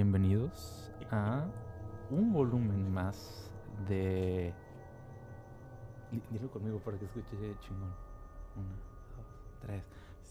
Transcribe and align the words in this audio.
bienvenidos 0.00 0.92
a 1.10 1.46
un 2.10 2.30
volumen 2.30 2.92
más 2.92 3.50
de... 3.88 4.52
Di- 6.12 6.20
Dilo 6.32 6.50
conmigo 6.50 6.78
para 6.80 6.98
que 6.98 7.06
escuche 7.06 7.34
chingón. 7.60 7.94
Una, 8.56 8.76
dos, 9.16 9.26
tres. 9.62 9.82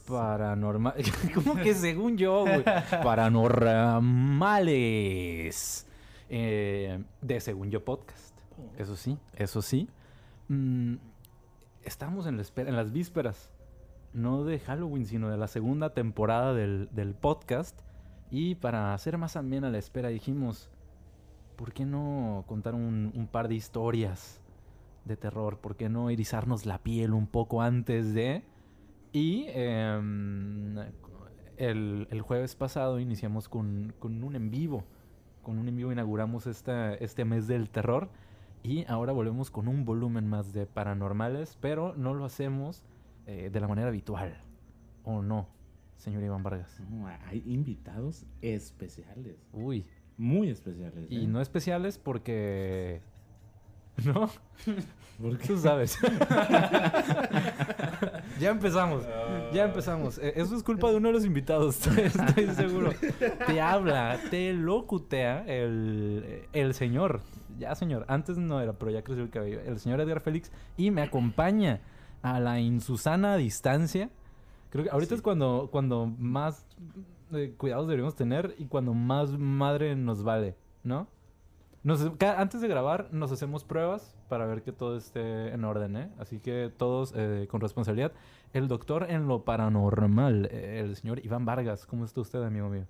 Paranormal. 0.08 0.94
¿Cómo 1.34 1.56
que 1.56 1.74
según 1.74 2.16
yo, 2.16 2.42
güey? 2.42 2.64
Paranormales. 3.04 5.88
Eh, 6.30 7.04
de 7.24 7.40
Según 7.40 7.72
Yo 7.72 7.84
Podcast. 7.84 8.38
Eso 8.78 8.96
sí, 8.96 9.18
eso 9.34 9.64
sí. 9.64 9.90
Mm, 10.48 10.98
estamos 11.82 12.28
en, 12.28 12.36
la 12.38 12.44
espera- 12.44 12.70
en 12.70 12.76
las 12.76 12.92
vísperas, 12.92 13.50
no 14.14 14.44
de 14.44 14.60
Halloween, 14.60 15.08
sino 15.08 15.32
de 15.32 15.38
la 15.38 15.48
segunda 15.48 15.96
temporada 15.96 16.54
del, 16.54 16.88
del 16.92 17.16
podcast. 17.16 17.82
Y 18.38 18.56
para 18.56 18.94
hacer 18.94 19.18
más 19.18 19.38
amena 19.38 19.70
la 19.70 19.78
espera, 19.78 20.10
dijimos, 20.10 20.70
¿por 21.56 21.72
qué 21.72 21.86
no 21.86 22.44
contar 22.48 22.76
un, 22.76 23.30
par 23.32 23.48
de 23.48 23.56
historias 23.56 24.42
de 25.06 25.16
terror? 25.16 25.60
¿Por 25.60 25.78
qué 25.78 25.88
no 25.88 26.10
erizarnos 26.10 26.66
la 26.66 26.80
piel 26.80 27.14
un 27.14 27.28
poco 27.28 27.62
antes 27.62 28.14
de...? 28.14 28.44
Y 29.14 29.46
em, 29.48 30.76
el, 31.56 32.22
jueves 32.24 32.58
pasado 32.58 33.00
iniciamos 33.00 33.48
con, 33.48 33.94
un 34.02 34.36
en 34.36 34.52
vivo. 34.52 34.84
Con 35.42 35.58
un 35.58 35.70
en 35.70 35.78
vivo 35.78 35.94
inauguramos 35.94 36.46
este 36.46 37.24
mes 37.24 37.48
del 37.48 37.70
terror. 37.70 38.10
Y 38.64 38.84
ahora 38.90 39.14
volvemos 39.14 39.50
con 39.50 39.70
un 39.70 39.86
volumen 39.86 40.28
más 40.28 40.52
de 40.52 40.66
paranormales, 40.66 41.58
pero 41.62 41.96
no 41.96 42.14
lo 42.14 42.26
hacemos 42.26 42.84
eh, 43.28 43.50
de 43.50 43.60
la 43.62 43.70
manera 43.70 43.88
habitual. 43.88 44.42
¿O 45.06 45.22
no, 45.22 45.48
señor 45.98 46.24
Iván 46.24 46.44
Vargas? 46.44 46.78
No, 46.90 47.08
hay 47.08 47.44
invitados 47.46 48.26
especiales. 48.42 49.36
Uy, 49.54 49.86
Muy 50.18 50.50
especiales. 50.50 51.08
y 51.10 51.24
¿eh? 51.24 51.28
no 51.28 51.42
especiales 51.42 51.98
porque... 51.98 53.02
¿No? 54.04 54.30
¿Por 55.22 55.38
qué? 55.38 55.48
Tú 55.48 55.58
sabes. 55.58 55.98
ya 58.40 58.52
empezamos. 58.52 59.04
Ya 59.54 59.66
empezamos. 59.66 60.18
Eh, 60.18 60.34
Eso 60.36 60.56
es 60.56 60.64
culpa 60.64 60.90
de 60.92 60.98
uno 60.98 61.08
de 61.10 61.14
los 61.14 61.26
invitados, 61.26 61.88
estoy, 61.88 62.06
estoy 62.06 62.48
seguro. 62.56 62.92
Te 63.48 63.62
habla, 63.62 64.20
te 64.30 64.54
locutea 64.54 65.44
el, 65.48 66.44
el 66.54 66.74
señor. 66.74 67.22
Ya, 67.58 67.74
señor. 67.76 68.06
Antes 68.10 68.38
no 68.38 68.60
era, 68.60 68.74
pero 68.74 68.92
ya 68.92 69.02
creció 69.04 69.24
el 69.24 69.30
cabello. 69.30 69.62
El 69.62 69.80
señor 69.80 70.02
Edgar 70.02 70.20
Félix. 70.20 70.52
Y 70.76 70.92
me 70.92 71.02
acompaña 71.02 71.80
a 72.22 72.40
la 72.42 72.60
insusana 72.60 73.38
distancia. 73.38 74.10
Creo 74.76 74.84
que 74.84 74.90
ahorita 74.92 75.10
Sí. 75.12 75.16
es 75.16 75.22
cuando, 75.22 75.70
cuando 75.72 76.06
más 76.06 76.68
eh, 77.32 77.54
cuidados 77.58 77.88
deberíamos 77.88 78.14
tener 78.16 78.54
y 78.58 78.66
cuando 78.66 78.94
más 78.94 79.32
madre 79.40 79.96
nos 79.96 80.22
vale, 80.22 80.54
¿no? 80.84 81.08
Nos- 81.82 82.12
antes 82.22 82.60
de 82.60 82.68
grabar 82.68 83.08
nos 83.14 83.32
hacemos 83.32 83.64
pruebas 83.64 84.18
para 84.28 84.46
ver 84.48 84.64
que 84.64 84.74
todo 84.74 84.98
esté 84.98 85.54
en 85.54 85.64
orden, 85.64 85.96
¿eh? 85.96 86.10
Así 86.20 86.40
que 86.40 86.70
todos 86.76 87.14
eh, 87.16 87.48
con 87.50 87.62
responsabilidad. 87.62 88.12
El 88.52 88.68
doctor 88.68 89.06
en 89.10 89.30
lo 89.30 89.46
paranormal, 89.46 90.50
eh, 90.52 90.82
el 90.84 90.96
señor 90.98 91.24
Iván 91.24 91.46
Vargas. 91.46 91.86
¿Cómo 91.86 92.04
está 92.04 92.20
usted, 92.20 92.44
amigo 92.44 92.68
mío? 92.68 92.86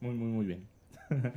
Muy, 0.00 0.14
muy, 0.14 0.28
muy 0.28 0.46
bien. 0.46 0.68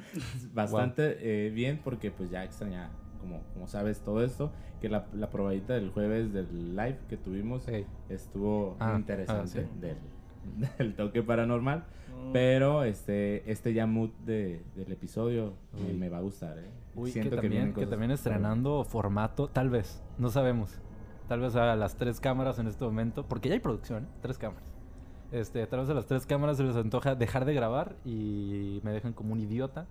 Bastante 0.53 1.18
eh, 1.48 1.50
bien 1.50 1.81
porque 1.84 2.12
pues 2.12 2.30
ya 2.30 2.44
extraña, 2.44 2.92
como, 3.18 3.42
como 3.54 3.68
sabes, 3.68 4.00
todo 4.02 4.23
esto. 4.23 4.52
Que 4.82 4.90
la, 4.90 5.08
la 5.14 5.30
probadita 5.30 5.73
del 5.73 5.90
jueves 5.90 6.32
del 6.34 6.75
live 6.75 7.00
que 7.09 7.18
tuvimos 7.18 7.68
estuvo 8.09 8.75
Ah, 8.80 8.96
interesante 8.96 9.62
ah, 9.62 9.68
sí. 9.74 9.80
del, 9.80 9.97
del 10.78 10.96
toque 10.96 11.24
paranormal. 11.24 11.80
Mm. 11.80 12.31
Pero 12.31 12.84
este, 12.84 13.50
este 13.52 13.74
ya 13.74 13.86
mood 13.88 14.09
de, 14.25 14.62
del 14.75 14.91
episodio 14.91 15.53
eh, 15.78 15.88
Uy. 15.91 15.97
me 15.97 16.09
va 16.09 16.18
a 16.18 16.22
gustar. 16.22 16.58
¿eh? 16.59 16.69
Uy, 16.96 17.06
que, 17.12 17.14
Siento 17.22 17.36
también, 17.38 17.74
que 17.74 17.86
también 17.86 18.12
estrenando 18.12 18.84
formato, 18.84 19.47
tal 19.47 19.70
vez, 19.70 20.02
no 20.18 20.30
sabemos. 20.30 20.80
Tal 21.28 21.41
vez 21.41 21.56
a 21.56 21.75
las 21.75 21.96
tres 21.96 22.20
cámaras 22.20 22.58
en 22.59 22.68
este 22.68 22.86
momento, 22.86 23.25
porque 23.28 23.50
ya 23.50 23.56
hay 23.56 23.59
producción, 23.59 24.03
¿eh? 24.03 24.08
tres 24.22 24.38
cámaras. 24.38 24.64
Este, 25.31 25.68
tal 25.68 25.81
vez 25.81 25.90
a 25.90 25.94
las 25.94 26.06
tres 26.06 26.25
cámaras 26.25 26.58
se 26.58 26.64
les 26.64 26.75
antoja 26.75 27.14
dejar 27.16 27.44
de 27.46 27.53
grabar 27.53 27.97
y 28.06 28.80
me 28.84 28.91
dejan 28.91 29.12
como 29.14 29.34
un 29.34 29.41
idiota, 29.41 29.86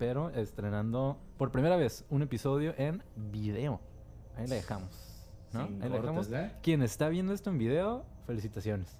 pero 0.00 0.30
estrenando 0.30 1.18
por 1.36 1.52
primera 1.52 1.76
vez 1.76 2.06
un 2.08 2.22
episodio 2.22 2.72
en 2.78 3.02
video. 3.14 3.80
Ahí 4.34 4.46
la 4.46 4.54
dejamos, 4.54 5.26
¿no? 5.52 5.66
Sin 5.66 5.82
Ahí 5.82 5.90
la 5.90 5.96
dejamos. 6.00 6.26
cortes, 6.28 6.50
¿eh? 6.52 6.56
Quien 6.62 6.80
está 6.82 7.10
viendo 7.10 7.34
esto 7.34 7.50
en 7.50 7.58
video, 7.58 8.06
felicitaciones. 8.26 8.96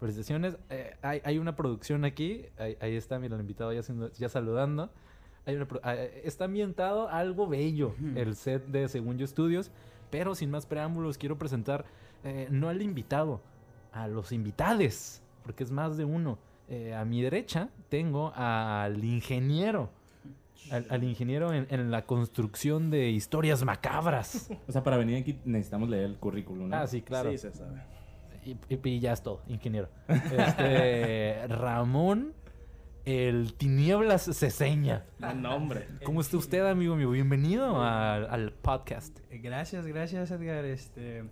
Felicitaciones. 0.00 0.56
Eh, 0.70 0.96
hay, 1.02 1.20
hay 1.24 1.38
una 1.38 1.54
producción 1.54 2.06
aquí. 2.06 2.46
Ahí, 2.58 2.78
ahí 2.80 2.96
está, 2.96 3.18
mira, 3.18 3.34
el 3.34 3.42
invitado 3.42 3.74
ya, 3.74 3.80
haciendo- 3.80 4.10
ya 4.12 4.30
saludando. 4.30 4.90
Hay 5.44 5.54
una 5.54 5.68
pro- 5.68 5.80
ah, 5.82 5.96
eh, 5.96 6.22
está 6.24 6.46
ambientado 6.46 7.10
algo 7.10 7.46
bello 7.46 7.94
el 8.16 8.34
set 8.34 8.64
de 8.68 8.88
Según 8.88 9.18
Yo 9.18 9.26
Estudios. 9.26 9.70
Pero 10.10 10.34
sin 10.34 10.50
más 10.50 10.64
preámbulos, 10.64 11.18
quiero 11.18 11.36
presentar 11.36 11.84
eh, 12.24 12.48
no 12.50 12.70
al 12.70 12.80
invitado, 12.80 13.42
a 13.92 14.08
los 14.08 14.32
invitades, 14.32 15.22
porque 15.42 15.62
es 15.62 15.70
más 15.70 15.98
de 15.98 16.06
uno. 16.06 16.38
Eh, 16.68 16.94
a 16.94 17.04
mi 17.04 17.20
derecha 17.20 17.68
tengo 17.90 18.32
al 18.34 19.04
ingeniero. 19.04 19.90
Al, 20.70 20.86
al 20.90 21.04
ingeniero 21.04 21.52
en, 21.52 21.66
en 21.70 21.90
la 21.90 22.06
construcción 22.06 22.90
de 22.90 23.10
historias 23.10 23.64
macabras. 23.64 24.50
O 24.68 24.72
sea, 24.72 24.82
para 24.82 24.96
venir 24.96 25.16
aquí 25.18 25.38
necesitamos 25.44 25.88
leer 25.88 26.04
el 26.04 26.16
currículum, 26.16 26.68
¿no? 26.68 26.76
Ah, 26.76 26.86
sí, 26.86 27.02
claro. 27.02 27.30
Sí, 27.30 27.38
se 27.38 27.52
sabe. 27.52 27.82
Y, 28.44 28.56
y- 28.68 28.80
y 28.88 29.00
ya 29.00 29.12
es 29.12 29.22
todo, 29.22 29.42
ingeniero. 29.48 29.88
Este, 30.08 31.46
Ramón, 31.48 32.32
el 33.04 33.54
Tinieblas 33.54 34.24
Ceseña. 34.36 35.04
No, 35.36 35.56
hombre. 35.56 35.86
¿Cómo 36.04 36.20
está 36.20 36.36
usted, 36.36 36.66
amigo 36.66 36.96
mío? 36.96 37.10
Bienvenido 37.10 37.82
al, 37.82 38.28
al 38.30 38.52
podcast. 38.52 39.18
Gracias, 39.30 39.86
gracias 39.86 40.30
Edgar. 40.30 40.64
Este, 40.64 41.24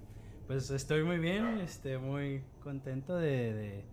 pues 0.46 0.70
estoy 0.70 1.04
muy 1.04 1.18
bien, 1.18 1.58
este, 1.60 1.98
muy 1.98 2.42
contento 2.62 3.16
de, 3.16 3.52
de- 3.54 3.84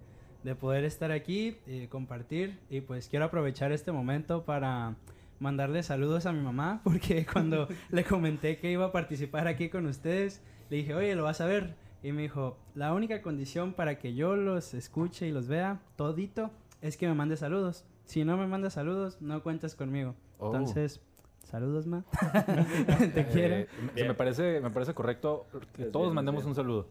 de 0.44 0.56
poder 0.56 0.86
estar 0.86 1.12
aquí 1.12 1.58
y 1.66 1.88
compartir. 1.88 2.60
Y 2.70 2.82
pues 2.82 3.10
quiero 3.10 3.26
aprovechar 3.26 3.72
este 3.72 3.92
momento 3.92 4.46
para 4.46 4.96
mandarle 5.40 5.84
saludos 5.84 6.26
a 6.26 6.34
mi 6.34 6.42
mamá, 6.42 6.82
porque 6.84 7.26
cuando 7.26 7.68
le 7.90 8.04
comenté 8.04 8.58
que 8.58 8.72
iba 8.72 8.86
a 8.86 8.92
participar 8.92 9.48
aquí 9.48 9.70
con 9.70 9.86
ustedes, 9.86 10.42
le 10.70 10.78
dije, 10.78 10.94
oye, 10.96 11.16
¿lo 11.16 11.24
vas 11.24 11.42
a 11.42 11.46
ver? 11.46 11.76
Y 12.04 12.12
me 12.12 12.22
dijo, 12.24 12.58
la 12.76 12.94
única 12.94 13.22
condición 13.22 13.74
para 13.74 13.98
que 13.98 14.14
yo 14.14 14.36
los 14.36 14.74
escuche 14.74 15.28
y 15.28 15.32
los 15.32 15.48
vea 15.48 15.80
todito 15.96 16.52
es 16.82 16.96
que 16.98 17.08
me 17.08 17.14
mande 17.16 17.38
saludos. 17.38 17.86
Si 18.06 18.24
no 18.24 18.38
me 18.38 18.48
manda 18.48 18.70
saludos, 18.70 19.18
no 19.22 19.42
cuentas 19.44 19.76
conmigo. 19.76 20.16
Oh. 20.38 20.46
Entonces, 20.48 21.02
saludos, 21.44 21.88
ma. 21.88 22.06
Te 23.14 23.28
quiero. 23.28 23.56
Eh, 23.56 23.68
me, 23.96 24.04
me 24.10 24.14
parece, 24.14 24.62
me 24.62 24.70
parece 24.70 24.94
correcto 24.94 25.48
que 25.74 25.84
Es 25.84 25.92
todos 25.92 26.08
bien, 26.08 26.16
mandemos 26.16 26.44
bien. 26.44 26.50
un 26.50 26.56
saludo 26.56 26.88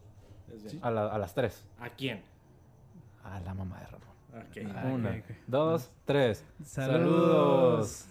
a, 0.81 0.91
la- 0.91 1.07
a 1.07 1.17
las 1.17 1.33
tres. 1.33 1.63
¿A 1.79 1.89
quién? 1.89 2.21
A 3.23 3.39
la 3.39 3.53
mamá 3.53 3.79
de 3.79 3.85
Ramón. 3.87 4.07
Ok. 4.37 4.57
Ah, 4.75 4.91
Una, 4.93 5.09
ok. 5.11 5.23
dos, 5.47 5.91
tres. 6.05 6.45
Saludos. 6.63 8.05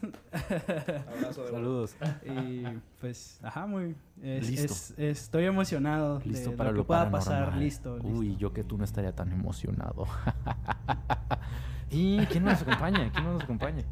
Abrazo 1.09 1.45
de 1.45 1.51
Saludos. 1.51 1.97
y 2.25 2.65
pues, 3.01 3.39
ajá, 3.43 3.67
muy. 3.67 3.95
es- 4.23 4.49
Listo. 4.51 4.65
es- 4.73 4.95
estoy 4.99 5.45
emocionado. 5.45 6.21
Listo 6.25 6.51
de 6.51 6.57
para 6.57 6.73
lo 6.73 6.83
que 6.83 6.87
pueda 6.87 7.11
pasar. 7.11 7.57
Listo, 7.57 7.97
listo. 7.99 8.09
Uy, 8.19 8.37
yo 8.37 8.53
que 8.53 8.65
tú 8.65 8.77
no 8.79 8.85
estaría 8.85 9.13
tan 9.15 9.31
emocionado. 9.33 10.07
¿Y 11.91 12.19
quién 12.27 12.45
nos 12.45 12.61
acompaña? 12.63 13.11
¿Quién 13.13 13.25
nos 13.25 13.43
acompaña? 13.43 13.85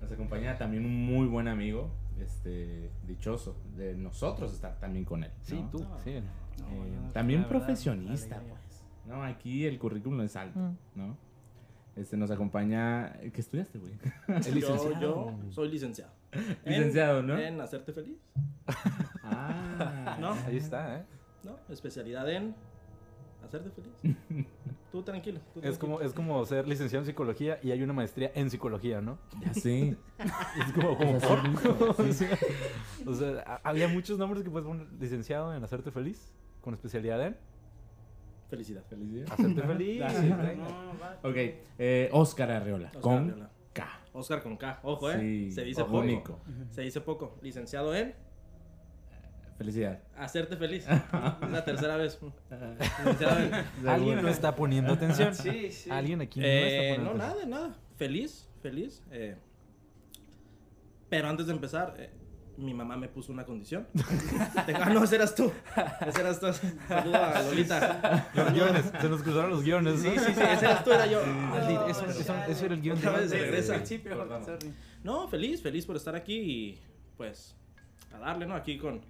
Nos 0.00 0.10
acompaña 0.12 0.58
también 0.58 0.84
un 0.84 1.06
muy 1.06 1.26
buen 1.28 1.48
amigo, 1.48 1.90
este, 2.20 2.90
dichoso, 3.06 3.56
de 3.76 3.94
nosotros 3.94 4.52
estar 4.52 4.78
también 4.78 5.04
con 5.04 5.24
él. 5.24 5.30
Sí, 5.42 5.60
¿no? 5.62 5.70
tú. 5.70 5.78
No. 5.84 5.98
Sí. 6.00 6.10
Eh, 6.10 6.22
no, 6.60 7.10
también 7.12 7.42
verdad, 7.42 7.50
profesionista, 7.58 8.40
pues. 8.40 8.84
No, 9.06 9.22
aquí 9.22 9.66
el 9.66 9.78
currículum 9.78 10.20
es 10.22 10.36
alto, 10.36 10.58
Mm. 10.58 10.76
¿no? 10.94 11.16
Este, 11.96 12.16
nos 12.16 12.30
acompaña... 12.30 13.12
¿Qué 13.32 13.40
estudiaste, 13.40 13.78
güey? 13.78 13.92
El 14.28 14.42
Yo, 14.42 14.54
licenciado. 14.54 15.00
yo 15.00 15.36
soy 15.50 15.68
licenciado. 15.70 16.12
En- 16.32 16.56
Licenciado, 16.64 17.22
¿no? 17.22 17.38
En 17.38 17.60
hacerte 17.60 17.92
feliz. 17.92 18.16
Ah. 19.22 20.16
No. 20.20 20.32
Ahí 20.46 20.56
está, 20.56 20.98
¿eh? 21.00 21.04
¿No? 21.44 21.56
Especialidad 21.68 22.28
en 22.30 22.54
hacerte 23.44 23.70
feliz. 23.70 24.46
Tú 24.92 25.02
tranquilo. 25.02 25.40
tú 25.54 25.60
Es 25.62 25.78
como, 25.78 26.02
es 26.02 26.12
como 26.12 26.44
ser 26.44 26.68
licenciado 26.68 27.02
en 27.02 27.06
psicología 27.06 27.58
y 27.62 27.70
hay 27.70 27.82
una 27.82 27.94
maestría 27.94 28.30
en 28.34 28.50
psicología, 28.50 29.00
¿no? 29.00 29.18
Ya 29.40 29.54
sé. 29.54 29.96
Es 30.66 30.72
como, 30.74 30.98
como 30.98 31.16
O 31.16 31.20
sea, 31.20 31.42
por- 31.96 32.12
sí, 32.12 32.26
o 33.06 33.14
sea, 33.14 33.60
había 33.64 33.88
muchos 33.88 34.18
nombres 34.18 34.42
que 34.44 34.50
puedes 34.50 34.68
poner 34.68 34.86
licenciado 35.00 35.54
en 35.54 35.64
hacerte 35.64 35.90
feliz, 35.90 36.30
con 36.60 36.74
especialidad 36.74 37.26
en 37.26 37.36
Felicidad. 38.52 38.82
Felicidad. 38.86 39.32
hacerte 39.32 39.62
feliz. 39.66 39.98
Venga. 39.98 40.54
No. 41.22 41.28
Ok, 41.30 41.36
eh, 41.78 42.10
Oscar 42.12 42.50
Arreola, 42.50 42.88
Oscar 42.88 43.00
con 43.00 43.24
Arreola. 43.30 43.50
K. 43.72 44.00
Oscar 44.12 44.42
con 44.42 44.56
K. 44.58 44.80
Ojo, 44.82 45.10
¿eh? 45.10 45.18
Sí, 45.20 45.50
Se 45.52 45.64
dice 45.64 45.82
poco. 45.84 45.98
único. 46.00 46.38
Se 46.70 46.82
dice 46.82 47.00
poco. 47.00 47.38
Licenciado 47.40 47.94
en 47.94 48.14
Felicidad. 49.56 50.02
hacerte 50.16 50.56
feliz. 50.58 50.86
la 51.50 51.64
tercera 51.64 51.96
vez. 51.96 52.18
Alguien 53.86 54.20
no 54.22 54.28
está 54.28 54.54
poniendo 54.54 54.92
atención. 54.94 55.34
Sí, 55.34 55.70
sí. 55.70 55.90
Alguien 55.90 56.20
aquí 56.20 56.40
no 56.40 56.46
Eh, 56.46 56.90
está 56.90 57.02
no, 57.02 57.08
poniendo 57.10 57.18
nada, 57.18 57.30
atención. 57.30 57.50
nada. 57.50 57.76
Feliz, 57.96 58.48
feliz. 58.60 59.02
eh, 59.10 59.36
Pero 61.08 61.28
antes 61.28 61.46
de 61.46 61.52
empezar, 61.52 61.94
eh, 61.98 62.10
mi 62.58 62.74
mamá 62.74 62.96
me 62.96 63.08
puso 63.08 63.32
una 63.32 63.44
condición. 63.44 63.86
Ah, 64.74 64.90
no, 64.90 65.02
ese 65.04 65.16
eras 65.16 65.34
tú. 65.34 65.50
Ese 66.06 66.20
eras 66.20 66.38
tú. 66.40 66.46
Saludo 66.88 67.16
a 67.16 67.42
Lolita. 67.42 68.30
Los 68.34 68.52
guiones, 68.52 68.92
se 69.00 69.08
nos 69.08 69.22
cruzaron 69.22 69.50
los 69.50 69.62
guiones. 69.62 70.00
Sí, 70.00 70.10
sí, 70.10 70.18
sí, 70.34 70.40
ese 70.40 70.64
eras 70.64 70.84
tú, 70.84 70.92
era 70.92 71.06
yo. 71.06 71.24
Maldito, 71.26 71.86
eso, 71.88 72.06
eso, 72.06 72.34
eso 72.48 72.64
era 72.66 72.74
el 72.74 72.80
guion 72.82 73.00
de 73.00 73.06
Otra 73.08 73.20
vez 73.20 73.30
regresa. 73.30 73.84
sorry. 73.84 74.72
No, 75.04 75.28
feliz, 75.28 75.62
feliz 75.62 75.84
por 75.86 75.96
estar 75.96 76.14
aquí 76.14 76.38
y 76.38 76.78
pues 77.16 77.54
a 78.14 78.18
darle, 78.18 78.46
¿no? 78.46 78.54
Aquí 78.54 78.78
con, 78.78 79.00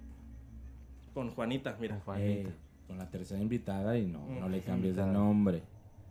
con 1.13 1.29
Juanita, 1.31 1.75
mira. 1.79 1.95
Con 1.95 2.03
Juanita. 2.05 2.49
Eh, 2.49 2.53
con 2.87 2.97
la 2.97 3.09
tercera 3.09 3.41
invitada 3.41 3.97
y 3.97 4.05
no, 4.05 4.25
no 4.39 4.49
le 4.49 4.61
cambies 4.61 4.95
de 4.95 5.05
nombre. 5.05 5.63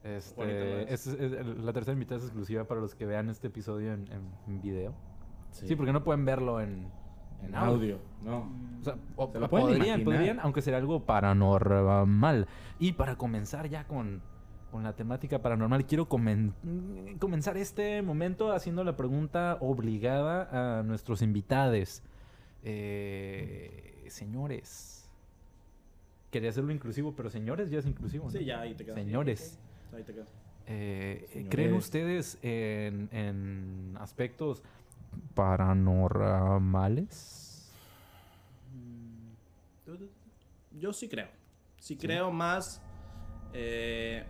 Este, 0.05 0.35
Juanita 0.35 0.59
no 0.65 0.65
es. 0.81 1.07
es- 1.07 1.21
es- 1.21 1.47
la 1.59 1.73
tercera 1.73 1.93
invitada 1.95 2.19
es 2.19 2.25
exclusiva 2.25 2.65
para 2.65 2.81
los 2.81 2.95
que 2.95 3.07
vean 3.07 3.29
este 3.29 3.49
episodio 3.49 3.93
en, 3.93 4.11
en- 4.13 4.31
en 4.47 4.63
video. 4.63 4.95
Sí. 5.53 5.77
porque 5.77 5.93
no 5.93 6.03
pueden 6.03 6.25
verlo 6.25 6.61
en, 6.63 6.91
En 7.47 7.55
audio, 7.55 7.99
no. 8.23 8.51
O 8.81 8.85
sea, 8.85 8.97
o- 9.17 9.31
Se 9.33 9.39
lo 9.41 9.49
pueden 9.49 9.67
podrían, 9.69 9.87
imaginar. 10.01 10.05
podrían, 10.05 10.41
aunque 10.41 10.63
sería 10.63 10.79
algo 10.79 11.05
paranormal. 11.05 12.47
Y 12.79 12.93
para 12.93 13.17
comenzar 13.17 13.69
ya 13.69 13.87
con, 13.87 14.23
con 14.71 14.83
la 14.83 14.95
temática 14.95 15.41
paranormal, 15.43 15.85
quiero 15.87 16.09
comen- 16.09 16.53
comenzar 17.19 17.57
este 17.57 18.03
momento 18.03 18.53
haciendo 18.53 18.85
la 18.85 18.97
pregunta 18.97 19.59
obligada 19.61 20.79
a 20.79 20.83
nuestros 20.83 21.23
invitados. 21.23 22.03
Eh, 22.65 24.05
señores. 24.09 25.11
Quería 26.31 26.49
hacerlo 26.51 26.73
inclusivo, 26.73 27.15
pero 27.15 27.29
señores 27.29 27.71
ya 27.71 27.79
es 27.79 27.87
inclusivo. 27.87 28.25
¿no? 28.25 28.31
Sí, 28.31 28.45
ya 28.45 28.61
ahí 28.61 28.75
te 28.75 28.85
quedas. 28.85 28.99
Señores. 28.99 29.59
Ahí 29.95 30.03
te 30.03 30.15
quedas. 30.15 30.29
Eh. 30.67 31.47
¿Creen 31.51 31.75
ustedes 31.75 32.39
en, 32.43 33.09
en 33.13 33.97
aspectos 34.01 34.63
paranormales? 35.35 37.71
¿Tú, 39.85 39.97
tú? 39.97 40.09
Yo 40.79 40.93
sí 40.93 41.09
creo. 41.09 41.29
Sí, 41.79 41.97
creo 41.97 42.31
más. 42.31 42.81
eh, 43.53 44.25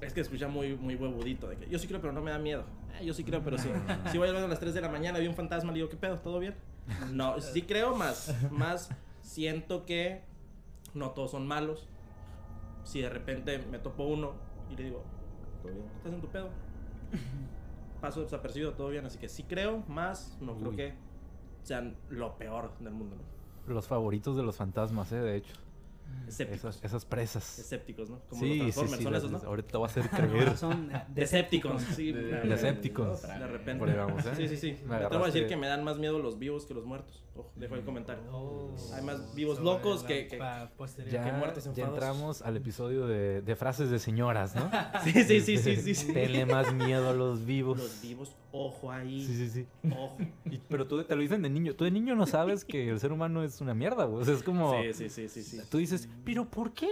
es 0.00 0.12
que 0.12 0.20
escucha 0.20 0.48
muy, 0.48 0.76
muy 0.76 0.94
huevudito. 0.94 1.48
De 1.48 1.56
que 1.56 1.68
yo 1.68 1.78
sí 1.78 1.86
creo, 1.86 2.00
pero 2.00 2.12
no 2.12 2.22
me 2.22 2.30
da 2.30 2.38
miedo. 2.38 2.64
Eh, 2.98 3.04
yo 3.04 3.14
sí 3.14 3.24
creo, 3.24 3.42
pero 3.42 3.58
sí. 3.58 3.68
Si 4.10 4.18
voy 4.18 4.28
a 4.28 4.32
a 4.32 4.48
las 4.48 4.60
3 4.60 4.74
de 4.74 4.80
la 4.80 4.88
mañana 4.88 5.18
vi 5.18 5.26
un 5.26 5.34
fantasma, 5.34 5.72
le 5.72 5.78
digo, 5.78 5.88
¿qué 5.88 5.96
pedo? 5.96 6.18
¿Todo 6.18 6.38
bien? 6.38 6.54
No, 7.12 7.40
sí 7.40 7.62
creo 7.62 7.96
más. 7.96 8.34
Más 8.50 8.90
siento 9.22 9.84
que 9.86 10.22
no 10.94 11.10
todos 11.10 11.30
son 11.32 11.46
malos. 11.46 11.86
Si 12.84 13.00
de 13.00 13.08
repente 13.10 13.58
me 13.70 13.78
topo 13.78 14.04
uno 14.04 14.32
y 14.70 14.76
le 14.76 14.84
digo, 14.84 15.04
¿todo 15.62 15.72
bien? 15.72 15.84
¿Estás 15.96 16.12
en 16.12 16.20
tu 16.20 16.28
pedo? 16.28 16.48
Paso 18.00 18.22
desapercibido, 18.22 18.72
todo 18.74 18.88
bien. 18.88 19.04
Así 19.06 19.18
que 19.18 19.28
sí 19.28 19.42
creo 19.44 19.84
más. 19.88 20.36
No 20.40 20.56
creo 20.56 20.72
que 20.72 20.94
sean 21.62 21.96
lo 22.08 22.36
peor 22.38 22.72
del 22.80 22.92
mundo. 22.92 23.16
¿no? 23.16 23.74
Los 23.74 23.86
favoritos 23.86 24.36
de 24.36 24.42
los 24.42 24.56
fantasmas, 24.56 25.12
eh, 25.12 25.16
de 25.20 25.36
hecho. 25.36 25.52
Escépticos. 26.26 26.74
Esas, 26.76 26.84
esas 26.84 27.04
presas. 27.04 27.58
Escépticos, 27.60 28.10
¿no? 28.10 28.18
Como 28.28 28.40
sí, 28.42 28.48
los 28.48 28.74
sí, 28.74 28.80
Transformers, 28.80 28.96
sí, 28.98 29.02
son 29.04 29.12
las- 29.12 29.22
esos, 29.24 29.42
¿no? 29.42 29.48
Ahorita 29.48 29.68
te 29.68 29.76
voy 29.78 29.84
a 29.86 29.90
hacer 29.90 30.10
creer. 30.10 30.56
Son 30.56 30.90
Decepticons, 31.14 31.82
sí. 31.82 32.10
De- 32.12 32.22
de- 32.22 32.40
Decepticons. 32.48 33.22
De 33.22 33.46
repente. 33.46 33.78
Por 33.78 33.90
ahí 33.90 33.96
vamos, 33.96 34.26
¿eh? 34.26 34.32
Sí, 34.34 34.48
sí, 34.48 34.56
sí. 34.56 34.76
Me 34.82 34.98
Me 34.98 35.04
atrevo 35.04 35.22
a 35.24 35.26
decir 35.26 35.46
que 35.46 35.56
me 35.56 35.68
dan 35.68 35.84
más 35.84 35.98
miedo 35.98 36.18
los 36.18 36.38
vivos 36.38 36.66
que 36.66 36.74
los 36.74 36.84
muertos. 36.84 37.22
Ojo, 37.40 37.52
dejo 37.56 37.74
el 37.74 37.84
comentario. 37.84 38.22
Oh. 38.32 38.74
Hay 38.94 39.02
más 39.02 39.34
vivos 39.34 39.60
locos 39.60 40.02
que- 40.04 40.26
que-. 40.28 40.38
Ya, 41.10 41.24
que 41.24 41.32
muertos 41.32 41.64
ya 41.64 41.70
enfados. 41.70 41.94
entramos 41.94 42.42
al 42.42 42.56
episodio 42.56 43.06
de, 43.06 43.42
de 43.42 43.56
frases 43.56 43.90
de 43.90 43.98
señoras, 43.98 44.54
¿no? 44.54 44.70
Sí, 45.04 45.12
sí, 45.24 45.40
sí, 45.40 45.58
sí, 45.58 45.76
sí. 45.76 45.94
sí. 45.94 46.12
Tenle 46.12 46.46
más 46.46 46.72
miedo 46.72 47.10
a 47.10 47.12
los 47.12 47.44
vivos. 47.44 47.78
Los 47.78 48.00
vivos, 48.02 48.36
ojo 48.52 48.90
ahí. 48.90 49.24
Sí, 49.26 49.36
sí, 49.36 49.50
sí. 49.50 49.66
Ojo. 49.90 50.16
Y- 50.50 50.58
pero 50.68 50.86
tú 50.86 51.02
te 51.04 51.14
lo 51.16 51.22
dicen 51.22 51.42
de 51.42 51.50
niño. 51.50 51.74
Tú 51.74 51.84
de 51.84 51.90
niño 51.90 52.14
no 52.14 52.26
sabes 52.26 52.64
que 52.64 52.88
el 52.90 53.00
ser 53.00 53.12
humano 53.12 53.42
es 53.42 53.60
una 53.60 53.74
mierda, 53.74 54.04
güey. 54.04 54.22
O 54.22 54.24
sea, 54.24 54.34
es 54.34 54.42
como... 54.42 54.80
Sí, 54.82 54.92
sí, 54.92 55.08
sí, 55.08 55.28
sí, 55.28 55.42
sí. 55.42 55.60
Tú 55.70 55.78
dices, 55.78 56.08
¿pero 56.24 56.44
por 56.48 56.72
qué? 56.72 56.88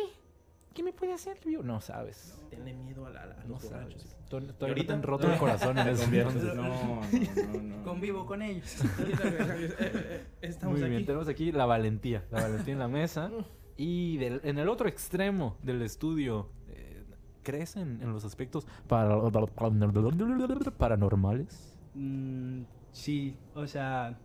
¿Qué 0.75 0.83
me 0.83 0.93
puede 0.93 1.13
hacer 1.13 1.37
el 1.43 1.49
vivo? 1.51 1.63
No 1.63 1.81
sabes. 1.81 2.39
Tenle 2.51 2.73
miedo 2.73 3.05
a, 3.07 3.11
la- 3.11 3.23
a 3.23 3.27
No 3.45 3.55
los 3.55 3.63
sabes. 3.63 3.85
borrachos. 3.87 4.17
Tú- 4.29 4.39
Todavía 4.41 4.49
no 4.53 4.55
te 4.59 4.65
ahorita? 4.67 4.93
han 4.95 5.03
roto 5.03 5.33
el 5.33 5.39
corazón 5.39 5.79
en 5.79 5.87
conviertes- 5.97 6.43
entonces. 6.43 6.55
No, 6.55 6.63
no, 6.63 7.53
no, 7.53 7.63
no. 7.79 7.83
Convivo 7.85 8.27
con 8.27 8.43
ellos. 8.43 8.81
Eh, 8.81 8.87
eh, 9.25 9.75
eh, 9.81 10.27
Estamos 10.43 10.79
Muy 10.79 10.89
bien, 10.89 10.97
aquí. 10.99 11.07
tenemos 11.07 11.29
aquí 11.29 11.51
la 11.53 11.67
valentía. 11.67 12.25
La 12.31 12.43
valentía 12.43 12.73
en 12.75 12.79
la 12.79 12.89
mesa. 12.89 13.31
Y 13.77 14.17
del- 14.19 14.41
en 14.45 14.59
el 14.59 14.69
otro 14.69 14.89
extremo 14.89 15.57
del 15.63 15.83
estudio, 15.83 16.51
eh, 16.69 17.05
¿crees 17.43 17.77
en, 17.77 18.01
en 18.03 18.13
los 18.13 18.25
aspectos 18.25 18.67
para- 18.87 19.19
paranormales? 20.79 21.77
Mm, 21.95 22.63
sí, 22.93 23.37
o 23.55 23.67
sea. 23.67 24.19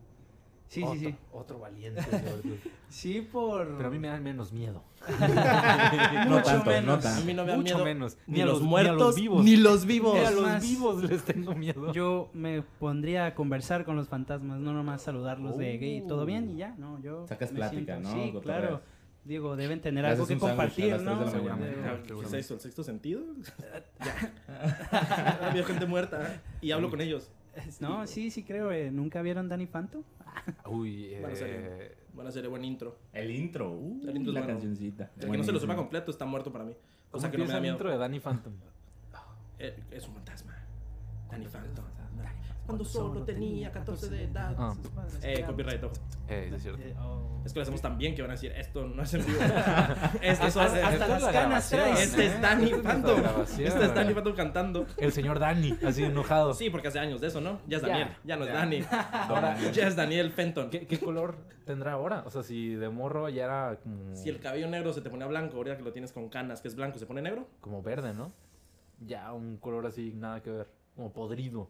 Sí, 0.74 0.82
otro, 0.84 0.94
sí, 1.00 1.06
sí. 1.06 1.16
Otro 1.32 1.60
valiente. 1.60 2.02
Sí, 2.90 3.22
por. 3.22 3.76
Pero 3.78 3.88
a 3.88 3.92
mí 3.92 3.98
me 3.98 4.08
dan 4.08 4.22
menos 4.24 4.52
miedo. 4.54 4.84
No 5.10 6.36
Mucho 6.36 6.44
tanto, 6.44 6.66
no 6.66 6.72
menos. 6.72 6.98
A 7.06 7.10
tanto. 7.10 7.26
mí 7.26 7.34
no 7.34 7.44
me 7.44 7.52
da 7.52 7.58
Mucho 7.58 7.74
miedo. 7.76 7.86
menos. 7.86 8.18
Ni, 8.28 8.42
a 8.42 8.46
los 8.46 8.62
muertos, 8.62 9.16
vivos. 9.16 9.44
ni 9.44 9.56
los 9.58 9.86
vivos. 9.86 10.14
Ni 10.16 10.20
a 10.26 10.32
los 10.32 10.42
más, 10.44 10.62
vivos 10.64 11.04
les 11.04 11.24
tengo 11.24 11.54
miedo. 11.56 11.92
Yo 11.94 12.30
me 12.34 12.62
pondría 12.62 13.26
a 13.26 13.36
conversar 13.36 13.84
con 13.86 13.96
los 13.96 14.08
fantasmas, 14.08 14.60
no 14.60 14.74
nomás 14.74 15.02
saludarlos 15.02 15.58
de 15.58 15.78
gay, 15.78 16.02
Oh. 16.04 16.08
¿todo 16.08 16.26
bien? 16.26 16.52
Y 16.52 16.58
ya, 16.58 16.76
no, 16.78 17.00
yo. 17.02 17.26
Sacas 17.28 17.52
me 17.52 17.58
plática, 17.58 18.00
siento- 18.00 18.16
¿no? 18.16 18.24
Sí, 18.24 18.34
claro. 18.44 18.82
Digo, 19.26 19.56
deben 19.56 19.80
tener 19.82 20.06
algo 20.06 20.28
que 20.28 20.34
a 20.36 20.38
compartir, 20.40 21.00
¿no? 21.02 21.18
de 21.20 21.26
la 21.26 21.32
Seguramente. 21.32 21.76
mañana. 21.78 21.94
Ah, 21.94 22.00
¿Qué 22.02 22.08
Seguramente. 22.10 22.40
es? 22.40 22.52
¿El 22.52 22.60
sexto 22.60 22.84
sentido? 22.84 23.22
ya. 24.06 25.48
Habido 25.48 25.66
gente 25.66 25.86
muerta 25.86 26.42
y 26.62 26.72
hablo 26.72 26.90
con 26.90 27.02
ellos. 27.02 27.30
No, 27.80 28.06
sí, 28.08 28.32
sí 28.32 28.44
creo. 28.44 28.72
eh, 28.72 28.92
¿Nunca 28.92 29.22
vieron 29.22 29.48
Danny 29.50 29.66
Phantom? 29.68 30.04
Uy, 30.70 31.16
Buena 31.20 31.34
eh, 31.34 31.36
serie. 31.36 31.96
Buena 32.14 32.32
serie, 32.32 32.50
buen 32.50 32.64
intro. 32.64 32.98
El 33.12 33.32
intro, 33.32 33.72
uh, 33.72 34.02
El 34.08 34.16
intro 34.18 34.32
es 34.32 34.34
la 34.36 34.42
bueno. 34.42 34.48
cancioncita. 34.54 35.12
El 35.20 35.32
que 35.32 35.38
no 35.38 35.44
se 35.44 35.52
lo 35.52 35.60
sepa 35.60 35.76
completo 35.76 36.12
está 36.12 36.26
muerto 36.26 36.52
para 36.52 36.66
mí. 36.66 36.72
O 36.74 37.12
¿cómo 37.12 37.22
sea 37.22 37.32
que 37.32 37.38
no 37.38 37.46
me 37.46 37.52
da 37.52 37.58
el 37.58 37.62
miedo. 37.62 37.76
intro 37.76 37.92
de 37.92 37.98
Danny 37.98 38.20
Phantom? 38.20 38.54
Eh, 39.60 39.80
es 39.92 40.08
un 40.08 40.14
fantasma. 40.16 40.56
Danny 41.30 41.46
Phantom. 41.48 41.86
Cuando 42.66 42.86
solo 42.86 43.24
tenía 43.24 43.72
14 43.72 44.10
de 44.10 44.24
edad. 44.24 44.56
Ah. 44.58 44.74
Eh, 45.22 45.44
copyright, 45.46 45.84
ojo. 45.84 45.94
Eh, 46.30 46.46
sí, 46.50 46.56
es 46.56 46.62
cierto. 46.62 46.82
Eh, 46.82 46.96
oh. 46.98 47.42
Es 47.46 47.52
que 47.52 47.60
lo 47.60 47.64
hacemos 47.64 47.82
tan 47.82 47.98
bien 47.98 48.16
que 48.16 48.22
van 48.22 48.32
a 48.32 48.36
decir, 48.36 48.54
esto 48.54 48.86
no 48.88 49.04
es 49.04 49.14
en 49.14 49.26
vivo. 49.26 49.40
Este 50.22 50.48
es, 50.48 50.56
Hasta- 50.56 50.80
eh, 50.80 50.84
hasta 50.84 51.08
las 51.08 51.24
canas 51.26 51.70
traes. 51.70 52.00
este 52.00 52.26
es 52.28 52.42
Danny 52.42 52.72
Phantom. 52.82 53.20
Este 53.42 53.66
es 53.66 53.94
Danny 53.94 54.14
Phantom 54.14 54.34
cantando. 54.36 54.86
El 54.98 55.12
señor 55.12 55.40
Danny, 55.40 55.78
así 55.86 56.06
enojado. 56.06 56.54
Sí, 56.54 56.70
porque 56.70 56.88
hace 56.88 57.00
años 57.00 57.20
de 57.20 57.28
eso, 57.28 57.42
¿no? 57.42 57.60
Ya 57.68 57.78
es. 57.78 57.84
Daniel. 57.84 58.08
Ya 58.24 58.38
no 58.38 58.44
es 58.46 58.52
Ya. 58.52 58.56
Danny. 58.58 58.86
Ahora, 59.12 59.58
Ya 59.72 59.88
es 59.88 59.96
Daniel 59.98 60.32
Fenton. 60.32 60.70
¿Qué, 60.70 60.88
qué 60.88 61.00
color 61.00 61.36
tendrá 61.66 61.92
ahora? 61.94 62.24
O 62.26 62.30
sea, 62.30 62.44
si 62.44 62.76
de 62.76 62.88
morro 62.90 63.28
ya 63.28 63.44
era 63.44 63.78
como, 63.84 64.16
Si 64.16 64.30
el 64.30 64.40
cabello 64.40 64.70
negro 64.70 64.94
se 64.94 65.02
te 65.02 65.10
pone 65.10 65.26
blanco, 65.28 65.58
ahorita 65.58 65.76
que 65.78 65.84
lo 65.84 65.92
tienes 65.92 66.14
con 66.14 66.30
canas, 66.30 66.62
que 66.62 66.70
es 66.70 66.76
blanco, 66.76 66.98
se 66.98 67.06
pone 67.06 67.22
negro. 67.22 67.46
como 67.60 67.82
verde, 67.84 68.14
¿no? 68.14 68.32
Ya 69.06 69.34
un 69.34 69.58
color 69.58 69.86
así, 69.86 70.14
nada 70.16 70.42
que 70.42 70.50
ver. 70.50 70.68
Como 70.96 71.12
podrido. 71.12 71.70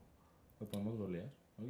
¿Lo 0.63 0.70
podemos 0.70 0.98
golear? 0.98 1.25
Ok. 1.58 1.70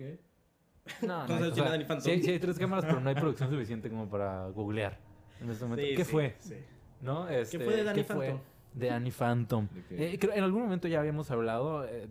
No, 1.08 1.22
Entonces, 1.22 1.46
hay- 1.58 1.82
o 1.84 1.88
sea, 1.88 2.00
sí, 2.02 2.12
hay- 2.12 2.22
sí 2.22 2.32
hay 2.32 2.40
tres 2.40 2.60
cámaras, 2.60 2.86
pero 2.86 3.00
no 3.00 3.10
hay 3.10 3.16
producción 3.16 3.50
suficiente 3.50 3.90
como 3.90 4.08
para 4.10 4.50
googlear 4.50 5.00
en 5.42 5.50
este 5.50 5.66
momento. 5.66 5.84
Sí, 5.90 5.96
¿Qué 5.96 6.06
sí, 6.06 6.12
fue? 6.12 6.36
sí. 6.40 6.56
¿No? 7.02 7.28
Este, 7.30 7.60
fue 7.60 7.76
de 7.78 7.84
Danny 7.84 8.00
¿qué 8.00 8.04
fue 8.14 8.28
Phantom? 8.28 8.42
De 8.74 8.88
Danny 8.88 9.12
Phantom. 9.12 9.68
¿De 9.74 9.84
qué? 9.86 10.14
Eh, 10.14 10.20
creo- 10.20 10.34
en 10.34 10.44
algún 10.44 10.62
momento 10.64 10.88
ya 10.88 11.00
habíamos 11.00 11.32
hablado, 11.32 11.86
eh, 11.86 12.08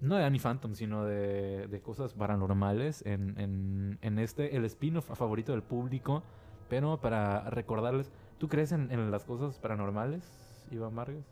no 0.00 0.16
de 0.16 0.22
Danny 0.22 0.38
Phantom, 0.38 0.74
sino 0.74 1.04
de, 1.04 1.66
de 1.68 1.80
cosas 1.80 2.12
paranormales 2.14 3.04
en, 3.06 3.38
en, 3.38 3.98
en 4.02 4.18
este, 4.18 4.56
el 4.56 4.64
spin-off 4.66 5.06
favorito 5.16 5.52
del 5.52 5.62
público. 5.62 6.22
Pero 6.68 7.00
para 7.00 7.48
recordarles, 7.50 8.10
¿tú 8.38 8.48
crees 8.48 8.72
en, 8.72 8.90
en 8.90 9.10
las 9.10 9.24
cosas 9.24 9.58
paranormales, 9.58 10.66
Iván 10.70 10.94
Vargas? 10.94 11.24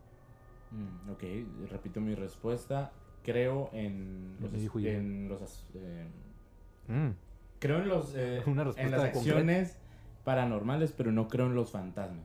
Mm, 0.71 1.11
ok, 1.11 1.23
repito 1.71 2.01
mi 2.01 2.15
respuesta. 2.15 2.93
Creo 3.27 3.71
en 3.73 4.37
los, 4.41 4.53
dijo 4.53 4.79
en 4.79 5.29
eh, 5.75 6.07
Mm, 6.87 7.11
creo 7.59 7.79
en 7.83 7.89
los 7.89 8.15
eh, 8.15 8.41
Una 8.47 8.63
en 8.63 8.69
las 8.69 8.77
concreta. 8.77 9.05
acciones 9.07 9.77
paranormales, 10.23 10.93
pero 10.93 11.11
no 11.11 11.27
creo 11.27 11.47
en 11.47 11.57
los 11.57 11.73
fantasmas. 11.73 12.25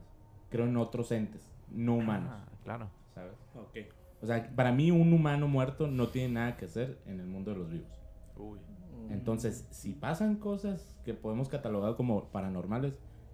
Creo 0.52 0.66
en 0.66 0.78
otros 0.78 1.12
entes, 1.12 1.50
no 1.72 1.96
humanos, 1.96 2.30
ah, 2.32 2.46
claro. 2.64 2.88
¿sabes? 3.16 3.34
Ok. 3.56 3.78
O 4.22 4.28
sea, 4.28 4.48
para 4.56 4.72
mí 4.72 4.92
un 4.92 5.12
humano 5.12 5.48
muerto 5.48 5.88
no 5.88 6.10
tiene 6.10 6.36
nada 6.36 6.56
que 6.56 6.66
hacer 6.66 7.00
en 7.08 7.20
el 7.20 7.26
mundo 7.26 7.52
de 7.52 7.58
los 7.58 7.72
vivos. 7.72 8.00
Mm. 8.38 9.12
Entonces, 9.12 9.66
si 9.72 9.94
pasan 9.94 10.36
cosas 10.36 10.96
que 11.04 11.16
podemos 11.16 11.50
catalogar 11.50 11.96
como 11.96 12.26
paranormales, 12.26 12.94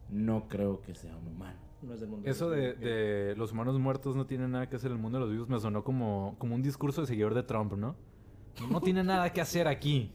no 0.09 0.47
creo 0.47 0.81
que 0.81 0.95
sea 0.95 1.17
un 1.17 1.27
humano. 1.27 1.66
No 1.81 1.93
es 1.93 1.99
del 1.99 2.09
mundo. 2.09 2.29
Eso 2.29 2.49
de, 2.49 2.73
de 2.73 3.35
los 3.35 3.51
humanos 3.51 3.77
muertos 3.79 4.15
no 4.15 4.25
tiene 4.25 4.47
nada 4.47 4.67
que 4.69 4.75
hacer 4.75 4.89
en 4.91 4.97
el 4.97 5.01
mundo 5.01 5.19
de 5.19 5.25
los 5.25 5.31
vivos 5.31 5.47
me 5.49 5.59
sonó 5.59 5.83
como, 5.83 6.35
como 6.39 6.55
un 6.55 6.61
discurso 6.63 7.01
de 7.01 7.07
seguidor 7.07 7.33
de 7.35 7.43
Trump, 7.43 7.73
¿no? 7.73 7.95
No 8.71 8.81
tiene 8.81 9.03
nada 9.03 9.31
que 9.31 9.39
hacer 9.39 9.67
aquí. 9.67 10.11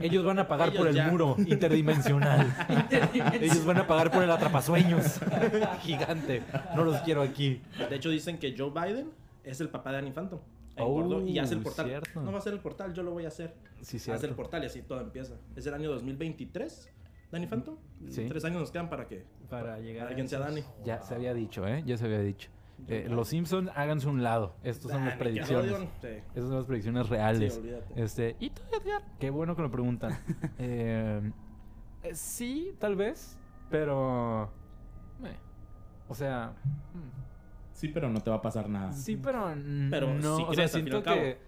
Ellos 0.00 0.24
van 0.24 0.38
a 0.38 0.48
pagar 0.48 0.68
Ellos 0.68 0.78
por 0.78 0.88
el 0.88 0.94
ya. 0.94 1.08
muro 1.10 1.36
interdimensional. 1.38 2.50
Ellos 3.38 3.66
van 3.66 3.76
a 3.76 3.86
pagar 3.86 4.10
por 4.10 4.22
el 4.22 4.30
atrapasueños 4.30 5.20
gigante. 5.82 6.42
No 6.74 6.84
los 6.84 6.96
quiero 7.02 7.20
aquí. 7.20 7.60
De 7.90 7.96
hecho, 7.96 8.08
dicen 8.08 8.38
que 8.38 8.54
Joe 8.56 8.70
Biden 8.70 9.10
es 9.44 9.60
el 9.60 9.68
papá 9.68 9.90
de 9.90 9.96
Danny 9.96 10.12
Phantom. 10.12 10.40
engordó 10.74 11.20
y 11.26 11.38
hace 11.38 11.52
el 11.52 11.60
Oh, 11.60 11.64
portal. 11.64 11.86
cierto. 11.86 12.22
No 12.22 12.32
va 12.32 12.38
a 12.38 12.40
ser 12.40 12.54
el 12.54 12.60
portal, 12.60 12.94
yo 12.94 13.02
lo 13.02 13.10
voy 13.12 13.26
a 13.26 13.28
hacer. 13.28 13.54
Sí, 13.82 13.98
Hace 14.10 14.26
el 14.26 14.34
portal 14.34 14.62
y 14.62 14.66
así 14.66 14.80
todo 14.80 15.02
empieza. 15.02 15.34
Es 15.54 15.66
el 15.66 15.74
año 15.74 15.90
2023, 15.90 16.90
Dani 17.30 17.46
Fanto. 17.46 17.78
Sí. 18.08 18.26
Tres 18.28 18.44
años 18.44 18.60
nos 18.60 18.70
quedan 18.70 18.88
para 18.88 19.06
que 19.06 19.24
Para 19.50 19.78
llegar 19.78 20.06
a 20.06 20.10
alguien 20.10 20.28
sea 20.28 20.38
Dani. 20.38 20.62
Ya 20.84 21.02
se 21.02 21.14
había 21.14 21.34
dicho, 21.34 21.66
¿eh? 21.66 21.82
Ya 21.86 21.96
se 21.96 22.04
había 22.04 22.20
dicho. 22.20 22.50
Eh, 22.88 23.06
los 23.08 23.28
Simpsons, 23.28 23.70
háganse 23.74 24.06
un 24.06 24.22
lado. 24.22 24.54
Estas 24.62 24.92
son 24.92 25.04
las 25.04 25.16
predicciones. 25.16 25.72
Sí. 26.00 26.08
Esas 26.34 26.48
son 26.48 26.56
las 26.56 26.66
predicciones 26.66 27.08
reales. 27.08 27.54
Sí. 27.54 27.70
Este, 27.96 28.36
¿y 28.38 28.50
tú, 28.50 28.62
Edgar? 28.70 29.02
Qué 29.18 29.30
bueno 29.30 29.56
que 29.56 29.62
lo 29.62 29.70
preguntan. 29.70 30.18
Eh, 30.58 31.32
eh, 32.02 32.14
sí, 32.14 32.76
tal 32.78 32.96
vez, 32.96 33.38
pero... 33.70 34.52
eh, 35.24 35.36
o 36.08 36.14
sea... 36.14 36.54
mm, 36.94 37.26
Sí, 37.72 37.88
pero 37.88 38.08
no 38.08 38.20
te 38.22 38.30
va 38.30 38.36
a 38.36 38.42
pasar 38.42 38.70
nada. 38.70 38.90
Sí, 38.92 39.16
pero, 39.18 39.52
Pero 39.90 40.14
no, 40.14 40.36
sí 40.36 40.42
o 40.42 40.46
sea, 40.46 40.54
crees, 40.54 40.70
siento 40.72 41.02
que, 41.02 41.38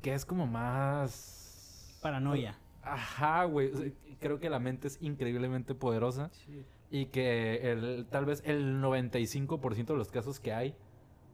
que 0.00 0.14
es 0.14 0.24
como 0.24 0.46
más... 0.46 1.98
Paranoia. 2.00 2.56
Ajá, 2.92 3.44
güey. 3.44 3.72
o 3.72 3.76
sea, 3.76 3.90
creo 4.20 4.38
que 4.40 4.50
la 4.50 4.58
mente 4.58 4.88
es 4.88 4.98
increíblemente 5.02 5.74
poderosa 5.74 6.30
Sí. 6.32 6.64
y 6.90 7.06
que 7.06 7.70
el, 7.72 8.06
tal 8.10 8.24
vez 8.24 8.42
el 8.46 8.80
95% 8.82 9.86
de 9.86 9.96
los 9.96 10.10
casos 10.10 10.40
que 10.40 10.52
hay 10.52 10.74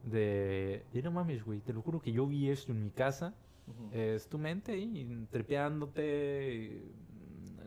de... 0.03 0.83
Y 0.93 1.01
no 1.01 1.11
mames, 1.11 1.43
güey, 1.43 1.59
te 1.61 1.73
lo 1.73 1.81
juro 1.81 2.01
que 2.01 2.11
yo 2.11 2.27
vi 2.27 2.49
esto 2.49 2.71
en 2.71 2.83
mi 2.83 2.91
casa. 2.91 3.33
Es 3.91 4.27
tu 4.29 4.37
mente 4.37 4.73
ahí 4.73 5.27
trepeándote. 5.31 6.83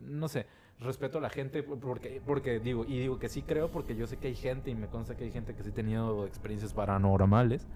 No 0.03 0.27
sé, 0.29 0.45
respeto 0.79 1.17
a 1.17 1.21
la 1.21 1.29
gente 1.29 1.61
porque, 1.61 2.21
porque 2.25 2.59
digo, 2.59 2.85
y 2.87 2.99
digo 2.99 3.19
que 3.19 3.27
sí 3.29 3.41
creo 3.41 3.69
porque 3.69 3.95
yo 3.95 4.07
sé 4.07 4.17
que 4.17 4.27
hay 4.29 4.35
gente 4.35 4.71
y 4.71 4.75
me 4.75 4.87
consta 4.87 5.17
que 5.17 5.25
hay 5.25 5.31
gente 5.31 5.53
que 5.55 5.63
sí 5.63 5.69
ha 5.69 5.73
tenido 5.73 6.25
experiencias 6.25 6.73
paranormales. 6.73 7.67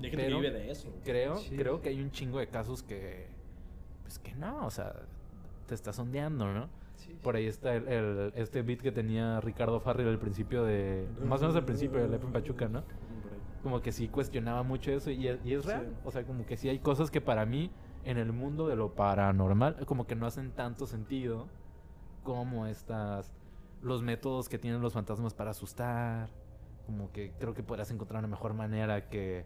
Pero- 0.00 0.16
que 0.16 0.26
vive 0.28 0.50
de 0.50 0.70
eso. 0.70 0.90
Creo, 1.04 1.36
Sí. 1.36 1.54
creo 1.56 1.82
que 1.82 1.90
hay 1.90 2.00
un 2.00 2.10
chingo 2.10 2.38
de 2.38 2.48
casos 2.48 2.82
que, 2.82 3.26
pues 4.02 4.18
que 4.18 4.34
no, 4.34 4.64
o 4.66 4.70
sea, 4.70 4.94
te 5.68 5.74
está 5.76 5.92
sondeando, 5.92 6.52
¿no? 6.52 6.66
Sí, 6.96 7.12
sí. 7.12 7.18
Por 7.22 7.36
ahí 7.36 7.46
está 7.46 7.76
el, 7.76 7.86
el- 7.86 8.32
este 8.34 8.62
beat 8.62 8.80
que 8.80 8.90
tenía 8.90 9.40
Ricardo 9.40 9.78
Farrell 9.78 10.08
al 10.08 10.18
principio 10.18 10.64
de, 10.64 11.06
más 11.24 11.38
o 11.40 11.42
menos 11.44 11.56
al 11.56 11.64
principio 11.64 12.00
de 12.00 12.08
Lepe 12.08 12.26
en 12.26 12.32
Pachuca, 12.32 12.68
¿no? 12.68 12.82
Como 13.62 13.80
que 13.82 13.92
sí 13.92 14.08
cuestionaba 14.08 14.62
mucho 14.64 14.90
eso 14.92 15.10
y 15.10 15.28
es, 15.28 15.38
y 15.44 15.54
es 15.54 15.64
real. 15.64 15.86
Sí. 15.88 15.94
O 16.04 16.10
sea, 16.10 16.24
como 16.24 16.44
que 16.46 16.56
sí 16.56 16.68
hay 16.68 16.78
cosas 16.80 17.10
que 17.10 17.20
para 17.20 17.46
mí 17.46 17.70
en 18.04 18.16
el 18.18 18.32
mundo 18.32 18.66
de 18.66 18.76
lo 18.76 18.94
paranormal 18.94 19.84
como 19.86 20.06
que 20.06 20.16
no 20.16 20.26
hacen 20.26 20.50
tanto 20.52 20.86
sentido 20.86 21.46
como 22.24 22.66
estas 22.66 23.32
los 23.82 24.02
métodos 24.02 24.48
que 24.48 24.58
tienen 24.58 24.80
los 24.80 24.92
fantasmas 24.92 25.34
para 25.34 25.50
asustar. 25.50 26.30
Como 26.86 27.12
que 27.12 27.32
creo 27.38 27.52
que 27.54 27.62
podrás 27.62 27.90
encontrar 27.90 28.20
una 28.20 28.28
mejor 28.28 28.54
manera 28.54 29.08
que 29.08 29.44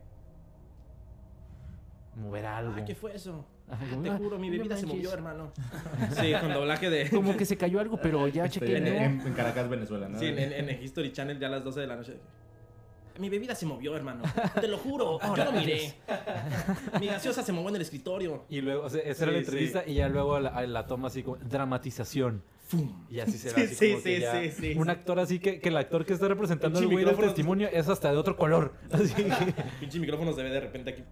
mover 2.17 2.47
algo. 2.47 2.75
Ah, 2.77 2.85
¿qué 2.85 2.95
fue 2.95 3.15
eso? 3.15 3.45
Ah, 3.71 3.79
te 4.03 4.11
"Ah, 4.11 4.17
juro, 4.19 4.39
mi 4.39 4.49
no 4.49 4.59
bebida 4.59 4.77
se 4.77 4.83
manches". 4.87 4.97
movió, 5.05 5.13
hermano. 5.15 5.53
Sí, 6.21 6.33
con 6.41 6.53
doblaje 6.53 6.91
de. 6.91 7.09
Como 7.11 7.37
que 7.37 7.45
se 7.47 7.57
cayó 7.57 7.81
algo, 7.81 7.99
pero 8.03 8.29
ya 8.29 8.49
chequé. 8.49 8.77
en, 8.77 8.87
en- 8.87 9.21
en 9.27 9.33
Caracas, 9.35 9.69
Venezuela, 9.69 10.09
¿no? 10.09 10.19
Sí, 10.19 10.27
en, 10.27 10.39
en- 10.39 10.83
History 10.83 11.13
Channel 11.13 11.39
ya 11.39 11.47
a 11.47 11.51
las 11.51 11.65
12 11.65 11.81
de 11.81 11.87
la 11.87 11.97
noche. 11.97 12.17
Mi 13.19 13.29
bebida 13.29 13.55
se 13.55 13.67
movió, 13.67 13.95
hermano. 13.95 14.23
Te 14.59 14.67
lo 14.69 14.79
juro. 14.79 15.19
yo 15.37 15.45
lo 15.45 15.53
miré. 15.53 15.95
Mi 17.01 17.07
gaseosa 17.09 17.43
se 17.43 17.53
movió 17.53 17.69
en 17.69 17.77
el 17.77 17.83
escritorio. 17.83 18.45
Y 18.49 18.63
luego, 18.63 18.85
o 18.85 18.89
sea, 18.91 19.03
esa 19.03 19.25
era 19.25 19.33
la 19.33 19.39
Sí, 19.39 19.45
entrevista 19.45 19.83
y 19.87 19.95
ya 19.95 20.09
luego 20.09 20.41
la, 20.41 20.67
la 20.67 20.87
toma 20.87 21.09
así 21.09 21.23
como 21.23 21.37
dramatización. 21.37 22.43
Y 23.11 23.21
así 23.21 23.33
se 23.37 23.53
ve 23.53 23.55
Sí, 23.55 23.63
así 23.67 23.75
sí, 23.75 23.91
como 23.93 24.03
que 24.03 24.15
sí, 24.17 24.21
ya- 24.23 24.41
sí, 24.43 24.51
sí. 24.51 24.75
Un 24.79 24.89
actor 24.89 25.19
así 25.21 25.39
que, 25.41 25.61
que 25.61 25.69
el 25.69 25.77
actor 25.77 26.07
que 26.07 26.15
está 26.15 26.27
representando 26.27 26.79
al 26.79 26.87
güey 26.89 27.05
del 27.05 27.17
testimonio 27.19 27.69
es 27.71 27.87
hasta 27.91 28.11
de 28.11 28.17
otro 28.17 28.35
color. 28.37 28.73
Así 28.91 29.13
que 29.13 29.25
Pinche 29.81 29.99
micrófono 29.99 30.33
se 30.33 30.43
ve 30.43 30.49
de 30.51 30.61
repente 30.61 30.91
aquí. 30.91 31.05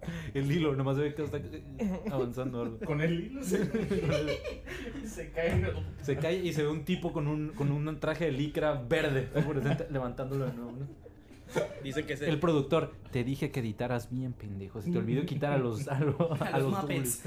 el 0.34 0.50
hilo 0.50 0.74
nomás 0.76 0.96
se 0.96 1.02
ve 1.02 1.14
que 1.14 1.22
está 1.24 1.38
eh, 1.38 2.00
avanzando 2.10 2.62
algo. 2.62 2.78
Con 2.80 3.00
el 3.00 3.24
hilo 3.24 3.42
se, 3.42 3.64
se 5.06 5.30
cae. 5.30 5.72
Se 6.02 6.16
cae 6.16 6.36
y 6.44 6.52
se 6.52 6.62
ve 6.62 6.68
un 6.68 6.84
tipo 6.84 7.12
con 7.12 7.26
un, 7.26 7.50
con 7.50 7.70
un 7.72 7.98
traje 8.00 8.26
de 8.26 8.32
licra 8.32 8.74
verde 8.74 9.28
fluorescente, 9.42 9.86
levantándolo 9.90 10.46
de 10.46 10.52
nuevo. 10.52 10.72
¿no? 10.72 11.06
Dicen 11.82 12.06
que 12.06 12.14
es 12.14 12.22
El 12.22 12.40
productor, 12.40 12.92
te 13.12 13.22
dije 13.22 13.50
que 13.52 13.60
editaras 13.60 14.10
bien, 14.10 14.32
pendejo. 14.32 14.82
Se 14.82 14.90
te 14.90 14.98
olvidó 14.98 15.24
quitar 15.24 15.52
a 15.52 15.58
los 15.58 15.86
a, 15.88 16.00
lo- 16.00 16.32
a 16.42 16.58
los 16.58 16.72
los 16.72 16.82
Muppets. 16.82 17.22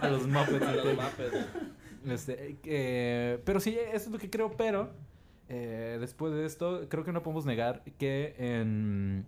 a 0.00 0.08
los 0.08 0.26
Muppets. 0.28 0.62
a 0.66 0.72
los. 0.74 0.84
Muppets. 0.94 1.46
Este, 2.06 2.58
eh, 2.64 3.40
pero 3.46 3.60
sí, 3.60 3.70
eso 3.92 4.06
es 4.06 4.10
lo 4.10 4.18
que 4.18 4.28
creo, 4.28 4.52
pero 4.58 4.90
eh, 5.48 5.96
después 5.98 6.34
de 6.34 6.44
esto, 6.44 6.82
creo 6.90 7.04
que 7.04 7.12
no 7.12 7.22
podemos 7.22 7.46
negar 7.46 7.82
que 7.98 8.34
en, 8.38 9.24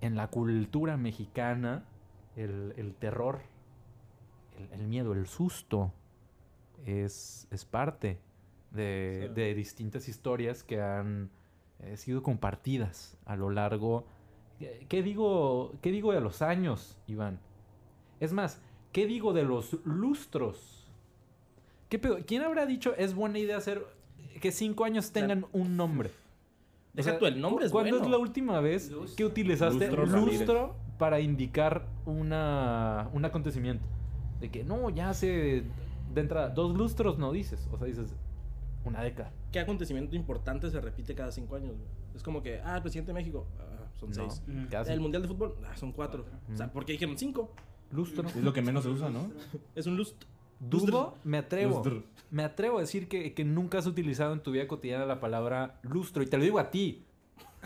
en 0.00 0.16
la 0.16 0.26
cultura 0.26 0.96
mexicana, 0.96 1.84
el, 2.38 2.74
el 2.76 2.94
terror, 2.94 3.40
el, 4.58 4.80
el 4.80 4.86
miedo, 4.86 5.12
el 5.12 5.26
susto, 5.26 5.92
es, 6.86 7.46
es 7.50 7.64
parte 7.64 8.18
de, 8.70 9.26
Sí. 9.28 9.34
de 9.34 9.54
distintas 9.54 10.08
historias 10.08 10.62
que 10.62 10.80
han 10.80 11.30
eh, 11.80 11.96
sido 11.96 12.22
compartidas 12.22 13.16
a 13.24 13.36
lo 13.36 13.50
largo... 13.50 14.04
¿Qué- 14.58 14.86
¿Qué 14.88 15.02
digo, 15.02 15.72
¿Qué 15.82 15.90
digo 15.92 16.12
de 16.12 16.20
los 16.20 16.42
años, 16.42 16.96
Iván? 17.06 17.38
Es 18.20 18.32
más, 18.32 18.60
¿qué 18.92 19.06
digo 19.06 19.32
de 19.32 19.44
los 19.44 19.76
lustros? 19.84 20.86
¿Qué 21.88 21.98
pedo? 21.98 22.18
¿Quién 22.26 22.42
habrá 22.42 22.66
dicho 22.66 22.94
es 22.96 23.14
buena 23.14 23.38
idea 23.38 23.56
hacer 23.56 23.84
que 24.40 24.50
cinco 24.52 24.84
años 24.84 25.12
tengan 25.12 25.46
un 25.52 25.76
nombre? 25.76 26.10
Deja 26.92 27.16
tú, 27.18 27.26
el 27.26 27.40
nombre 27.40 27.66
es 27.66 27.70
¿Cuándo 27.72 27.90
bueno. 27.92 28.04
es 28.04 28.10
la 28.10 28.18
última 28.18 28.60
vez 28.60 28.90
Lustro. 28.90 29.16
que 29.16 29.24
utilizaste 29.24 29.90
Lustro. 29.92 30.74
Para 30.98 31.20
indicar 31.20 31.86
una, 32.06 33.08
un 33.12 33.24
acontecimiento? 33.24 33.84
De 34.40 34.50
que 34.50 34.64
no, 34.64 34.90
ya 34.90 35.10
hace 35.10 35.64
de 36.14 36.20
entrada 36.20 36.48
dos 36.50 36.76
lustros 36.76 37.18
no 37.18 37.32
dices, 37.32 37.68
o 37.72 37.78
sea, 37.78 37.86
dices 37.86 38.14
una 38.84 39.02
década. 39.02 39.32
¿Qué 39.52 39.60
acontecimiento 39.60 40.16
importante 40.16 40.70
se 40.70 40.80
repite 40.80 41.14
cada 41.14 41.32
cinco 41.32 41.56
años? 41.56 41.76
güey? 41.76 41.88
Es 42.14 42.22
como 42.22 42.42
que, 42.42 42.60
ah, 42.60 42.76
el 42.76 42.82
presidente 42.82 43.12
de 43.12 43.14
México, 43.14 43.46
ah, 43.58 43.86
son 43.98 44.10
No, 44.10 44.14
seis. 44.14 44.42
Casi. 44.70 44.92
El 44.92 45.00
mundial 45.00 45.22
de 45.22 45.28
fútbol, 45.28 45.54
ah, 45.64 45.76
son 45.76 45.92
cuatro. 45.92 46.24
O 46.52 46.56
sea. 46.56 46.72
¿por 46.72 46.84
qué 46.84 46.92
dijeron 46.92 47.16
cinco? 47.18 47.52
Lustro. 47.90 48.28
Es 48.28 48.36
lo 48.36 48.52
que 48.52 48.62
menos 48.62 48.84
se 48.84 48.90
usa, 48.90 49.10
¿no? 49.10 49.30
Es 49.74 49.86
un 49.86 49.96
lust. 49.96 50.22
Dudo, 50.60 51.14
me 51.24 51.38
atrevo. 51.38 51.76
Lustro. 51.76 52.02
Me 52.30 52.42
atrevo 52.42 52.78
a 52.78 52.80
decir 52.80 53.08
que, 53.08 53.32
que 53.32 53.44
nunca 53.44 53.78
has 53.78 53.86
utilizado 53.86 54.32
en 54.32 54.40
tu 54.40 54.50
vida 54.50 54.66
cotidiana 54.66 55.06
la 55.06 55.20
palabra 55.20 55.78
lustro. 55.82 56.22
Y 56.22 56.26
te 56.26 56.36
lo 56.36 56.44
digo 56.44 56.58
a 56.58 56.70
ti. 56.70 57.04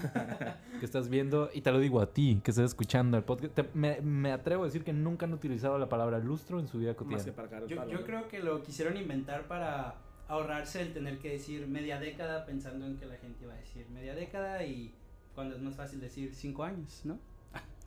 que 0.80 0.84
estás 0.84 1.08
viendo. 1.08 1.50
Y 1.52 1.60
te 1.60 1.70
lo 1.70 1.78
digo 1.78 2.00
a 2.00 2.12
ti, 2.12 2.40
que 2.42 2.50
estás 2.50 2.66
escuchando 2.66 3.16
el 3.16 3.24
podcast. 3.24 3.54
Te- 3.54 3.68
me, 3.74 4.00
me 4.00 4.32
atrevo 4.32 4.62
a 4.62 4.66
decir 4.66 4.84
que 4.84 4.92
nunca 4.92 5.26
han 5.26 5.32
utilizado 5.32 5.78
la 5.78 5.88
palabra 5.88 6.18
lustro 6.18 6.60
en 6.60 6.68
su 6.68 6.78
vida 6.78 6.94
Más 7.04 7.24
que 7.24 7.32
cotidiana. 7.32 7.86
Yo, 7.86 8.04
creo 8.04 8.28
que 8.28 8.40
lo 8.40 8.62
quisieron 8.62 8.96
inventar 8.96 9.46
para 9.46 9.96
ahorrarse 10.28 10.80
el 10.82 10.92
tener 10.92 11.18
que 11.18 11.30
decir 11.30 11.66
media 11.66 11.98
década 11.98 12.46
pensando 12.46 12.86
en 12.86 12.96
que 12.96 13.06
la 13.06 13.16
gente 13.16 13.44
iba 13.44 13.52
a 13.52 13.56
decir 13.56 13.88
media 13.90 14.14
década 14.14 14.64
y 14.64 14.94
cuando 15.34 15.56
es 15.56 15.62
más 15.62 15.74
fácil 15.76 16.00
decir 16.00 16.34
cinco 16.34 16.64
años, 16.64 17.02
¿no? 17.04 17.18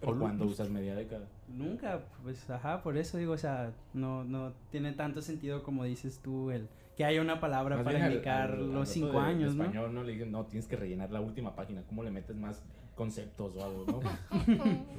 O 0.01 0.13
cuando 0.15 0.45
usas 0.45 0.69
media 0.69 0.93
década. 0.93 1.27
Nunca, 1.47 2.01
pues 2.21 2.47
ajá, 2.49 2.83
por 2.83 2.97
eso 2.97 3.17
digo, 3.17 3.33
o 3.33 3.37
sea, 3.37 3.73
no, 3.93 4.23
no 4.23 4.53
tiene 4.69 4.91
tanto 4.91 5.21
sentido 5.21 5.63
como 5.63 5.83
dices 5.83 6.19
tú, 6.21 6.51
el 6.51 6.67
que 6.95 7.03
haya 7.05 7.21
una 7.21 7.39
palabra 7.39 7.75
Más 7.77 7.85
para 7.85 8.07
indicar 8.07 8.51
al- 8.51 8.59
al 8.59 8.71
los 8.73 8.89
cinco 8.89 9.07
de- 9.07 9.13
de 9.13 9.19
años, 9.19 9.55
¿no? 9.55 9.63
español, 9.63 9.93
¿no? 9.93 10.03
Le 10.03 10.13
dicen, 10.13 10.31
no, 10.31 10.45
tienes 10.45 10.67
que 10.67 10.75
rellenar 10.75 11.11
la 11.11 11.19
última 11.21 11.55
página. 11.55 11.83
¿Cómo 11.87 12.03
le 12.03 12.11
metes 12.11 12.35
más 12.37 12.63
conceptos 12.95 13.55
o 13.57 13.63
algo, 13.65 13.85
no? 13.85 13.99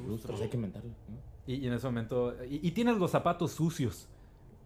Lustros, 0.07 0.41
hay 0.43 0.49
que 0.49 0.57
inventarlo, 0.57 0.91
¿no? 1.09 1.17
Y, 1.47 1.55
y 1.55 1.67
en 1.67 1.73
ese 1.75 1.87
momento. 1.87 2.35
Y, 2.45 2.67
y 2.67 2.71
tienes 2.73 2.97
los 2.99 3.11
zapatos 3.11 3.53
sucios. 3.53 4.09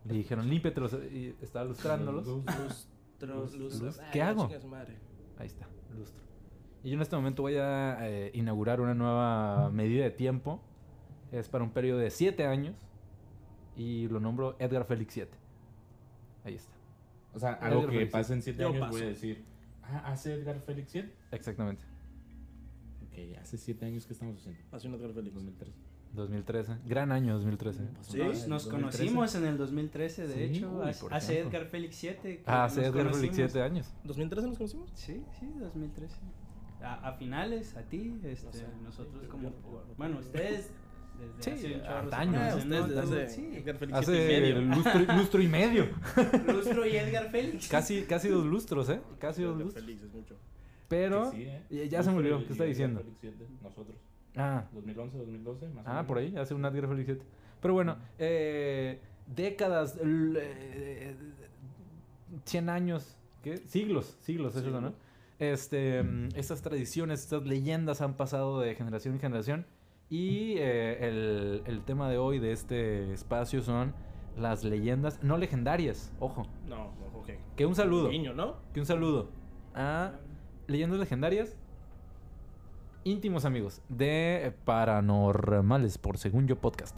Le 0.06 0.14
dijeron, 0.14 0.48
límpetelos. 0.48 0.94
Y 1.12 1.34
estaba 1.42 1.66
lustrándolos. 1.66 2.26
Lustro, 3.20 3.44
lustro. 3.58 3.86
Lust- 3.88 4.00
Ay, 4.00 4.08
¿Qué 4.12 4.22
hago? 4.22 4.48
de. 4.48 4.56
Ahí 5.38 5.46
está, 5.46 5.68
lustro. 5.96 6.20
Y 6.82 6.88
yo 6.90 6.94
en 6.96 7.02
este 7.02 7.14
momento 7.16 7.42
voy 7.42 7.56
a 7.56 7.98
eh, 8.08 8.30
inaugurar 8.34 8.80
una 8.80 8.94
nueva 8.94 9.70
medida 9.70 10.04
de 10.04 10.10
tiempo. 10.10 10.62
Es 11.30 11.48
para 11.50 11.62
un 11.62 11.70
periodo 11.70 11.98
de 12.00 12.10
7 12.10 12.46
años. 12.46 12.74
Y 13.76 14.08
lo 14.08 14.18
nombro 14.20 14.56
Edgar 14.58 14.84
Félix 14.86 15.12
7. 15.14 15.36
Ahí 16.44 16.54
está. 16.54 16.72
O 17.34 17.38
sea, 17.38 17.52
algo 17.54 17.80
Edgar 17.80 17.90
que 17.90 17.96
Félix. 17.98 18.12
pase 18.12 18.32
en 18.34 18.42
siete 18.42 18.62
Yo 18.62 18.68
años 18.68 18.80
paso. 18.80 18.92
voy 18.92 19.02
a 19.02 19.06
decir, 19.06 19.44
ah, 19.82 20.02
¿hace 20.06 20.34
Edgar 20.34 20.60
Félix 20.60 20.90
7? 20.90 21.14
Exactamente. 21.32 21.82
Ok, 23.06 23.38
hace 23.40 23.58
siete 23.58 23.86
años 23.86 24.06
que 24.06 24.12
estamos 24.12 24.36
haciendo. 24.38 24.60
Hace 24.72 24.88
un 24.88 24.94
Edgar 24.94 25.12
Félix. 25.12 25.34
2013. 25.34 25.76
2013. 26.12 26.76
Gran 26.86 27.12
año 27.12 27.34
2013. 27.34 27.78
Sí. 28.00 28.18
Nos, 28.18 28.48
nos 28.48 28.64
2013. 28.64 28.70
conocimos 28.70 29.34
en 29.36 29.44
el 29.46 29.56
2013, 29.58 30.26
de 30.26 30.34
Sí, 30.34 30.56
hecho, 30.56 30.70
uy, 30.72 30.88
hace- 30.88 31.00
por 31.00 31.14
hace 31.14 31.32
ejemplo. 31.34 31.58
Edgar 31.58 31.70
Félix 31.70 31.96
7. 31.96 32.42
Ah, 32.46 32.64
hace 32.64 32.84
Edgar 32.84 33.14
Félix 33.14 33.36
7 33.36 33.62
años. 33.62 33.92
¿2013 34.04 34.42
nos 34.48 34.56
conocimos? 34.58 34.90
Sí, 34.94 35.22
sí, 35.38 35.46
2013. 35.58 36.16
A, 36.82 37.08
a 37.10 37.12
finales, 37.12 37.76
a 37.76 37.82
ti, 37.82 38.18
este, 38.24 38.52
sé. 38.58 38.66
nosotros 38.82 39.28
como... 39.28 39.50
por- 39.52 39.84
bueno, 39.98 40.18
ustedes 40.18 40.70
desde 41.20 41.42
Sí, 41.42 41.50
hace. 41.50 41.74
Edgar 43.58 43.76
Félix 43.76 44.08
y 44.08 44.12
medio. 44.12 44.60
lustro, 44.62 45.00
lustro 45.16 45.42
y 45.42 45.48
medio. 45.48 45.86
Lustro 46.52 46.86
y 46.86 46.96
Edgar 46.96 47.30
Félix. 47.30 47.68
Casi, 47.68 48.02
casi 48.02 48.28
dos 48.28 48.44
lustros, 48.46 48.88
¿eh? 48.88 49.00
Casi 49.18 49.42
dos 49.42 49.52
Edgar 49.54 49.64
lustros. 49.66 49.84
Félix 49.84 50.02
es 50.02 50.12
mucho. 50.12 50.36
Pero 50.88 51.30
sí, 51.30 51.42
¿eh? 51.42 51.62
ya- 51.70 51.84
ya 51.84 52.02
se 52.02 52.10
me 52.10 52.16
olvidó. 52.18 52.34
Lustro 52.38 52.46
¿Qué 52.48 52.52
está 52.52 52.64
Edgar 52.64 52.74
diciendo? 52.74 53.00
Félix 53.00 53.18
7, 53.20 53.46
nosotros. 53.62 53.96
Ah, 54.36 54.64
2011, 54.72 55.18
2012, 55.18 55.68
más 55.68 55.86
o 55.86 55.88
ah 55.88 55.92
menos. 55.92 56.06
por 56.06 56.18
ahí, 56.18 56.36
hace 56.36 56.54
un 56.54 56.62
Geo 56.62 56.88
Félix 56.88 57.06
7. 57.06 57.22
Pero 57.60 57.74
bueno, 57.74 57.96
eh, 58.18 59.00
décadas, 59.26 59.98
eh, 60.02 61.14
100 62.44 62.68
años, 62.68 63.16
¿qué? 63.42 63.58
Siglos, 63.66 64.16
siglos, 64.22 64.54
es 64.56 64.62
eso, 64.64 64.80
¿no? 64.80 64.94
Este, 65.38 66.02
mm, 66.02 66.28
estas 66.36 66.62
tradiciones, 66.62 67.20
estas 67.20 67.44
leyendas 67.46 68.00
han 68.02 68.14
pasado 68.14 68.60
de 68.60 68.74
generación 68.74 69.14
en 69.14 69.20
generación. 69.20 69.66
Y 70.10 70.56
eh, 70.58 71.06
el, 71.08 71.62
el 71.66 71.82
tema 71.84 72.10
de 72.10 72.18
hoy 72.18 72.40
de 72.40 72.50
este 72.50 73.12
espacio 73.12 73.62
son 73.62 73.94
las 74.36 74.64
leyendas 74.64 75.22
no 75.22 75.36
legendarias. 75.38 76.12
Ojo, 76.18 76.46
No, 76.68 76.90
ojo, 77.06 77.22
que. 77.24 77.38
que 77.56 77.64
un 77.64 77.76
saludo. 77.76 78.08
Niño, 78.08 78.34
¿no? 78.34 78.56
Que 78.74 78.80
un 78.80 78.86
saludo 78.86 79.30
a 79.74 80.12
leyendas 80.66 80.98
legendarias. 80.98 81.56
Íntimos 83.04 83.44
amigos 83.44 83.80
de 83.88 84.52
Paranormales 84.64 85.96
por 85.96 86.18
Según 86.18 86.46
Yo 86.48 86.56
Podcast. 86.60 86.96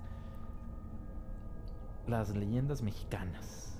Las 2.08 2.34
leyendas 2.34 2.82
mexicanas. 2.82 3.78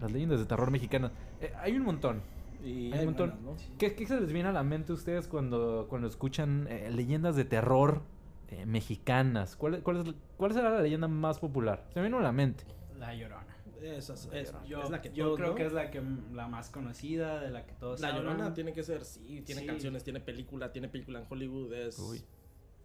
Las 0.00 0.10
leyendas 0.10 0.40
de 0.40 0.46
terror 0.46 0.70
mexicanas. 0.70 1.12
Eh, 1.40 1.52
hay 1.60 1.76
un 1.76 1.84
montón. 1.84 2.22
Y 2.64 2.92
Hay 2.92 3.00
un 3.00 3.04
montón. 3.06 3.34
¿no? 3.44 3.54
¿Qué, 3.78 3.94
qué 3.94 4.06
se 4.06 4.20
les 4.20 4.32
viene 4.32 4.48
a 4.48 4.52
la 4.52 4.62
mente 4.62 4.92
a 4.92 4.94
ustedes 4.94 5.28
cuando, 5.28 5.86
cuando 5.88 6.08
escuchan 6.08 6.66
eh, 6.68 6.90
leyendas 6.90 7.36
de 7.36 7.44
terror 7.44 8.02
eh, 8.50 8.66
mexicanas? 8.66 9.56
¿Cuál, 9.56 9.82
cuál, 9.82 9.96
es, 10.06 10.14
¿Cuál 10.36 10.52
será 10.52 10.70
la 10.70 10.80
leyenda 10.82 11.08
más 11.08 11.38
popular? 11.38 11.84
Se 11.92 12.00
me 12.00 12.06
vino 12.06 12.18
a 12.18 12.22
la 12.22 12.32
mente. 12.32 12.64
La 12.98 13.14
Llorona. 13.14 13.46
Esa 13.82 14.12
es, 14.14 14.28
es- 14.32 14.54
Yo, 14.68 14.82
es 14.82 14.90
la 14.90 15.00
que 15.00 15.10
yo 15.12 15.34
creo 15.36 15.48
¿no? 15.50 15.54
que 15.54 15.64
es 15.64 15.72
la 15.72 15.90
que 15.90 16.02
la 16.34 16.48
más 16.48 16.68
conocida, 16.68 17.40
de 17.40 17.50
la 17.50 17.64
que 17.64 17.72
todos 17.74 18.00
La 18.00 18.08
hablan. 18.08 18.24
Llorona 18.24 18.54
tiene 18.54 18.72
que 18.74 18.82
ser, 18.82 19.04
sí, 19.06 19.40
tiene 19.46 19.62
Sí. 19.62 19.66
canciones, 19.66 20.04
tiene 20.04 20.20
película, 20.20 20.70
tiene 20.72 20.88
película 20.88 21.20
en 21.20 21.26
Hollywood, 21.28 21.72
es... 21.72 21.98
Uy. 21.98 22.22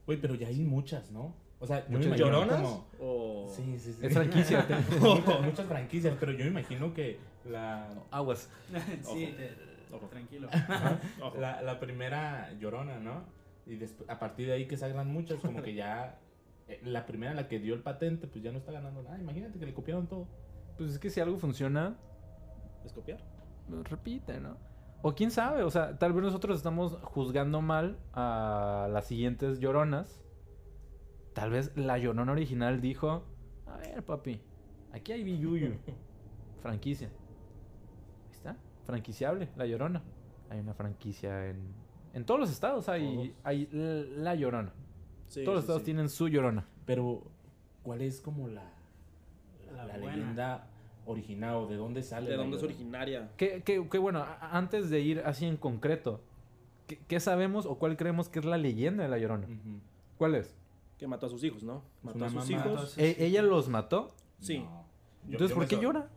Güey, 0.05 0.21
pero 0.21 0.35
ya 0.35 0.47
hay 0.47 0.59
muchas, 0.61 1.11
¿no? 1.11 1.35
O 1.59 1.67
sea, 1.67 1.79
yo 1.87 1.89
me 1.89 1.97
¿Muchas 1.97 2.07
imagino 2.19 2.27
¿Lloronas? 2.27 2.61
como- 2.61 2.85
O... 2.99 3.53
Sí, 3.53 3.77
sí, 3.77 3.91
sí. 3.93 4.05
Es 4.05 4.13
franquicia. 4.13 4.65
muchas, 5.01 5.41
muchas 5.41 5.65
franquicias, 5.67 6.15
pero 6.19 6.31
yo 6.31 6.45
me 6.45 6.51
imagino 6.51 6.93
que 6.93 7.17
la, 7.49 7.89
Aguas. 8.11 8.49
sí, 9.03 9.03
Ojo. 9.03 9.15
te- 9.35 9.55
Ojo. 9.95 10.07
tranquilo. 10.07 10.47
Ojo. 11.21 11.37
la, 11.39 11.61
la 11.61 11.79
primera 11.79 12.53
llorona, 12.59 12.99
¿no? 12.99 13.23
Y 13.65 13.75
después, 13.75 14.09
a 14.09 14.19
partir 14.19 14.47
de 14.47 14.53
ahí 14.53 14.67
que 14.67 14.77
salgan 14.77 15.11
muchas, 15.11 15.39
como 15.39 15.61
que 15.61 15.73
ya 15.73 16.19
eh, 16.67 16.79
la 16.83 17.05
primera, 17.05 17.33
la 17.33 17.47
que 17.47 17.59
dio 17.59 17.73
el 17.73 17.81
patente, 17.81 18.27
pues 18.27 18.43
ya 18.43 18.51
no 18.51 18.59
está 18.59 18.71
ganando 18.71 19.01
nada. 19.01 19.17
Imagínate 19.19 19.59
que 19.59 19.65
le 19.65 19.73
copiaron 19.73 20.07
todo. 20.07 20.27
Pues 20.77 20.91
es 20.91 20.99
que 20.99 21.09
si 21.09 21.19
algo 21.19 21.37
funciona, 21.37 21.97
¿Es 22.83 22.93
copiar? 22.93 23.19
lo 23.69 23.83
repite, 23.83 24.39
¿no? 24.39 24.57
O 25.01 25.13
quién 25.15 25.31
sabe, 25.31 25.63
o 25.63 25.69
sea, 25.69 25.97
tal 25.97 26.13
vez 26.13 26.23
nosotros 26.23 26.57
estamos 26.57 26.97
juzgando 27.03 27.61
mal 27.61 27.97
a 28.13 28.87
las 28.91 29.05
siguientes 29.05 29.59
lloronas. 29.59 30.23
Tal 31.33 31.51
vez 31.51 31.75
la 31.75 31.97
llorona 31.97 32.31
original 32.31 32.81
dijo, 32.81 33.23
a 33.67 33.77
ver, 33.77 34.03
papi, 34.03 34.41
aquí 34.91 35.11
hay 35.11 35.23
Biyuyu. 35.23 35.75
Franquicia. 36.61 37.07
Ahí 37.07 38.31
está, 38.31 38.57
franquiciable, 38.85 39.49
la 39.55 39.65
llorona. 39.65 40.01
Hay 40.49 40.59
una 40.59 40.73
franquicia 40.73 41.49
en... 41.49 41.84
En 42.15 42.25
todos 42.25 42.39
los 42.39 42.49
estados 42.49 42.89
hay, 42.89 43.13
Todos. 43.13 43.29
hay 43.43 43.69
la 43.71 44.33
llorona. 44.35 44.71
Sí, 45.27 45.43
todos 45.43 45.55
los 45.55 45.63
sí, 45.63 45.65
estados 45.65 45.81
sí. 45.81 45.85
tienen 45.85 46.09
su 46.09 46.27
llorona. 46.27 46.65
Pero, 46.85 47.21
¿cuál 47.83 48.01
es 48.01 48.21
como 48.21 48.47
la, 48.47 48.63
la, 49.67 49.71
La 49.71 49.85
la 49.85 49.97
buena. 49.99 50.15
leyenda 50.15 50.67
original 51.05 51.55
o 51.55 51.67
de 51.67 51.75
dónde 51.75 52.01
sale? 52.01 52.29
¿De 52.29 52.37
la 52.37 52.41
dónde 52.43 52.57
es 52.57 52.63
originaria? 52.63 53.29
Que, 53.37 53.61
que- 53.63 53.87
que 53.87 53.97
bueno, 53.99 54.25
antes 54.39 54.89
de 54.89 55.01
ir 55.01 55.19
así 55.25 55.45
en 55.45 55.57
concreto, 55.57 56.21
¿qué, 56.87 56.99
qué 57.07 57.19
sabemos 57.19 57.65
o 57.65 57.77
cuál 57.77 57.97
creemos 57.97 58.29
que 58.29 58.39
es 58.39 58.45
la 58.45 58.57
leyenda 58.57 59.03
de 59.03 59.09
la 59.09 59.17
llorona? 59.19 59.45
Ujú. 59.47 59.79
¿Cuál 60.17 60.35
es? 60.35 60.55
Que 60.97 61.07
mató 61.07 61.25
a 61.25 61.29
sus 61.29 61.43
hijos, 61.43 61.63
¿no? 61.63 61.83
Mató 62.01 62.17
una 62.17 62.27
a 62.27 62.29
sus 62.29 62.49
mamá. 62.49 62.51
hijos. 62.51 62.65
Mató 62.71 62.77
a 62.83 62.85
sus- 62.87 62.97
¿E- 62.97 63.25
¿Ella 63.25 63.41
los 63.41 63.67
mató? 63.67 64.15
Sí. 64.39 64.59
No. 64.59 64.85
Entonces, 65.25 65.49
yo 65.49 65.55
¿por 65.55 65.67
qué 65.67 65.75
so- 65.75 65.81
llora? 65.81 66.07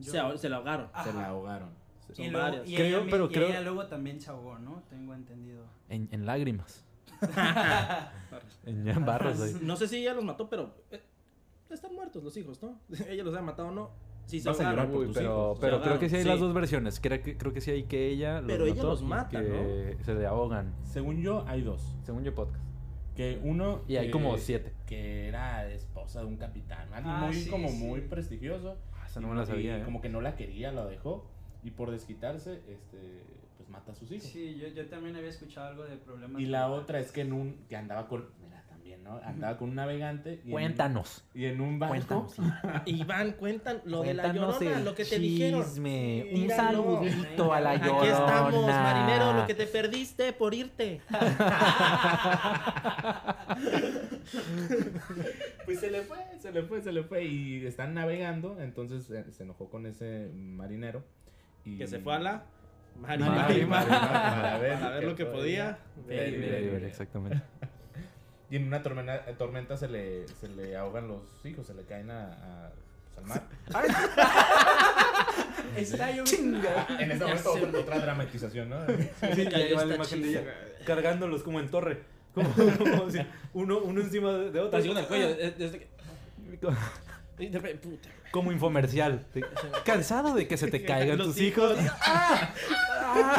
Se 0.00 0.12
la 0.50 0.56
ahogaron. 0.56 0.88
Se 1.02 1.12
la 1.14 1.26
ahogaron. 1.28 1.70
Son 2.12 2.24
y 2.24 2.30
luego, 2.30 2.46
varias. 2.46 2.68
y 2.68 2.74
Creo- 2.76 3.00
ella, 3.02 3.08
pero 3.10 3.24
y 3.26 3.28
creo- 3.28 3.48
ella 3.48 3.60
luego 3.62 3.86
también 3.86 4.20
se 4.20 4.30
ahogó, 4.30 4.58
¿no? 4.58 4.82
Tengo 4.90 5.14
entendido. 5.14 5.64
En, 5.88 6.08
en 6.12 6.26
lágrimas. 6.26 6.84
en, 8.64 8.88
en 8.88 9.04
barras 9.04 9.40
ahí. 9.40 9.56
No 9.62 9.76
sé 9.76 9.88
si 9.88 9.96
ella 9.98 10.14
los 10.14 10.24
mató, 10.24 10.48
pero 10.48 10.74
eh, 10.90 11.02
están 11.70 11.94
muertos 11.94 12.22
los 12.22 12.36
hijos, 12.36 12.62
¿no? 12.62 12.78
ella 13.08 13.24
los 13.24 13.34
ha 13.36 13.42
matado 13.42 13.68
o 13.68 13.72
no. 13.72 13.90
Sí, 14.26 14.40
se 14.40 14.48
Vas 14.48 14.58
a 14.60 14.64
ahogaron. 14.70 14.86
llorar 14.86 14.92
por 14.92 15.00
Uy, 15.02 15.06
tus 15.06 15.16
pero 15.16 15.30
hijos. 15.30 15.58
pero 15.60 15.82
creo 15.82 15.98
que 16.00 16.08
sí 16.08 16.16
hay 16.16 16.24
las 16.24 16.40
dos 16.40 16.52
versiones. 16.52 16.98
Creo 17.00 17.22
que, 17.22 17.36
creo 17.38 17.52
que 17.52 17.60
sí 17.60 17.70
hay 17.70 17.84
que 17.84 18.08
ella 18.08 18.40
los 18.40 18.50
Pero 18.50 18.64
ella 18.66 18.74
mató 18.74 18.86
los 18.88 19.02
y 19.02 19.04
mata, 19.04 19.40
que 19.40 19.96
se 20.04 20.14
le 20.14 20.26
ahogan. 20.26 20.74
Según 20.84 21.22
yo, 21.22 21.44
hay 21.46 21.62
dos. 21.62 21.94
Según 22.02 22.24
yo 22.24 22.34
podcast. 22.34 22.64
Que 23.14 23.40
uno. 23.44 23.82
Y 23.86 23.96
hay 23.96 24.06
que- 24.06 24.10
como 24.10 24.36
siete. 24.36 24.72
Que 24.84 25.28
era 25.28 25.68
esposa 25.70 26.20
de 26.20 26.26
un 26.26 26.36
capitán. 26.38 26.92
Alguien 26.92 27.14
Ah, 27.14 27.26
muy, 27.26 27.34
sí, 27.34 27.48
como 27.50 27.68
sí. 27.68 27.76
muy 27.76 28.00
prestigioso. 28.00 28.76
Ah, 28.94 29.06
esa 29.06 29.20
Y 29.20 29.22
no 29.22 29.28
me 29.28 29.36
la 29.36 29.44
y 29.44 29.46
sabía, 29.46 29.78
¿eh? 29.78 29.84
Como 29.84 30.00
que 30.00 30.08
no 30.08 30.20
la 30.20 30.34
quería, 30.34 30.72
la 30.72 30.86
dejó. 30.86 31.30
Y 31.66 31.72
por 31.72 31.90
desquitarse, 31.90 32.62
este, 32.68 33.22
pues 33.56 33.68
mata 33.68 33.90
a 33.90 33.94
sus 33.96 34.08
hijos. 34.12 34.28
Sí, 34.28 34.56
yo, 34.56 34.68
yo 34.68 34.86
también 34.86 35.16
había 35.16 35.30
escuchado 35.30 35.66
algo 35.66 35.82
de 35.84 35.96
problemas. 35.96 36.40
Y 36.40 36.46
la 36.46 36.70
otra 36.70 37.00
es 37.00 37.10
que 37.10 37.22
en 37.22 37.32
un. 37.32 37.56
que 37.68 37.74
andaba 37.76 38.06
con. 38.06 38.28
Mira, 38.40 38.62
también, 38.68 39.02
¿no? 39.02 39.16
Andaba 39.24 39.56
con 39.58 39.70
un 39.70 39.74
navegante. 39.74 40.40
Y 40.44 40.46
en- 40.46 40.52
Cuéntanos. 40.52 41.24
y 41.34 41.46
en 41.46 41.60
un 41.60 41.80
barco. 41.80 42.28
Cuéntanos. 42.36 42.82
Iván, 42.86 43.32
cuentan 43.32 43.82
lo 43.84 43.98
Cuéntanos 44.04 44.60
de 44.60 44.64
la 44.64 44.70
llorona, 44.70 44.80
lo 44.84 44.94
que 44.94 45.04
te 45.04 45.18
dijeron. 45.18 45.64
chisme. 45.64 46.30
Un 46.34 46.50
saludito 46.50 47.52
a 47.52 47.60
la 47.60 47.74
llorona. 47.76 47.98
Aquí 47.98 48.08
estamos, 48.10 48.66
marinero, 48.68 49.32
lo 49.32 49.46
que 49.48 49.54
te 49.54 49.66
perdiste 49.66 50.32
por 50.34 50.54
irte. 50.54 51.00
Pues 55.64 55.80
se 55.80 55.90
le 55.90 56.02
fue, 56.02 56.16
se 56.38 56.52
le 56.52 56.62
fue, 56.62 56.80
se 56.82 56.92
le 56.92 57.02
fue. 57.02 57.24
Y 57.24 57.66
están 57.66 57.94
navegando. 57.94 58.60
Entonces 58.60 59.10
eh, 59.10 59.24
se 59.32 59.42
enojó 59.42 59.68
con 59.68 59.86
ese 59.86 60.30
marinero. 60.34 61.04
Y... 61.66 61.76
Que 61.76 61.86
se 61.86 61.98
fue 61.98 62.14
a 62.14 62.18
la 62.20 62.44
para 63.02 63.16
ver 64.58 64.78
para 64.78 64.90
ver 64.94 65.04
lo 65.04 65.14
que 65.14 65.26
podía. 65.26 65.78
Ver, 66.06 66.30
Ver, 66.30 66.40
ver, 66.40 66.50
ver, 66.62 66.70
ver. 66.72 66.84
Exactamente. 66.84 67.42
Y 68.48 68.56
en 68.56 68.68
una 68.68 68.82
tormenta, 68.82 69.16
eh, 69.28 69.34
tormenta 69.36 69.76
se, 69.76 69.88
le, 69.88 70.26
se 70.28 70.48
le 70.48 70.76
ahogan 70.76 71.08
los 71.08 71.20
hijos, 71.44 71.66
se 71.66 71.74
le 71.74 71.82
caen 71.82 72.10
a, 72.10 72.32
a- 72.32 72.70
pues, 73.14 73.18
al 73.18 73.24
mar. 73.26 73.42
Está 75.76 76.10
yo 76.12 76.22
en 76.98 77.10
ese 77.10 77.24
momento 77.24 77.52
otra, 77.52 77.80
otra 77.80 77.98
dramatización, 77.98 78.70
¿no? 78.70 78.86
Sí, 78.86 79.44
Ya 79.44 79.50
ya 79.50 79.58
lleva 79.58 79.82
está 79.82 79.84
la 79.86 79.94
imagen 79.96 80.22
de 80.22 80.28
chido. 80.28 80.40
ella 80.42 80.54
cargándolos 80.86 81.42
como 81.42 81.60
en 81.60 81.68
torre. 81.68 82.02
Como, 82.34 82.48
como 82.78 83.10
si 83.10 83.18
uno, 83.54 83.78
uno 83.80 84.00
encima 84.00 84.32
de 84.32 84.50
de 84.52 84.60
otro. 84.60 84.78
Así 84.78 84.88
con 84.88 84.98
el 84.98 85.06
cuello. 85.06 85.36
Puta. 87.36 88.08
Como 88.30 88.52
infomercial. 88.52 89.24
Cansado 89.84 90.34
de 90.34 90.46
que 90.48 90.56
se 90.56 90.68
te 90.70 90.84
caigan 90.84 91.18
tus 91.18 91.40
hijos. 91.40 91.76
¡Ah! 92.02 92.50
¡Ah! 93.02 93.36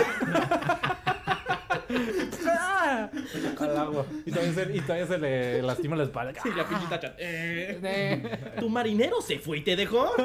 ¡Ah! 2.47 3.09
Al 3.59 3.77
agua. 3.77 4.05
Y 4.25 4.31
todavía, 4.31 4.53
se, 4.53 4.75
y 4.75 4.79
todavía 4.81 5.07
se 5.07 5.17
le 5.17 5.61
lastima 5.61 5.95
la 5.95 6.03
espalda. 6.03 6.33
Y 6.45 6.49
la 6.55 6.67
pinche 6.67 6.85
tacha. 6.89 7.13
Eh, 7.17 7.79
Eh. 7.83 8.39
¿Tu 8.59 8.69
marinero 8.69 9.21
se 9.21 9.39
fue 9.39 9.57
y 9.59 9.61
te 9.61 9.75
dejó? 9.75 10.11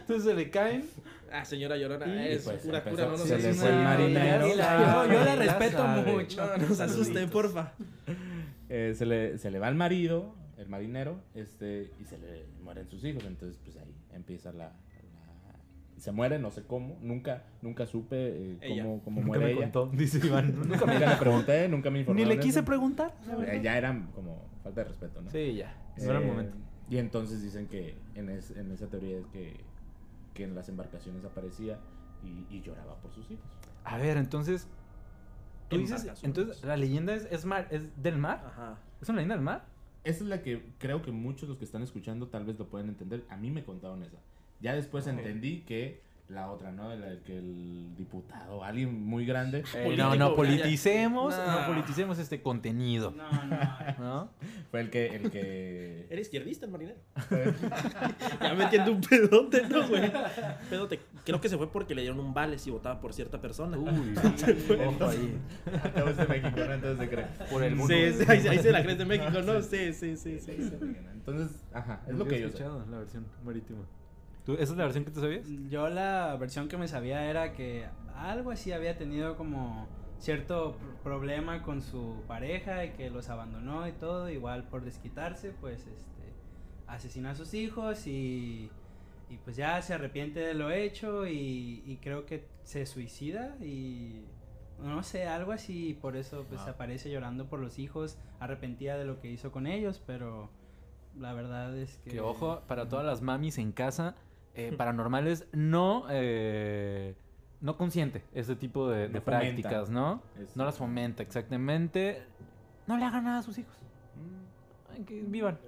Entonces 0.00 0.24
se 0.24 0.34
le 0.34 0.50
caen. 0.50 0.88
Ah, 1.32 1.44
señora 1.44 1.76
Llorona, 1.76 2.06
Y 2.06 2.32
es 2.34 2.42
pues 2.44 2.58
pura 2.62 2.82
cura, 2.82 3.04
no 3.06 3.10
nos 3.12 3.22
se 3.22 3.36
le 3.38 3.48
asusten. 3.48 3.54
fue 3.56 3.68
el 3.68 3.76
marinero. 3.84 4.46
Yo, 4.48 5.12
yo 5.12 5.24
la 5.24 5.36
respeto 5.36 5.84
mucho. 5.84 6.46
No 6.58 6.68
nos 6.68 6.80
asusten, 6.80 7.28
porfa. 7.28 7.72
Eh, 8.68 8.94
se, 8.96 9.06
le, 9.06 9.38
se 9.38 9.50
le 9.50 9.58
va 9.58 9.68
el 9.68 9.74
marido, 9.76 10.34
el 10.58 10.68
marinero, 10.68 11.20
este, 11.34 11.90
y 12.00 12.04
se 12.04 12.18
le 12.18 12.46
mueren 12.62 12.88
sus 12.88 13.04
hijos. 13.04 13.24
Entonces, 13.24 13.58
pues 13.64 13.76
ahí 13.76 13.94
empieza 14.12 14.52
la. 14.52 14.68
la- 14.68 14.72
se 15.98 16.12
muere, 16.12 16.38
no 16.38 16.50
sé 16.50 16.62
cómo. 16.64 16.98
Nunca, 17.00 17.44
nunca 17.62 17.86
supe 17.86 18.16
eh, 18.18 18.58
cómo, 18.82 19.00
cómo 19.02 19.20
Nunca 19.20 19.38
muere 19.38 19.44
me 19.46 19.50
ella. 19.52 19.60
contó, 19.72 19.86
dice 19.96 20.24
Iván. 20.26 20.54
Nunca 20.68 20.84
me 20.86 20.94
Nunca 20.94 21.10
le 21.10 21.16
pregunté, 21.16 21.68
nunca 21.68 21.90
me 21.90 21.94
Ni 21.94 22.00
informé. 22.00 22.26
le 22.26 22.38
quise 22.40 22.62
preguntar. 22.62 23.14
Eh, 23.46 23.60
ya 23.62 23.78
era 23.78 24.06
como 24.14 24.42
falta 24.62 24.82
de 24.82 24.88
respeto, 24.88 25.22
¿no? 25.22 25.30
Sí, 25.30 25.54
ya. 25.54 25.74
No 25.98 26.04
era 26.04 26.18
el 26.18 26.24
Eh, 26.24 26.26
momento. 26.26 26.56
Y 26.90 26.98
entonces 26.98 27.42
dicen 27.42 27.66
que 27.66 27.96
en, 28.14 28.28
es- 28.30 28.50
en 28.50 28.70
esa 28.72 28.88
teoría 28.88 29.18
es 29.18 29.26
que, 29.28 29.56
que 30.34 30.44
en 30.44 30.54
las 30.54 30.68
embarcaciones 30.68 31.24
aparecía 31.24 31.78
y, 32.22 32.46
y 32.54 32.60
lloraba 32.62 32.96
por 32.96 33.12
sus 33.12 33.30
hijos. 33.30 33.44
A 33.84 33.96
ver, 33.98 34.16
entonces. 34.16 34.68
Tú 35.68 35.78
dices. 35.78 36.06
Entonces, 36.22 36.62
la 36.64 36.76
leyenda 36.76 37.14
es, 37.14 37.26
es, 37.30 37.44
mar, 37.44 37.68
es 37.70 37.82
del 38.02 38.18
mar. 38.18 38.42
Ajá. 38.46 38.78
¿Es 39.00 39.08
una 39.08 39.16
leyenda 39.16 39.34
del 39.34 39.44
mar? 39.44 39.64
Esa 40.04 40.22
es 40.22 40.30
la 40.30 40.42
que 40.42 40.62
creo 40.78 41.02
que 41.02 41.10
muchos 41.10 41.42
de 41.42 41.48
los 41.48 41.58
que 41.58 41.64
están 41.64 41.82
escuchando 41.82 42.28
tal 42.28 42.44
vez 42.44 42.58
lo 42.58 42.66
pueden 42.66 42.88
entender. 42.88 43.24
A 43.28 43.36
mí 43.36 43.50
me 43.50 43.64
contaron 43.64 44.02
esa. 44.02 44.18
Ya 44.60 44.74
después 44.74 45.06
entendí 45.06 45.60
que 45.66 46.00
la 46.28 46.50
otra, 46.50 46.72
¿no? 46.72 46.94
La, 46.94 47.18
que 47.24 47.38
el 47.38 47.94
diputado, 47.96 48.64
alguien 48.64 49.04
muy 49.04 49.26
grande, 49.26 49.64
Eh, 49.74 49.94
no, 49.96 50.16
no 50.16 50.34
politicemos, 50.34 51.36
no 51.36 51.66
politicemos 51.66 52.18
este 52.18 52.42
contenido. 52.42 53.12
No, 53.12 53.30
no. 53.44 53.98
¿No? 53.98 54.30
fue 54.70 54.80
el 54.80 54.90
que... 54.90 55.06
El 55.06 55.30
que 55.30 56.06
¿Eres 56.10 56.26
izquierdista 56.26 56.66
el 56.66 56.72
marinero? 56.72 56.98
ya 58.40 58.54
metiendo 58.54 58.92
un 58.92 59.00
pedote, 59.00 59.68
¿no, 59.68 59.88
güey? 59.88 60.12
Pedote 60.68 61.00
creo 61.26 61.40
que 61.40 61.48
se 61.50 61.58
fue 61.58 61.70
porque 61.70 61.94
le 61.94 62.00
dieron 62.02 62.18
un 62.20 62.32
vale 62.32 62.58
si 62.58 62.70
votaba 62.70 62.98
por 63.00 63.12
cierta 63.12 63.38
persona. 63.40 63.76
Uy, 63.76 64.14
ojo 64.86 65.06
ahí. 65.08 65.38
Acabo 65.84 66.12
de 66.12 66.26
México, 66.26 66.56
¿no? 66.66 66.72
Entonces 66.72 66.98
se 66.98 67.08
cree. 67.10 67.26
Por 67.50 67.62
el 67.62 67.76
mundo. 67.76 67.92
Sí, 67.94 68.12
sí, 68.14 68.24
ahí, 68.28 68.46
ahí 68.48 68.58
se 68.58 68.72
la 68.72 68.82
crees 68.82 68.98
de 68.98 69.04
México, 69.04 69.42
¿no? 69.42 69.60
Sí, 69.60 69.92
sí, 69.92 70.16
sí, 70.16 70.38
sí. 70.38 70.56
sí. 70.56 70.72
Entonces, 71.12 71.64
ajá, 71.74 72.02
es 72.08 72.14
lo 72.14 72.24
que 72.26 72.40
yo 72.40 72.46
sé. 72.48 72.54
escuchado, 72.54 72.86
la 72.90 72.98
versión 72.98 73.26
marítima. 73.44 73.80
¿Tú, 74.44 74.52
¿Esa 74.54 74.62
es 74.72 74.76
la 74.78 74.84
versión 74.84 75.04
que 75.04 75.10
te 75.10 75.20
sabías? 75.20 75.44
Yo 75.68 75.88
la 75.88 76.36
versión 76.38 76.68
que 76.68 76.76
me 76.78 76.86
sabía 76.88 77.28
era 77.28 77.52
que 77.52 77.84
algo 78.14 78.52
así 78.52 78.70
había 78.72 78.96
tenido 78.96 79.36
como 79.36 79.88
cierto 80.20 80.74
pr- 80.78 81.02
problema 81.02 81.62
con 81.62 81.82
su 81.82 82.22
pareja 82.28 82.84
y 82.84 82.90
que 82.92 83.10
los 83.10 83.28
abandonó 83.28 83.86
y 83.88 83.92
todo, 83.92 84.30
igual 84.30 84.64
por 84.68 84.84
desquitarse, 84.84 85.50
pues 85.60 85.80
este 85.80 86.32
asesina 86.86 87.32
a 87.32 87.34
sus 87.34 87.52
hijos 87.54 88.06
y, 88.06 88.70
y 89.28 89.36
pues 89.38 89.56
ya 89.56 89.80
se 89.82 89.94
arrepiente 89.94 90.40
de 90.40 90.54
lo 90.54 90.70
hecho 90.70 91.26
y, 91.26 91.82
y 91.84 91.96
creo 92.02 92.26
que 92.26 92.44
se 92.62 92.86
suicida 92.86 93.56
y 93.60 94.24
no 94.78 95.02
sé, 95.02 95.26
algo 95.26 95.52
así, 95.52 95.88
y 95.90 95.94
por 95.94 96.16
eso 96.16 96.44
pues 96.48 96.60
Ah. 96.66 96.70
aparece 96.72 97.10
llorando 97.10 97.46
por 97.46 97.60
los 97.60 97.78
hijos, 97.78 98.18
arrepentida 98.40 98.98
de 98.98 99.04
lo 99.06 99.20
que 99.20 99.30
hizo 99.30 99.50
con 99.50 99.66
ellos, 99.66 100.02
pero 100.06 100.50
la 101.18 101.32
verdad 101.32 101.76
es 101.78 101.96
que... 102.04 102.10
Que 102.10 102.20
ojo, 102.20 102.60
para 102.68 102.86
todas 102.86 103.06
las 103.06 103.22
mamis 103.22 103.56
en 103.56 103.72
casa, 103.72 104.14
eh, 104.54 104.72
paranormales, 104.76 105.46
no, 105.52 106.04
eh, 106.10 107.14
no 107.62 107.78
consiente 107.78 108.22
ese 108.34 108.54
tipo 108.54 108.88
de, 108.90 109.08
No 109.08 109.14
de 109.14 109.20
prácticas, 109.22 109.88
¿no? 109.88 110.22
No 110.54 110.64
las 110.66 110.76
fomenta, 110.76 111.22
exactamente. 111.22 112.22
No 112.86 112.98
le 112.98 113.04
hagan 113.06 113.24
nada 113.24 113.38
a 113.38 113.42
sus 113.42 113.56
hijos. 113.56 113.74
Ay, 114.92 115.04
Que 115.04 115.22
vivan, 115.22 115.58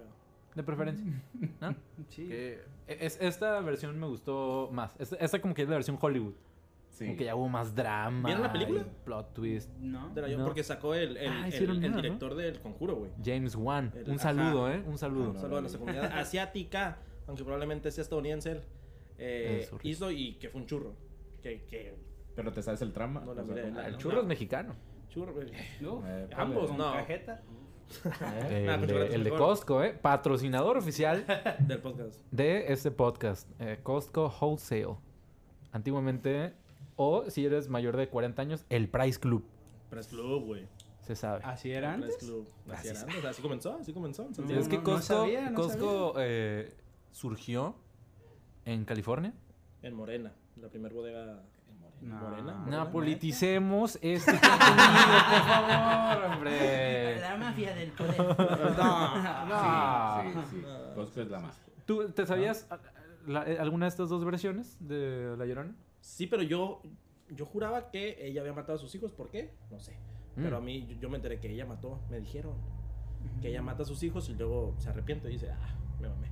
de 0.54 0.62
preferencia. 0.62 1.06
¿no? 1.62 1.74
Sí. 2.10 2.28
Que 2.28 2.60
es, 2.88 3.18
esta 3.20 3.60
versión 3.60 3.98
me 3.98 4.06
gustó 4.06 4.68
más. 4.72 4.94
Esta, 4.98 5.16
esta 5.16 5.40
como 5.40 5.54
que 5.54 5.62
es 5.62 5.68
la 5.68 5.74
versión 5.76 5.98
Hollywood. 6.00 6.34
Sí. 6.90 7.04
Como 7.04 7.16
que 7.18 7.24
ya 7.26 7.36
hubo 7.36 7.48
más 7.48 7.74
drama. 7.76 8.26
¿Vieron 8.26 8.42
la 8.42 8.52
película? 8.52 8.84
Plot 9.04 9.32
twist. 9.34 9.70
¿No? 9.78 10.08
De 10.10 10.22
la- 10.22 10.28
No. 10.36 10.44
Porque 10.44 10.64
sacó 10.64 10.94
el, 10.94 11.16
el, 11.16 11.28
Ah, 11.28 11.48
el- 11.48 11.80
director 11.92 12.34
del 12.34 12.60
conjuro, 12.60 12.96
güey. 12.96 13.10
James 13.24 13.54
Wan. 13.54 13.92
El- 13.94 14.04
Un 14.04 14.10
ajá. 14.14 14.22
saludo, 14.22 14.70
¿eh? 14.70 14.82
Un 14.84 14.98
saludo. 14.98 15.24
Ah, 15.24 15.28
Un 15.28 15.34
no. 15.34 15.40
saludo 15.40 15.58
a 15.58 15.60
nuestra 15.60 15.78
comunidad 15.78 16.12
asiática, 16.18 16.98
aunque 17.28 17.44
probablemente 17.44 17.90
sea 17.92 18.02
estadounidense 18.02 18.50
él. 18.52 18.62
eh, 19.18 19.68
hizo 19.82 20.10
y 20.10 20.34
que 20.34 20.48
fue 20.48 20.60
un 20.60 20.66
churro. 20.66 20.94
Que, 21.42 21.64
que 21.66 21.94
Pero 22.34 22.52
te 22.52 22.62
sabes 22.62 22.82
el 22.82 22.92
trama. 22.92 23.20
No 23.20 23.34
la 23.34 23.42
O 23.42 23.44
sea, 23.46 23.54
miré, 23.54 23.62
¿cómo? 23.68 23.76
la- 23.80 23.86
El 23.86 23.92
no, 23.92 23.98
churro 23.98 24.14
no. 24.16 24.20
es 24.22 24.26
mexicano. 24.26 24.74
churro. 25.08 25.32
güey. 25.34 25.46
No. 25.80 26.02
Eh, 26.06 26.28
Ambos, 26.36 26.68
¿Con 26.68 26.78
no. 26.78 26.92
cajeta? 26.94 27.42
El, 28.50 28.66
Nah, 28.66 28.72
con 28.78 28.80
de, 28.82 28.86
chocolate 28.88 29.14
el 29.14 29.24
de. 29.24 29.30
Costco, 29.30 29.82
¿eh? 29.82 29.92
Patrocinador 30.00 30.76
oficial 30.76 31.24
Del 31.60 31.78
podcast. 31.80 32.20
de 32.30 32.72
este 32.72 32.90
podcast. 32.90 33.48
eh, 33.60 33.80
Costco 33.82 34.32
Wholesale. 34.40 34.96
Antiguamente, 35.72 36.52
o 36.96 37.30
si 37.30 37.44
eres 37.46 37.68
mayor 37.68 37.96
de 37.96 38.08
40 38.08 38.40
años, 38.42 38.64
el 38.68 38.88
Price 38.88 39.18
Club. 39.18 39.44
Press 39.90 40.08
Club, 40.08 40.44
güey. 40.44 40.66
Se 41.00 41.16
sabe. 41.16 41.40
¿Así 41.44 41.70
era 41.70 41.94
antes? 41.94 42.16
Club. 42.18 42.46
Así, 42.70 42.72
Así 42.74 42.88
era 42.88 43.00
antes, 43.00 43.24
así 43.24 43.42
comenzó, 43.42 43.74
así 43.80 43.92
comenzó. 43.92 44.26
en 44.26 44.46
No, 44.46 44.60
es 44.60 44.68
que 44.68 44.76
no 44.76 44.84
Costco, 44.84 45.00
sabía, 45.14 45.48
no 45.50 45.56
Costco 45.56 46.14
eh, 46.18 46.74
surgió 47.12 47.74
en 48.66 48.84
California. 48.84 49.32
En 49.82 49.94
Morena, 49.94 50.32
la 50.60 50.68
primera 50.68 50.94
bodega. 50.94 51.42
No. 52.00 52.16
Morena. 52.16 52.52
No 52.52 52.60
Morena. 52.64 52.90
politicemos 52.90 53.98
este 54.02 54.30
contenido, 54.40 54.58
por 55.30 55.42
favor, 55.48 56.24
hombre. 56.32 57.20
La 57.20 57.36
mafia 57.36 57.74
del 57.74 57.90
poder. 57.92 58.16
No. 58.78 59.46
No. 59.46 60.22
Sí, 60.22 60.28
sí, 60.32 60.56
sí. 60.60 60.62
Costco 60.94 61.20
es 61.20 61.30
la 61.30 61.40
más. 61.40 61.60
¿Tú 61.86 62.08
te 62.10 62.26
sabías 62.26 62.66
a- 62.70 62.78
la- 63.26 63.48
eh, 63.50 63.58
alguna 63.58 63.86
de 63.86 63.90
estas 63.90 64.08
dos 64.08 64.24
versiones 64.24 64.76
de 64.80 65.34
La 65.36 65.44
Llorona? 65.46 65.74
Sí, 66.00 66.26
pero 66.26 66.42
yo, 66.42 66.82
yo 67.30 67.44
juraba 67.46 67.90
que 67.90 68.16
ella 68.26 68.40
había 68.42 68.52
matado 68.52 68.76
a 68.76 68.78
sus 68.80 68.94
hijos. 68.94 69.12
¿Por 69.12 69.28
qué? 69.30 69.54
No 69.70 69.78
sé. 69.80 69.96
Pero 70.36 70.56
a 70.56 70.60
Mm. 70.60 70.64
mí, 70.64 70.86
yo, 70.86 70.94
yo 71.00 71.10
me 71.10 71.16
enteré 71.16 71.40
que 71.40 71.50
ella 71.50 71.66
mató. 71.66 72.00
Me 72.10 72.20
dijeron 72.20 72.54
que 73.42 73.48
ella 73.48 73.60
mata 73.62 73.82
a 73.82 73.86
sus 73.86 74.02
hijos 74.04 74.28
y 74.28 74.34
luego 74.34 74.74
se 74.78 74.88
arrepiente 74.88 75.28
y 75.28 75.32
dice, 75.32 75.50
ah, 75.50 75.74
me 76.00 76.08
mamé. 76.08 76.28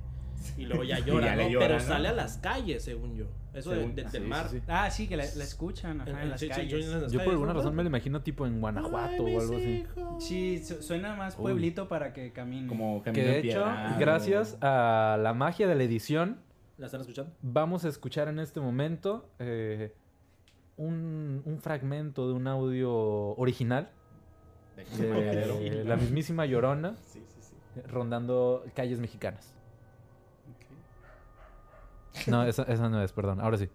Y 0.57 0.65
luego 0.65 0.83
ya 0.83 0.99
llora, 1.05 1.27
ya 1.27 1.35
le 1.35 1.43
¿no? 1.45 1.49
llora, 1.49 1.67
Pero 1.67 1.79
¿no? 1.79 1.85
sale 1.85 2.07
a 2.09 2.13
las 2.13 2.37
calles, 2.37 2.83
según 2.83 3.15
yo. 3.15 3.25
Eso 3.53 3.71
de- 3.71 3.77
Según- 3.77 3.95
de- 3.95 4.03
del 4.03 4.11
sí, 4.23 4.27
mar. 4.27 4.47
sí, 4.49 4.57
sí. 4.59 4.65
Ah, 4.67 4.91
sí, 4.91 5.07
que 5.07 5.17
la, 5.17 5.23
la 5.35 5.43
escuchan 5.43 6.01
ajá, 6.01 6.23
En- 6.23 6.29
las 6.29 6.43
calles. 6.43 6.69
yo 6.69 6.77
en 6.77 7.01
las 7.01 7.11
Yo 7.11 7.19
por 7.23 7.29
alguna 7.33 7.53
¿no? 7.53 7.59
razón 7.59 7.75
me 7.75 7.81
lo 7.83 7.89
imagino 7.89 8.21
tipo 8.21 8.45
en 8.45 8.59
Guanajuato 8.61 9.25
Ay, 9.25 9.35
o 9.35 9.39
algo 9.41 9.55
así. 9.55 9.63
hijos. 9.97 10.23
Sí, 10.23 10.63
su- 10.63 10.81
suena 10.83 11.15
más 11.15 11.35
Uy. 11.37 11.41
pueblito 11.43 11.87
para 11.87 12.13
que 12.13 12.31
caminen. 12.31 12.67
Como 12.67 13.01
Que 13.01 13.11
camino 13.11 13.25
de 13.27 13.39
hecho, 13.39 13.65
gracias 13.99 14.57
a 14.61 15.17
la 15.21 15.33
magia 15.33 15.67
de 15.67 15.73
la 15.75 15.83
edición, 15.83 16.39
¿La 16.77 16.85
están 16.85 17.01
escuchando? 17.01 17.31
vamos 17.41 17.83
a 17.85 17.89
escuchar 17.89 18.27
en 18.27 18.37
este 18.39 18.59
momento 18.59 19.27
eh, 19.39 19.95
un, 20.75 21.41
un 21.43 21.59
fragmento 21.59 22.27
de 22.27 22.33
un 22.35 22.45
audio 22.47 22.91
original 23.37 23.89
de 24.99 25.83
la 25.85 25.95
mismísima 25.95 26.45
Llorona 26.45 26.95
Sí, 27.01 27.23
sí, 27.27 27.41
sí. 27.41 27.81
rondando 27.87 28.63
calles 28.75 28.99
mexicanas. 28.99 29.55
No, 32.27 32.43
esa, 32.43 32.63
esa 32.63 32.89
no 32.89 33.01
es, 33.01 33.11
perdón. 33.13 33.39
Ahora 33.39 33.57
sí. 33.57 33.69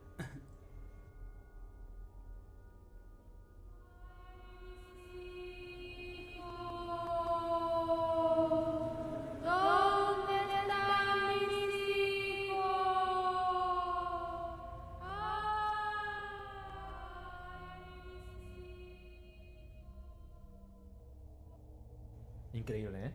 Increíble, 22.55 23.07
¿eh? 23.07 23.13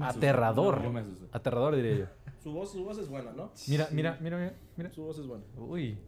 Aterrador. 0.00 0.82
Aterrador, 1.32 1.76
diría 1.76 1.96
yo. 1.96 2.06
Su 2.42 2.52
voz, 2.52 2.72
su 2.72 2.84
voz 2.84 2.98
es 2.98 3.08
buena, 3.08 3.32
¿no? 3.32 3.50
Mira, 3.68 3.88
mira, 3.90 4.18
mira, 4.20 4.36
mira. 4.38 4.54
mira. 4.76 4.90
Su 4.92 5.02
voz 5.02 5.18
es 5.18 5.26
buena. 5.26 5.44
Uy, 5.56 5.98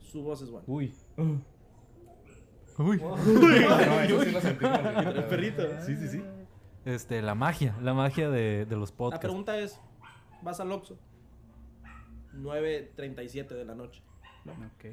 Su 0.00 0.22
voz 0.22 0.42
es 0.42 0.50
buena. 0.50 0.64
uy. 0.68 0.92
Uh. 1.16 1.36
Uy. 2.82 2.98
No, 3.00 4.00
eso 4.00 4.22
sí 4.24 4.30
lo 4.32 4.40
sentí 4.40 4.64
El 4.64 5.24
perrito. 5.24 5.62
Sí, 5.84 5.96
sí, 5.96 6.08
sí. 6.08 6.22
Este, 6.84 7.22
la 7.22 7.34
magia, 7.34 7.76
la 7.82 7.94
magia 7.94 8.28
de, 8.30 8.66
de 8.66 8.76
los 8.76 8.90
La 8.90 8.96
podcasts. 8.96 9.24
pregunta 9.24 9.58
es, 9.58 9.80
vas 10.42 10.60
al 10.60 10.70
Oxxo, 10.72 10.98
9.37 12.34 13.48
de 13.48 13.64
la 13.64 13.74
noche. 13.74 14.02
Ok. 14.46 14.84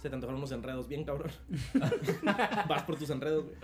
Se 0.00 0.08
te 0.08 0.14
antojaron 0.14 0.38
unos 0.38 0.52
enredos 0.52 0.88
bien 0.88 1.04
cabrón. 1.04 1.30
vas 2.68 2.82
por 2.84 2.96
tus 2.96 3.08
enredos, 3.10 3.44
güey. 3.46 3.56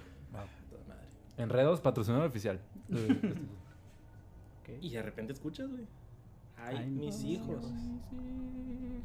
Toda 0.71 0.85
madre. 0.89 1.07
Enredos, 1.37 1.81
patrocinador 1.81 2.27
oficial. 2.27 2.61
ok. 2.91 4.69
Y 4.81 4.91
de 4.91 5.03
repente 5.03 5.33
escuchas, 5.33 5.69
güey. 5.69 5.87
Ay, 6.65 6.77
Ay, 6.79 6.87
mis 6.91 7.01
mis 7.23 7.25
hijos. 7.25 7.65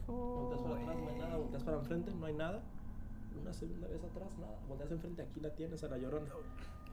Volteas 0.08 0.62
para 0.62 0.76
atrás, 0.82 0.98
no 0.98 1.10
hay 1.10 1.16
nada. 1.18 1.38
Volteas 1.38 1.64
para 1.64 1.78
enfrente, 1.78 2.12
no 2.14 2.26
hay 2.26 2.34
nada. 2.34 2.62
Una 3.42 3.54
segunda 3.54 3.88
vez 3.88 4.04
atrás, 4.04 4.30
nada. 4.40 4.58
Volteas 4.68 4.92
enfrente, 4.92 5.22
aquí 5.24 5.40
la 5.40 5.50
tienes 5.52 5.84
a 5.84 5.88
la 5.88 5.98
llorona. 5.98 6.28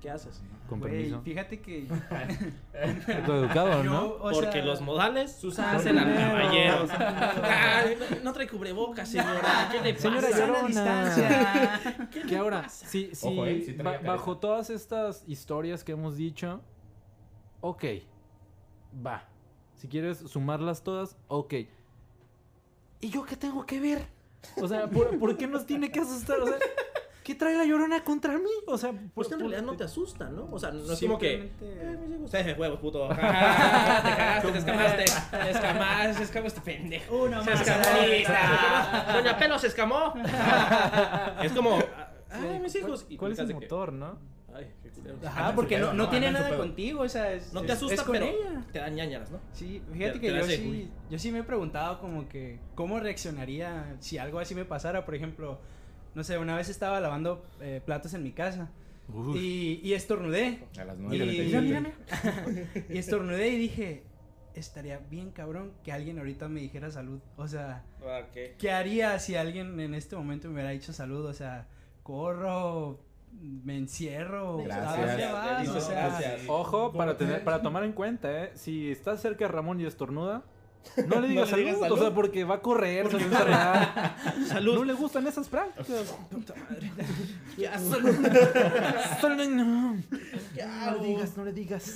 ¿Qué 0.00 0.08
haces? 0.10 0.40
Con 0.66 0.80
permiso. 0.80 1.20
fíjate 1.20 1.60
que 1.60 1.86
educado, 2.72 3.84
yo, 3.84 3.90
¿no? 3.90 4.04
o 4.06 4.30
Porque 4.32 4.52
sea, 4.52 4.64
los 4.64 4.80
modales 4.80 5.30
Susana 5.36 5.72
hacen 5.76 5.98
al 5.98 6.14
caballero. 6.14 6.86
No, 8.16 8.24
no 8.24 8.32
trae 8.32 8.48
cubrebocas, 8.48 9.06
señora. 9.10 9.68
¿Qué 9.70 9.80
le 9.82 9.92
pasa? 9.92 10.08
Señora 10.08 10.30
Llorona. 10.30 10.66
distancia. 10.66 12.08
¿Qué 12.10 12.20
Que 12.22 12.28
le 12.28 12.36
ahora, 12.38 12.62
pasa? 12.62 12.86
sí, 12.86 13.10
sí, 13.12 13.26
Ojo, 13.28 13.44
eh, 13.44 13.62
sí 13.66 13.72
ba- 13.74 13.98
bajo 13.98 14.38
todas 14.38 14.70
estas 14.70 15.22
historias 15.28 15.84
que 15.84 15.92
hemos 15.92 16.16
dicho, 16.16 16.62
ok, 17.60 17.84
va. 19.06 19.24
Si 19.80 19.88
quieres 19.88 20.18
sumarlas 20.18 20.82
todas, 20.82 21.16
ok. 21.28 21.54
¿Y 23.00 23.08
yo 23.08 23.24
qué 23.24 23.34
tengo 23.36 23.64
que 23.64 23.80
ver? 23.80 24.06
O 24.60 24.68
sea, 24.68 24.88
¿por, 24.88 25.18
por 25.18 25.36
qué 25.38 25.46
nos 25.46 25.64
tiene 25.64 25.90
que 25.90 26.00
asustar? 26.00 26.38
O 26.40 26.46
sea, 26.46 26.56
¿qué 27.24 27.34
trae 27.34 27.56
la 27.56 27.64
llorona 27.64 28.04
contra 28.04 28.36
mí? 28.36 28.50
O 28.66 28.76
sea, 28.76 28.92
por, 28.92 29.00
Pues 29.14 29.28
que 29.28 29.34
en 29.34 29.40
por- 29.40 29.50
realidad 29.50 29.70
no 29.72 29.76
te 29.78 29.84
asusta, 29.84 30.28
¿no? 30.28 30.48
O 30.52 30.58
sea, 30.58 30.70
no 30.70 30.92
es 30.92 31.00
como 31.00 31.18
que. 31.18 31.50
Eh, 31.62 31.96
mis 31.98 32.18
hijos. 32.18 32.34
Eh, 32.34 32.56
huevos, 32.58 32.78
puto. 32.80 33.08
Te 33.08 33.14
cagaste, 33.16 34.52
te 34.52 34.58
escamaste. 34.58 35.04
Te 35.30 35.50
escamaste, 35.50 36.14
te 36.18 36.22
escamaste, 36.24 36.46
este 36.48 36.60
pendejo. 36.60 37.16
Uno 37.24 37.42
Se 37.42 37.50
más. 37.50 37.66
Doña 39.14 39.38
Pelo 39.38 39.58
se 39.58 39.68
escamó. 39.68 40.12
es 41.42 41.52
como. 41.52 41.78
Ay, 42.30 42.60
mis 42.60 42.74
hijos. 42.76 43.06
¿Cuál 43.18 43.32
es 43.32 43.38
el 43.38 43.54
motor, 43.54 43.94
no? 43.94 44.18
Ay, 44.54 44.72
qué 44.82 44.90
culero. 44.90 45.16
Ajá, 45.24 45.54
porque 45.54 45.78
no, 45.78 45.86
no 45.88 46.04
No, 46.04 46.08
tiene 46.10 46.30
nada 46.32 46.56
contigo, 46.56 47.02
o 47.02 47.08
sea, 47.08 47.32
es, 47.32 47.52
No 47.52 47.60
te 47.60 47.66
es- 47.68 47.72
asusta, 47.74 47.94
es 47.94 48.02
con 48.02 48.12
pero 48.12 48.26
ella. 48.26 48.64
te 48.72 48.78
dan 48.80 48.94
ñañaras, 48.94 49.30
¿no? 49.30 49.38
Sí, 49.52 49.82
fíjate 49.92 50.12
Te- 50.14 50.20
que 50.20 50.28
te 50.28 50.34
yo 50.36 50.40
hace, 50.44 50.56
sí, 50.56 50.90
yo 51.10 51.18
sí 51.18 51.30
me 51.32 51.38
he 51.40 51.42
preguntado 51.44 52.00
como 52.00 52.28
que 52.28 52.58
cómo 52.74 52.98
reaccionaría 53.00 53.96
si 54.00 54.18
algo 54.18 54.38
así 54.40 54.54
me 54.54 54.64
pasara, 54.64 55.04
por 55.04 55.14
ejemplo, 55.14 55.60
no 56.14 56.24
sé, 56.24 56.38
una 56.38 56.56
vez 56.56 56.68
estaba 56.68 56.98
lavando 57.00 57.44
eh, 57.60 57.80
platos 57.84 58.14
en 58.14 58.22
mi 58.24 58.32
casa 58.32 58.70
y, 59.34 59.80
y 59.82 59.92
estornudé. 59.94 60.60
A 60.78 60.84
las 60.84 60.96
Y, 60.96 61.00
9 61.02 61.26
mira, 61.26 61.60
mira, 61.60 61.80
mira. 61.80 61.94
y 62.88 62.98
estornudé 62.98 63.48
y 63.50 63.58
dije, 63.58 64.02
estaría 64.54 64.98
bien 64.98 65.30
cabrón 65.30 65.72
que 65.84 65.92
alguien 65.92 66.18
ahorita 66.18 66.48
me 66.48 66.60
dijera 66.60 66.90
salud. 66.90 67.20
O 67.36 67.46
sea, 67.48 67.84
Ah. 68.04 68.22
¿qué 68.58 68.70
haría 68.72 69.18
si 69.20 69.36
alguien 69.36 69.78
en 69.80 69.94
este 69.94 70.16
momento 70.16 70.48
me 70.48 70.54
hubiera 70.54 70.70
dicho 70.70 70.92
salud? 70.92 71.24
O 71.26 71.32
sea, 71.34 71.66
corro, 72.02 72.98
me 73.32 73.76
encierro, 73.76 74.58
Gracias. 74.58 75.88
gracias. 75.88 76.40
Ojo, 76.48 76.92
para, 76.92 77.12
¿Cómo 77.12 77.18
tener, 77.18 77.38
te- 77.38 77.44
para 77.44 77.62
tomar 77.62 77.84
en 77.84 77.92
cuenta, 77.92 78.44
¿eh? 78.44 78.50
Si 78.54 78.90
estás 78.90 79.20
cerca 79.22 79.46
de 79.46 79.52
Ramón 79.52 79.80
y 79.80 79.84
estornuda, 79.86 80.42
no 81.08 81.20
le 81.20 81.28
digas 81.28 81.50
No 81.50 81.56
le 81.58 81.62
digas 81.62 81.74
salud, 81.74 81.76
o 81.76 81.80
salud. 81.84 81.98
sea, 81.98 82.14
porque 82.14 82.44
va 82.44 82.54
a 82.56 82.60
correr, 82.62 83.08
se 83.10 83.16
va 83.16 83.20
a 83.22 83.24
enfermar. 83.26 84.16
Salud. 84.46 84.74
No 84.76 84.84
le 84.84 84.92
gustan 84.94 85.26
esas 85.26 85.48
prácticas. 85.48 85.86
Puta 86.30 86.54
madre. 86.56 86.90
Ya, 87.58 87.78
Salud, 87.78 89.48
no. 89.50 89.96
¿Qué 90.54 90.64
No 90.64 90.96
le 91.00 91.06
digas, 91.06 91.36
no 91.36 91.44
le 91.44 91.52
digas. 91.52 91.94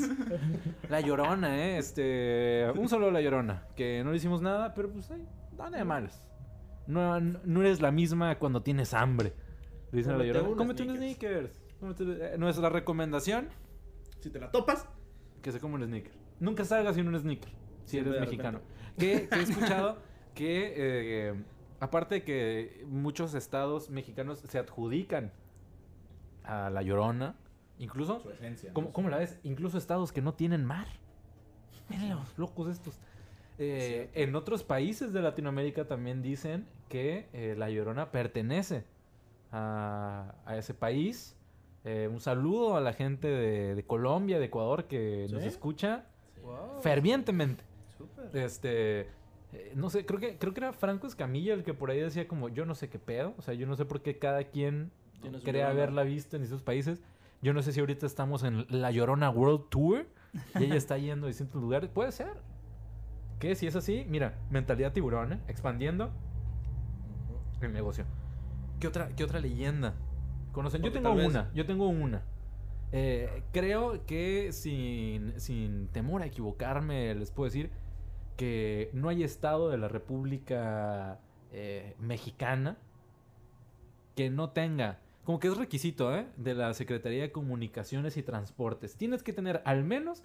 La 0.88 1.00
llorona, 1.00 1.56
¿eh? 1.56 1.78
Este. 1.78 2.66
Un 2.76 2.88
solo 2.88 3.10
la 3.10 3.20
llorona. 3.22 3.62
Que 3.74 4.02
no 4.04 4.10
le 4.10 4.16
hicimos 4.18 4.42
nada, 4.42 4.74
pero 4.74 4.90
pues, 4.90 5.10
ay, 5.10 5.26
nada 5.56 5.70
de 5.78 5.84
malas. 5.84 6.22
No, 6.86 7.18
no 7.20 7.60
eres 7.62 7.80
la 7.80 7.90
misma 7.90 8.38
cuando 8.38 8.62
tienes 8.62 8.92
hambre. 8.92 9.32
Dicen 9.94 10.12
a 10.14 10.18
la 10.18 10.24
llorona. 10.24 10.48
un 10.48 10.56
Cómete 10.56 10.82
un 10.82 10.96
Snickers". 10.96 11.52
sneakers. 11.52 11.62
Cómete- 11.80 12.34
eh, 12.34 12.38
Nuestra 12.38 12.68
recomendación: 12.68 13.48
Si 14.20 14.30
te 14.30 14.38
la 14.40 14.50
topas, 14.50 14.86
que 15.42 15.52
se 15.52 15.60
coma 15.60 15.76
un 15.76 15.84
sneaker. 15.84 16.12
Nunca 16.40 16.64
salgas 16.64 16.94
sin 16.96 17.06
un 17.08 17.18
sneaker. 17.18 17.50
Si 17.84 17.90
Siempre 17.92 18.10
eres 18.16 18.20
de 18.22 18.26
mexicano. 18.26 18.60
Que, 18.98 19.28
que 19.28 19.36
he 19.38 19.42
escuchado 19.42 19.98
que. 20.34 20.72
eh, 20.76 21.34
aparte 21.80 22.16
de 22.16 22.22
que 22.24 22.84
muchos 22.88 23.34
estados 23.34 23.90
mexicanos 23.90 24.38
se 24.48 24.58
adjudican 24.58 25.32
a 26.44 26.70
la 26.70 26.82
llorona. 26.82 27.36
Incluso 27.78 28.20
Su 28.20 28.30
esencia. 28.30 28.70
¿no? 28.70 28.74
¿Cómo, 28.74 28.92
cómo 28.92 29.08
la 29.10 29.18
ves? 29.18 29.38
Incluso 29.42 29.76
estados 29.78 30.12
que 30.12 30.22
no 30.22 30.34
tienen 30.34 30.64
mar. 30.64 30.86
Miren 31.88 32.10
los 32.10 32.38
locos 32.38 32.68
estos. 32.68 32.98
Eh, 33.58 34.10
en 34.14 34.34
otros 34.34 34.64
países 34.64 35.12
de 35.12 35.20
Latinoamérica 35.22 35.86
también 35.86 36.22
dicen 36.22 36.66
que 36.88 37.28
eh, 37.32 37.54
la 37.56 37.70
Llorona 37.70 38.10
pertenece 38.10 38.84
a, 39.54 40.34
a 40.44 40.56
ese 40.56 40.74
país. 40.74 41.36
Eh, 41.84 42.08
un 42.10 42.20
saludo 42.20 42.76
a 42.76 42.80
la 42.80 42.92
gente 42.92 43.28
de, 43.28 43.74
de 43.74 43.84
Colombia, 43.84 44.38
de 44.38 44.46
Ecuador, 44.46 44.84
que 44.84 45.26
nos 45.30 45.42
¿Sí? 45.42 45.48
escucha 45.48 46.06
wow, 46.42 46.80
fervientemente. 46.80 47.62
Este, 48.32 49.02
eh, 49.52 49.72
no 49.76 49.90
sé, 49.90 50.04
creo 50.04 50.18
que, 50.18 50.38
creo 50.38 50.52
que 50.54 50.60
era 50.60 50.72
Franco 50.72 51.06
Escamilla 51.06 51.54
el 51.54 51.62
que 51.62 51.74
por 51.74 51.90
ahí 51.90 52.00
decía 52.00 52.26
como, 52.26 52.48
yo 52.48 52.66
no 52.66 52.74
sé 52.74 52.88
qué 52.88 52.98
pedo, 52.98 53.34
o 53.38 53.42
sea, 53.42 53.54
yo 53.54 53.66
no 53.66 53.76
sé 53.76 53.84
por 53.84 54.02
qué 54.02 54.18
cada 54.18 54.44
quien 54.44 54.90
su 55.22 55.42
cree 55.42 55.62
haberla 55.62 56.02
visto 56.02 56.36
en 56.36 56.42
esos 56.42 56.62
países. 56.62 57.02
Yo 57.42 57.52
no 57.52 57.62
sé 57.62 57.72
si 57.72 57.80
ahorita 57.80 58.06
estamos 58.06 58.42
en 58.42 58.66
la 58.70 58.90
Llorona 58.90 59.28
World 59.28 59.68
Tour 59.68 60.06
y 60.58 60.64
ella 60.64 60.76
está 60.76 60.96
yendo 60.96 61.26
a 61.26 61.28
distintos 61.28 61.60
lugares. 61.60 61.90
Puede 61.90 62.10
ser. 62.10 62.32
Que 63.38 63.54
si 63.54 63.66
es 63.66 63.76
así, 63.76 64.06
mira, 64.08 64.38
mentalidad 64.50 64.92
tiburón, 64.92 65.34
¿eh? 65.34 65.40
expandiendo 65.48 66.10
el 67.60 67.72
negocio. 67.74 68.06
¿Qué 68.84 68.88
otra, 68.88 69.08
qué 69.16 69.24
otra 69.24 69.40
leyenda 69.40 69.94
conocen? 70.52 70.82
Yo 70.82 70.92
tengo 70.92 71.14
vez- 71.14 71.26
una, 71.26 71.50
yo 71.54 71.64
tengo 71.64 71.88
una. 71.88 72.22
Eh, 72.92 73.42
creo 73.50 74.04
que 74.04 74.52
sin, 74.52 75.40
sin 75.40 75.88
temor 75.88 76.20
a 76.20 76.26
equivocarme, 76.26 77.14
les 77.14 77.30
puedo 77.30 77.46
decir 77.46 77.70
que 78.36 78.90
no 78.92 79.08
hay 79.08 79.22
estado 79.24 79.70
de 79.70 79.78
la 79.78 79.88
República 79.88 81.18
eh, 81.50 81.94
Mexicana 81.98 82.76
que 84.16 84.28
no 84.28 84.50
tenga, 84.50 84.98
como 85.24 85.40
que 85.40 85.48
es 85.48 85.56
requisito, 85.56 86.14
¿eh? 86.14 86.26
De 86.36 86.52
la 86.52 86.74
Secretaría 86.74 87.22
de 87.22 87.32
Comunicaciones 87.32 88.18
y 88.18 88.22
Transportes. 88.22 88.96
Tienes 88.96 89.22
que 89.22 89.32
tener 89.32 89.62
al 89.64 89.82
menos 89.82 90.22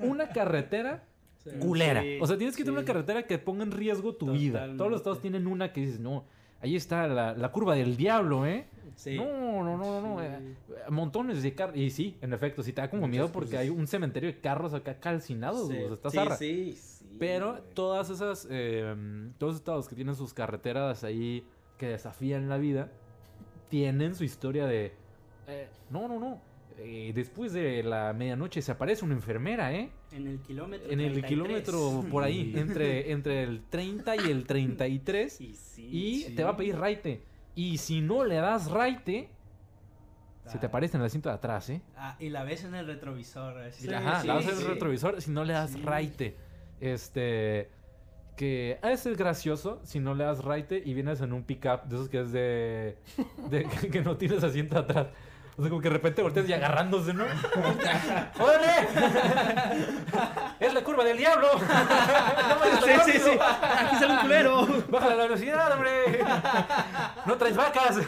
una 0.00 0.28
carretera 0.32 1.04
Sí. 1.44 1.50
culera. 1.60 2.02
Sí, 2.02 2.18
o 2.20 2.26
sea, 2.26 2.36
tienes 2.36 2.54
que 2.56 2.64
tener 2.64 2.76
una 2.80 2.84
carretera 2.84 3.22
que 3.26 3.38
ponga 3.38 3.62
en 3.62 3.70
riesgo 3.70 4.16
tu 4.16 4.32
vida. 4.32 4.66
Todos 4.76 4.90
los 4.90 5.00
estados 5.00 5.20
tienen 5.22 5.46
una 5.46 5.72
que 5.72 5.80
dices, 5.82 5.98
no, 6.00 6.24
ahí 6.60 6.76
está 6.76 7.06
la, 7.06 7.34
la 7.34 7.52
curva 7.52 7.74
del 7.74 7.96
diablo, 7.96 8.46
¿eh? 8.46 8.66
Sí. 8.96 9.16
No, 9.16 9.64
no, 9.64 9.78
no, 9.78 10.00
no, 10.00 10.14
no. 10.14 10.20
Sí. 10.20 10.26
eh, 10.26 10.90
montones 10.90 11.42
de 11.42 11.54
carros. 11.54 11.76
Y 11.76 11.90
sí, 11.90 12.18
en 12.20 12.32
efecto, 12.34 12.62
sí 12.62 12.72
te 12.72 12.82
da 12.82 12.90
como 12.90 13.02
Muchas 13.02 13.10
miedo 13.10 13.32
porque 13.32 13.56
hay 13.56 13.70
un 13.70 13.86
cementerio 13.86 14.30
de 14.30 14.40
carros 14.40 14.74
acá 14.74 15.00
calcinados. 15.00 15.68
Sí, 15.68 15.74
güey, 15.74 15.84
o 15.86 15.96
sea, 16.10 16.24
está 16.24 16.36
sí, 16.36 16.72
sí, 16.72 17.16
Pero 17.18 17.52
güey. 17.52 17.62
todas 17.74 18.10
esas, 18.10 18.46
eh, 18.50 18.94
todos 19.38 19.56
estados 19.56 19.88
que 19.88 19.94
tienen 19.94 20.14
sus 20.14 20.34
carreteras 20.34 21.02
ahí 21.02 21.46
que 21.78 21.86
desafían 21.88 22.48
la 22.50 22.58
vida, 22.58 22.90
tienen 23.70 24.14
su 24.14 24.24
historia 24.24 24.66
de, 24.66 24.92
eh, 25.46 25.68
no, 25.88 26.06
no, 26.06 26.18
no, 26.18 26.42
eh, 26.82 27.12
después 27.14 27.52
de 27.52 27.82
la 27.82 28.12
medianoche 28.12 28.62
se 28.62 28.72
aparece 28.72 29.04
una 29.04 29.14
enfermera, 29.14 29.72
¿eh? 29.74 29.90
En 30.12 30.26
el 30.26 30.40
kilómetro. 30.40 30.90
En 30.90 31.00
el 31.00 31.12
33. 31.12 31.28
kilómetro 31.28 32.04
por 32.10 32.24
ahí, 32.24 32.52
entre, 32.56 33.12
entre 33.12 33.42
el 33.42 33.62
30 33.68 34.16
y 34.16 34.30
el 34.30 34.46
33, 34.46 35.40
Y 35.40 35.54
sí. 35.54 35.82
y 35.90 36.22
sí. 36.22 36.34
te 36.34 36.44
va 36.44 36.50
a 36.50 36.56
pedir 36.56 36.76
raite. 36.76 37.22
Y 37.54 37.78
si 37.78 38.00
no 38.00 38.24
le 38.24 38.36
das 38.36 38.70
raite, 38.70 39.28
se 40.46 40.58
te 40.58 40.66
Ah. 40.66 40.68
aparece 40.68 40.96
en 40.96 41.02
el 41.02 41.06
asiento 41.06 41.28
de 41.28 41.34
atrás, 41.34 41.68
¿eh? 41.70 41.82
Ah, 41.96 42.16
y 42.18 42.28
la 42.30 42.44
ves 42.44 42.64
en 42.64 42.74
el 42.74 42.86
retrovisor. 42.86 43.70
Sí, 43.72 43.92
Ajá, 43.92 44.20
sí, 44.22 44.26
la 44.26 44.34
vas 44.34 44.44
en 44.48 44.58
el 44.58 44.64
retrovisor 44.64 45.20
si 45.22 45.30
no 45.30 45.44
le 45.44 45.52
das 45.52 45.70
Sí. 45.72 45.82
raite. 45.82 46.36
Este. 46.80 47.68
Que 48.36 48.78
de 48.82 48.96
ser 48.96 49.16
gracioso 49.16 49.80
si 49.84 50.00
no 50.00 50.14
le 50.14 50.24
das 50.24 50.42
raite 50.42 50.82
y 50.82 50.94
vienes 50.94 51.20
en 51.20 51.34
un 51.34 51.42
pickup 51.44 51.84
de 51.84 51.96
esos 51.96 52.08
que 52.08 52.20
es 52.22 52.32
de. 52.32 52.96
de 53.50 53.64
que, 53.64 53.88
que 53.90 54.00
no 54.02 54.16
tienes 54.16 54.42
asiento 54.42 54.78
atrás. 54.78 55.08
O 55.60 55.62
sea, 55.62 55.68
como 55.68 55.82
que 55.82 55.90
de 55.90 55.92
repente 55.92 56.22
volteas 56.22 56.48
y 56.48 56.54
agarrándose, 56.54 57.12
¿no? 57.12 57.24
¡Órale! 58.38 58.88
¡Es 60.58 60.72
la 60.72 60.82
curva 60.82 61.04
del 61.04 61.18
diablo! 61.18 61.48
¡No 61.52 62.58
vayas 62.58 62.80
tan 62.80 63.04
Sí, 63.04 63.12
sí, 63.12 63.18
sí. 63.18 63.38
Aquí 63.38 63.96
sale 63.96 64.14
un 64.14 64.20
culero. 64.20 64.66
¡Bájale 64.88 65.16
la 65.16 65.22
velocidad, 65.24 65.70
hombre! 65.70 66.24
¡No 67.26 67.36
traes 67.36 67.56
vacas! 67.56 67.98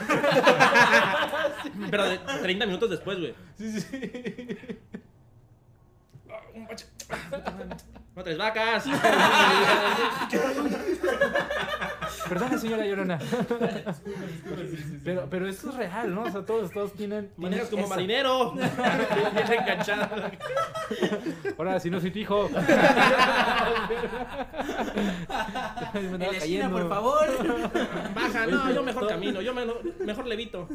Pero 1.90 2.04
de 2.08 2.16
30 2.18 2.64
minutos 2.64 2.88
después, 2.88 3.18
güey. 3.18 3.34
Sí, 3.58 3.80
sí. 3.82 4.56
No 8.16 8.24
tres 8.24 8.38
vacas. 8.38 8.84
Perdón, 12.28 12.58
señora 12.58 12.86
Llorona. 12.86 13.18
pero, 15.04 15.26
pero 15.28 15.48
esto 15.48 15.70
es 15.70 15.76
real, 15.76 16.14
¿no? 16.14 16.22
O 16.22 16.30
sea, 16.30 16.44
todos, 16.44 16.70
todos 16.70 16.92
tienen. 16.92 17.30
Manejas 17.36 17.68
como 17.68 17.84
esa- 17.84 17.94
marinero. 17.94 18.52
Bien 18.52 19.52
enganchado. 19.60 20.08
Ahora, 21.58 21.80
si 21.80 21.90
no 21.90 22.00
soy 22.00 22.10
tu 22.10 22.18
hijo. 22.20 22.48
En 25.94 26.06
andaba 26.14 26.32
la 26.32 26.38
esquina, 26.38 26.70
por 26.70 26.88
favor. 26.88 27.26
Baja, 28.14 28.46
no, 28.46 28.72
yo 28.72 28.82
mejor 28.82 29.08
camino. 29.08 29.40
Yo 29.42 29.52
me- 29.54 29.66
mejor 30.04 30.26
levito. 30.26 30.68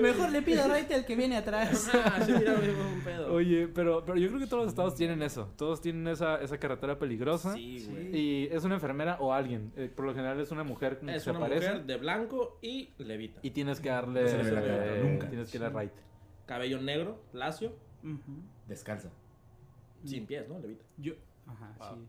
Mejor 0.00 0.30
le 0.30 0.42
pido 0.42 0.66
raite 0.68 0.94
al 0.94 1.04
que 1.04 1.14
viene 1.16 1.36
atrás. 1.36 1.90
Ah, 1.94 2.20
sí, 2.24 2.32
mira, 2.32 2.54
un 2.54 3.00
pedo. 3.04 3.32
Oye, 3.32 3.68
pero, 3.68 4.04
pero 4.04 4.18
yo 4.18 4.28
creo 4.28 4.40
que 4.40 4.46
todos 4.46 4.64
los 4.64 4.72
estados 4.72 4.94
tienen 4.96 5.22
eso. 5.22 5.48
Todos 5.56 5.80
tienen 5.80 6.08
esa, 6.08 6.36
esa 6.40 6.58
carretera 6.58 6.98
peligrosa. 6.98 7.54
Sí, 7.54 7.86
güey. 7.88 8.16
Y 8.16 8.48
es 8.50 8.64
una 8.64 8.74
enfermera 8.74 9.16
o 9.20 9.32
alguien. 9.34 9.72
Eh, 9.76 9.90
por 9.94 10.04
lo 10.04 10.14
general 10.14 10.40
es 10.40 10.50
una 10.50 10.64
mujer 10.64 10.98
como 10.98 11.10
que 11.10 11.16
Es 11.16 11.22
se 11.24 11.30
una 11.30 11.40
aparece. 11.40 11.68
mujer 11.68 11.84
de 11.86 11.96
blanco 11.96 12.58
y 12.62 12.90
levita. 12.98 13.40
Y 13.42 13.50
tienes 13.50 13.80
que 13.80 13.88
darle. 13.90 14.22
No 14.22 14.28
se 14.28 14.36
le 14.38 14.42
ve 14.44 14.52
la 14.52 14.60
cara, 14.62 14.96
eh, 14.96 15.02
nunca. 15.02 15.28
Tienes 15.28 15.50
que 15.50 15.58
darle 15.58 15.80
right. 15.82 15.92
Cabello 16.46 16.80
negro, 16.80 17.22
lacio, 17.32 17.74
Ujú. 18.02 18.42
Descalza. 18.68 19.08
sin 20.04 20.26
pies, 20.26 20.48
¿no? 20.48 20.58
Levita. 20.58 20.84
Yo. 20.98 21.14
Ajá, 21.46 21.74
Wow. 21.78 21.94
sí. 21.98 22.08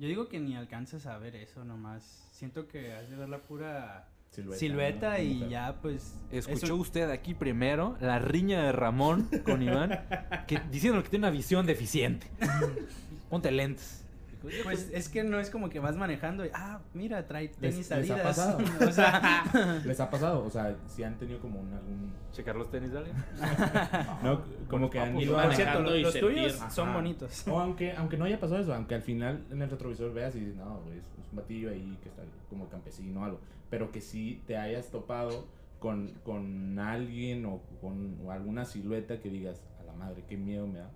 Yo 0.00 0.08
digo 0.08 0.28
que 0.28 0.38
ni 0.40 0.56
alcanzas 0.56 1.06
a 1.06 1.18
ver 1.18 1.34
eso 1.36 1.64
nomás. 1.64 2.28
Siento 2.32 2.68
que 2.68 2.92
has 2.92 3.10
de 3.10 3.16
ver 3.16 3.28
la 3.28 3.38
pura 3.42 4.08
Silueta. 4.30 4.58
silueta, 4.58 5.18
¿no? 5.18 5.22
y 5.24 5.34
Mujer. 5.34 5.48
ya, 5.48 5.78
pues. 5.82 6.16
Escuchó 6.30 6.76
usted 6.76 7.10
aquí 7.10 7.34
primero 7.34 7.96
la 8.00 8.18
riña 8.18 8.62
de 8.62 8.72
Ramón 8.72 9.28
con 9.44 9.60
Iván, 9.62 10.06
que, 10.46 10.60
diciendo 10.70 11.02
que 11.02 11.08
tiene 11.08 11.26
una 11.26 11.32
visión 11.36 11.66
deficiente. 11.66 12.28
Ponte 13.28 13.50
lentes. 13.50 14.04
Pues 14.40 14.90
es 14.92 15.08
que 15.08 15.24
no 15.24 15.40
es 15.40 15.50
como 15.50 15.68
que 15.68 15.80
vas 15.80 15.96
manejando 15.96 16.44
y, 16.44 16.50
ah, 16.54 16.80
mira, 16.94 17.26
trae 17.26 17.48
tenis 17.48 17.78
les 17.78 17.90
ha 17.92 17.96
Adidas. 17.96 18.20
pasado. 18.20 18.58
o 18.88 18.92
sea, 18.92 19.80
¿Les 19.84 20.00
ha 20.00 20.10
pasado? 20.10 20.44
O 20.44 20.50
sea, 20.50 20.76
si 20.86 21.02
han 21.02 21.16
tenido 21.18 21.40
como 21.40 21.60
un, 21.60 21.72
algún... 21.72 22.12
checar 22.32 22.54
los 22.56 22.70
tenis, 22.70 22.92
dale. 22.92 23.10
No, 24.22 24.42
como 24.68 24.88
que 24.90 25.00
han 25.00 25.18
ido 25.18 25.34
por 25.34 25.54
cierto, 25.54 25.80
manejando 25.80 25.96
y 25.96 26.02
los 26.02 26.12
sentir. 26.12 26.34
tuyos 26.34 26.60
Ajá. 26.60 26.70
son 26.70 26.92
bonitos. 26.92 27.48
O 27.48 27.58
aunque, 27.58 27.92
aunque 27.92 28.16
no 28.16 28.24
haya 28.24 28.38
pasado 28.38 28.60
eso, 28.60 28.74
aunque 28.74 28.94
al 28.94 29.02
final 29.02 29.44
en 29.50 29.62
el 29.62 29.70
retrovisor 29.70 30.12
veas 30.14 30.34
y 30.36 30.40
dices, 30.40 30.56
no, 30.56 30.80
güey, 30.84 30.98
es 30.98 31.28
un 31.30 31.36
batillo 31.36 31.70
ahí 31.70 31.98
que 32.02 32.08
está 32.08 32.22
como 32.48 32.68
campesino 32.68 33.20
o 33.20 33.24
algo. 33.24 33.40
Pero 33.70 33.90
que 33.92 34.00
sí 34.00 34.42
te 34.46 34.56
hayas 34.56 34.90
topado 34.90 35.46
con, 35.78 36.12
con 36.24 36.78
alguien 36.78 37.44
o 37.46 37.60
con 37.80 38.18
o 38.24 38.30
alguna 38.32 38.64
silueta 38.64 39.20
que 39.20 39.30
digas, 39.30 39.62
a 39.80 39.84
la 39.84 39.92
madre, 39.92 40.24
qué 40.28 40.36
miedo 40.36 40.66
me 40.66 40.78
da. 40.78 40.90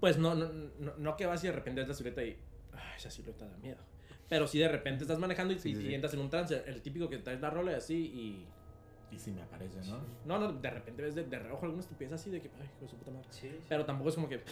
¿No? 0.00 0.02
Pues 0.02 0.16
no, 0.18 0.34
no, 0.34 0.48
no, 0.78 0.92
no 0.96 1.16
que 1.16 1.26
vas 1.26 1.42
y 1.44 1.48
de 1.48 1.52
repente 1.52 1.80
ves 1.80 1.88
la 1.88 1.94
silueta 1.94 2.22
y. 2.24 2.36
Ay, 2.72 2.94
esa 2.96 3.10
silueta 3.10 3.46
da 3.46 3.56
miedo. 3.58 3.78
Pero 4.28 4.46
si 4.46 4.58
de 4.58 4.68
repente 4.68 5.04
estás 5.04 5.18
manejando 5.18 5.52
y, 5.52 5.58
Sí, 5.58 5.70
y- 5.70 5.74
sí, 5.76 5.82
y 5.82 5.86
sí. 5.88 5.94
entras 5.94 6.14
en 6.14 6.20
un 6.20 6.30
trance, 6.30 6.62
el 6.66 6.80
típico 6.82 7.08
que 7.08 7.18
traes 7.18 7.40
la 7.40 7.50
rola 7.50 7.72
y 7.72 7.74
así 7.74 7.96
y. 7.96 8.46
Y 9.14 9.18
si 9.18 9.32
me 9.32 9.42
aparece, 9.42 9.80
¿no? 9.90 9.98
No, 10.24 10.38
no, 10.38 10.52
de 10.52 10.70
repente 10.70 11.02
ves 11.02 11.16
de, 11.16 11.24
de 11.24 11.38
reojo 11.40 11.64
alguna 11.64 11.82
estupidez 11.82 12.12
así 12.12 12.30
de 12.30 12.40
que, 12.40 12.48
ay, 12.60 12.64
hijo 12.66 12.82
de 12.82 12.88
su 12.88 12.96
puta 12.96 13.10
madre. 13.10 13.26
Sí. 13.30 13.50
Pero 13.68 13.84
tampoco 13.84 14.10
es 14.10 14.14
como 14.14 14.28
que. 14.28 14.36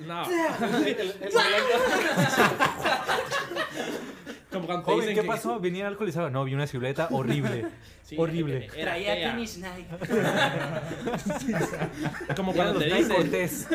no. 0.00 0.24
como 4.54 4.66
cuando 4.66 4.84
te 4.84 4.90
Joven, 4.92 5.00
dicen 5.08 5.14
¿qué 5.16 5.20
que- 5.22 5.26
pasó? 5.28 5.60
¿Venía 5.60 5.86
alcoholizado? 5.86 6.30
No, 6.30 6.44
vi 6.44 6.54
una 6.54 6.66
silueta 6.66 7.08
horrible. 7.10 7.66
Sí, 8.04 8.16
Horrible. 8.18 8.66
Era 8.76 8.92
Traía 8.92 9.30
tenis 9.32 9.56
Nike. 9.58 9.86
Como 12.36 12.52
cuando 12.52 12.78
te 12.78 12.86
dicen. 12.94 13.16
Cortés. 13.16 13.66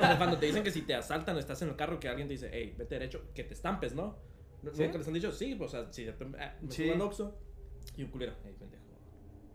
Como 0.00 0.16
cuando 0.18 0.38
te 0.38 0.46
dicen 0.46 0.62
que 0.62 0.70
si 0.70 0.82
te 0.82 0.94
asaltan 0.94 1.36
o 1.36 1.38
estás 1.38 1.60
en 1.62 1.68
el 1.70 1.76
carro, 1.76 1.98
que 1.98 2.08
alguien 2.08 2.28
te 2.28 2.34
dice, 2.34 2.50
hey, 2.52 2.74
vete 2.76 2.96
derecho, 2.96 3.22
que 3.34 3.44
te 3.44 3.54
estampes, 3.54 3.94
¿no? 3.94 4.16
¿No- 4.62 4.74
¿Sí? 4.74 4.82
¿Nunca 4.82 4.98
les 4.98 5.06
han 5.08 5.14
dicho? 5.14 5.32
Sí, 5.32 5.54
pues, 5.54 5.72
o 5.72 5.82
sea, 5.84 5.92
si 5.92 6.04
de 6.04 6.10
repente, 6.12 6.38
ah, 6.38 6.54
me 6.60 6.70
Sí. 6.70 6.84
subo 6.84 6.94
al 6.94 7.00
Oxxo 7.00 7.34
y 7.96 8.02
un 8.02 8.10
culero, 8.10 8.34
hey, 8.44 8.54
pendejo, 8.58 8.82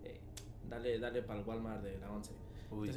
hey, 0.04 0.20
dale, 0.70 0.98
dale 1.00 1.22
para 1.22 1.40
el 1.40 1.46
Walmart 1.46 1.84
de 1.84 1.98
la 2.00 2.10
11. 2.12 2.32
Uy. 2.72 2.90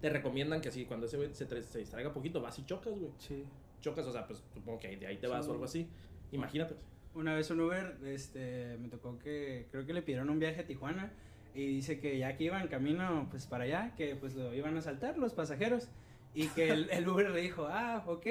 Te 0.00 0.08
recomiendan 0.10 0.60
que 0.60 0.68
así, 0.70 0.84
cuando 0.86 1.06
ese 1.06 1.16
güey 1.18 1.34
se, 1.34 1.46
se 1.62 1.78
distraiga 1.78 2.12
poquito, 2.12 2.40
vas 2.40 2.58
y 2.58 2.64
chocas, 2.64 2.94
güey. 2.98 3.12
Sí. 3.18 3.44
Chocas, 3.80 4.06
o 4.06 4.12
sea, 4.12 4.26
pues 4.26 4.42
supongo 4.54 4.78
que 4.78 4.88
ahí- 4.88 4.96
de 4.96 5.06
ahí 5.08 5.18
te 5.18 5.26
vas 5.26 5.44
Sí. 5.44 5.50
o 5.50 5.52
algo 5.52 5.64
así. 5.66 5.88
Imagínate. 6.32 6.74
Una 7.14 7.34
vez 7.34 7.50
un 7.50 7.60
Uber, 7.60 7.96
este, 8.04 8.76
me 8.78 8.88
tocó 8.88 9.18
que, 9.18 9.66
creo 9.70 9.86
que 9.86 9.92
le 9.92 10.02
pidieron 10.02 10.30
un 10.30 10.38
viaje 10.38 10.60
a 10.60 10.66
Tijuana 10.66 11.12
y 11.54 11.66
dice 11.66 11.98
que 11.98 12.18
ya 12.18 12.36
que 12.36 12.44
iban 12.44 12.68
camino, 12.68 13.26
pues 13.30 13.46
para 13.46 13.64
allá, 13.64 13.94
que 13.96 14.14
pues 14.14 14.34
lo 14.34 14.54
iban 14.54 14.76
a 14.76 14.82
saltar 14.82 15.18
los 15.18 15.32
pasajeros 15.32 15.88
y 16.34 16.46
que 16.48 16.70
el, 16.70 16.90
el 16.90 17.08
Uber 17.08 17.30
le 17.30 17.40
dijo, 17.40 17.66
ah, 17.68 18.04
ok, 18.06 18.26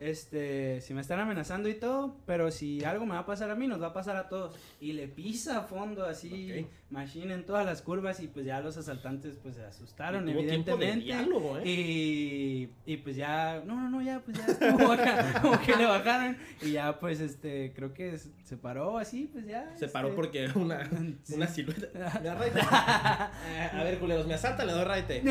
este, 0.00 0.80
si 0.80 0.94
me 0.94 1.00
están 1.00 1.18
amenazando 1.20 1.68
y 1.68 1.74
todo, 1.74 2.16
pero 2.26 2.50
si 2.50 2.84
algo 2.84 3.04
me 3.04 3.14
va 3.14 3.20
a 3.20 3.26
pasar 3.26 3.50
a 3.50 3.54
mí, 3.54 3.66
nos 3.66 3.82
va 3.82 3.88
a 3.88 3.92
pasar 3.92 4.16
a 4.16 4.28
todos. 4.28 4.54
Y 4.80 4.92
le 4.92 5.08
pisa 5.08 5.58
a 5.58 5.62
fondo 5.62 6.04
así, 6.04 6.60
Ok. 6.62 6.68
machine 6.90 7.34
en 7.34 7.44
todas 7.44 7.66
las 7.66 7.82
curvas 7.82 8.20
y 8.20 8.28
pues 8.28 8.46
ya 8.46 8.60
los 8.60 8.76
asaltantes 8.76 9.36
pues 9.42 9.56
se 9.56 9.64
asustaron, 9.64 10.28
evidentemente. 10.28 11.04
diálogo, 11.04 11.58
¿eh? 11.58 11.62
Y, 11.68 12.70
y 12.86 12.96
pues 12.98 13.16
ya, 13.16 13.62
no, 13.66 13.74
no, 13.74 13.90
no, 13.90 14.02
ya, 14.02 14.20
pues 14.20 14.38
ya 14.38 14.46
estuvo 14.46 14.92
acá, 14.92 15.38
como 15.42 15.60
que 15.60 15.74
le 15.76 15.86
bajaron. 15.86 16.36
Y 16.62 16.72
ya, 16.72 16.98
pues, 17.00 17.20
este, 17.20 17.72
creo 17.74 17.92
que 17.92 18.18
se 18.18 18.56
paró 18.56 18.98
así, 18.98 19.28
pues 19.32 19.46
ya. 19.46 19.76
Se 19.76 19.88
paró 19.88 20.08
este, 20.08 20.16
porque 20.16 20.48
una, 20.54 20.88
una 21.34 21.46
silueta. 21.48 21.88
¿Me 22.22 22.50
da? 22.50 23.32
Eh, 23.48 23.70
a 23.72 23.82
ver, 23.84 23.98
culeros, 23.98 24.26
me 24.26 24.34
asalta, 24.34 24.64
le 24.64 24.72
doy 24.72 24.84
raite. 24.84 25.22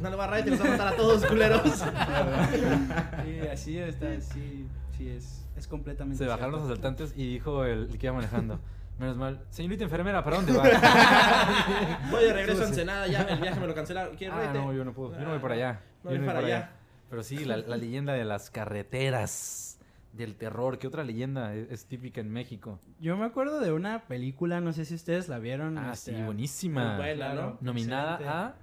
No 0.00 0.10
le 0.10 0.16
va 0.16 0.24
a 0.24 0.28
raite, 0.28 0.50
nos 0.50 0.60
va 0.60 0.66
a 0.66 0.70
matar 0.70 0.88
a 0.88 0.96
todos, 0.96 1.24
culeros. 1.26 1.82
Así 3.54 3.78
está, 3.78 4.20
sí, 4.20 4.66
sí, 4.96 5.08
es, 5.08 5.46
es 5.56 5.66
completamente. 5.66 6.22
Se 6.22 6.28
bajaron 6.28 6.52
los 6.52 6.62
asaltantes 6.62 7.14
y 7.16 7.26
dijo 7.26 7.64
el, 7.64 7.90
el 7.90 7.98
que 7.98 8.06
iba 8.06 8.14
manejando. 8.14 8.60
Menos 8.98 9.16
mal. 9.16 9.40
Señorita 9.50 9.84
enfermera, 9.84 10.22
¿para 10.22 10.36
dónde 10.36 10.52
va? 10.56 10.62
Voy 12.10 12.24
de 12.24 12.32
regreso 12.34 12.62
a 12.62 12.66
Ensenada, 12.66 13.06
ya 13.08 13.22
el 13.22 13.40
viaje 13.40 13.58
me 13.58 13.66
lo 13.66 13.74
cancelaron. 13.74 14.16
¿Quieres 14.16 14.36
ah, 14.36 14.52
no, 14.52 14.72
yo 14.72 14.84
no 14.84 14.92
puedo. 14.92 15.12
Yo 15.14 15.24
no 15.24 15.30
voy 15.30 15.40
para 15.40 15.54
allá. 15.54 15.80
No 16.04 16.12
yo 16.12 16.18
voy 16.18 16.26
para 16.26 16.38
allá. 16.40 16.70
Pero 17.10 17.22
sí, 17.22 17.44
la, 17.44 17.56
la 17.56 17.76
leyenda 17.76 18.12
de 18.12 18.24
las 18.24 18.50
carreteras 18.50 19.78
del 20.12 20.36
terror. 20.36 20.78
¿Qué 20.78 20.86
otra 20.86 21.04
leyenda 21.04 21.54
es, 21.54 21.70
es 21.70 21.86
típica 21.86 22.20
en 22.20 22.30
México? 22.30 22.78
Yo 23.00 23.16
me 23.16 23.24
acuerdo 23.24 23.60
de 23.60 23.72
una 23.72 24.06
película, 24.06 24.60
no 24.60 24.72
sé 24.72 24.84
si 24.84 24.94
ustedes 24.94 25.28
la 25.28 25.38
vieron. 25.38 25.76
Ah, 25.76 25.90
este, 25.92 26.16
sí, 26.16 26.22
buenísima. 26.22 26.96
¿no? 27.34 27.58
Nominada 27.60 28.12
excelente. 28.14 28.36
a, 28.36 28.54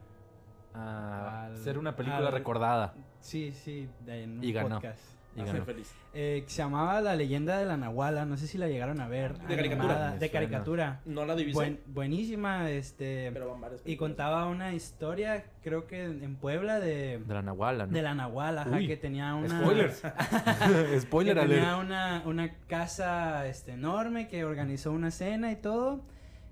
a 0.74 1.46
Al- 1.46 1.58
ser 1.58 1.78
una 1.78 1.96
película 1.96 2.28
al- 2.28 2.34
recordada. 2.34 2.94
Sí, 3.20 3.52
sí, 3.52 3.88
en 4.08 4.40
un 4.40 4.44
Y 4.44 4.52
ganó. 4.52 4.76
podcast. 4.76 5.00
Y 5.34 5.40
Hazme 5.40 5.54
ganó. 5.54 5.66
feliz. 5.66 5.94
Eh, 6.14 6.42
que 6.46 6.50
se 6.52 6.58
llamaba 6.58 7.00
La 7.00 7.16
leyenda 7.16 7.58
de 7.58 7.66
la 7.66 7.78
Nahuala, 7.78 8.26
no 8.26 8.36
sé 8.36 8.48
si 8.48 8.58
la 8.58 8.68
llegaron 8.68 9.00
a 9.00 9.08
ver. 9.08 9.38
De 9.48 9.56
caricatura. 9.56 10.16
De 10.18 10.30
caricatura. 10.30 11.00
No 11.06 11.26
la 11.26 11.36
divisé, 11.38 11.54
Buen- 11.56 11.80
buenísima, 11.88 12.70
este. 12.70 13.30
pero 13.32 13.50
van 13.50 13.62
varias 13.62 13.82
Y 13.86 13.96
contaba 13.96 14.48
una 14.48 14.74
historia, 14.74 15.46
creo 15.64 15.88
que 15.88 16.04
en 16.04 16.36
Puebla, 16.36 16.82
de, 16.82 17.20
De 17.20 17.34
la 17.34 17.42
Nahuala, 17.44 17.86
¿no? 17.86 17.94
de 17.94 18.02
la 18.02 18.14
Nahuala, 18.14 18.64
ajá, 18.64 18.78
que 18.80 18.98
tenía 18.98 19.34
una... 19.36 19.62
Spoilers. 19.62 20.02
Spoiler 21.00 21.40
que 21.40 21.48
tenía 21.48 21.78
una, 21.78 22.24
una 22.26 22.54
casa 22.68 23.48
este, 23.48 23.72
enorme 23.74 24.28
que 24.28 24.44
organizó 24.44 24.92
una 24.92 25.12
cena 25.12 25.52
y 25.52 25.56
todo. 25.56 26.02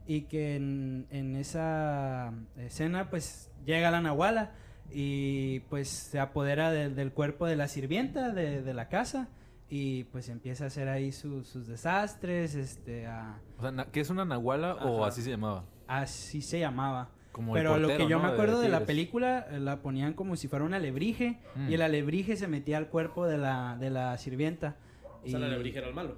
Y 0.08 0.22
que 0.22 0.56
en, 0.56 1.06
en 1.12 1.36
esa 1.36 2.32
escena, 2.58 3.10
pues, 3.10 3.49
llega 3.66 3.92
la 3.92 4.02
Nahuala 4.02 4.52
y 4.92 5.60
pues 5.70 5.88
se 5.90 6.20
apodera 6.20 6.72
del- 6.72 6.96
del 6.96 7.12
cuerpo 7.12 7.46
de 7.46 7.56
la 7.56 7.68
sirvienta 7.68 8.32
de, 8.32 8.62
de 8.62 8.74
la 8.74 8.90
casa. 8.90 9.28
Y 9.72 10.06
pues 10.06 10.30
empieza 10.30 10.64
a 10.64 10.68
hacer 10.68 10.90
ahí 10.90 11.12
su- 11.12 11.44
sus 11.44 11.68
desastres, 11.68 12.56
este, 12.56 13.06
a- 13.06 13.38
O 13.60 13.62
sea, 13.62 13.72
na- 13.72 13.86
¿qué 13.86 14.00
es 14.00 14.10
una 14.10 14.26
Nahuala 14.26 14.74
o 14.76 15.06
así 15.06 15.22
se 15.22 15.30
llamaba? 15.30 15.64
así 15.88 16.42
se 16.42 16.60
llamaba. 16.60 17.10
Como 17.32 17.56
el 17.56 17.62
Pero 17.62 17.78
lo 17.78 17.88
que 17.90 18.08
yo 18.08 18.18
¿no? 18.18 18.24
me 18.24 18.30
acuerdo 18.34 18.60
de, 18.62 18.70
la 18.70 18.86
película, 18.86 19.46
eh, 19.52 19.60
la 19.60 19.78
ponían 19.84 20.14
como 20.14 20.36
si 20.36 20.48
fuera 20.48 20.66
un 20.66 20.74
alebrije 20.74 21.38
Mm. 21.56 21.70
y 21.70 21.74
el 21.76 21.82
alebrije 21.84 22.36
se 22.36 22.48
metía 22.48 22.78
al 22.78 22.88
cuerpo 22.88 23.28
de 23.28 23.38
la, 23.38 23.78
de 23.80 23.92
la 23.92 24.18
sirvienta. 24.18 24.76
O 25.24 25.28
sea, 25.30 25.38
la 25.38 25.46
Y- 25.46 25.50
alebrije 25.50 25.78
era 25.78 25.88
el 25.88 25.94
malo. 25.94 26.18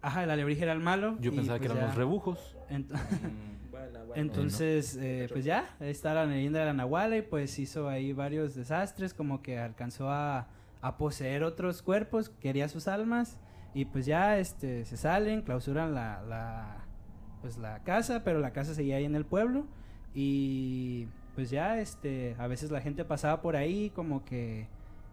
Ajá, 0.00 0.22
el 0.22 0.30
alebrije 0.30 0.62
era 0.62 0.72
el 0.72 0.80
malo. 0.80 1.16
Yo 1.20 1.32
y, 1.32 1.34
pensaba 1.36 1.58
que 1.58 1.66
pues, 1.66 1.72
eran 1.76 1.84
ya. 1.84 1.88
los 1.88 1.96
rebujos. 1.96 2.56
Ent- 2.70 2.86
Buena, 2.88 3.02
buena. 3.10 3.34
Entonces, 4.14 4.96
eh, 4.96 5.28
pues 5.30 5.44
ya, 5.44 5.74
ahí 5.80 5.90
está 5.90 6.14
la 6.14 6.26
leyenda 6.26 6.60
de 6.60 6.66
la 6.66 6.72
Nahuala 6.72 7.16
y 7.16 7.22
pues 7.22 7.58
hizo 7.58 7.88
ahí 7.88 8.12
varios 8.12 8.54
desastres, 8.54 9.14
como 9.14 9.42
que 9.42 9.58
alcanzó 9.58 10.10
a, 10.10 10.48
a 10.80 10.98
poseer 10.98 11.44
otros 11.44 11.82
cuerpos, 11.82 12.28
quería 12.28 12.68
sus 12.68 12.88
almas 12.88 13.38
y 13.74 13.86
pues 13.86 14.06
ya 14.06 14.38
este, 14.38 14.84
se 14.84 14.96
salen, 14.96 15.42
clausuran 15.42 15.94
la, 15.94 16.22
la, 16.22 16.84
pues 17.40 17.56
la 17.58 17.82
casa, 17.84 18.22
pero 18.24 18.40
la 18.40 18.52
casa 18.52 18.74
seguía 18.74 18.96
ahí 18.96 19.04
en 19.04 19.14
el 19.14 19.24
pueblo 19.24 19.66
y 20.14 21.08
pues 21.34 21.50
ya 21.50 21.80
este, 21.80 22.36
a 22.38 22.46
veces 22.46 22.70
la 22.70 22.80
gente 22.80 23.04
pasaba 23.04 23.40
por 23.40 23.56
ahí 23.56 23.90
como 23.90 24.24
que 24.24 24.68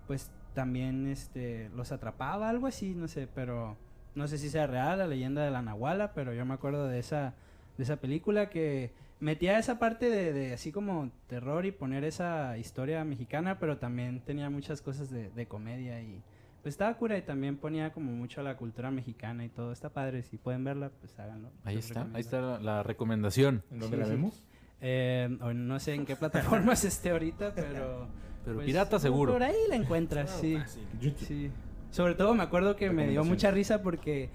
pues 0.08 0.32
también 0.54 1.08
este, 1.08 1.70
los 1.76 1.92
atrapaba, 1.92 2.50
algo 2.50 2.68
así, 2.68 2.96
no 2.96 3.08
sé, 3.08 3.28
pero 3.28 3.78
no 4.16 4.28
sé 4.28 4.38
si 4.38 4.50
sea 4.50 4.68
real 4.68 5.00
la 5.00 5.08
leyenda 5.08 5.44
de 5.44 5.52
la 5.52 5.62
Nahuala, 5.62 6.14
pero 6.14 6.34
yo 6.34 6.46
me 6.46 6.56
acuerdo 6.56 6.88
de 6.88 7.00
esa 7.00 7.36
de 7.80 7.84
esa 7.84 7.96
película 7.96 8.50
que 8.50 8.92
metía 9.22 9.58
esa 9.58 9.80
parte 9.80 10.10
de, 10.10 10.34
de 10.34 10.54
así 10.54 10.70
como 10.74 11.10
terror 11.28 11.66
y 11.66 11.72
poner 11.72 12.04
esa 12.04 12.58
historia 12.58 13.06
mexicana, 13.06 13.58
pero 13.58 13.78
también 13.78 14.20
tenía 14.20 14.50
muchas 14.50 14.82
cosas 14.82 15.10
de, 15.10 15.30
de 15.30 15.46
comedia 15.48 16.02
y 16.02 16.22
pues 16.62 16.74
estaba 16.74 16.94
cura 16.98 17.18
y 17.18 17.22
también 17.22 17.56
ponía 17.56 17.94
como 17.94 18.12
mucho 18.12 18.44
la 18.44 18.58
cultura 18.58 18.92
mexicana 18.92 19.46
y 19.46 19.50
todo. 19.50 19.72
Está 19.72 19.90
padre, 19.90 20.24
si 20.24 20.36
pueden 20.38 20.66
verla, 20.66 20.92
pues 21.00 21.18
háganlo. 21.18 21.52
Ahí 21.64 21.78
está, 21.78 22.06
ahí 22.14 22.20
está 22.20 22.42
la, 22.42 22.60
la 22.60 22.84
recomendación. 22.84 23.64
¿En 23.72 23.80
dónde 23.80 23.96
Sí, 23.96 24.00
la 24.02 24.06
sí. 24.08 24.12
vemos? 24.12 24.44
Eh, 24.82 25.38
o 25.42 25.54
no 25.54 25.80
sé 25.80 25.94
en 25.94 26.06
qué 26.06 26.18
plataformas 26.18 26.84
esté 26.86 27.12
ahorita, 27.12 27.54
pero... 27.56 28.08
Pero 28.46 28.56
pues, 28.56 28.68
pirata 28.68 29.00
seguro. 29.00 29.34
Por 29.34 29.44
ahí 29.44 29.56
la 29.68 29.76
encuentras, 29.76 30.32
Ah, 30.34 30.38
sí. 30.40 30.58
YouTube. 31.02 31.28
Sí. 31.28 31.52
Sobre 31.92 32.16
todo 32.16 32.34
me 32.34 32.42
acuerdo 32.42 32.78
que 32.78 32.90
me 32.90 33.08
dio 33.08 33.24
mucha 33.26 33.52
risa 33.52 33.82
porque 33.82 34.30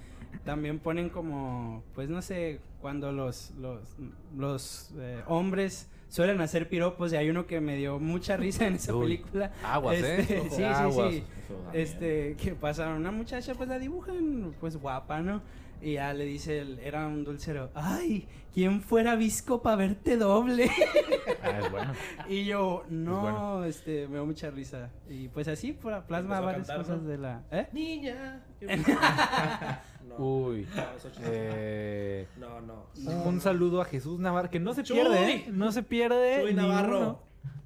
también 0.45 0.79
ponen 0.79 1.09
como, 1.09 1.83
pues 1.95 2.11
no 2.11 2.21
sé, 2.21 2.61
cuando 2.85 3.13
los, 3.13 3.51
los, 3.53 3.97
los 4.37 4.91
eh, 4.99 5.23
hombres 5.27 5.89
suelen 6.11 6.43
hacer 6.43 6.69
piropos 6.69 7.15
y 7.15 7.17
hay 7.17 7.31
uno 7.31 7.47
que 7.47 7.59
me 7.63 7.77
dio 7.77 7.99
mucha 7.99 8.37
risa 8.37 8.67
en 8.67 8.75
esa 8.75 8.95
Uy, 8.95 9.05
película. 9.17 9.53
Aguas, 9.65 9.97
Este, 9.97 10.37
¿eh? 10.37 10.43
sí, 10.51 10.57
sí, 10.57 10.63
Aguas. 10.65 11.15
sí. 11.15 11.25
Este, 11.73 12.37
que 12.37 12.55
pasa 12.55 12.91
una 12.91 13.11
muchacha, 13.11 13.55
pues 13.55 13.71
la 13.71 13.79
dibujan, 13.79 14.55
pues 14.61 14.77
guapa, 14.77 15.23
¿no? 15.23 15.41
Y 15.81 15.95
ya 15.95 16.13
le 16.13 16.27
dice, 16.27 16.59
el- 16.61 16.79
era 16.79 17.07
un 17.07 17.25
dulcero, 17.25 17.71
ay, 17.75 18.29
¿quién 18.53 18.83
fuera 18.83 19.17
visco 19.17 19.63
para 19.63 19.77
verte 19.77 20.19
doble? 20.19 20.71
Ah, 21.43 21.59
es 21.63 21.71
bueno. 21.71 21.93
Y 22.29 22.45
yo, 22.45 22.85
no, 22.91 23.21
bueno. 23.23 23.65
este, 23.65 24.07
me 24.09 24.15
dio 24.17 24.27
mucha 24.27 24.51
risa. 24.51 24.91
Y 25.09 25.29
pues 25.29 25.49
así, 25.49 25.73
pla- 25.73 26.07
plasma 26.07 26.41
varias 26.41 26.67
cantar, 26.67 26.85
cosas 26.85 27.03
¿no? 27.03 27.09
de 27.09 27.17
la... 27.19 27.43
¿Eh? 27.51 27.67
Niña. 27.73 28.43
no, 30.19 30.25
Uy. 30.25 30.67
no, 30.77 30.83
eso 30.97 31.09
es 31.09 31.15
Eh, 31.23 32.27
no, 32.39 32.61
no. 32.61 32.85
un 33.25 33.41
saludo 33.41 33.81
a 33.81 33.85
Jesús 33.85 34.19
Navarro, 34.21 34.51
que 34.51 34.61
no 34.61 34.75
se 34.75 34.83
Chuy. 34.83 34.97
pierde, 34.97 35.33
¿eh? 35.33 35.47
No 35.51 35.73
se 35.73 35.83
pierde 35.83 36.41
Chuy 36.43 36.55
ni 36.55 36.57
Navarro. 36.63 36.99
uno, 36.99 37.21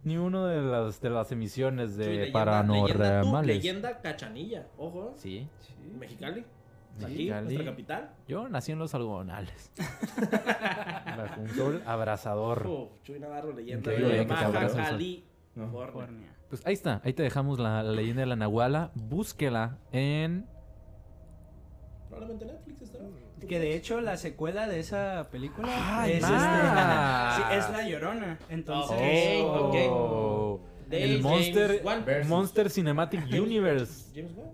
ni 0.05 0.17
uno 0.17 0.47
de 0.47 0.63
las, 0.63 1.01
de 1.01 1.11
las 1.11 1.31
emisiones 1.33 1.97
de 1.97 2.07
leyenda- 2.07 2.33
paranormales. 2.33 2.99
Leyenda, 2.99 3.41
tú, 3.41 3.47
leyenda 3.47 4.01
cachanilla. 4.01 4.67
Ojo. 4.77 5.11
¿eh? 5.11 5.17
Sí, 5.17 5.49
Mexicali. 5.99 6.45
Sí. 6.99 7.05
Aquí, 7.05 7.15
Mexicali. 7.15 7.45
nuestra 7.45 7.65
capital. 7.65 8.11
yo 8.27 8.49
nací 8.49 8.73
en 8.73 8.79
los 8.81 8.93
algodonales. 8.95 9.71
Bajo 11.17 11.41
un 11.41 11.49
sol 11.51 11.83
abrasador. 11.87 12.67
Uf, 12.67 12.89
Chuy 13.05 13.21
Navarro, 13.21 13.53
leyenda 13.53 13.93
Increíble, 13.93 14.17
de 14.19 14.25
te 14.25 14.31
Baja 14.33 14.51
California. 14.53 15.23
California. 15.55 16.35
Pues 16.49 16.67
ahí 16.67 16.73
está, 16.75 17.01
ahí 17.05 17.13
te 17.13 17.23
dejamos 17.23 17.59
la, 17.59 17.83
la 17.83 17.93
leyenda 17.93 18.21
de 18.21 18.27
la 18.27 18.37
Nahuala. 18.37 18.91
Búsquela 18.95 19.79
en. 19.93 20.47
Probablemente 22.19 22.45
Netflix 22.47 22.83
estará. 22.83 23.05
Que 23.49 23.59
de 23.61 23.75
hecho 23.77 24.01
la 24.01 24.17
secuela 24.17 24.67
de 24.67 24.81
esa 24.81 25.29
película 25.31 25.69
Ay, 26.03 26.13
es, 26.13 26.17
este, 26.19 26.27
sí, 26.27 27.43
es 27.53 27.71
La 27.71 27.89
Llorona. 27.89 28.39
Entonces, 28.49 29.43
Ok, 29.45 29.65
ok. 29.69 29.75
Oh. 29.91 30.61
El 30.91 31.23
Monster. 31.23 31.83
Monster 32.27 32.71
Cinematic 32.71 33.21
Universe. 33.33 34.11
James 34.15 34.33
Wan. 34.37 34.49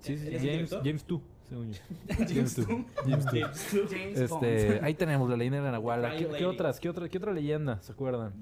Sí, 0.00 0.18
sí, 0.18 0.26
¿Él 0.28 0.34
es 0.34 0.42
sí, 0.42 0.48
el 0.48 0.56
James? 0.68 0.70
James 0.84 1.06
2. 1.06 1.20
según 1.48 1.72
yo. 1.72 1.80
James 2.28 2.54
Toon. 2.54 2.86
James 3.04 3.24
Toon. 3.26 3.88
James 3.88 4.18
Este, 4.20 4.68
Bond. 4.68 4.84
ahí 4.84 4.94
tenemos 4.94 5.30
la 5.30 5.36
leyenda 5.36 5.58
de 5.58 5.64
la 5.64 5.72
Nahuala. 5.72 6.16
¿Qué, 6.16 6.28
qué 6.28 6.46
otras? 6.46 6.78
¿Qué 6.80 6.88
otra, 6.88 7.08
¿Qué 7.08 7.18
otra 7.18 7.32
leyenda 7.32 7.80
se 7.82 7.92
acuerdan? 7.92 8.32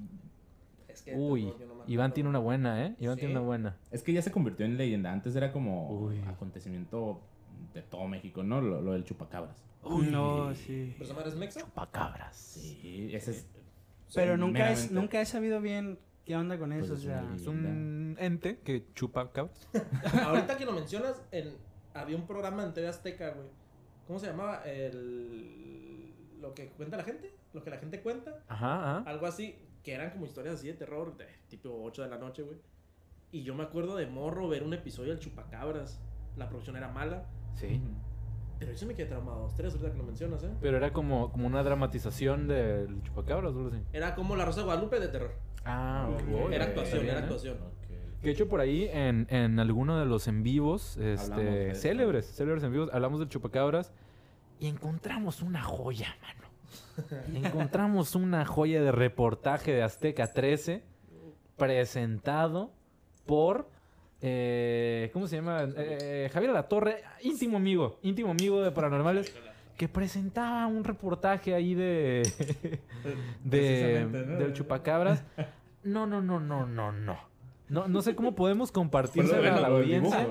Es 0.89 1.03
que 1.03 1.14
Uy, 1.14 1.45
no 1.47 1.55
Iván 1.87 2.12
tiene 2.14 2.28
una 2.30 2.39
buena, 2.39 2.87
¿eh? 2.87 2.95
Iván 2.99 3.16
Sí. 3.16 3.20
tiene 3.20 3.35
una 3.37 3.45
buena. 3.47 3.76
Es 3.91 4.03
que 4.03 4.12
ya 4.12 4.22
se 4.22 4.30
convirtió 4.30 4.64
en 4.66 4.76
leyenda. 4.78 5.12
Antes 5.12 5.37
era 5.37 5.53
como 5.53 5.89
Uy. 5.91 6.20
acontecimiento 6.26 7.20
de 7.75 7.83
todo 7.83 8.07
México, 8.09 8.43
¿no? 8.43 8.61
Lo, 8.61 8.81
lo 8.81 8.93
del 8.93 9.05
chupacabras. 9.05 9.64
No, 9.85 10.55
sí. 10.55 10.93
¿Pero 10.95 11.05
esa 11.05 11.14
madre 11.14 11.29
es 11.29 11.37
mexa? 11.37 11.61
Chupacabras. 11.61 12.37
Sí, 12.37 13.11
ese 13.12 13.33
es. 13.33 13.47
Pero 14.14 14.37
nunca, 14.37 14.70
es, 14.70 14.91
nunca 14.91 15.20
he 15.20 15.27
sabido 15.27 15.61
bien 15.61 15.99
qué 16.25 16.37
onda 16.37 16.59
con 16.59 16.70
Pues 16.70 16.85
eso. 16.85 16.95
o 16.95 16.97
es 16.97 17.03
sea, 17.03 17.33
Es 17.35 17.47
un 17.47 18.16
ente 18.18 18.59
que 18.61 18.87
chupa 18.95 19.31
cabras. 19.33 19.68
Ahorita 20.25 20.57
que 20.57 20.64
lo 20.64 20.72
mencionas, 20.72 21.20
en, 21.33 21.55
había 21.93 22.16
un 22.16 22.27
programa 22.27 22.64
en 22.64 22.72
TV 22.72 22.89
Azteca, 22.89 23.31
güey. 23.31 23.49
¿Cómo 24.07 24.18
se 24.18 24.27
llamaba? 24.27 24.62
El... 24.64 26.12
Lo 26.41 26.55
que 26.55 26.68
cuenta 26.68 26.97
la 26.97 27.05
gente. 27.05 27.35
Lo 27.53 27.62
que 27.62 27.70
la 27.70 27.79
gente 27.79 28.01
cuenta. 28.01 28.43
Ajá, 28.49 28.99
ajá. 28.99 29.11
Algo 29.11 29.27
así. 29.27 29.57
Que 29.83 29.93
eran 29.93 30.11
como 30.11 30.25
historias 30.27 30.55
así 30.57 30.68
de 30.68 30.75
terror. 30.75 31.16
De 31.16 31.27
tipo 31.49 31.70
8 31.83 32.05
de 32.05 32.09
la 32.09 32.18
noche, 32.18 32.43
güey. 32.43 32.59
Y 33.33 33.43
yo 33.43 33.55
me 33.55 33.64
acuerdo 33.64 33.97
de 33.97 34.07
morro 34.07 34.49
ver 34.49 34.62
un 34.62 34.75
episodio 34.75 35.11
del 35.11 35.18
Chupacabras. 35.20 36.01
La 36.37 36.49
producción 36.49 36.77
era 36.77 36.89
mala. 36.89 37.27
Sí. 37.55 37.80
Pero 38.59 38.72
yo 38.72 38.78
sí 38.78 38.86
me 38.86 38.94
quedé 38.94 39.07
traumado. 39.07 39.40
Dos, 39.42 39.55
tres, 39.57 39.72
ahorita 39.74 39.92
que 39.92 39.98
lo 39.98 40.05
mencionas, 40.05 40.42
¿eh? 40.44 40.50
Pero 40.61 40.76
era 40.76 40.92
como, 40.92 41.30
como 41.32 41.46
una 41.46 41.62
dramatización 41.62 42.46
del 42.48 43.02
chupacabras, 43.02 43.52
o 43.52 43.59
algo 43.59 43.68
así. 43.70 43.82
Era 43.92 44.14
como 44.14 44.36
La 44.36 44.44
Rosa 44.44 44.61
de 44.61 44.66
Guadalupe 44.66 45.00
de 45.00 45.09
terror. 45.09 45.32
Ah, 45.64 46.09
Ok. 46.12 46.22
ok. 46.46 46.52
Era 46.52 46.64
actuación, 46.66 47.05
era 47.05 47.14
¿eh? 47.18 47.22
actuación. 47.22 47.57
Ok. 47.59 47.88
Que 48.20 48.28
de 48.28 48.30
hecho 48.30 48.48
por 48.48 48.61
ahí 48.61 48.88
en, 48.92 49.26
en 49.28 49.59
alguno 49.61 49.98
de 49.98 50.07
los 50.07 50.28
en 50.28 50.42
vivos, 50.42 50.96
este, 50.96 51.70
eso. 51.72 51.80
célebres, 51.80 52.26
célebres 52.34 52.62
en 52.64 52.72
vivos, 52.72 52.90
hablamos 52.92 53.18
del 53.20 53.28
chupacabras 53.28 53.92
y 54.61 54.68
encontramos 54.68 55.42
una 55.42 55.62
joya, 55.62 56.14
mano. 56.22 56.44
encontramos 57.34 58.14
una 58.14 58.46
joya 58.46 58.82
de 58.82 58.92
reportaje 58.92 59.72
de 59.72 59.82
Azteca 59.82 60.32
13 60.32 60.84
presentado 61.57 62.72
por, 63.26 63.68
eh, 64.27 65.11
¿cómo 65.12 65.27
se 65.27 65.37
llama? 65.37 65.68
Eh, 65.77 66.31
Javier 66.33 66.51
La 66.53 66.62
Torre, 66.66 67.03
íntimo 67.20 67.59
amigo, 67.59 67.99
íntimo 68.03 68.31
amigo 68.31 68.62
de 68.62 68.70
Paranormales, 68.70 69.35
que 69.77 69.87
presentaba 69.87 70.66
un 70.66 70.83
reportaje 70.83 71.55
ahí 71.55 71.75
de, 71.75 72.22
de 73.45 74.07
del 74.39 74.53
chupacabras. 74.55 75.22
No, 75.83 76.07
no, 76.07 76.22
no, 76.22 76.41
no, 76.41 76.64
no, 76.66 76.91
no. 76.93 77.35
No, 77.68 77.89
no 77.89 78.03
sé 78.03 78.14
cómo 78.14 78.35
podemos 78.35 78.70
compartirse 78.70 79.35
a 79.37 79.41
la 79.61 79.68
audiencia. 79.68 80.27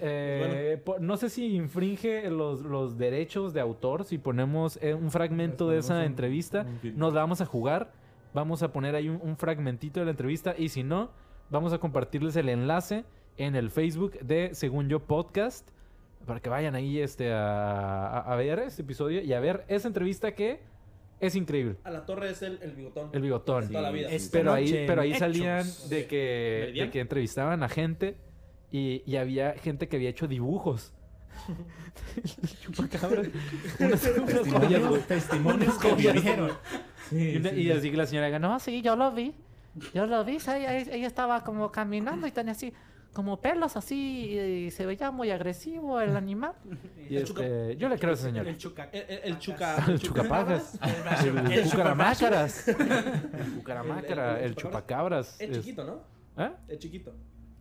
Eh, 0.00 0.80
po- 0.84 0.98
no 0.98 1.16
sé 1.16 1.28
si 1.30 1.54
infringe 1.54 2.28
los, 2.30 2.62
los 2.62 2.96
derechos 2.98 3.52
de 3.52 3.60
autor 3.60 4.04
si 4.04 4.16
ponemos 4.18 4.78
eh, 4.82 4.94
un 4.94 5.10
fragmento 5.10 5.68
de 5.68 5.78
esa 5.78 6.04
entrevista. 6.04 6.66
Nos 6.96 7.12
la 7.14 7.20
vamos 7.20 7.40
a 7.40 7.46
jugar. 7.46 7.92
Vamos 8.34 8.62
a 8.62 8.72
poner 8.72 8.94
ahí 8.94 9.08
un, 9.10 9.20
un 9.22 9.36
fragmentito 9.36 10.00
de 10.00 10.06
la 10.06 10.10
entrevista. 10.12 10.54
Y 10.56 10.70
si 10.70 10.82
no, 10.82 11.10
vamos 11.50 11.74
a 11.74 11.78
compartirles 11.78 12.36
el 12.36 12.48
enlace 12.48 13.04
en 13.36 13.54
el 13.56 13.70
Facebook 13.70 14.18
de 14.20 14.54
Según 14.54 14.88
Yo 14.88 15.00
Podcast. 15.00 15.68
Para 16.26 16.38
que 16.40 16.48
vayan 16.48 16.74
ahí 16.76 16.98
este, 17.00 17.32
a, 17.32 18.06
a- 18.06 18.32
a 18.32 18.36
ver 18.36 18.60
este 18.60 18.82
episodio 18.82 19.22
y 19.22 19.32
a 19.32 19.40
ver 19.40 19.64
esa 19.68 19.88
entrevista 19.88 20.34
que 20.34 20.60
es 21.18 21.34
increíble. 21.34 21.76
A 21.84 21.90
la 21.90 22.04
torre 22.06 22.30
es 22.30 22.42
el, 22.42 22.58
el 22.62 22.72
bigotón. 22.72 23.10
El 23.12 23.22
bigotón. 23.22 23.66
Toda 23.68 23.82
la 23.82 23.90
vida. 23.90 24.08
Sí, 24.16 24.28
Pero 24.32 24.52
ahí, 24.52 24.84
pero 24.86 25.02
ahí 25.02 25.14
salían 25.14 25.66
de 25.88 26.06
que, 26.06 26.72
de 26.76 26.90
que 26.90 27.00
entrevistaban 27.00 27.62
a 27.62 27.68
gente 27.68 28.16
y, 28.70 29.02
y 29.04 29.16
había 29.16 29.52
gente 29.54 29.88
que 29.88 29.96
había 29.96 30.10
hecho 30.10 30.28
dibujos. 30.28 30.92
Chupacabras. 32.62 33.28
Unas- 33.80 34.06
unas. 34.16 35.06
Testimonios, 35.06 35.78
que 35.78 35.94
vivieron. 35.94 36.50
Sí, 37.08 37.16
Y, 37.16 37.42
sí, 37.42 37.48
y 37.48 37.62
sí. 37.64 37.70
así 37.72 37.90
que 37.90 37.96
la 37.96 38.06
señora 38.06 38.26
diga, 38.26 38.38
no, 38.38 38.48
No, 38.50 38.60
sí, 38.60 38.80
yo 38.82 38.96
lo 38.96 39.10
vi. 39.12 39.34
Yo 39.94 40.06
lo 40.06 40.24
vi. 40.24 40.36
Ella, 40.36 40.78
ella 40.78 41.06
estaba 41.06 41.42
como 41.44 41.70
caminando 41.72 42.26
y 42.26 42.30
tenía 42.32 42.52
así 42.52 42.72
como 43.12 43.40
pelos 43.40 43.76
así 43.76 44.38
y 44.66 44.70
se 44.70 44.86
veía 44.86 45.10
muy 45.10 45.30
agresivo 45.30 46.00
el 46.00 46.16
animal. 46.16 46.52
y 47.10 47.16
este, 47.16 47.76
yo 47.76 47.88
le 47.88 47.98
creo 47.98 48.10
a 48.12 48.14
esa 48.14 48.24
señora. 48.24 48.48
El 48.48 48.56
chuca. 48.56 48.88
El, 48.92 49.04
el- 49.08 49.20
el 49.24 49.38
chuca. 49.38 49.84
El 49.88 50.00
chucapajas. 50.00 50.78
El 51.24 51.52
El 51.52 51.70
cucaramácaras. 51.70 52.68
El 52.68 53.52
cucaramácara. 53.56 54.30
El- 54.32 54.36
el- 54.38 54.44
el 54.44 54.50
El 54.50 54.56
chupacabras. 54.56 55.40
Es 55.40 55.50
es- 55.50 55.58
chiquito, 55.58 55.84
¿no? 55.84 56.00
¿Eh? 56.42 56.50
Es 56.68 56.78
chiquito. 56.78 57.12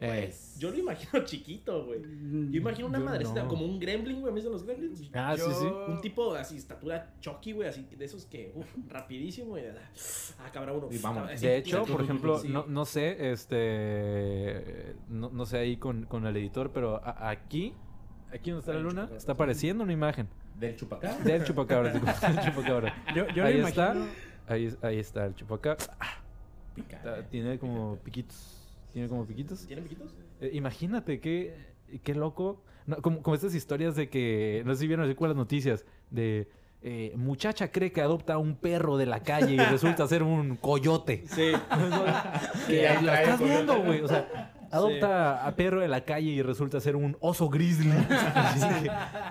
Eh, 0.04 0.34
Yo 0.58 0.72
lo 0.72 0.78
imagino 0.80 1.24
chiquito, 1.26 1.86
güey. 1.86 2.02
Yo 2.02 2.58
imagino 2.60 2.88
una 2.88 2.98
Yo 2.98 3.06
madrecita 3.06 3.44
no. 3.44 3.48
como 3.50 3.66
un 3.66 3.80
gremlin, 3.80 4.20
güey. 4.20 4.34
¿Me 4.34 4.40
dicen 4.40 4.52
los 4.52 4.64
gremlins? 4.64 5.00
Ah, 5.14 5.36
sí, 5.38 5.44
sí. 5.60 5.66
Un 5.66 6.02
tipo 6.02 6.34
así, 6.34 6.58
estatura 6.58 7.14
Chucky, 7.20 7.52
güey, 7.52 7.68
así 7.70 7.88
de 7.96 8.04
esos 8.04 8.26
que, 8.26 8.52
uf, 8.56 8.66
rapidísimo 8.90 9.58
y 9.60 9.62
ah, 9.62 10.50
cabrón, 10.52 10.78
uno. 10.78 10.88
Y 10.92 10.98
vamos. 10.98 11.30
así, 11.32 11.46
De 11.46 11.58
hecho, 11.58 11.86
por 11.86 12.02
ejemplo, 12.02 12.40
sí. 12.40 12.48
no, 12.50 12.66
no 12.68 12.84
sé, 12.86 13.32
este, 13.32 14.96
no, 15.10 15.30
no 15.30 15.46
sé 15.46 15.58
ahí 15.60 15.78
con, 15.78 16.06
con 16.06 16.26
el 16.26 16.36
editor, 16.38 16.72
pero 16.72 16.96
a- 17.04 17.30
aquí, 17.30 17.74
aquí 18.34 18.52
donde 18.52 18.62
está 18.62 18.74
la 18.74 18.80
luna, 18.80 18.92
chupacabra. 19.02 19.18
está 19.18 19.32
apareciendo 19.34 19.84
una 19.84 19.94
imagen 19.94 20.28
Del 20.60 20.76
chupacabras. 20.76 21.24
del 21.24 21.44
chupacabra. 21.44 21.94
del 21.94 22.02
chupacabra. 22.46 23.04
Yo, 23.16 23.28
yo 23.36 23.46
ahí 23.46 23.58
lo 23.60 23.68
está, 23.68 23.94
imagino. 23.94 24.12
ahí, 24.48 24.74
ahí 24.82 24.98
está 25.00 25.26
el 25.26 25.36
chupacabra. 25.36 25.86
Picante. 26.76 26.96
Está- 27.10 27.30
Tiene 27.30 27.60
como 27.60 27.98
piquitos, 27.98 28.61
tiene 28.94 29.08
como 29.08 29.26
piquitos. 29.26 29.66
¿Tienen 29.66 29.86
piquitos? 29.86 30.14
Eh, 30.40 30.52
imagínate 30.54 31.20
qué, 31.20 31.56
qué 32.04 32.16
loco, 32.16 32.64
no, 32.86 32.98
como, 32.98 33.22
como 33.22 33.36
estas 33.36 33.56
historias 33.56 33.96
de 33.96 34.10
que, 34.10 34.64
no 34.66 34.74
sé 34.74 34.82
si 34.82 34.88
vieron 34.88 35.06
así 35.06 35.16
con 35.16 35.30
las 35.30 35.38
noticias, 35.38 35.86
de 36.10 36.48
eh, 36.84 37.14
muchacha 37.16 37.72
cree 37.72 37.92
que 37.92 38.02
adopta 38.02 38.34
a 38.34 38.38
un 38.40 38.56
perro 38.56 38.98
de 38.98 39.06
la 39.06 39.20
calle 39.22 39.54
y 39.54 39.58
resulta 39.58 40.08
ser 40.08 40.24
un 40.24 40.56
coyote. 40.56 41.24
Sí. 41.32 41.52
Que 42.68 42.88
ahí 42.88 43.04
la 43.04 43.22
estás 43.22 43.40
viendo, 43.40 43.82
güey. 43.84 44.02
O 44.02 44.08
sea, 44.08 44.52
adopta 44.72 45.46
a 45.46 45.56
perro 45.56 45.82
de 45.82 45.88
la 45.88 46.04
calle 46.04 46.32
y 46.32 46.42
resulta 46.42 46.80
ser 46.80 46.96
un 46.96 47.18
oso 47.20 47.50
grizzly. 47.50 47.92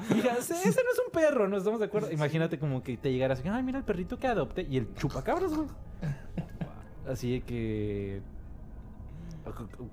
Que, 0.08 0.14
mira, 0.14 0.36
ese, 0.38 0.54
ese 0.54 0.82
no 0.82 0.92
es 0.92 1.00
un 1.04 1.12
perro, 1.12 1.48
¿no 1.48 1.56
estamos 1.56 1.80
de 1.80 1.86
acuerdo? 1.86 2.10
Imagínate 2.12 2.58
como 2.58 2.82
que 2.82 2.96
te 2.96 3.12
llegara 3.12 3.34
así, 3.34 3.42
ay, 3.48 3.62
mira 3.62 3.78
el 3.78 3.84
perrito 3.84 4.18
que 4.18 4.28
adopté. 4.28 4.66
Y 4.70 4.76
el 4.76 4.94
chupacabras, 4.94 5.52
güey. 5.52 5.68
Así 7.08 7.32
de 7.32 7.40
que... 7.40 8.22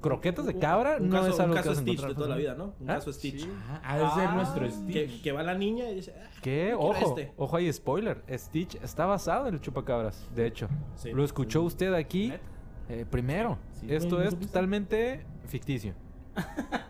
Croquetas 0.01 0.45
de 0.45 0.57
cabra 0.59 0.97
Un 0.99 1.09
no 1.09 1.15
caso, 1.17 1.27
es 1.29 1.39
algo 1.39 1.51
un 1.53 1.57
que 1.57 1.57
caso 1.63 1.69
vas 1.69 1.77
a 1.77 1.81
Stitch 1.81 2.01
de 2.07 2.13
toda 2.15 2.27
la 2.29 2.35
vida, 2.35 2.55
¿no? 2.55 2.73
Un 2.79 2.89
¿Ah? 2.89 2.95
caso 2.95 3.11
Stitch. 3.13 3.47
Ah, 3.83 3.97
de 3.97 4.03
Ah, 4.25 4.33
nuestro 4.35 4.69
Stitch. 4.69 4.93
Que, 4.93 5.21
que 5.21 5.31
va 5.31 5.43
la 5.43 5.55
niña 5.55 5.89
y 5.89 5.95
dice, 5.95 6.13
ah, 6.21 6.29
¿Qué? 6.41 6.73
Ojo, 6.73 6.93
este. 7.09 7.33
ojo 7.37 7.55
ahí, 7.57 7.71
spoiler. 7.71 8.23
Stitch 8.31 8.75
está 8.83 9.05
basado 9.05 9.47
en 9.47 9.55
el 9.55 9.61
chupacabras, 9.61 10.27
de 10.35 10.45
hecho. 10.47 10.67
Sí. 10.95 11.11
Lo 11.11 11.23
escuchó 11.23 11.61
usted 11.63 11.93
aquí 11.93 12.33
eh, 12.89 13.05
primero. 13.09 13.57
Sí, 13.73 13.87
Esto 13.93 14.15
güey, 14.17 14.23
¿no 14.23 14.29
es 14.29 14.39
totalmente 14.39 15.25
ficticio. 15.47 15.93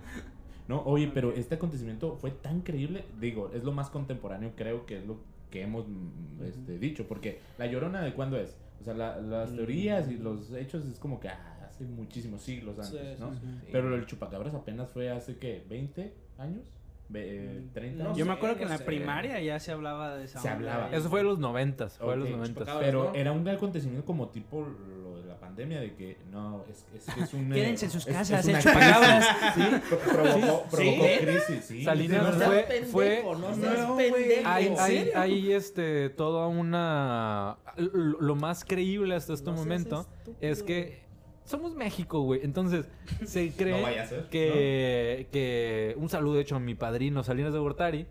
No, 0.67 0.81
oye, 0.81 1.09
pero 1.13 1.31
este 1.31 1.55
acontecimiento 1.55 2.17
fue 2.17 2.29
tan 2.31 2.59
creíble. 2.59 3.05
Digo, 3.21 3.49
es 3.53 3.63
lo 3.63 3.71
más 3.71 3.89
contemporáneo, 3.89 4.51
creo 4.57 4.85
que 4.85 4.97
es 4.97 5.05
lo 5.07 5.15
que 5.49 5.61
hemos 5.61 5.87
mm, 5.87 6.43
este, 6.43 6.77
dicho. 6.77 7.07
Porque 7.07 7.39
la 7.57 7.67
llorona 7.67 8.01
de 8.01 8.13
cuándo 8.13 8.37
es. 8.37 8.59
O 8.81 8.83
sea, 8.83 8.93
la- 8.93 9.15
las 9.15 9.51
Mm. 9.51 9.55
teorías 9.55 10.09
y 10.11 10.17
los 10.17 10.51
hechos 10.51 10.85
es 10.85 10.99
como 10.99 11.21
que 11.21 11.29
ah, 11.29 11.56
hace 11.77 11.85
muchísimos 11.85 12.41
siglos 12.41 12.77
antes, 12.79 13.17
Sí, 13.17 13.23
¿no? 13.23 13.33
sí. 13.33 13.39
Pero 13.71 13.93
el 13.95 14.05
chupacabras 14.05 14.53
apenas 14.53 14.89
fue 14.91 15.09
hace 15.11 15.37
que 15.37 15.63
20 15.69 16.13
años, 16.37 16.61
Ve- 17.09 17.23
eh, 17.59 17.61
30 17.73 18.03
No 18.03 18.09
años. 18.09 18.17
Yo 18.17 18.25
me 18.25 18.33
acuerdo 18.33 18.57
que 18.57 18.63
en 18.63 18.69
la 18.69 18.79
primaria 18.79 19.39
ya 19.39 19.59
se 19.61 19.71
hablaba 19.71 20.17
de 20.17 20.25
esa 20.25 20.41
Se 20.41 20.49
onda. 20.51 20.73
hablaba. 20.73 20.95
Eso 20.97 21.09
fue 21.09 21.21
en 21.21 21.27
los 21.27 21.39
noventas, 21.39 21.97
fue 21.97 22.13
en 22.15 22.19
los 22.19 22.27
Ok, 22.29 22.35
noventas. 22.35 22.53
chupacabras. 22.63 22.85
Pero 22.85 23.03
¿no? 23.05 23.15
era 23.15 23.31
un 23.31 23.47
acontecimiento 23.47 24.05
como 24.05 24.27
tipo 24.27 24.67
lo 25.01 25.21
de 25.21 25.25
la 25.25 25.39
pandemia, 25.39 25.79
de 25.79 25.95
que 25.95 26.17
no, 26.29 26.65
es, 26.69 26.85
es, 27.07 27.13
que 27.15 27.21
es 27.21 27.33
un. 27.33 27.49
eh, 27.53 27.55
Quédense 27.55 27.85
en 27.85 27.91
sus 27.91 28.05
casas, 28.05 28.39
es 28.41 28.47
el 28.47 28.51
una 28.55 28.61
chupacabras. 28.61 29.25
crisis. 29.53 29.53
Sí, 29.71 29.81
pro- 29.87 29.99
provocó, 29.99 30.63
provocó 30.69 31.03
¿Sí? 31.05 31.17
crisis, 31.21 31.65
sí. 31.65 31.83
Salinas 31.85 32.37
no 32.37 32.45
fue- 32.45 32.63
pendejo, 32.63 32.91
fue- 32.91 33.23
no 33.23 33.55
seas 33.55 33.91
pendejo. 33.91 34.41
Hay, 34.49 34.67
¿En 34.67 34.75
hay, 34.79 35.09
hay, 35.15 35.51
este, 35.53 36.09
toda 36.09 36.47
una... 36.47 37.55
Lo, 37.77 38.35
más 38.35 38.65
creíble 38.65 39.15
hasta 39.15 39.31
este 39.31 39.49
momento 39.51 40.05
es 40.41 40.61
que 40.61 41.06
somos 41.47 41.73
México, 41.73 42.21
güey. 42.21 42.41
Entonces, 42.43 42.87
se 43.25 43.51
cree 43.51 43.77
No 43.77 43.81
vaya 43.81 44.03
a 44.03 44.05
ser, 44.05 44.29
que, 44.29 45.27
que... 45.31 45.95
Un 45.97 46.09
saludo, 46.09 46.39
hecho, 46.39 46.55
a 46.55 46.59
mi 46.59 46.75
padrino 46.75 47.23
Salinas 47.23 47.53
de 47.53 47.59
Gortari. 47.59 48.05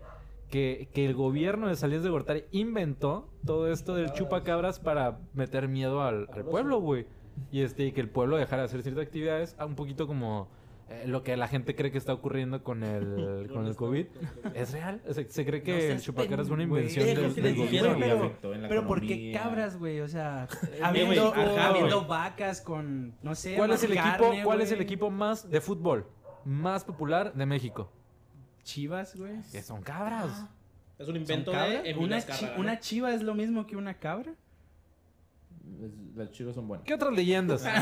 Que, 0.49 0.87
que 0.93 1.05
el 1.05 1.13
gobierno 1.13 1.67
de 1.67 1.75
Salinas 1.75 2.03
de 2.03 2.09
Gortari 2.09 2.45
inventó 2.51 3.29
todo 3.45 3.69
esto 3.69 3.95
del 3.95 4.13
chupacabras 4.13 4.79
para 4.79 5.19
meter 5.33 5.67
miedo 5.67 6.01
al, 6.01 6.29
al 6.31 6.45
pueblo, 6.45 6.79
güey. 6.79 7.05
Y 7.51 7.61
este, 7.61 7.85
y 7.85 7.91
que 7.91 8.01
el 8.01 8.09
pueblo 8.09 8.37
dejara 8.37 8.61
de 8.61 8.67
hacer 8.67 8.81
ciertas 8.81 9.03
actividades, 9.03 9.57
un 9.59 9.75
poquito 9.75 10.07
como 10.07 10.49
eh, 10.89 11.03
lo 11.05 11.23
que 11.23 11.35
la 11.37 11.47
gente 11.47 11.75
cree 11.75 11.91
que 11.91 11.97
está 11.97 12.13
ocurriendo 12.13 12.63
con 12.63 12.83
el, 12.83 13.49
con 13.53 13.65
el 13.67 13.75
COVID. 13.75 14.05
Es 14.53 14.71
real. 14.71 15.01
Se, 15.11 15.27
se 15.29 15.45
cree 15.45 15.61
que 15.63 15.71
No 15.71 15.77
el 15.77 15.83
seas 15.83 16.03
chupacabras 16.03 16.47
es 16.47 16.51
una 16.51 16.63
invención 16.63 17.05
del, 17.05 17.55
gobierno. 17.55 17.97
pero- 17.99 18.17
afectó 18.25 18.53
en 18.53 18.61
la 18.63 18.69
Pero 18.69 18.87
¿por 18.87 19.01
qué 19.01 19.31
cabras, 19.33 19.77
güey? 19.77 19.99
O 20.01 20.07
sea, 20.07 20.47
habiendo, 20.83 21.33
ajá, 21.33 21.69
habiendo 21.69 22.05
vacas 22.05 22.61
con, 22.61 23.15
no 23.21 23.35
sé, 23.35 23.55
¿Cuál 23.55 23.71
es 23.71 23.83
el 23.83 23.91
equipo, 23.93 24.31
cuál 24.43 24.61
es 24.61 24.71
el 24.71 24.81
equipo 24.81 25.09
más 25.11 25.49
de 25.49 25.61
fútbol 25.61 26.07
más 26.45 26.83
popular 26.85 27.33
de 27.33 27.45
México? 27.45 27.91
chivas, 28.63 29.15
güey. 29.15 29.41
Que 29.51 29.61
son 29.63 29.81
cabras. 29.81 30.45
Es 30.97 31.07
un 31.07 31.13
¿Son 31.13 31.15
invento 31.15 31.51
de 31.51 31.95
¿Una. 31.97 32.19
¿Una 32.57 32.79
chiva 32.79 33.13
es 33.13 33.21
lo 33.21 33.33
mismo 33.33 33.65
que 33.65 33.75
una 33.77 33.93
cabra? 33.93 34.33
Las 36.15 36.31
chivas 36.31 36.55
son 36.55 36.67
buenas. 36.67 36.85
¿Qué 36.85 36.93
otras 36.95 37.13
leyendas? 37.13 37.63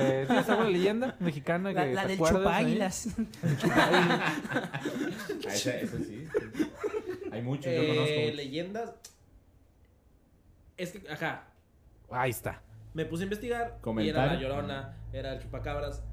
Eh, 0.00 0.24
¿Tienes 0.26 0.48
alguna 0.48 0.68
leyenda 0.70 1.16
mexicana 1.20 1.74
que 1.74 1.94
te 2.06 2.14
acuerdes 2.14 2.46
ahí? 2.46 2.78
Ah, 3.70 4.32
esa, 5.48 5.76
esa 5.76 5.98
sí. 5.98 6.26
Hay 7.32 7.42
muchos, 7.42 7.66
yo 7.66 7.70
Eh, 7.82 7.88
conozco. 7.88 8.36
leyendas. 8.36 8.94
Es 10.76 10.92
que, 10.92 11.10
ajá, 11.10 11.44
Ahí 12.10 12.30
está. 12.30 12.62
me 12.94 13.04
puse 13.04 13.22
a 13.22 13.26
investigar 13.26 13.60
y 13.62 13.68
era 13.68 13.80
Comentario. 13.80 14.32
la 14.32 14.40
llorona, 14.40 14.96
era 15.12 15.32
el 15.34 15.40
chupacabras. 15.42 16.04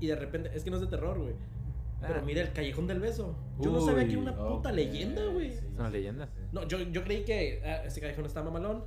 Y 0.00 0.06
de 0.06 0.16
repente, 0.16 0.50
es 0.54 0.62
que 0.62 0.70
no 0.70 0.76
es 0.76 0.82
de 0.82 0.88
terror, 0.88 1.18
güey. 1.18 1.34
Pero 2.00 2.20
Ah. 2.20 2.22
mira 2.24 2.42
el 2.42 2.52
callejón 2.52 2.86
del 2.86 3.00
beso. 3.00 3.36
Yo 3.58 3.72
no 3.72 3.80
sabía 3.80 4.04
que 4.06 4.12
era 4.12 4.20
una 4.22 4.36
puta 4.36 4.70
leyenda, 4.70 5.24
güey. 5.26 5.50
sí, 5.50 5.58
Es 5.58 5.64
una 5.78 5.88
sí, 5.88 5.92
leyenda. 5.94 6.26
sí. 6.26 6.32
No, 6.52 6.66
yo, 6.68 6.78
yo 6.78 7.02
creí 7.02 7.24
que 7.24 7.60
ah, 7.64 7.82
ese 7.84 8.00
callejón 8.00 8.24
está 8.26 8.42
mamalón. 8.42 8.84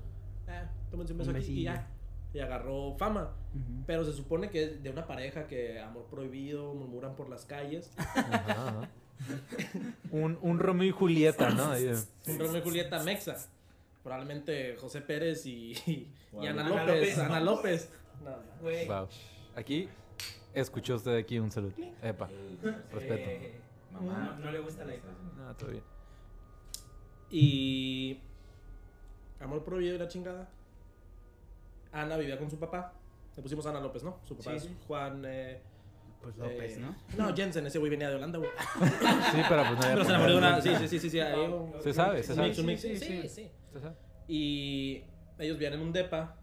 Ah, 0.48 0.70
tómense 0.92 1.14
un 1.14 1.20
beso 1.20 1.32
Un 1.32 1.38
aquí 1.38 1.62
y 1.62 1.64
ya. 1.64 1.88
Y 2.34 2.40
agarró 2.40 2.96
fama. 2.98 3.34
Pero 3.86 4.06
se 4.06 4.14
supone 4.14 4.50
que 4.50 4.64
es 4.64 4.84
de 4.84 4.90
una 4.90 5.06
pareja 5.08 5.48
que 5.48 5.80
amor 5.80 6.06
prohibido, 6.10 6.74
murmuran 6.74 7.16
por 7.16 7.30
las 7.30 7.46
calles. 7.46 7.92
Ajá. 7.98 8.90
Un, 10.12 10.38
un 10.42 10.60
Romeo 10.60 10.88
y 10.88 10.92
Julieta, 10.92 11.50
¿no? 11.50 11.72
Un 12.28 12.40
Romeo 12.40 12.58
y 12.58 12.62
Julieta 12.62 13.04
Mexa. 13.04 13.38
Probablemente 14.04 14.76
José 14.78 15.02
Pérez 15.02 15.46
y, 15.46 15.74
y 15.86 16.12
Wow. 16.32 16.46
Ana 16.48 16.62
Ana 16.66 16.70
López. 16.70 16.88
López. 16.88 17.18
Ana 17.20 17.40
López. 17.42 17.90
No, 18.24 18.32
Güey. 18.62 18.88
Wow. 18.88 19.08
Aquí 19.56 19.90
escuchó 20.54 20.96
usted 20.96 21.18
aquí 21.18 21.38
un 21.40 21.52
saludo. 21.52 21.74
Epa, 22.02 22.30
respeto. 22.94 23.30
Eh, 23.30 23.60
Mamá. 23.92 24.38
No, 24.40 24.46
no 24.46 24.52
le 24.52 24.60
gusta 24.60 24.86
la 24.86 24.94
No, 25.38 25.56
todo 25.58 25.72
bien. 25.72 25.84
Y. 27.30 28.20
Amor 29.40 29.64
prohibido 29.64 29.96
y 29.96 30.00
la 30.00 30.08
chingada. 30.08 30.50
Ana 31.92 32.18
vivía 32.18 32.38
con 32.38 32.50
su 32.50 32.58
papá. 32.58 32.94
Le 33.36 33.42
pusimos 33.42 33.66
Ana 33.66 33.80
López, 33.80 34.04
¿no? 34.04 34.20
Su 34.24 34.36
papá 34.38 34.52
Sí, 34.60 34.68
es. 34.68 34.86
Juan. 34.88 35.24
Eh, 35.26 35.62
Pues 36.22 36.38
López, 36.38 36.78
eh, 36.78 36.80
¿no? 36.80 36.96
No, 37.18 37.36
Jensen, 37.36 37.66
ese 37.66 37.80
güey 37.80 37.90
venía 37.90 38.10
de 38.10 38.16
Holanda, 38.16 38.38
güey. 38.38 38.52
Sí, 38.52 39.42
pero 39.50 39.64
pues 39.64 39.72
no 39.72 39.78
había 39.82 39.94
Pero 39.94 40.04
se 40.04 40.10
enamoró 40.12 40.32
de 40.34 40.38
una. 40.38 40.62
Sí, 40.62 40.70
sí, 40.76 40.88
sí, 40.88 41.00
sí. 41.00 41.10
sí, 41.10 41.20
ahí 41.20 41.40
un- 41.40 41.74
Se 41.82 41.94
sabe, 41.94 42.22
se 42.24 42.36
sabe. 42.36 42.48
mix, 42.50 42.60
un 42.60 42.66
mix. 42.68 42.82
Sí, 42.82 42.98
Sí, 42.98 43.22
sí, 43.24 43.30
sí. 43.30 43.52
Y 44.28 45.04
ellos 45.40 45.58
vivían 45.58 45.74
en 45.74 45.82
un 45.82 45.92
depa. 45.94 46.36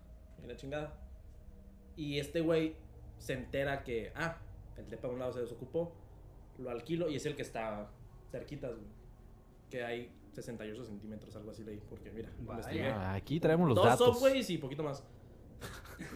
Y 0.43 0.47
la 0.49 0.57
chingada. 0.57 0.95
Y 1.97 2.19
este 2.19 2.41
güey 2.41 2.75
se 3.19 3.35
entera 3.35 3.83
que. 3.85 4.13
Ah, 4.17 4.39
el 4.77 4.89
depa 4.91 5.09
a 5.09 5.11
un 5.11 5.19
lado 5.19 5.33
se 5.33 5.41
desocupó. 5.41 5.93
Lo 6.59 6.71
alquilo 6.71 7.09
y 7.09 7.17
es 7.17 7.27
el 7.27 7.37
que 7.37 7.43
está 7.43 7.89
cerquitas, 8.31 8.73
güey. 8.73 8.87
Que 9.71 9.85
hay 9.85 10.11
68 10.33 10.85
centímetros, 10.85 11.35
algo 11.37 11.51
así 11.53 11.63
leí. 11.63 11.81
Porque 11.89 12.11
mira, 12.11 12.31
Vaya. 12.41 12.97
Ah, 12.97 13.15
aquí 13.15 13.39
traemos 13.39 13.69
los 13.69 13.77
Dos 13.77 13.87
datos. 13.87 14.19
subways 14.19 14.49
y 14.51 14.59
poquito 14.59 14.83
más. 14.83 15.05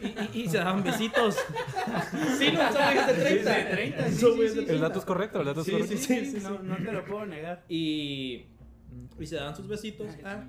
Y, 0.00 0.06
y- 0.38 0.42
y 0.44 0.48
se 0.48 0.58
daban 0.58 0.82
besitos. 0.82 1.36
sí, 2.38 2.50
no, 2.52 2.72
subways 2.72 3.06
de 3.06 3.14
30. 3.14 3.54
Sí, 3.54 3.62
de 3.62 3.64
30, 3.70 4.08
sí, 4.08 4.14
Subways 4.16 4.50
sí, 4.52 4.56
de 4.56 4.62
sí. 4.62 4.66
30. 4.66 4.72
El 4.72 4.80
dato 4.80 4.98
es 4.98 5.04
correcto, 5.04 5.40
el 5.40 5.46
dato 5.46 5.60
es 5.60 5.66
Sí, 5.66 5.72
correcto. 5.72 5.96
sí, 5.96 6.26
sí. 6.26 6.38
no, 6.42 6.58
no 6.62 6.76
te 6.76 6.92
lo 6.92 7.04
puedo 7.04 7.26
negar. 7.26 7.64
Y, 7.68 8.46
y 9.18 9.26
se 9.26 9.36
daban 9.36 9.54
sus 9.56 9.66
besitos. 9.68 10.08
ah, 10.24 10.44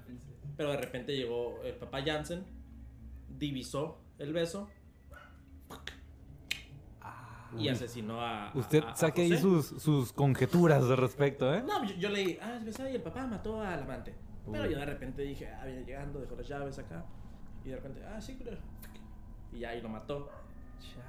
pero 0.58 0.72
de 0.72 0.78
repente 0.78 1.16
llegó 1.16 1.62
el 1.64 1.74
papá 1.76 2.02
Jansen, 2.06 2.44
divisó 3.30 4.00
el 4.20 4.34
beso 4.34 4.70
y 7.58 7.68
asesinó 7.70 8.20
a. 8.22 8.52
Usted 8.56 8.84
a- 8.84 8.92
a 8.92 8.96
saque 8.96 9.22
ahí 9.22 9.38
sus, 9.38 9.68
sus 9.68 10.12
conjeturas 10.12 10.88
de 10.88 10.96
respecto, 10.96 11.54
¿eh? 11.54 11.64
No, 11.66 11.86
yo, 11.86 11.96
yo 11.96 12.10
leí, 12.10 12.38
ah, 12.42 12.56
es 12.58 12.66
besado 12.66 12.90
y 12.90 12.96
el 12.96 13.02
papá 13.02 13.28
mató 13.28 13.62
al 13.62 13.84
amante. 13.84 14.14
Pero 14.52 14.64
Uy. 14.66 14.72
yo 14.72 14.80
de 14.80 14.86
repente 14.86 15.22
dije, 15.22 15.48
ah, 15.50 15.64
viene 15.66 15.86
llegando, 15.86 16.20
dejó 16.20 16.36
las 16.36 16.48
llaves 16.48 16.80
acá. 16.80 17.06
Y 17.66 17.70
de 17.70 17.76
repente, 17.76 18.02
ah, 18.06 18.20
sí, 18.22 18.36
claro. 18.36 18.58
Y 19.52 19.60
ya, 19.60 19.74
y 19.76 19.82
lo 19.82 19.90
mató. 19.90 20.30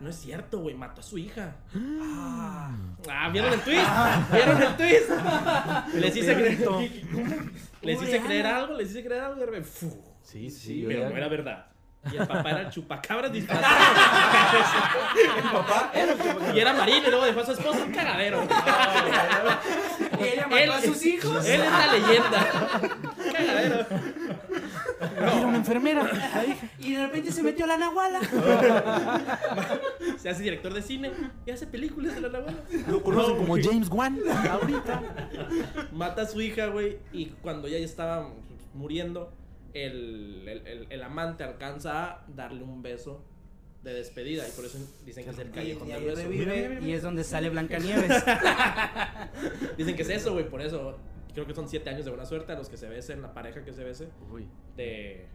No 0.00 0.08
es 0.08 0.16
cierto, 0.16 0.60
güey, 0.60 0.74
mató 0.74 1.00
a 1.00 1.04
su 1.04 1.18
hija. 1.18 1.56
Ah, 3.06 3.28
¿vieron 3.30 3.52
el 3.52 3.60
twist? 3.60 3.86
¿Vieron 4.32 4.62
el 4.62 4.76
twist? 4.76 5.10
Les 5.94 6.16
hice 6.16 6.34
creer. 6.34 6.58
Les 7.82 8.02
hice 8.02 8.20
creer 8.20 8.46
algo, 8.46 8.74
les 8.74 8.90
hice 8.90 9.04
creer 9.04 9.20
algo 9.24 9.36
y 9.36 9.40
de. 9.40 10.02
Sí, 10.22 10.48
sí, 10.48 10.84
pero 10.88 11.10
no 11.10 11.16
era 11.16 11.28
verdad. 11.28 11.66
Y 12.10 12.16
el 12.16 12.26
papá 12.26 12.50
era 12.50 12.60
el 12.62 12.70
chupacabras 12.70 13.32
disfrazado. 13.32 13.74
el 15.36 15.42
papá 15.50 15.90
era. 15.94 16.54
Y 16.54 16.58
era 16.60 16.72
marino 16.72 17.06
y 17.06 17.10
luego 17.10 17.24
dejó 17.26 17.40
a 17.40 17.44
su 17.46 17.52
esposa 17.52 17.84
un 17.84 17.92
cagadero. 17.92 18.42
Ella 20.18 20.46
Él- 20.50 20.50
mató 20.50 20.72
a 20.72 20.80
sus 20.80 21.04
hijos. 21.04 21.44
Él 21.46 21.60
es 21.60 21.70
la 21.70 21.92
leyenda. 21.92 22.46
Cagadero. 23.32 23.86
Era 25.16 25.46
una 25.46 25.56
enfermera. 25.58 26.10
Y 26.78 26.94
de 26.94 27.06
repente 27.06 27.32
se 27.32 27.42
metió 27.42 27.66
la 27.66 27.76
nahuala. 27.76 28.20
Se 30.18 30.28
hace 30.28 30.42
director 30.42 30.72
de 30.72 30.82
cine 30.82 31.10
y 31.46 31.50
hace 31.50 31.66
películas 31.66 32.14
de 32.14 32.20
la 32.22 32.28
Nahuala. 32.30 32.58
Lo 32.88 33.02
conocen 33.02 33.36
como 33.36 33.56
James 33.62 33.88
Wan. 33.90 34.18
Mata 35.92 36.22
a 36.22 36.26
su 36.26 36.40
hija, 36.40 36.66
güey. 36.66 36.98
Y 37.12 37.26
cuando 37.42 37.68
ya 37.68 37.78
estaba 37.78 38.30
muriendo, 38.74 39.32
el, 39.74 40.44
el, 40.48 40.66
el- 40.66 40.86
el 40.90 41.02
amante 41.02 41.44
alcanza 41.44 42.04
a 42.04 42.24
darle 42.28 42.62
un 42.62 42.82
beso 42.82 43.24
de 43.82 43.92
despedida. 43.92 44.46
Y 44.48 44.50
por 44.52 44.64
eso 44.64 44.78
dicen 45.04 45.24
que 45.24 45.30
es 45.30 45.38
el 45.38 45.50
callejón 45.50 45.88
del 45.88 46.04
beso. 46.04 46.22
Mira, 46.28 46.52
mira, 46.54 46.68
mira. 46.70 46.80
y 46.80 46.92
es 46.92 47.02
donde 47.02 47.22
sale 47.24 47.50
Blancanieves. 47.50 48.24
Dicen 49.76 49.96
que 49.96 50.02
es 50.02 50.10
eso, 50.10 50.32
güey. 50.32 50.48
Por 50.48 50.62
eso 50.62 50.96
creo 51.34 51.46
que 51.46 51.54
son 51.54 51.68
siete 51.68 51.90
años 51.90 52.04
de 52.04 52.10
buena 52.10 52.24
suerte 52.24 52.52
a 52.52 52.54
los 52.56 52.68
que 52.68 52.76
se 52.76 52.88
besen, 52.88 53.20
la 53.20 53.34
pareja 53.34 53.64
que 53.64 53.72
se 53.72 53.84
bese, 53.84 54.08
Uy. 54.32 54.48
de, 54.76 55.26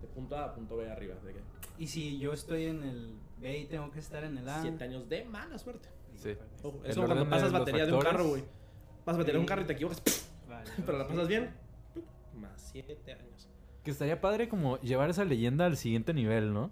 de 0.00 0.08
punto 0.14 0.36
A 0.36 0.46
a 0.46 0.54
punto 0.54 0.76
B 0.76 0.90
arriba. 0.90 1.14
De 1.24 1.34
que 1.34 1.40
y 1.78 1.86
si 1.86 2.18
yo 2.18 2.32
estoy 2.32 2.66
en 2.66 2.82
el 2.82 3.18
B 3.38 3.58
y 3.58 3.66
tengo 3.66 3.90
que 3.90 3.98
estar 3.98 4.24
en 4.24 4.38
el 4.38 4.48
A. 4.48 4.60
siete 4.62 4.84
años 4.84 5.08
de 5.08 5.24
mala 5.24 5.58
suerte. 5.58 5.88
Sí. 6.14 6.36
Ojo, 6.62 6.80
es 6.84 6.94
como 6.94 7.06
cuando 7.06 7.24
de 7.24 7.30
pasas 7.30 7.52
batería 7.52 7.86
de 7.86 7.92
un 7.92 8.00
carro, 8.00 8.28
güey. 8.28 8.44
Pasas 9.04 9.18
batería 9.18 9.34
de 9.34 9.40
un 9.40 9.46
carro 9.46 9.62
y 9.62 9.64
te 9.64 9.72
equivocas, 9.72 10.30
Vale, 10.48 10.70
pero 10.86 10.98
la 10.98 11.06
pasas 11.06 11.28
bien. 11.28 11.50
Más 12.34 12.70
siete 12.72 12.96
años. 13.12 13.48
Que 13.82 13.90
estaría 13.90 14.20
padre 14.20 14.48
como 14.48 14.78
llevar 14.80 15.10
esa 15.10 15.24
leyenda 15.24 15.66
al 15.66 15.76
siguiente 15.76 16.14
nivel, 16.14 16.52
¿no? 16.52 16.70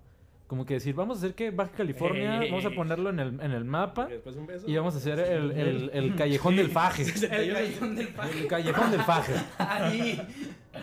Como 0.50 0.66
que 0.66 0.74
decir, 0.74 0.96
vamos 0.96 1.18
a 1.18 1.20
hacer 1.20 1.36
que 1.36 1.52
Baja 1.52 1.70
California, 1.70 2.42
Ey. 2.42 2.50
vamos 2.50 2.64
a 2.64 2.70
ponerlo 2.70 3.10
en 3.10 3.20
el, 3.20 3.40
en 3.40 3.52
el 3.52 3.64
mapa 3.64 4.08
Y 4.10 4.14
después 4.14 4.34
un 4.34 4.48
beso. 4.48 4.68
y 4.68 4.74
vamos 4.76 4.94
a 4.96 4.98
hacer 4.98 5.20
el, 5.20 5.52
el, 5.52 5.90
el 5.94 6.16
callejón 6.16 6.56
del 6.56 6.70
faje. 6.72 7.04
El 7.04 7.28
callejón 7.52 7.94
del 7.94 8.08
El 8.36 8.46
callejón 8.48 8.90
del 8.90 9.00
faje. 9.02 9.34
Ahí. 9.58 10.20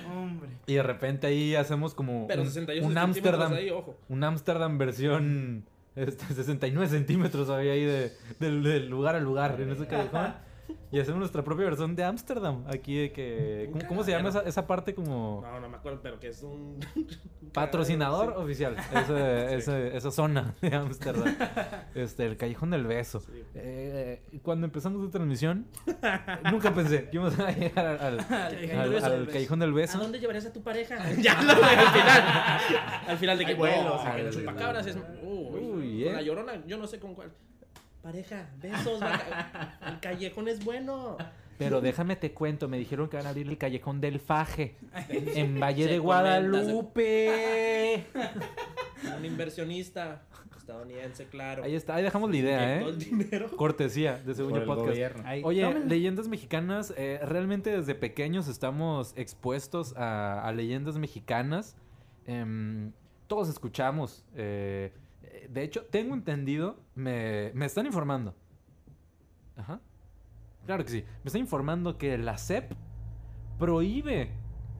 Hombre. 0.09 0.51
Y 0.67 0.75
de 0.75 0.83
repente 0.83 1.27
ahí 1.27 1.53
hacemos 1.55 1.93
como 1.93 2.27
Pero 2.27 2.43
un, 2.43 2.47
68 2.47 2.87
un 2.87 2.93
centímetros 2.93 3.33
Amsterdam. 3.33 3.53
ahí, 3.53 3.69
ojo. 3.69 3.97
Un 4.07 4.23
Amsterdam 4.23 4.77
versión 4.77 5.65
este, 5.97 6.33
69 6.33 6.87
centímetros 6.89 7.49
había 7.49 7.73
ahí 7.73 7.83
de, 7.83 8.13
del, 8.39 8.63
del 8.63 8.87
lugar 8.87 9.15
a 9.15 9.19
lugar 9.19 9.59
en 9.59 9.69
ese 9.71 9.85
callejón. 9.85 10.33
Y 10.91 10.99
hacemos 11.01 11.19
nuestra 11.19 11.43
propia 11.43 11.65
versión 11.65 11.95
de 11.97 12.03
Amsterdam. 12.05 12.63
Aquí 12.67 12.95
de 12.97 13.11
que... 13.11 13.69
¿Cómo, 13.73 13.87
cómo 13.89 14.03
se 14.05 14.11
llama 14.11 14.29
esa, 14.29 14.41
esa 14.41 14.65
parte 14.67 14.95
como... 14.95 15.41
No, 15.45 15.59
no 15.59 15.67
me 15.67 15.75
acuerdo, 15.75 15.99
pero 16.01 16.17
que 16.19 16.29
es 16.29 16.41
un. 16.43 16.79
un 16.95 17.49
Patrocinador 17.51 18.33
oficial, 18.37 18.75
ese- 18.93 19.49
Sí. 19.49 19.55
ese- 19.55 19.97
esa 19.97 20.11
zona 20.11 20.55
de 20.61 20.73
Ámsterdam. 20.75 21.35
Este, 21.93 22.25
el 22.25 22.37
Callejón 22.37 22.69
del 22.69 22.85
Beso. 22.85 23.19
Sí. 23.19 23.43
Eh, 23.55 24.21
cuando 24.43 24.65
empezamos 24.65 25.03
la 25.03 25.09
transmisión, 25.11 25.67
nunca 26.51 26.73
pensé 26.73 27.09
que 27.09 27.17
íbamos 27.17 27.37
a 27.39 27.51
llegar 27.51 27.85
al, 27.85 27.99
al- 28.19 28.27
Callejón 28.27 28.79
al- 28.79 28.83
del 28.83 28.93
Beso. 28.93 29.05
al 29.07 29.27
Callejón 29.27 29.59
del 29.59 29.69
¿A 29.71 29.73
Beso. 29.73 29.97
dónde 29.99 30.19
llevarías 30.19 30.45
a 30.45 30.53
tu 30.53 30.61
pareja? 30.63 30.97
ya, 31.21 31.41
no, 31.41 31.53
güey, 31.55 31.75
al 31.75 31.87
final. 31.87 32.23
Al 33.07 33.17
final 33.17 33.37
de 33.39 33.45
que 33.45 33.51
Hay 33.51 33.57
vuelos, 33.57 33.83
no, 33.85 33.99
hay 34.01 34.07
el 34.21 34.27
vuelos. 34.27 34.35
chupacabras 34.37 34.87
es. 34.87 34.97
Uy, 35.21 35.59
Uy, 35.59 36.03
con 36.05 36.11
eh. 36.11 36.13
la 36.13 36.21
llorona, 36.21 36.65
yo 36.65 36.77
no 36.77 36.87
sé 36.87 36.99
con 36.99 37.13
cuál. 37.13 37.31
Pareja, 38.01 38.49
besos, 38.61 38.99
vaca- 38.99 39.77
el 39.87 39.99
callejón 39.99 40.47
es 40.47 40.63
bueno. 40.63 41.17
Pero 41.57 41.81
déjame 41.81 42.15
te 42.15 42.31
cuento, 42.33 42.67
me 42.67 42.77
dijeron 42.77 43.09
que 43.09 43.17
van 43.17 43.25
a 43.25 43.29
abrir 43.29 43.47
el 43.49 43.57
Callejón 43.57 43.99
del 43.99 44.19
Faje 44.19 44.75
en 45.09 45.59
Valle 45.59 45.85
Se 45.85 45.89
de 45.93 45.99
Guadalupe. 45.99 48.03
Un 49.17 49.25
inversionista 49.25 50.21
estadounidense, 50.55 51.25
claro. 51.25 51.63
Ahí 51.63 51.73
está, 51.75 51.95
ahí 51.95 52.03
dejamos 52.03 52.29
la 52.29 52.37
idea, 52.37 52.77
¿eh? 52.77 52.83
el 52.83 52.99
dinero. 52.99 53.49
Cortesía 53.55 54.17
de 54.19 54.33
el 54.33 54.63
Podcast. 54.65 55.17
Oye, 55.43 55.73
leyendas 55.85 56.27
mexicanas, 56.27 56.93
eh, 56.95 57.19
realmente 57.23 57.75
desde 57.75 57.95
pequeños 57.95 58.47
estamos 58.47 59.13
expuestos 59.15 59.95
a, 59.97 60.47
a 60.47 60.51
leyendas 60.51 60.97
mexicanas. 60.99 61.75
Em, 62.27 62.91
todos 63.27 63.49
escuchamos. 63.49 64.23
eh, 64.35 64.91
de 65.49 65.63
hecho, 65.63 65.85
tengo 65.85 66.13
entendido, 66.13 66.79
me, 66.95 67.51
me 67.53 67.65
están 67.65 67.85
informando. 67.85 68.35
Ajá. 69.55 69.79
Claro 70.65 70.83
que 70.83 70.91
sí. 70.91 71.03
Me 71.23 71.27
están 71.29 71.41
informando 71.41 71.97
que 71.97 72.17
la 72.17 72.37
SEP 72.37 72.73
prohíbe 73.57 74.29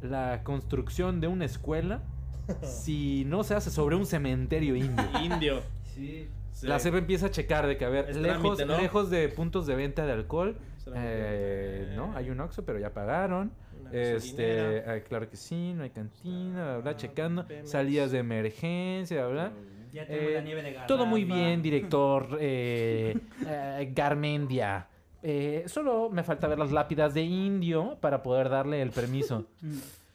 la 0.02 0.42
construcción 0.44 1.20
de 1.22 1.28
una 1.28 1.46
escuela 1.46 2.04
si 2.62 3.24
no 3.26 3.44
se 3.44 3.56
hace 3.56 3.70
sobre 3.72 3.96
un 3.96 4.06
cementerio 4.06 4.76
indio. 4.76 5.06
Indio. 5.24 5.62
Sí. 5.84 6.28
Sí. 6.52 6.66
La 6.68 6.80
CEP 6.80 6.96
empieza 6.96 7.28
a 7.28 7.32
checar 7.32 7.68
de 7.68 7.78
que, 7.78 7.86
a 7.86 7.90
ver, 7.90 8.10
Es 8.10 8.18
lejos, 8.18 8.58
trámite, 8.58 8.66
¿no? 8.66 8.78
lejos 8.82 9.10
de 9.12 9.30
puntos 9.30 9.68
de 9.68 9.76
venta 9.76 10.08
de 10.08 10.12
alcohol, 10.14 10.58
eh, 10.96 11.94
¿no? 11.96 12.16
Hay 12.18 12.32
un 12.32 12.40
Oxxo, 12.40 12.66
pero 12.66 12.80
ya 12.80 12.94
pagaron. 12.94 13.52
Una 13.80 13.92
Este, 13.92 15.04
claro 15.08 15.30
que 15.30 15.38
sí, 15.38 15.74
no 15.76 15.84
hay 15.84 15.92
cantina, 15.92 16.64
bla, 16.64 16.78
bla, 16.80 16.92
Ah, 16.92 16.96
checando. 16.96 17.46
Pemex. 17.48 17.70
Salidas 17.70 18.10
de 18.12 18.18
emergencia, 18.18 19.28
bla, 19.28 19.50
bla. 19.50 19.54
Ya 19.92 20.04
Eh, 20.04 20.32
la 20.36 20.42
nieve 20.42 20.62
de 20.62 20.72
garrafa. 20.72 20.88
Todo 20.88 21.06
muy 21.06 21.24
bien, 21.24 21.62
director 21.62 22.38
eh, 22.40 23.18
eh, 23.46 23.92
Garmendia. 23.96 24.88
Eh, 25.24 25.64
solo 25.68 26.10
me 26.10 26.24
falta 26.24 26.48
ver 26.48 26.60
las 26.60 26.72
lápidas 26.72 27.14
de 27.14 27.22
indio 27.24 27.98
para 28.00 28.22
poder 28.24 28.50
darle 28.50 28.82
el 28.82 28.92
permiso. 28.92 29.46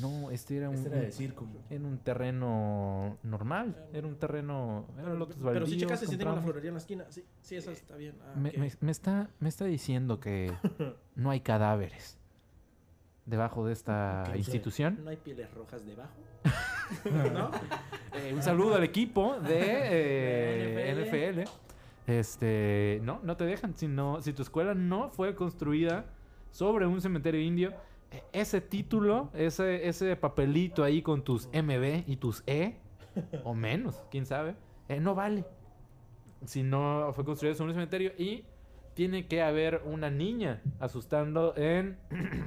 No, 0.00 0.32
este 0.32 0.56
era 0.56 0.68
un, 0.70 0.74
Este 0.74 0.88
era 0.88 0.98
de 0.98 1.12
circo. 1.12 1.46
en 1.70 1.84
un 1.84 1.98
terreno 1.98 3.16
normal. 3.22 3.76
Era 3.92 4.08
un 4.08 4.16
terreno. 4.16 4.88
Lotes 4.96 5.36
Pero 5.36 5.52
si 5.52 5.60
baldíos, 5.60 5.80
checas 5.82 6.00
si 6.00 6.06
tengo 6.06 6.16
la 6.16 6.24
compramos. 6.24 6.44
florería 6.46 6.68
en 6.70 6.74
la 6.74 6.80
esquina. 6.80 7.04
Sí, 7.10 7.24
sí, 7.42 7.54
eso 7.54 7.70
está 7.70 7.94
bien. 7.94 8.16
Ah, 8.26 8.32
Me, 8.34 8.48
ok. 8.48 8.56
me- 8.58 8.72
me 8.80 8.90
está, 8.90 9.30
me 9.38 9.48
está 9.48 9.66
diciendo 9.66 10.18
que 10.18 10.52
no 11.14 11.30
hay 11.30 11.42
cadáveres 11.42 12.18
debajo 13.24 13.64
de 13.68 13.72
esta 13.72 14.24
institución. 14.34 14.98
¿No 15.04 15.10
hay 15.10 15.16
pieles 15.16 15.48
rojas 15.54 15.86
debajo? 15.86 16.12
¿No? 17.32 17.50
Eh, 18.14 18.32
un 18.34 18.42
saludo 18.42 18.76
al 18.76 18.84
equipo 18.84 19.38
de 19.40 19.60
eh, 19.60 20.94
NFL. 21.06 21.50
Este, 22.06 23.00
no, 23.02 23.20
no 23.22 23.36
te 23.36 23.44
dejan. 23.44 23.74
Si, 23.74 23.88
no- 23.88 24.20
si 24.20 24.32
tu 24.32 24.42
escuela 24.42 24.74
no 24.74 25.08
fue 25.10 25.34
construida 25.34 26.04
sobre 26.50 26.86
un 26.86 27.00
cementerio 27.00 27.40
indio, 27.40 27.72
eh, 28.10 28.22
ese 28.32 28.60
título, 28.60 29.30
ese, 29.34 29.88
ese 29.88 30.14
papelito 30.16 30.84
ahí 30.84 31.02
con 31.02 31.22
tus 31.24 31.48
MB 31.52 32.04
y 32.06 32.16
tus 32.16 32.42
E, 32.46 32.74
o 33.44 33.54
menos, 33.54 34.02
quién 34.10 34.26
sabe, 34.26 34.54
eh, 34.88 35.00
no 35.00 35.14
vale. 35.14 35.44
Si 36.46 36.62
no 36.62 37.10
fue 37.14 37.24
construido 37.24 37.54
sobre 37.54 37.70
un 37.70 37.74
cementerio 37.74 38.12
y 38.18 38.44
tiene 38.92 39.26
que 39.26 39.42
haber 39.42 39.80
una 39.86 40.10
niña 40.10 40.60
asustando 40.78 41.54
en 41.56 41.96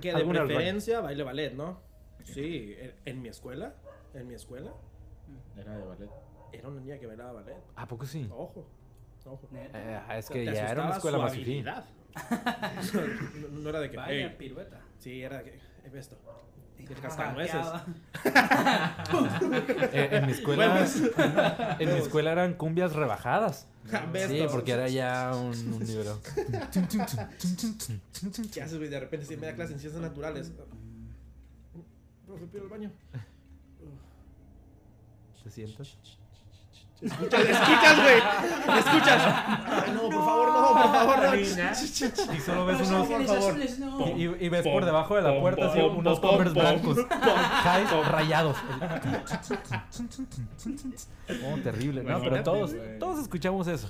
Que 0.01 0.13
de 0.13 0.23
preferencia 0.23 1.01
baile 1.01 1.23
ballet, 1.23 1.53
¿no? 1.53 1.79
Sí, 2.23 2.75
en, 2.79 2.93
en 3.05 3.21
mi 3.21 3.29
escuela, 3.29 3.73
en 4.19 4.27
mi 4.27 4.33
escuela, 4.35 4.71
Era 5.55 5.77
de 5.77 5.85
ballet. 5.85 6.09
era 6.51 6.67
una 6.67 6.81
niña 6.81 6.97
que 6.97 7.05
bailaba 7.07 7.33
ballet. 7.33 7.57
¿A 7.75 7.87
poco 7.87 8.05
sí? 8.05 8.27
Ojo, 8.31 8.67
ojo. 9.25 9.47
Eh, 9.53 10.01
es 10.17 10.29
que 10.29 10.45
ya 10.45 10.69
era 10.69 10.83
una 10.85 10.95
escuela 10.95 11.17
más 11.19 11.33
no, 13.43 13.47
no 13.59 13.69
era 13.69 13.79
de 13.79 13.91
que, 13.91 13.97
Vaya, 13.97 14.35
pirueta. 14.37 14.81
sí, 14.97 15.21
era 15.21 15.37
de 15.37 15.43
que, 15.43 15.49
"Eh, 15.57 15.89
ve 15.91 15.99
esto. 15.99 16.17
El 16.79 16.87
Ah, 16.93 17.01
cascanueces. 17.01 17.65
Eh, 19.93 20.09
en 20.11 20.25
mi 20.25 20.31
escuela. 20.31 20.85
en 21.79 21.93
mi 21.93 21.99
escuela 21.99 22.31
eran 22.31 22.53
cumbias 22.53 22.93
rebajadas. 22.93 23.67
Ve 24.11 24.27
Sí, 24.27 24.45
porque 24.51 24.73
era 24.73 24.87
ya 24.89 25.31
un, 25.33 25.73
un 25.73 25.79
nivel. 25.83 26.07
¿Qué 28.53 28.61
haces, 28.61 28.77
güey? 28.77 28.89
De 28.89 28.99
repente, 28.99 29.25
si 29.25 29.37
me 29.37 29.47
da 29.47 29.55
clase 29.55 29.73
en 29.73 29.79
ciencias 29.79 30.01
naturales. 30.01 30.51
Profe, 32.25 32.45
pido 32.47 32.63
el 32.65 32.69
baño. 32.69 32.91
¿Te 35.47 35.51
sientas? 35.53 35.97
Escuchas, 36.99 37.39
escuchas, 37.41 37.95
güey. 38.01 38.79
Escuchas. 38.79 39.21
Ay, 39.67 39.91
no, 39.93 40.01
por 40.09 40.25
favor, 40.25 40.47
no, 40.51 40.67
por 40.73 40.91
favor, 40.91 41.17
no. 41.23 41.35
Y 42.35 42.39
solo 42.41 42.65
ves 42.65 42.81
unos. 42.89 43.07
por 43.07 43.27
favor. 43.27 44.09
Y, 44.17 44.23
y 44.23 44.49
ves 44.49 44.63
por 44.67 44.83
debajo 44.83 45.15
de 45.15 45.21
la 45.21 45.39
puerta 45.39 45.67
así 45.67 45.79
unos 45.79 46.19
pom, 46.19 46.43
blancos. 46.53 46.97
Highs 46.97 48.07
rayados. 48.09 48.57
Oh, 51.45 51.57
terrible. 51.63 52.03
No, 52.03 52.19
pero 52.21 52.43
todos, 52.43 52.75
todos 52.99 53.19
escuchamos 53.19 53.67
eso. 53.67 53.89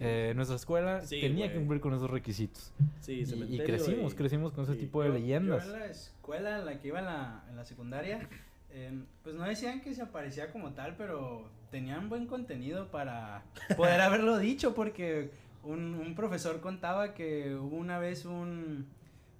Eh, 0.00 0.32
nuestra 0.36 0.56
escuela 0.56 1.02
Sí, 1.04 1.20
tenía 1.20 1.48
que 1.52 1.58
cumplir 1.58 1.80
con 1.80 1.92
esos 1.94 2.08
requisitos. 2.10 2.72
Sí, 3.00 3.24
Y, 3.48 3.58
crecimos, 3.58 4.12
y- 4.12 4.16
crecimos 4.16 4.52
con 4.52 4.64
ese 4.64 4.74
sí. 4.74 4.80
tipo 4.80 5.02
de 5.02 5.08
Yo- 5.08 5.14
leyendas. 5.14 5.64
Yo 5.66 5.74
en 5.74 5.80
la 5.80 5.86
escuela 5.86 6.58
en 6.58 6.66
la 6.66 6.78
que 6.78 6.88
iba 6.88 6.98
en 7.00 7.04
la, 7.06 7.44
en 7.50 7.56
la 7.56 7.64
secundaria, 7.64 8.28
em, 8.70 9.06
pues 9.22 9.34
no 9.34 9.44
decían 9.44 9.80
que 9.80 9.94
se 9.94 10.02
aparecía 10.02 10.50
como 10.52 10.72
tal, 10.72 10.96
pero 10.96 11.50
tenían 11.70 12.08
buen 12.08 12.26
contenido 12.26 12.90
para 12.90 13.44
poder 13.76 14.00
haberlo 14.00 14.38
dicho, 14.38 14.74
porque 14.74 15.30
un, 15.62 15.94
un 15.94 16.14
profesor 16.14 16.60
contaba 16.60 17.14
que 17.14 17.54
hubo 17.54 17.76
una 17.76 17.98
vez 17.98 18.24
un, 18.24 18.86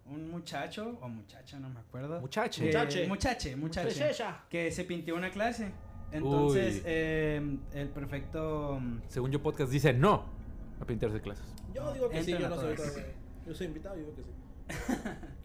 un 0.07 0.31
muchacho, 0.31 0.99
o 1.01 1.09
muchacha, 1.09 1.59
no 1.59 1.71
me 1.71 1.81
acuerdo. 1.81 2.21
Muchache. 2.21 2.63
que- 2.71 2.77
Muchache. 2.79 3.07
Muchache, 3.07 3.57
muchache. 3.57 3.89
Muchacha. 3.89 4.45
Que 4.51 4.71
se 4.71 4.85
pintió 4.85 5.15
una 5.17 5.31
clase. 5.31 5.71
Entonces, 6.11 6.83
em, 6.87 7.59
el 7.75 7.89
prefecto... 7.91 8.81
Según 9.09 9.31
yo, 9.31 9.43
podcast 9.43 9.71
dice 9.71 9.93
no 9.93 10.25
a 10.81 10.85
pintarse 10.87 11.21
clases. 11.21 11.45
Yo 11.75 11.93
digo 11.93 12.09
que 12.09 12.23
sí, 12.23 12.31
Entren 12.33 12.51
yo 12.51 12.57
no 12.57 12.61
soy. 12.63 12.77
Yo 13.47 13.55
soy 13.55 13.67
invitado, 13.67 13.97
yo 13.97 14.03
digo 14.07 14.15
que 14.17 14.23
sí. 14.23 14.31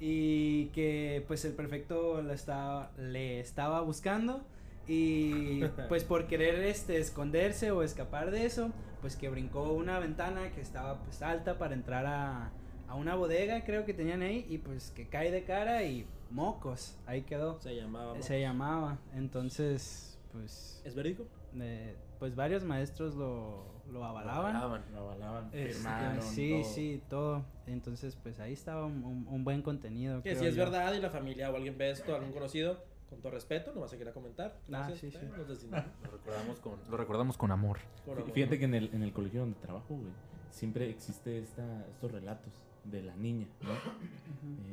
y 0.00 0.66
que 0.68 1.22
pues 1.28 1.44
el 1.44 1.52
prefecto 1.52 2.20
estaba, 2.32 2.90
le 2.98 3.38
estaba 3.40 3.82
buscando 3.82 4.40
y 4.88 5.60
pues 5.88 6.04
por 6.04 6.26
querer 6.26 6.56
este 6.64 6.98
esconderse 6.98 7.70
o 7.70 7.82
escapar 7.82 8.30
de 8.30 8.46
eso 8.46 8.70
pues 9.00 9.16
que 9.16 9.28
brincó 9.28 9.72
una 9.72 9.98
ventana 9.98 10.50
que 10.52 10.60
estaba 10.60 10.98
pues 11.02 11.22
alta 11.22 11.58
para 11.58 11.74
entrar 11.74 12.06
a, 12.06 12.50
a 12.88 12.94
una 12.94 13.14
bodega 13.14 13.64
creo 13.64 13.84
que 13.84 13.94
tenían 13.94 14.22
ahí 14.22 14.46
y 14.48 14.58
pues 14.58 14.90
que 14.90 15.06
cae 15.08 15.30
de 15.30 15.44
cara 15.44 15.82
y 15.84 16.06
mocos 16.30 16.96
ahí 17.06 17.22
quedó 17.22 17.60
Se 17.60 17.74
llamaba. 17.76 18.20
se 18.22 18.40
llamaba 18.40 18.98
entonces 19.14 20.18
pues 20.32 20.80
¿Es 20.84 20.94
verídico? 20.94 21.26
eh, 21.60 21.94
pues 22.18 22.34
varios 22.36 22.64
maestros 22.64 23.14
lo, 23.16 23.64
lo 23.90 24.04
avalaban 24.04 24.82
Lo 24.92 24.98
avalaban, 25.00 25.46
Este, 25.52 25.72
firmaron. 25.74 26.22
sí, 26.22 26.50
todo. 26.50 26.64
sí, 26.72 27.02
todo. 27.08 27.44
Entonces, 27.66 28.16
pues 28.16 28.40
ahí 28.40 28.52
estaba 28.52 28.86
un, 28.86 29.04
un- 29.04 29.26
un 29.28 29.44
buen 29.44 29.62
contenido. 29.62 30.22
Que 30.22 30.34
si 30.36 30.46
es 30.46 30.54
yo. 30.54 30.64
verdad 30.64 30.92
y 30.94 31.00
la 31.00 31.10
familia 31.10 31.50
o 31.50 31.56
alguien 31.56 31.76
ve 31.78 31.90
esto, 31.90 32.14
algún 32.14 32.32
conocido, 32.32 32.82
con 33.08 33.20
todo 33.20 33.32
respeto, 33.32 33.72
no 33.74 33.80
vas 33.80 33.92
a 33.92 33.98
querer 33.98 34.14
comentar. 34.14 34.56
Ah, 34.72 34.90
sí, 34.94 35.10
sí. 35.10 35.18
nos. 35.26 35.48
Lo 35.48 36.10
recordamos 36.12 36.60
con, 36.60 36.78
lo 36.88 36.96
recordamos 36.96 37.36
con 37.36 37.50
amor. 37.50 37.78
Amor, 38.04 38.32
Fíjate 38.32 38.58
que 38.58 38.64
en 38.66 38.74
el, 38.74 38.90
en 38.94 39.02
el 39.02 39.12
colegio 39.12 39.40
donde 39.40 39.58
trabajo, 39.58 39.94
güey, 39.96 40.12
siempre 40.50 40.88
existe 40.90 41.38
esta, 41.38 41.86
estos 41.88 42.10
relatos 42.12 42.52
de 42.84 43.02
la 43.02 43.14
niña, 43.16 43.46
¿no? 43.62 43.70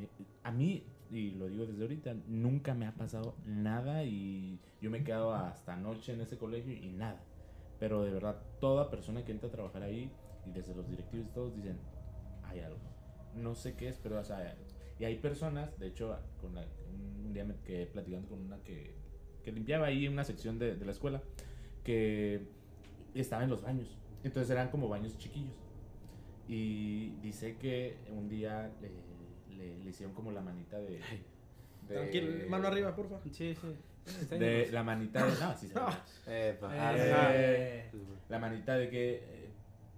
Eh, 0.00 0.08
a 0.44 0.50
mí, 0.50 0.82
y 1.10 1.32
lo 1.32 1.46
digo 1.48 1.66
desde 1.66 1.82
ahorita, 1.82 2.14
nunca 2.26 2.74
me 2.74 2.86
ha 2.86 2.92
pasado 2.92 3.34
nada 3.44 4.04
y 4.04 4.58
yo 4.80 4.90
me 4.90 4.98
he 4.98 5.04
quedado 5.04 5.34
hasta 5.34 5.74
anoche 5.74 6.12
en 6.14 6.20
ese 6.22 6.38
colegio 6.38 6.72
y 6.72 6.88
nada. 6.90 7.20
Pero 7.78 8.02
de 8.02 8.10
verdad, 8.10 8.40
toda 8.60 8.90
persona 8.90 9.24
que 9.24 9.32
entra 9.32 9.48
a 9.48 9.52
trabajar 9.52 9.82
ahí, 9.82 10.10
y 10.46 10.50
desde 10.50 10.74
los 10.74 10.88
directivos 10.88 11.26
y 11.28 11.30
todos, 11.30 11.54
dicen, 11.54 11.78
hay 12.44 12.60
algo. 12.60 12.78
No 13.36 13.54
sé 13.54 13.74
qué 13.74 13.88
es, 13.88 13.98
pero 14.02 14.18
o 14.18 14.24
sea, 14.24 14.56
y 14.98 15.04
hay 15.04 15.16
personas, 15.16 15.78
de 15.78 15.86
hecho, 15.88 16.16
con 16.40 16.54
la- 16.54 16.66
un 17.24 17.32
día 17.32 17.44
me 17.44 17.54
quedé 17.64 17.86
platicando 17.86 18.28
con 18.28 18.40
una 18.40 18.58
que, 18.64 18.94
que 19.44 19.52
limpiaba 19.52 19.86
ahí 19.86 20.08
una 20.08 20.24
sección 20.24 20.58
de, 20.58 20.74
de 20.76 20.84
la 20.84 20.92
escuela, 20.92 21.22
que 21.84 22.48
estaba 23.14 23.44
en 23.44 23.50
los 23.50 23.62
baños. 23.62 23.96
Entonces 24.24 24.50
eran 24.50 24.70
como 24.70 24.88
baños 24.88 25.16
chiquillos. 25.18 25.54
Y 26.48 27.10
dice 27.22 27.56
que 27.58 27.96
un 28.10 28.28
día 28.28 28.72
le, 28.80 28.90
le- 29.56 29.78
le 29.84 29.90
hicieron 29.90 30.14
como 30.14 30.32
la 30.32 30.40
manita 30.40 30.78
de... 30.78 30.98
de- 31.88 31.94
Tranquilo, 31.94 32.26
mano 32.48 32.66
arriba, 32.68 32.94
porfa. 32.96 33.20
Sí, 33.30 33.54
sí. 33.54 33.56
De 34.30 34.68
la 34.72 34.82
manita 34.82 35.24
de... 35.24 35.32
No, 35.40 35.56
sí 35.56 35.68
se 35.68 35.74
ve. 35.78 35.80
Eh, 36.26 37.90
La 38.28 38.38
manita 38.38 38.76
de 38.76 38.88
que... 38.90 39.14
eh, 39.16 39.50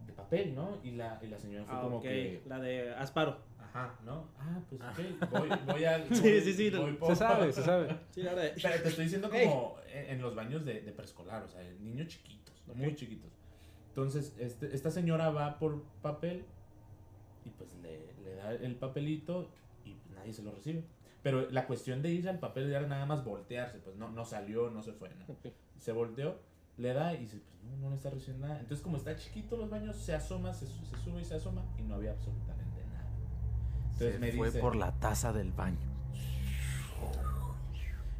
De 0.06 0.12
papel, 0.12 0.54
¿no? 0.54 0.78
Y 0.82 0.92
la, 0.92 1.18
y 1.22 1.26
la 1.28 1.38
señora 1.38 1.64
fue 1.64 1.74
Ah, 1.76 1.80
como 1.82 1.96
ok. 1.98 2.02
que... 2.02 2.42
La 2.46 2.58
de 2.58 2.94
Asparo. 2.94 3.38
Ajá, 3.58 3.94
¿no? 4.04 4.28
Ah, 4.38 4.60
pues 4.68 4.80
ok, 4.80 5.30
voy, 5.30 5.48
voy 5.66 5.84
al... 5.84 6.04
Sí, 6.14 6.22
voy- 6.22 6.40
sí, 6.40 6.52
sí, 6.54 6.70
voy 6.70 6.90
se 6.92 6.96
por- 6.98 7.16
sabe, 7.16 7.52
se 7.52 7.62
sabe. 7.62 7.94
Sí, 8.10 8.22
la. 8.22 8.32
Pero 8.34 8.82
te 8.82 8.88
estoy 8.88 9.04
diciendo 9.04 9.30
como 9.30 9.76
en, 9.92 10.06
en 10.10 10.22
los 10.22 10.34
baños 10.34 10.64
de, 10.64 10.80
de 10.80 10.92
preescolar, 10.92 11.42
o 11.44 11.48
sea, 11.48 11.62
niños 11.80 12.08
chiquitos, 12.08 12.54
muy 12.74 12.94
chiquitos. 12.96 13.30
Entonces, 13.88 14.34
este, 14.38 14.74
esta 14.74 14.90
señora 14.90 15.30
va 15.30 15.58
por 15.58 15.82
papel 16.02 16.44
y 17.44 17.50
pues 17.50 17.74
le, 17.82 18.12
le 18.24 18.34
da 18.34 18.52
el 18.54 18.74
papelito 18.76 19.50
y 19.84 19.94
pues, 19.94 20.14
nadie 20.16 20.32
se 20.32 20.42
lo 20.42 20.50
recibe. 20.52 20.84
Pero 21.22 21.50
la 21.50 21.66
cuestión 21.66 22.00
de 22.02 22.10
ir 22.10 22.28
al 22.28 22.38
papel 22.38 22.70
era 22.70 22.86
nada 22.86 23.04
más 23.06 23.24
voltearse, 23.24 23.78
pues 23.78 23.96
no, 23.96 24.10
no 24.10 24.24
salió, 24.24 24.70
no 24.70 24.82
se 24.82 24.92
fue, 24.92 25.10
¿no? 25.14 25.36
Se 25.78 25.92
volteó, 25.92 26.38
le 26.78 26.92
da 26.94 27.12
y 27.14 27.18
dice, 27.18 27.38
pues 27.38 27.62
no, 27.64 27.76
no 27.78 27.90
le 27.90 27.96
está 27.96 28.08
recibiendo 28.10 28.46
nada. 28.46 28.60
Entonces, 28.60 28.82
como 28.82 28.96
está 28.96 29.14
chiquito 29.16 29.56
los 29.58 29.68
baños, 29.68 29.96
se 29.96 30.14
asoma, 30.14 30.54
se, 30.54 30.66
su- 30.66 30.84
se 30.86 30.96
sube 30.98 31.20
y 31.20 31.24
se 31.24 31.34
asoma 31.34 31.62
y 31.78 31.82
no 31.82 31.96
había 31.96 32.12
absolutamente 32.12 32.82
nada. 32.86 33.06
Entonces 33.92 34.12
Se 34.14 34.18
me 34.18 34.32
fue 34.32 34.46
dice, 34.46 34.60
por 34.60 34.76
la 34.76 34.92
taza 34.92 35.32
del 35.32 35.52
baño. 35.52 35.76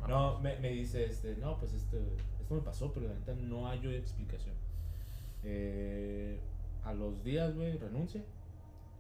No, 0.09 0.39
me, 0.41 0.59
me 0.59 0.71
dice, 0.71 1.05
este, 1.05 1.37
no, 1.37 1.57
pues 1.59 1.73
esto, 1.73 1.97
esto 2.41 2.55
me 2.55 2.61
pasó, 2.63 2.93
pero 2.93 3.07
la 3.09 3.15
neta 3.15 3.33
no 3.35 3.69
hay 3.69 3.87
explicación. 3.95 4.55
Eh, 5.45 6.41
a 6.85 6.93
los 6.93 7.23
días, 7.23 7.55
güey, 7.55 7.79
renuncia. 7.79 8.23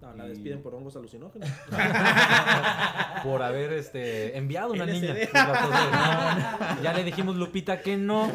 No, 0.00 0.14
la 0.14 0.24
Y- 0.26 0.28
despiden 0.30 0.62
por 0.62 0.74
hongos 0.74 0.96
alucinógenos. 0.96 1.48
Por 3.22 3.42
haber 3.42 3.72
este, 3.74 4.36
enviado 4.38 4.72
una 4.72 4.86
niña. 4.86 5.14
No, 5.34 6.82
ya 6.82 6.94
le 6.94 7.04
dijimos 7.04 7.36
Lupita 7.36 7.82
que 7.82 7.96
no. 7.98 8.32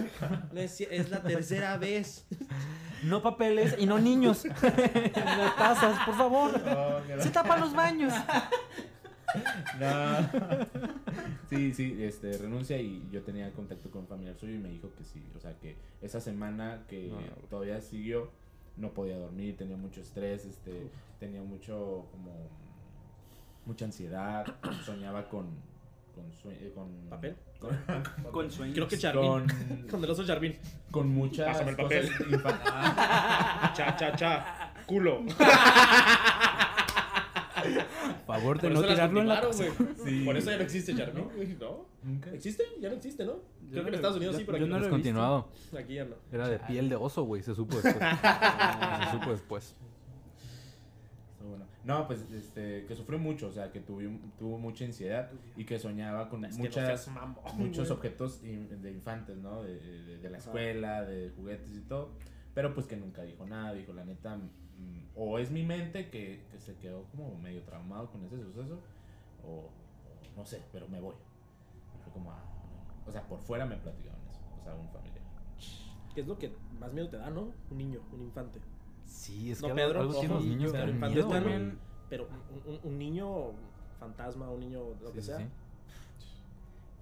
Es 0.53 1.09
la 1.09 1.23
tercera 1.23 1.77
vez. 1.77 2.27
No 3.03 3.21
papeles 3.23 3.75
y 3.79 3.87
no 3.87 3.97
niños. 3.99 4.45
las 4.61 5.55
tazas, 5.57 6.05
por 6.05 6.15
favor. 6.15 6.61
Se 7.19 7.29
tapan 7.31 7.61
los 7.61 7.73
baños. 7.73 8.13
No. 9.79 10.29
Sí, 11.49 11.73
sí, 11.73 11.97
este, 12.03 12.37
renuncia 12.37 12.77
y 12.77 13.07
yo 13.11 13.21
tenía 13.23 13.51
contacto 13.53 13.89
con 13.91 14.01
un 14.01 14.07
familiar 14.07 14.35
suyo 14.35 14.53
y 14.53 14.59
me 14.59 14.69
dijo 14.69 14.91
que 14.97 15.03
sí. 15.03 15.23
O 15.35 15.39
sea, 15.39 15.53
que 15.59 15.77
esa 16.01 16.21
semana 16.21 16.83
que 16.87 17.07
No. 17.09 17.17
todavía 17.49 17.81
siguió, 17.81 18.31
no 18.77 18.89
podía 18.89 19.17
dormir, 19.17 19.55
tenía 19.57 19.77
mucho 19.77 20.01
estrés, 20.01 20.45
este, 20.45 20.89
tenía 21.19 21.41
mucho, 21.41 22.05
como, 22.11 22.31
mucha 23.65 23.85
ansiedad, 23.85 24.45
soñaba 24.85 25.27
con, 25.29 25.47
con, 26.13 26.31
sue- 26.33 26.57
eh, 26.61 26.71
con 26.75 26.87
¿Papel? 27.09 27.35
Con, 27.59 27.77
Con 28.31 28.51
sueños. 28.51 28.75
Creo 28.75 28.87
que 28.87 28.97
Charmin. 28.97 29.23
con, 29.25 29.87
Con 29.89 30.03
el 30.03 30.09
oso 30.09 30.25
Charmin. 30.25 30.55
con 30.91 31.07
muchas 31.09 31.47
Pásame 31.47 31.71
el 31.71 31.77
cosas 31.77 32.09
papel. 32.19 32.41
Ah, 32.65 33.71
Cha, 33.75 33.95
cha, 33.95 34.15
cha. 34.15 34.73
Culo. 34.85 35.23
Favor 38.27 38.59
de 38.61 38.69
Por 38.69 38.77
no 38.81 38.87
tirarlo 38.87 39.21
en 39.21 39.27
la. 39.27 39.53
Sí. 39.53 40.23
Por 40.25 40.37
eso 40.37 40.51
ya 40.51 40.57
no 40.57 40.63
existe 40.63 40.95
Charmin, 40.95 41.29
güey, 41.35 41.55
¿no? 41.59 41.85
nunca. 42.03 42.31
¿Existe? 42.31 42.63
Ya 42.79 42.89
no 42.89 42.95
existe, 42.95 43.25
¿no? 43.25 43.33
Yo 43.33 43.71
Creo 43.71 43.71
que 43.71 43.75
no 43.75 43.79
en 43.79 43.91
lo- 43.91 43.95
Estados 43.95 44.17
Unidos 44.17 44.33
yo- 44.35 44.39
sí, 44.39 44.45
pero 44.45 44.57
yo 44.59 44.63
aquí 44.65 44.69
no 44.71 44.75
no. 44.75 44.79
lo 44.81 44.85
he 44.85 44.89
visto. 44.89 44.97
Descontinuado. 44.97 45.49
Aquí 45.79 45.93
ya 45.95 46.05
no. 46.05 46.15
Era 46.31 46.47
de 46.47 46.59
piel 46.59 46.89
de 46.89 46.95
oso, 46.95 47.23
güey. 47.23 47.41
Se 47.43 47.55
supo 47.55 47.75
después. 47.81 47.95
se 49.05 49.11
supo 49.11 49.31
después. 49.31 49.75
Está 51.33 51.45
bueno. 51.45 51.65
No, 51.83 52.07
pues 52.07 52.25
este, 52.33 52.85
que 52.87 52.95
sufrió 52.95 53.19
mucho, 53.19 53.47
o 53.47 53.51
sea, 53.51 53.71
que 53.71 53.79
tuvo, 53.79 54.01
tuvo 54.39 54.57
mucha 54.57 54.85
ansiedad 54.85 55.29
y 55.55 55.65
que 55.65 55.77
soñaba 55.77 56.29
con 56.29 56.43
Es 56.45 56.53
que 56.55 56.63
no 56.63 56.69
muchas, 56.69 56.85
seas 57.03 57.07
mamón, 57.15 57.35
muchos 57.57 57.87
güey. 57.87 57.97
objetos 57.97 58.43
in- 58.43 58.81
de 58.81 58.91
infantes, 58.91 59.37
¿no? 59.37 59.61
De, 59.63 59.75
de- 59.79 60.17
de 60.17 60.29
la 60.29 60.37
escuela, 60.37 61.03
de 61.03 61.29
juguetes 61.35 61.75
y 61.77 61.81
todo. 61.81 62.09
Pero 62.55 62.73
pues 62.73 62.87
que 62.87 62.95
nunca 62.97 63.21
dijo 63.23 63.45
nada, 63.45 63.73
dijo 63.73 63.93
la 63.93 64.05
neta, 64.05 64.39
o 65.15 65.39
es 65.39 65.49
mi 65.51 65.63
mente 65.63 66.09
que, 66.09 66.43
que 66.51 66.59
se 66.59 66.75
quedó 66.77 67.03
como 67.05 67.37
medio 67.37 67.61
traumado 67.63 68.09
con 68.11 68.23
ese 68.25 68.41
suceso, 68.43 68.79
o, 69.43 69.49
o 69.69 69.69
no 70.35 70.45
sé, 70.45 70.61
pero 70.71 70.87
me 70.89 70.99
voy. 70.99 71.15
Fue 72.03 72.11
como, 72.13 72.31
ah, 72.31 72.43
no. 73.05 73.09
o 73.09 73.11
sea, 73.11 73.21
por 73.27 73.39
fuera 73.39 73.65
me 73.65 73.77
platicaron 73.77 74.19
eso, 74.29 74.41
o 74.59 74.63
sea, 74.63 74.73
un 74.75 74.89
familiar. 74.89 75.21
¿Qué 76.13 76.21
es 76.21 76.27
lo 76.27 76.37
que 76.37 76.53
más 76.79 76.91
miedo 76.93 77.09
te 77.09 77.17
da, 77.17 77.29
no? 77.29 77.51
Un 77.71 77.77
niño, 77.77 77.99
un 78.13 78.21
infante. 78.21 78.59
Sí, 79.05 79.51
es 79.51 79.61
No, 79.61 79.67
que 79.69 79.73
Pedro, 79.75 80.01
algo 80.01 80.17
ojo, 80.19 80.27
los 80.35 80.45
niños 80.45 80.71
Pedro 80.71 80.93
miedo, 80.93 81.27
también-. 81.29 81.77
Pero 82.09 82.27
un, 82.65 82.73
un- 82.73 82.79
un 82.83 82.97
niño 82.99 83.51
fantasma, 83.99 84.49
un 84.49 84.59
niño 84.59 84.79
lo 85.01 85.09
Sí, 85.09 85.13
que 85.15 85.21
sí, 85.21 85.27
sea. 85.27 85.37
sí. 85.39 85.45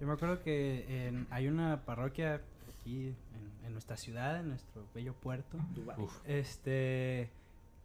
Yo 0.00 0.06
me 0.06 0.12
acuerdo 0.14 0.42
que 0.42 1.06
en- 1.08 1.26
hay 1.30 1.46
una 1.48 1.84
parroquia 1.84 2.40
aquí 2.78 3.08
en, 3.08 3.66
en 3.66 3.72
nuestra 3.72 3.96
ciudad, 3.96 4.40
en 4.40 4.48
nuestro 4.48 4.84
bello 4.94 5.14
puerto. 5.14 5.58
Dubái. 5.74 6.00
Uf. 6.00 6.20
Este 6.26 7.30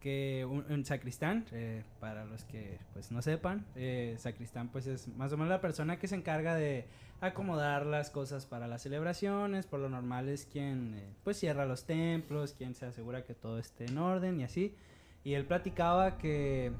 que 0.00 0.46
un, 0.50 0.64
un 0.70 0.84
sacristán, 0.84 1.44
eh, 1.52 1.84
para 2.00 2.24
los 2.24 2.44
que 2.44 2.78
pues 2.94 3.12
no 3.12 3.20
sepan, 3.20 3.66
eh, 3.76 4.16
sacristán 4.18 4.68
pues 4.68 4.86
es 4.86 5.08
más 5.08 5.32
o 5.32 5.36
menos 5.36 5.50
la 5.50 5.60
persona 5.60 5.98
que 5.98 6.08
se 6.08 6.16
encarga 6.16 6.54
de 6.54 6.86
acomodar 7.20 7.84
las 7.84 8.08
cosas 8.10 8.46
para 8.46 8.66
las 8.66 8.82
celebraciones, 8.82 9.66
por 9.66 9.78
lo 9.78 9.90
normal 9.90 10.30
es 10.30 10.46
quien 10.46 10.94
eh, 10.94 11.12
pues 11.22 11.38
cierra 11.38 11.66
los 11.66 11.84
templos, 11.84 12.54
quien 12.54 12.74
se 12.74 12.86
asegura 12.86 13.24
que 13.24 13.34
todo 13.34 13.58
esté 13.58 13.84
en 13.84 13.98
orden 13.98 14.40
y 14.40 14.44
así. 14.44 14.74
Y 15.22 15.34
él 15.34 15.44
platicaba 15.44 16.16
que, 16.16 16.72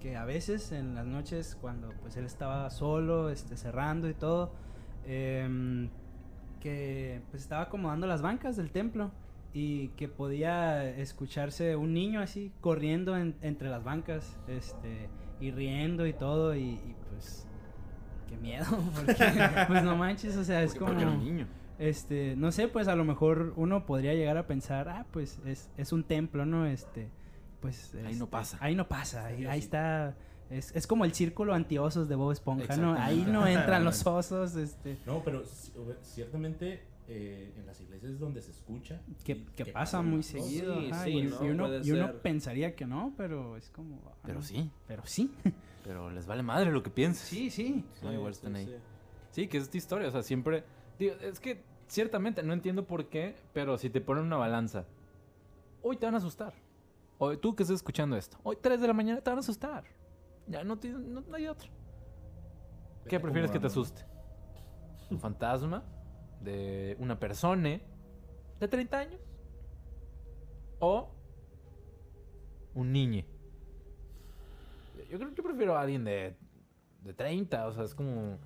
que 0.00 0.16
a 0.16 0.24
veces 0.24 0.72
en 0.72 0.96
las 0.96 1.06
noches 1.06 1.56
cuando 1.60 1.92
pues 2.02 2.16
él 2.16 2.26
estaba 2.26 2.68
solo, 2.70 3.30
este, 3.30 3.56
cerrando 3.56 4.08
y 4.08 4.14
todo, 4.14 4.52
em, 5.06 5.90
que 6.60 7.22
pues 7.30 7.42
estaba 7.42 7.62
acomodando 7.62 8.08
las 8.08 8.20
bancas 8.20 8.56
del 8.56 8.72
templo 8.72 9.12
y 9.54 9.88
que 9.90 10.08
podía 10.08 10.84
escucharse 10.84 11.76
un 11.76 11.94
niño 11.94 12.20
así 12.20 12.52
corriendo 12.60 13.16
en- 13.16 13.36
entre 13.40 13.68
las 13.70 13.82
bancas 13.84 14.36
este 14.48 15.08
y 15.40 15.50
riendo 15.52 16.06
y 16.06 16.12
todo 16.12 16.54
y, 16.56 16.60
y, 16.72 16.94
pues 17.10 17.46
qué 18.28 18.36
miedo 18.36 18.66
porque 18.96 19.14
pues 19.68 19.82
no 19.84 19.96
manches 19.96 20.36
o 20.36 20.42
sea 20.44 20.62
es 20.62 20.72
Porque- 20.74 20.86
porque 20.86 21.02
era 21.02 21.10
un 21.12 21.18
como 21.18 21.30
niño. 21.30 21.46
este 21.78 22.34
no 22.36 22.50
sé 22.52 22.66
pues 22.68 22.88
a 22.88 22.96
lo 22.96 23.04
mejor 23.04 23.52
uno 23.56 23.86
podría 23.86 24.12
llegar 24.14 24.36
a 24.36 24.46
pensar 24.46 24.88
ah 24.88 25.06
pues 25.12 25.38
es, 25.46 25.70
es 25.76 25.92
un 25.92 26.02
templo 26.04 26.44
no 26.44 26.66
este 26.66 27.08
pues 27.60 27.94
Ahí 28.04 28.16
no 28.16 28.26
pasa. 28.28 28.58
ahí 28.60 28.74
no 28.74 28.88
pasa 28.88 29.24
ahí, 29.26 29.46
está 29.58 30.14
es, 30.50 30.74
es 30.76 30.86
como 30.86 31.04
el 31.06 31.14
círculo 31.14 31.54
antiosos 31.54 32.08
de 32.08 32.14
Bob 32.16 32.32
Esponja 32.32 32.76
no 32.76 32.94
ahí 32.94 33.24
no 33.26 33.46
entran 33.46 33.82
los 33.84 34.06
osos 34.06 34.56
este. 34.56 34.98
No, 35.06 35.22
pero 35.24 35.42
ci- 35.44 35.72
ciertamente 36.02 36.82
eh, 37.08 37.52
en 37.56 37.66
las 37.66 37.80
iglesias 37.80 38.12
es 38.12 38.18
donde 38.18 38.40
se 38.40 38.50
escucha. 38.50 39.00
que, 39.24 39.32
y 39.32 39.44
que 39.44 39.64
que 39.64 39.72
pasa 39.72 40.00
muy 40.02 40.22
seguido 40.22 40.80
Sí, 40.80 40.88
ajá, 40.90 41.04
sí, 41.04 41.10
y, 41.10 41.22
¿no? 41.24 41.44
y 41.46 41.50
uno, 41.50 41.68
y 41.82 41.90
uno 41.92 42.12
pensaría 42.22 42.74
que 42.74 42.86
no 42.86 43.12
pero 43.16 43.56
es 43.56 43.68
como 43.70 44.00
ah, 44.06 44.14
Pero 44.24 44.42
sí. 44.42 44.70
pero 44.86 45.02
sí 45.06 45.30
Pero 45.84 46.10
les 46.10 46.26
vale 46.26 46.42
madre 46.42 46.72
lo 46.72 46.82
que 46.82 46.88
pienses. 46.90 47.28
sí 47.28 47.50
sí 47.50 47.84
No, 48.02 48.10
igual 48.12 48.32
Sí, 48.34 48.38
están 48.38 48.54
sí, 48.54 48.58
ahí. 48.60 48.66
sí. 48.66 48.74
Sí, 49.32 49.48
que 49.48 49.58
es 49.58 49.64
esta 49.64 49.76
historia. 49.76 50.08
O 50.08 50.10
sea, 50.12 50.22
siempre. 50.22 50.64
Digo, 50.98 51.14
es 51.20 51.40
que 51.40 51.62
ciertamente 51.88 52.42
no 52.42 52.52
entiendo 52.54 52.86
por 52.86 53.08
qué, 53.10 53.34
pero 53.52 53.76
si 53.76 53.90
te 53.90 54.00
ponen 54.00 54.24
una 54.24 54.36
balanza, 54.36 54.86
hoy 55.82 55.96
te 55.98 56.06
van 56.06 56.14
a 56.14 56.18
asustar. 56.18 56.54
Hoy, 57.18 57.36
tú 57.36 57.54
que 57.54 57.64
estás 57.64 57.74
escuchando 57.76 58.16
esto, 58.16 58.38
hoy 58.44 58.56
3 58.62 58.80
de 58.80 58.86
la 58.86 58.92
mañana 58.94 59.20
te 59.20 59.28
van 59.28 59.38
a 59.38 59.40
asustar. 59.40 59.84
Ya 60.46 60.64
no, 60.64 60.78
te- 60.78 60.88
no, 60.88 61.20
no 61.20 61.34
hay 61.36 61.48
otro. 61.48 61.68
¿Qué 63.08 63.20
prefieres 63.20 63.50
que 63.50 63.58
te 63.60 63.66
asuste? 63.66 64.02
¿Un 65.10 65.20
fantasma? 65.20 65.84
¿De 66.40 66.96
una 66.98 67.18
persona? 67.18 67.80
¿De 68.60 68.68
30 68.68 68.98
años? 68.98 69.20
¿O 70.80 71.10
un 72.74 72.92
niño? 72.92 73.24
Yo 75.10 75.18
creo 75.18 75.34
que 75.34 75.42
prefiero 75.42 75.76
a 75.76 75.82
alguien 75.82 76.04
de, 76.04 76.36
de 77.02 77.12
30, 77.14 77.66
o 77.68 77.72
sea, 77.72 77.84
es 77.84 77.94
como... 77.94 78.38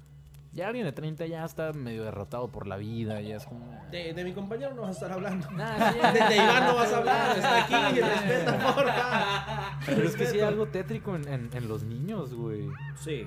Ya 0.52 0.66
alguien 0.68 0.86
de 0.86 0.92
30 0.92 1.26
ya 1.26 1.44
está 1.44 1.72
medio 1.74 2.04
derrotado 2.04 2.48
por 2.48 2.66
la 2.66 2.78
vida, 2.78 3.20
ya 3.20 3.36
es 3.36 3.44
como... 3.44 3.66
De, 3.90 4.14
de 4.14 4.24
mi 4.24 4.32
compañero 4.32 4.74
no 4.74 4.82
vas 4.82 4.90
a 4.90 4.92
estar 4.92 5.12
hablando. 5.12 5.50
Nah, 5.50 5.92
sí, 5.92 5.98
De, 5.98 6.24
de 6.28 6.36
Iván 6.36 6.64
no 6.66 6.74
vas 6.74 6.92
a 6.92 6.96
hablar. 6.98 7.36
Está 7.38 7.64
aquí. 7.64 8.00
Respeta, 8.00 8.74
porfa. 8.74 9.78
Pero 9.86 10.02
es 10.08 10.16
que 10.16 10.26
sí 10.26 10.36
hay 10.36 10.42
algo 10.46 10.66
tétrico 10.68 11.14
en, 11.16 11.28
en- 11.28 11.50
en 11.52 11.68
los 11.68 11.82
niños, 11.84 12.34
güey. 12.34 12.68
Sí. 12.96 13.26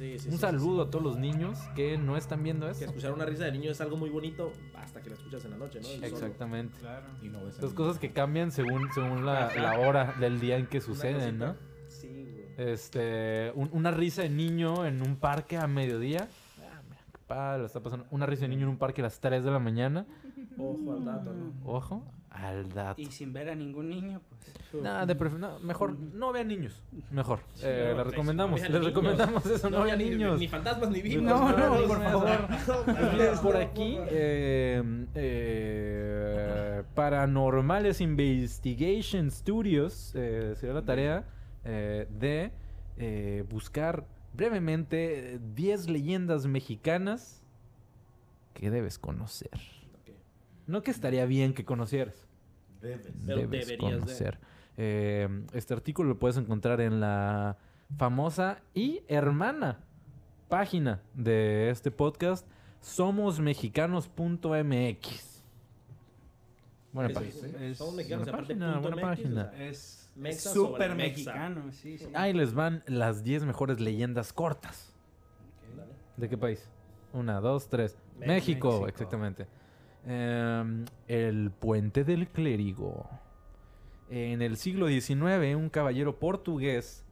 Sí, 0.00 0.12
sí, 0.12 0.18
sí, 0.20 0.28
Un 0.28 0.34
sí, 0.36 0.40
saludo 0.40 0.82
a 0.84 0.90
todos 0.90 1.04
los 1.04 1.18
niños 1.18 1.58
que 1.76 1.98
no 1.98 2.16
están 2.16 2.42
viendo 2.42 2.64
Que 2.64 2.72
esto. 2.72 2.84
escuchar 2.86 3.12
una 3.12 3.26
risa 3.26 3.44
de 3.44 3.52
niño 3.52 3.70
es 3.70 3.80
algo 3.82 3.98
muy 3.98 4.08
bonito 4.08 4.50
hasta 4.74 5.02
que 5.02 5.10
la 5.10 5.16
escuchas 5.16 5.44
en 5.44 5.50
la 5.50 5.58
noche, 5.58 5.78
¿no? 5.82 5.88
El. 5.88 6.04
Exactamente. 6.04 6.74
claro 6.80 7.06
Y 7.22 7.28
no 7.28 7.44
ves 7.44 7.58
a 7.58 7.62
Las 7.62 7.74
cosas 7.74 7.98
que 7.98 8.10
cambian 8.10 8.50
según, 8.50 8.88
según 8.94 9.26
la, 9.26 9.50
hora 9.78 10.14
del 10.18 10.40
día 10.40 10.56
en 10.56 10.66
que 10.68 10.80
suceden, 10.80 11.38
¿no? 11.38 11.54
Sí, 11.88 12.08
güey. 12.32 12.70
Este, 12.70 13.52
un- 13.54 13.68
una 13.72 13.90
risa 13.90 14.22
de 14.22 14.30
niño 14.30 14.86
en 14.86 15.02
un 15.02 15.16
parque 15.16 15.58
a 15.58 15.66
mediodía. 15.66 16.28
Ah, 16.60 16.80
mira, 16.88 17.02
qué 17.12 17.18
padre, 17.26 17.66
está 17.66 17.80
pasando. 17.82 18.06
Una 18.10 18.24
risa 18.24 18.42
de 18.42 18.48
niño 18.48 18.62
en 18.62 18.68
un 18.70 18.78
parque 18.78 19.02
a 19.02 19.04
las 19.04 19.20
3 19.20 19.44
de 19.44 19.50
la 19.50 19.58
mañana. 19.58 20.06
Ojo 20.56 20.92
al 20.94 21.04
dato, 21.04 21.32
¿no? 21.34 21.52
Ojo, 21.64 22.02
al 22.30 22.68
dato. 22.72 23.00
y 23.00 23.06
sin 23.06 23.32
ver 23.32 23.48
a 23.50 23.54
ningún 23.54 23.88
niño 23.88 24.20
pues 24.70 24.82
Nada, 24.84 25.04
de 25.04 25.16
prefer- 25.18 25.38
no, 25.38 25.58
mejor 25.60 25.98
no 25.98 26.32
vean 26.32 26.46
niños. 26.48 26.80
Mejor. 27.10 27.40
Eh, 27.62 27.88
no, 27.90 27.96
le 27.98 28.02
pues, 28.04 28.06
recomendamos, 28.14 28.60
no 28.62 28.68
les 28.68 28.84
recomendamos 28.84 29.46
eso, 29.46 29.68
no, 29.68 29.82
vean 29.82 29.98
ni- 29.98 30.10
niños. 30.10 30.38
Ni 30.38 30.46
fantasmas 30.48 30.90
ni 30.90 31.02
vivos. 31.02 31.24
No, 31.24 31.50
no, 31.50 31.86
por 31.88 32.02
favor. 32.02 32.38
Por 33.42 33.56
aquí, 33.56 33.96
no. 33.96 34.04
eh, 34.08 35.06
eh, 35.14 36.82
Paranormales 36.94 38.00
Investigation 38.00 39.30
Studios 39.30 40.12
eh, 40.14 40.54
será 40.56 40.74
la 40.74 40.84
tarea 40.84 41.24
eh, 41.64 42.06
de 42.10 42.52
eh, 42.96 43.44
buscar 43.50 44.06
brevemente 44.34 45.34
eh, 45.34 45.38
10 45.54 45.88
leyendas 45.88 46.46
mexicanas 46.46 47.42
que 48.54 48.70
debes 48.70 48.98
conocer. 48.98 49.50
No 50.70 50.82
que 50.82 50.90
estaría 50.90 51.24
bien 51.26 51.52
que 51.54 51.64
conocieras. 51.64 52.26
Debes. 52.80 53.04
Debes 53.26 53.50
deberías 53.50 53.68
de. 53.68 53.78
conocer. 53.78 54.38
Eh, 54.76 55.28
este 55.52 55.74
artículo 55.74 56.10
lo 56.10 56.18
puedes 56.18 56.36
encontrar 56.36 56.80
en 56.80 57.00
la 57.00 57.58
famosa 57.98 58.60
y 58.72 59.02
hermana 59.08 59.80
página 60.48 61.02
de 61.14 61.70
este 61.70 61.90
podcast, 61.90 62.46
somosmexicanos.mx. 62.80 65.42
Buena 66.92 67.10
Es- 67.10 67.14
página. 67.16 67.64
es- 67.64 67.78
Somos 67.78 67.94
mexicanos, 67.94 68.24
buena 68.26 68.38
aparte 68.38 68.54
página, 68.54 68.78
buena 68.78 68.96
MX, 68.96 69.04
página. 69.22 69.42
o 69.42 69.50
sea, 69.56 69.68
es 69.68 70.10
súper 70.52 70.94
mexicano 70.94 71.70
sí, 71.72 71.98
sí. 71.98 72.06
Ahí 72.14 72.32
les 72.32 72.54
van 72.54 72.82
las 72.86 73.22
10 73.22 73.44
mejores 73.44 73.80
leyendas 73.80 74.32
cortas. 74.32 74.92
¿De 76.16 76.28
qué 76.28 76.36
país? 76.36 76.68
Una, 77.12 77.40
dos, 77.40 77.68
tres. 77.68 77.96
México. 78.18 78.26
México, 78.26 78.68
México. 78.68 78.88
exactamente. 78.88 79.46
Em, 80.06 80.84
el 81.08 81.50
puente 81.50 82.04
del 82.04 82.28
clérigo. 82.28 83.08
En 84.08 84.42
el 84.42 84.56
siglo 84.56 84.88
XIX, 84.88 85.54
un 85.56 85.68
caballero 85.68 86.18
portugués, 86.18 87.04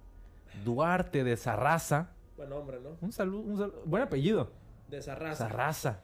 Duarte 0.64 1.22
de 1.22 1.36
Sarraza. 1.36 2.10
Buen 2.36 2.52
hombre, 2.52 2.78
¿no? 2.82 2.96
Un 3.00 3.12
saludo, 3.12 3.40
un 3.40 3.56
saludo- 3.58 3.82
buen 3.84 4.02
apellido. 4.02 4.50
De 4.88 4.98
esa 4.98 5.14
raza. 5.14 5.48
Sarraza. 5.48 6.00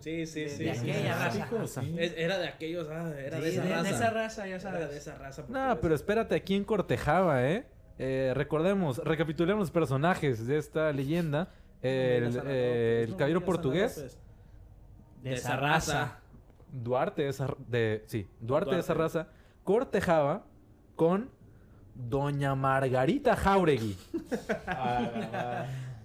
Sí, 0.00 0.26
sí, 0.26 0.40
De- 0.42 0.48
sí. 0.48 0.64
de 0.64 0.74
sí. 0.74 0.90
aquella 0.90 1.14
raza. 1.48 1.82
sí. 1.82 1.96
Era 1.98 2.38
de 2.38 2.48
aquellos, 2.48 2.88
ah, 2.90 3.12
era 3.18 3.38
de 3.40 3.48
esa 3.50 3.62
de- 3.62 3.68
de 3.68 3.74
raza. 3.74 3.90
esa 3.90 4.10
raza, 4.10 4.42
ya 4.46 4.54
Era 4.56 4.60
sabes. 4.60 4.90
de 4.90 4.96
esa 4.96 5.14
raza. 5.16 5.44
No, 5.48 5.78
pero 5.80 5.94
espérate, 5.94 6.34
aquí 6.34 6.54
en 6.54 6.64
Cortejaba, 6.64 7.46
¿eh? 7.48 7.66
Eh, 7.98 8.32
recordemos, 8.34 8.98
recapitulemos 8.98 9.60
los 9.60 9.70
personajes 9.70 10.46
de 10.46 10.58
esta 10.58 10.92
leyenda. 10.92 11.50
El, 11.82 12.40
eh, 12.46 13.06
no, 13.10 13.16
caballero 13.16 13.44
portugués, 13.44 14.18
De 15.22 15.34
esa 15.34 15.56
raza. 15.56 16.18
Duarte 16.72 17.22
de 17.22 17.28
esa, 17.28 17.48
de, 17.68 18.04
sí, 18.06 18.26
Duarte, 18.40 18.74
de 18.74 18.80
esa 18.80 18.94
Duarte. 18.94 19.18
raza, 19.18 19.28
cortejaba 19.64 20.44
con 20.96 21.30
Doña 21.94 22.54
Margarita 22.54 23.34
Jauregui. 23.36 23.96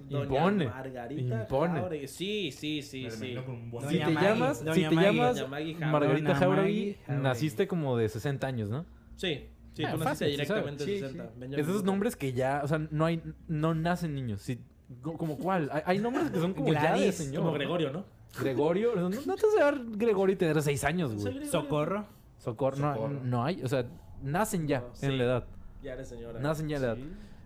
Doña 0.09 0.23
Impone, 0.25 0.65
Margarita 0.65 1.35
impone. 1.43 1.79
Jauregui. 1.79 2.07
Sí, 2.07 2.51
sí, 2.51 2.81
sí, 2.81 3.03
Me 3.03 3.11
sí. 3.11 3.35
buen 3.69 3.87
Si 3.87 3.93
Doña 3.95 4.05
te 4.07 4.11
Maggie, 4.13 4.29
llamas, 4.29 4.57
si 4.59 4.65
Doña 4.65 4.89
te 4.89 4.95
Maggie. 4.95 5.11
llamas 5.13 5.35
Doña 5.37 5.47
Maggie. 5.47 5.75
Margarita 5.75 6.27
Doña 6.27 6.35
Jauregui, 6.35 6.97
Jauregui. 7.05 7.23
naciste 7.23 7.67
como 7.67 7.97
de 7.97 8.09
60 8.09 8.47
años, 8.47 8.69
¿no? 8.69 8.85
Sí, 9.15 9.47
sí, 9.73 9.83
Ah, 9.85 9.91
tú 9.91 9.97
naciste 9.97 10.03
fácil, 10.03 10.27
directamente 10.31 10.83
Sí, 10.85 10.99
60. 10.99 11.29
sí. 11.39 11.55
Esos 11.61 11.83
nombres 11.83 12.15
que 12.15 12.33
ya, 12.33 12.61
o 12.63 12.67
sea, 12.67 12.77
no 12.91 13.05
hay, 13.05 13.21
no 13.47 13.73
nacen 13.73 14.13
niños. 14.13 14.41
Sí, 14.41 14.59
co- 15.01 15.17
¿Como 15.17 15.37
cuál? 15.37 15.69
Hay, 15.71 15.81
hay 15.85 15.99
nombres 15.99 16.29
que 16.29 16.39
son 16.39 16.53
como 16.53 16.73
ya 16.73 16.81
de 16.81 16.87
Gladys, 16.87 17.15
señor. 17.15 17.37
Como 17.37 17.51
¿no? 17.51 17.53
Gregorio, 17.53 17.91
¿no? 17.93 18.05
Gregorio, 18.39 18.95
no, 18.95 19.09
no 19.09 19.35
te 19.35 19.45
vas 19.45 19.55
a 19.59 19.63
dar 19.65 19.79
Gregorio 19.85 20.33
y 20.33 20.37
tener 20.37 20.61
6 20.61 20.83
años, 20.83 21.13
güey. 21.15 21.45
Socorro. 21.47 22.05
Socorro, 22.37 22.77
no, 22.77 22.93
Socorro. 22.95 23.19
no 23.23 23.43
hay, 23.43 23.61
o 23.63 23.67
sea, 23.67 23.85
nacen 24.23 24.67
ya 24.67 24.79
No, 24.79 24.87
en 24.87 25.11
sí. 25.11 25.17
la 25.17 25.23
edad. 25.23 25.47
Ya 25.83 25.93
eres 25.93 26.09
señora. 26.09 26.39
Nacen 26.39 26.67
ya 26.69 26.77
en 26.77 26.81
la 26.81 26.87
edad. 26.89 26.97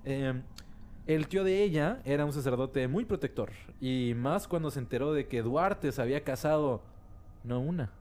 Eh, 0.06 0.42
el 1.08 1.28
tío 1.28 1.44
de 1.44 1.64
ella 1.64 2.02
era 2.06 2.26
un 2.26 2.32
sacerdote 2.34 2.88
muy 2.88 3.06
protector. 3.06 3.52
Y 3.82 4.14
más 4.16 4.48
cuando 4.48 4.72
se 4.72 4.80
enteró 4.80 5.14
de 5.14 5.28
que 5.28 5.42
Duarte 5.42 5.92
se 5.92 6.02
había 6.02 6.24
casado, 6.24 6.82
no 7.44 7.60
una, 7.60 7.92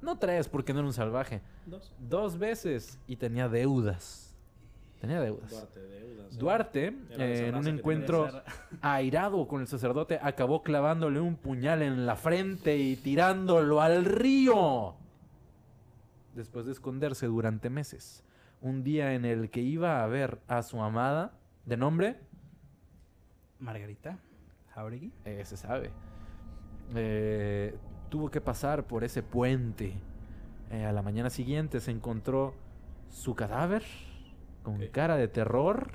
no 0.00 0.18
tres, 0.18 0.48
porque 0.48 0.72
no 0.72 0.80
era 0.80 0.88
un 0.88 0.94
salvaje, 0.94 1.40
Dos. 1.66 1.92
dos 1.98 2.38
veces 2.38 2.98
y 3.06 3.16
tenía 3.16 3.48
deudas. 3.48 4.29
Tenía 5.00 5.20
deudas. 5.20 5.50
Duarte, 5.50 5.80
deudas. 5.80 6.32
¿eh? 6.32 6.36
Duarte, 6.38 6.86
eh, 7.18 7.46
en 7.48 7.54
un 7.54 7.66
encuentro 7.68 8.28
airado 8.82 9.48
con 9.48 9.60
el 9.60 9.66
sacerdote, 9.66 10.18
acabó 10.22 10.62
clavándole 10.62 11.20
un 11.20 11.36
puñal 11.36 11.82
en 11.82 12.06
la 12.06 12.16
frente 12.16 12.76
y 12.76 12.96
tirándolo 12.96 13.80
al 13.80 14.04
río. 14.04 14.94
Después 16.34 16.66
de 16.66 16.72
esconderse 16.72 17.26
durante 17.26 17.70
meses. 17.70 18.24
Un 18.60 18.84
día 18.84 19.14
en 19.14 19.24
el 19.24 19.50
que 19.50 19.60
iba 19.60 20.04
a 20.04 20.06
ver 20.06 20.38
a 20.46 20.62
su 20.62 20.82
amada, 20.82 21.32
de 21.64 21.76
nombre, 21.78 22.18
Margarita 23.58 24.18
Jauregui. 24.74 25.12
eh, 25.24 25.42
se 25.44 25.56
sabe, 25.56 25.90
eh, 26.94 27.74
tuvo 28.10 28.30
que 28.30 28.40
pasar 28.40 28.84
por 28.86 29.02
ese 29.02 29.22
puente. 29.22 29.94
Eh, 30.70 30.84
a 30.84 30.92
la 30.92 31.02
mañana 31.02 31.30
siguiente 31.30 31.80
se 31.80 31.90
encontró 31.90 32.54
su 33.08 33.34
cadáver 33.34 33.82
con 34.62 34.78
cara 34.88 35.16
de 35.16 35.28
terror 35.28 35.92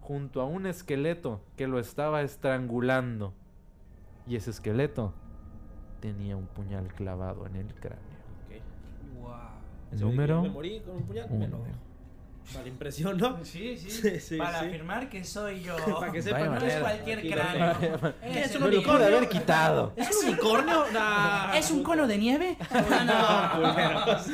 junto 0.00 0.40
a 0.40 0.44
un 0.46 0.66
esqueleto 0.66 1.40
que 1.56 1.66
lo 1.66 1.78
estaba 1.78 2.22
estrangulando. 2.22 3.32
Y 4.26 4.36
ese 4.36 4.50
esqueleto 4.50 5.12
tenía 6.00 6.36
un 6.36 6.46
puñal 6.46 6.92
clavado 6.94 7.46
en 7.46 7.56
el 7.56 7.74
cráneo. 7.74 8.04
Wow. 9.20 9.30
Número 9.98 10.42
Me 10.42 10.50
morí 10.50 10.80
con 10.80 10.96
un 10.96 11.02
puñal, 11.04 11.30
me 11.30 11.48
lo 11.48 11.56
uno. 11.56 11.64
dejo. 11.64 11.78
Para 12.52 12.62
la 12.62 12.68
impresión, 12.68 13.18
¿no? 13.18 13.38
Sí, 13.44 13.76
sí. 13.76 13.90
Sí, 13.90 14.20
sí, 14.20 14.36
Para 14.36 14.60
sí. 14.60 14.66
afirmar 14.66 15.08
que 15.08 15.24
soy 15.24 15.62
yo. 15.62 15.76
Para 16.00 16.12
que 16.12 16.22
sepan, 16.22 16.54
no 16.54 16.60
es 16.66 16.74
cualquier 16.76 17.18
Aquí 17.18 17.30
cráneo. 17.30 18.14
Es 18.22 18.50
es 18.50 18.56
un 18.56 18.62
unicornio? 18.64 19.06
pude 19.06 19.16
haber 19.16 19.28
quitado. 19.28 19.92
¿Es 19.96 20.10
un 20.16 20.28
unicornio? 20.28 20.84
Nah. 20.92 21.56
¿Es 21.56 21.70
un 21.70 21.82
cono 21.82 22.06
de 22.06 22.18
nieve? 22.18 22.56
No, 23.06 23.50
culeros. 23.56 24.26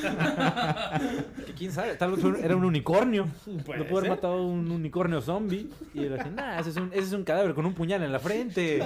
¿Quién 1.56 1.72
sabe? 1.72 1.94
Tal 1.94 2.12
vez 2.12 2.42
era 2.42 2.56
un 2.56 2.64
unicornio. 2.64 3.26
Puede 3.64 3.78
Lo 3.80 3.86
pudo 3.86 3.98
haber 3.98 4.10
matado 4.10 4.42
un 4.46 4.70
unicornio 4.70 5.20
zombie. 5.20 5.68
Y 5.94 6.06
así, 6.06 6.30
nah, 6.30 6.58
ese 6.58 6.70
es, 6.70 6.76
un, 6.76 6.90
ese 6.92 7.02
es 7.02 7.12
un 7.12 7.24
cadáver 7.24 7.54
con 7.54 7.66
un 7.66 7.74
puñal 7.74 8.02
en 8.02 8.12
la 8.12 8.18
frente. 8.18 8.82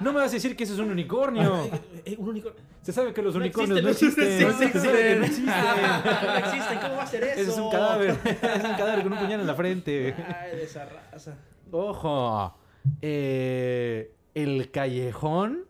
No 0.00 0.12
me 0.12 0.20
vas 0.20 0.30
a 0.30 0.34
decir 0.34 0.56
que 0.56 0.64
ese 0.64 0.74
es 0.74 0.78
un 0.78 0.90
unicornio. 0.90 1.68
Eh, 2.04 2.16
un 2.18 2.28
unicornio. 2.30 2.60
Se 2.82 2.92
sabe 2.92 3.12
que 3.12 3.22
los 3.22 3.34
No 3.34 3.40
unicornios 3.40 3.82
no 3.82 3.88
existen, 3.90 4.24
no 4.42 4.48
existen. 4.48 5.20
No 5.20 5.26
existen. 5.26 5.44
No 5.46 6.36
existen, 6.36 6.78
¿cómo 6.80 6.96
va 6.96 7.02
a 7.02 7.06
ser 7.06 7.24
eso? 7.24 7.40
Ese 7.40 7.50
es 7.50 7.56
un 7.58 7.70
cadáver. 7.70 8.16
Es 8.60 8.70
un 8.70 8.76
cadáver 8.76 9.02
con 9.02 9.12
un 9.12 9.18
puñal 9.18 9.40
en 9.40 9.46
la 9.46 9.54
frente. 9.54 10.14
Ay, 10.40 10.56
de 10.56 10.62
esa 10.64 10.84
raza. 10.86 11.36
Ojo. 11.70 12.54
Eh, 13.02 14.12
el 14.34 14.70
callejón 14.70 15.64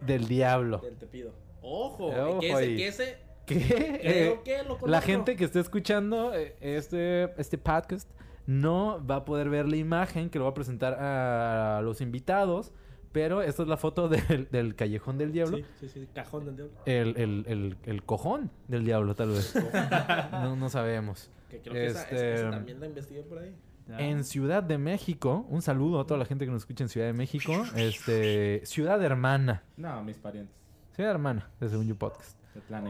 del 0.00 0.28
diablo. 0.28 0.78
Del 0.78 0.96
te 0.96 1.06
pido. 1.06 1.32
Ojo, 1.62 2.12
Eh, 2.12 2.20
ojo 2.20 2.40
que 2.40 2.50
ese, 2.50 2.76
que 2.76 2.86
ese, 2.88 3.18
¿Qué? 3.46 3.98
creo 4.00 4.34
Eh, 4.34 4.40
que 4.44 4.62
lo. 4.62 4.78
La 4.86 5.00
gente 5.00 5.36
que 5.36 5.44
esté 5.44 5.60
escuchando 5.60 6.34
eh, 6.34 6.56
este, 6.60 7.24
este 7.40 7.58
podcast 7.58 8.08
no 8.46 9.04
va 9.04 9.16
a 9.16 9.24
poder 9.24 9.50
ver 9.50 9.68
la 9.68 9.76
imagen 9.76 10.30
que 10.30 10.38
lo 10.38 10.44
va 10.46 10.50
a 10.52 10.54
presentar 10.54 10.94
a 10.94 11.80
los 11.82 12.00
invitados, 12.00 12.72
pero 13.18 13.42
esta 13.42 13.62
es 13.62 13.68
la 13.68 13.76
foto 13.76 14.08
del, 14.08 14.48
del 14.50 14.74
callejón 14.76 15.18
del 15.18 15.32
diablo. 15.32 15.56
Sí, 15.58 15.64
sí, 15.80 15.88
sí, 15.88 16.08
cajón 16.14 16.44
del 16.44 16.56
diablo. 16.56 16.74
El, 16.86 17.16
el, 17.16 17.44
el, 17.48 17.76
el 17.84 18.02
cojón 18.04 18.50
del 18.68 18.84
diablo, 18.84 19.14
tal 19.14 19.30
vez. 19.30 19.54
no, 20.32 20.54
no 20.56 20.68
sabemos. 20.68 21.30
Que 21.50 21.60
creo 21.60 21.74
que 21.74 21.86
esa, 21.86 22.02
esa- 22.02 22.10
Este, 22.14 22.34
esa 22.34 22.50
también 22.50 22.78
la 22.80 22.86
investigué 22.86 23.22
por 23.22 23.38
ahí. 23.38 23.54
En 23.98 24.22
Ciudad 24.22 24.62
de 24.62 24.76
México, 24.76 25.46
un 25.48 25.62
saludo 25.62 25.98
a 26.00 26.06
toda 26.06 26.18
la 26.18 26.26
gente 26.26 26.44
que 26.44 26.50
nos 26.52 26.62
escucha 26.62 26.84
en 26.84 26.90
Ciudad 26.90 27.06
de 27.06 27.12
México. 27.14 27.52
Este, 27.76 28.60
Ciudad 28.66 29.02
Hermana. 29.02 29.62
No, 29.76 30.02
mis 30.04 30.18
parientes. 30.18 30.54
Ciudad 30.92 31.10
Hermana, 31.12 31.50
de 31.58 31.68
Según 31.70 31.86
Yo 31.86 31.96
Podcast. 31.96 32.38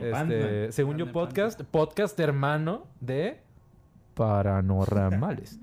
Este, 0.01 0.73
según 0.73 0.97
yo 0.97 1.13
podcast, 1.13 1.63
podcast 1.63 2.19
hermano 2.21 2.87
de 3.01 3.41
paranormales. 4.15 5.59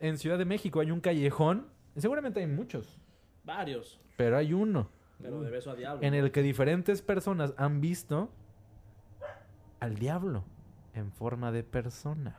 en 0.00 0.16
Ciudad 0.18 0.38
de 0.38 0.44
México 0.46 0.80
hay 0.80 0.90
un 0.90 1.00
callejón, 1.00 1.66
seguramente 1.96 2.40
hay 2.40 2.46
muchos, 2.46 2.98
Varios. 3.44 4.00
Pero 4.16 4.36
hay 4.36 4.52
uno 4.52 4.88
Pero 5.20 5.40
de 5.42 5.50
beso 5.50 5.70
a 5.70 5.74
diablo. 5.76 6.02
en 6.06 6.14
el 6.14 6.30
que 6.32 6.42
diferentes 6.42 7.02
personas 7.02 7.54
han 7.56 7.80
visto 7.80 8.30
al 9.80 9.96
diablo 9.96 10.44
en 10.94 11.10
forma 11.12 11.52
de 11.52 11.62
persona. 11.64 12.36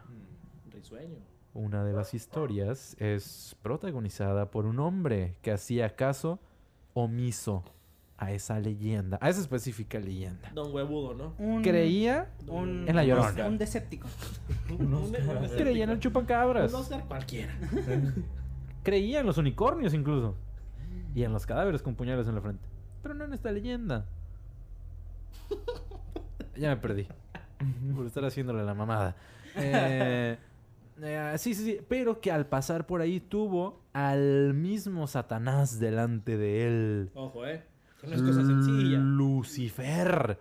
Risueño. 0.71 1.17
Una 1.53 1.84
de 1.84 1.93
las 1.93 2.13
historias 2.13 2.95
es 2.99 3.55
protagonizada 3.61 4.49
por 4.49 4.65
un 4.65 4.80
hombre 4.80 5.36
que 5.41 5.51
hacía 5.51 5.95
caso 5.95 6.39
omiso 6.93 7.63
a 8.17 8.32
esa 8.32 8.59
leyenda, 8.59 9.17
a 9.21 9.30
esa 9.30 9.41
específica 9.41 9.99
leyenda. 9.99 10.51
Don 10.53 10.74
Huevudo, 10.74 11.13
¿no? 11.13 11.34
Un, 11.38 11.61
Creía 11.61 12.32
un, 12.47 12.88
en 12.88 12.95
la 12.95 13.03
llorona. 13.03 13.47
Un 13.47 13.57
un, 14.80 15.11
Creía 15.57 15.84
en 15.84 15.89
el 15.91 15.99
chupacabras. 15.99 16.74
un 16.74 16.80
Oscar 16.80 17.05
cualquiera. 17.07 17.53
Creía 18.84 19.19
en 19.19 19.26
los 19.26 19.38
unicornios 19.38 19.93
incluso. 19.93 20.36
Y 21.16 21.24
en 21.24 21.34
los 21.34 21.45
cadáveres 21.45 21.82
con 21.82 21.95
puñales 21.95 22.28
en 22.28 22.36
la 22.36 22.41
frente. 22.41 22.64
Pero 23.01 23.14
no 23.14 23.26
en 23.26 23.34
esta 23.34 23.51
leyenda. 23.51 24.05
ya 26.55 26.70
me 26.70 26.78
perdí. 26.78 27.07
Por 27.95 28.05
estar 28.05 28.24
haciéndole 28.26 28.64
la 28.64 28.74
mamada. 28.74 29.16
Eh, 29.55 30.36
eh, 30.99 31.36
sí, 31.38 31.53
sí, 31.53 31.64
sí. 31.64 31.80
Pero 31.88 32.20
que 32.20 32.32
al 32.32 32.47
pasar 32.47 32.88
por 32.88 33.01
ahí 33.01 33.20
tuvo 33.20 33.84
al 33.93 34.55
mismo 34.55 35.05
Satanás 35.05 35.80
delante 35.80 36.38
de 36.38 36.66
él. 36.66 37.11
Ojo, 37.14 37.45
eh. 37.45 37.64
No 38.01 38.16
es 38.16 38.22
cosa 38.24 38.43
sencilla. 38.43 38.97
Lucifer. 38.97 40.39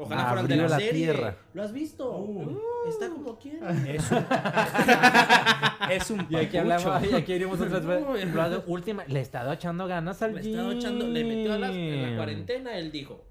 Ojalá 0.00 0.24
fueran 0.26 0.46
de 0.46 0.54
abrió 0.54 0.62
la, 0.68 0.68
la 0.68 0.78
serie. 0.78 0.92
tierra. 1.12 1.36
¿Lo 1.54 1.62
has 1.62 1.72
visto? 1.72 2.16
Uh. 2.16 2.58
Está 2.88 3.08
como 3.10 3.38
quiera. 3.38 3.70
Es 3.70 4.10
un, 4.10 4.24
es 5.90 6.10
un 6.10 6.26
Y 6.30 6.36
aquí 6.36 6.56
hablamos, 6.56 7.04
y 7.04 7.14
aquí 7.14 7.32
iríamos 7.34 7.60
otras 7.60 7.84
veces. 7.84 8.34
Lo- 8.34 8.62
Última, 8.66 9.04
le 9.06 9.18
he 9.18 9.22
estado 9.22 9.52
echando 9.52 9.86
ganas 9.86 10.22
al 10.22 10.34
Le 10.34 10.40
estaba 10.40 10.72
echando, 10.72 11.06
le 11.06 11.24
metió 11.24 11.52
a 11.54 11.58
las, 11.58 11.70
en 11.74 12.10
la 12.10 12.16
cuarentena, 12.16 12.76
él 12.78 12.90
dijo, 12.90 13.24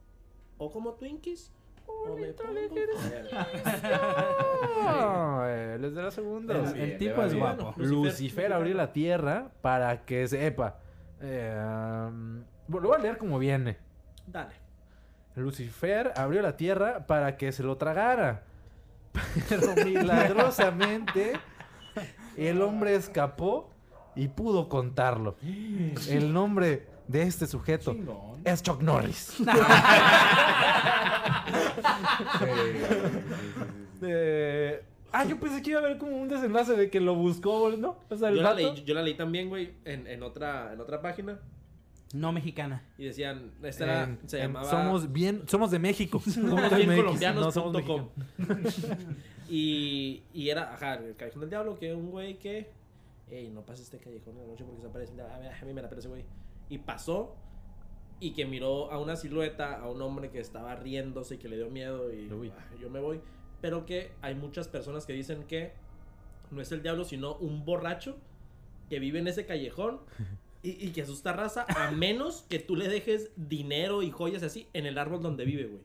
o 0.58 0.72
como 0.72 0.94
Twinkies. 0.94 1.52
No, 4.86 5.46
él 5.48 5.84
es 5.86 5.96
de 5.96 6.02
la 6.04 6.12
segunda. 6.12 6.56
El, 6.56 6.74
bien, 6.74 6.90
el 6.92 6.98
tipo 6.98 7.22
es 7.24 7.34
bien. 7.34 7.40
guapo. 7.44 7.74
Lucifer, 7.78 8.54
abrió 8.54 8.76
la 8.76 8.94
tierra 8.94 9.52
para 9.62 10.06
que 10.06 10.28
sepa. 10.28 10.78
Eh, 11.22 11.54
um, 12.08 12.44
lo 12.70 12.82
voy 12.82 12.96
a 12.96 13.00
leer 13.00 13.18
como 13.18 13.40
viene. 13.40 13.78
Dale. 14.28 14.54
Lucifer 15.40 16.14
abrió 16.16 16.42
la 16.42 16.58
tierra 16.58 17.08
para 17.08 17.38
que 17.38 17.52
se 17.52 17.64
lo 17.64 17.78
tragara. 17.78 18.44
Pero 19.50 19.74
milagrosamente 19.84 21.34
el 22.38 22.62
hombre 22.62 22.96
escapó 22.96 23.70
y 24.16 24.28
pudo 24.28 24.70
contarlo. 24.70 25.36
El 26.08 26.34
nombre 26.34 26.88
de 27.08 27.24
este 27.24 27.48
sujeto 27.48 27.94
Chingón. 27.94 28.42
es 28.44 28.62
Chuck 28.64 28.82
Norris. 28.82 29.38
Eh, 34.02 34.82
ah, 35.12 35.26
yo 35.26 35.38
pensé 35.38 35.62
que 35.62 35.72
iba 35.72 35.82
a 35.82 35.84
haber 35.84 35.98
como 35.98 36.16
un 36.16 36.30
desenlace 36.30 36.74
de 36.74 36.90
que 36.90 37.02
lo 37.02 37.16
buscó, 37.16 37.70
¿no? 37.78 37.98
O 38.10 38.16
sea, 38.16 38.30
el 38.30 38.38
Yo 38.38 38.42
la, 38.42 38.54
leí, 38.54 38.84
yo 38.86 38.94
la 38.94 39.02
leí 39.02 39.16
también, 39.16 39.50
güey, 39.50 39.74
en, 39.84 40.08
en, 40.08 40.24
otra, 40.24 40.72
en 40.72 40.80
otra 40.80 41.02
página. 41.02 41.38
No 42.14 42.32
mexicana. 42.32 42.84
Y 42.98 43.06
decían, 43.06 43.52
esta 43.62 43.84
era, 43.84 44.04
En- 44.06 44.20
se 44.28 44.40
llamaba... 44.40 44.70
somos 44.70 45.12
bien, 45.14 45.44
somos 45.48 45.70
de 45.72 45.78
México. 45.80 46.20
somos 46.26 46.70
de 46.72 46.78
bien 46.78 46.96
colombianos 46.96 47.46
no 47.46 47.52
somos 47.52 47.82
com. 47.84 48.10
y, 49.50 50.24
y 50.34 50.50
era, 50.50 50.74
ajá, 50.74 50.96
el 50.96 51.16
callejón 51.16 51.42
del 51.42 51.50
diablo, 51.50 51.78
que 51.78 51.94
un 51.94 52.10
güey 52.12 52.38
que, 52.40 52.70
ey, 53.30 53.50
no 53.50 53.62
pases 53.62 53.86
este 53.86 53.98
callejón 54.00 54.36
en 54.38 54.42
la 54.42 54.48
noche 54.48 54.64
porque 54.66 54.82
se 54.82 54.88
aparece. 54.88 55.14
A 55.22 55.38
mí, 55.40 55.48
a 55.48 55.66
mí 55.66 55.74
me 55.74 55.82
la 55.82 55.88
ese 55.90 56.08
güey. 56.08 56.24
Y 56.70 56.80
pasó 56.80 57.36
y 58.20 58.32
que 58.32 58.46
miró 58.46 58.92
a 58.92 59.00
una 59.00 59.16
silueta, 59.16 59.80
a 59.80 59.90
un 59.90 60.02
hombre 60.02 60.30
que 60.30 60.40
estaba 60.40 60.76
riéndose 60.76 61.36
y 61.36 61.38
que 61.38 61.48
le 61.48 61.58
dio 61.58 61.70
miedo 61.70 62.12
y. 62.14 62.28
"Ah, 62.58 62.66
yo 62.80 62.90
me 62.90 63.00
voy. 63.00 63.22
Pero 63.62 63.86
que 63.86 64.12
hay 64.22 64.36
muchas 64.36 64.68
personas 64.68 65.06
que 65.06 65.14
dicen 65.14 65.44
que 65.44 65.74
no 66.52 66.62
es 66.62 66.72
el 66.72 66.82
diablo, 66.82 67.06
sino 67.06 67.36
un 67.36 67.66
borracho 67.66 68.18
que 68.90 69.00
vive 69.00 69.20
en 69.20 69.28
ese 69.28 69.46
callejón 69.46 70.00
y, 70.64 70.72
y 70.88 70.92
que 70.92 71.02
asusta 71.04 71.34
raza, 71.34 71.66
a 71.70 71.92
menos 71.92 72.46
que 72.50 72.60
tú 72.60 72.76
le 72.76 72.88
dejes 72.88 73.32
dinero 73.36 74.02
y 74.04 74.12
joyas 74.12 74.44
así 74.44 74.68
en 74.74 74.86
el 74.86 74.98
árbol 74.98 75.22
donde 75.22 75.46
vive, 75.46 75.66
güey. 75.66 75.84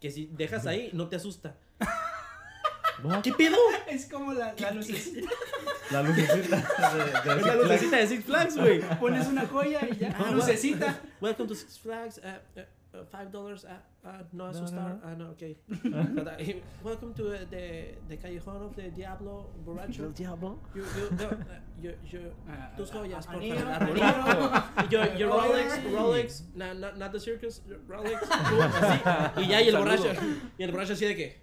Que 0.00 0.10
si 0.10 0.26
dejas 0.32 0.66
ahí, 0.66 0.90
no 0.92 1.08
te 1.08 1.16
asusta. 1.16 1.56
¿Qué 3.22 3.32
pedo? 3.32 3.56
Es 3.88 4.06
como 4.06 4.32
la, 4.32 4.54
la 4.58 4.70
lucecita. 4.70 5.28
La 5.92 6.02
lucecita. 6.02 6.56
de- 6.56 7.34
de 7.34 7.40
Es 7.40 7.46
la 7.46 7.52
Six 7.52 7.62
lucecita 7.62 7.96
de 7.98 8.06
Six 8.08 8.24
Flags, 8.24 8.56
güey. 8.56 8.80
Pones 8.98 9.28
una 9.28 9.46
joya 9.46 9.86
y 9.88 9.96
ya. 9.96 10.16
Ah, 10.18 10.32
lucecita. 10.32 11.00
Welcome 11.20 11.46
to 11.48 11.54
Six 11.54 11.78
Flags. 11.78 12.18
Uh, 12.18 12.58
uh, 12.58 12.62
five 13.04 13.30
dollars. 13.30 13.64
Uh, 13.64 14.08
uh, 14.08 14.22
no 14.32 14.46
asustar. 14.46 15.00
Ah, 15.04 15.14
no, 15.14 15.30
ok. 15.30 15.56
Welcome 16.84 17.12
to 17.14 17.34
uh, 17.34 17.38
the, 17.50 17.94
the 18.08 18.16
Callejón 18.16 18.62
of 18.62 18.74
the 18.76 18.90
Diablo 18.90 19.46
Borracho. 19.64 20.14
diablo? 20.14 20.58
You, 20.74 20.82
you, 20.82 21.10
no, 21.18 21.26
uh, 21.26 21.34
you, 21.82 21.94
you, 22.10 22.32
tus 22.76 22.90
joyas, 22.90 23.26
por 23.26 23.40
favor. 23.40 23.72
anillo. 23.72 24.90
Your, 24.90 25.06
your 25.16 25.30
Rolex, 25.30 25.82
Rolex, 25.92 26.42
no, 26.54 26.72
no, 26.72 26.94
not 26.96 27.12
the 27.12 27.20
circus, 27.20 27.60
Rolex, 27.88 28.20
tú, 28.28 28.62
así. 28.62 29.42
Y 29.42 29.48
ya, 29.48 29.60
y 29.62 29.68
el 29.68 29.76
borracho, 29.76 30.12
y 30.58 30.62
el 30.62 30.70
borracho 30.70 30.92
así 30.92 31.06
de 31.06 31.16
que, 31.16 31.40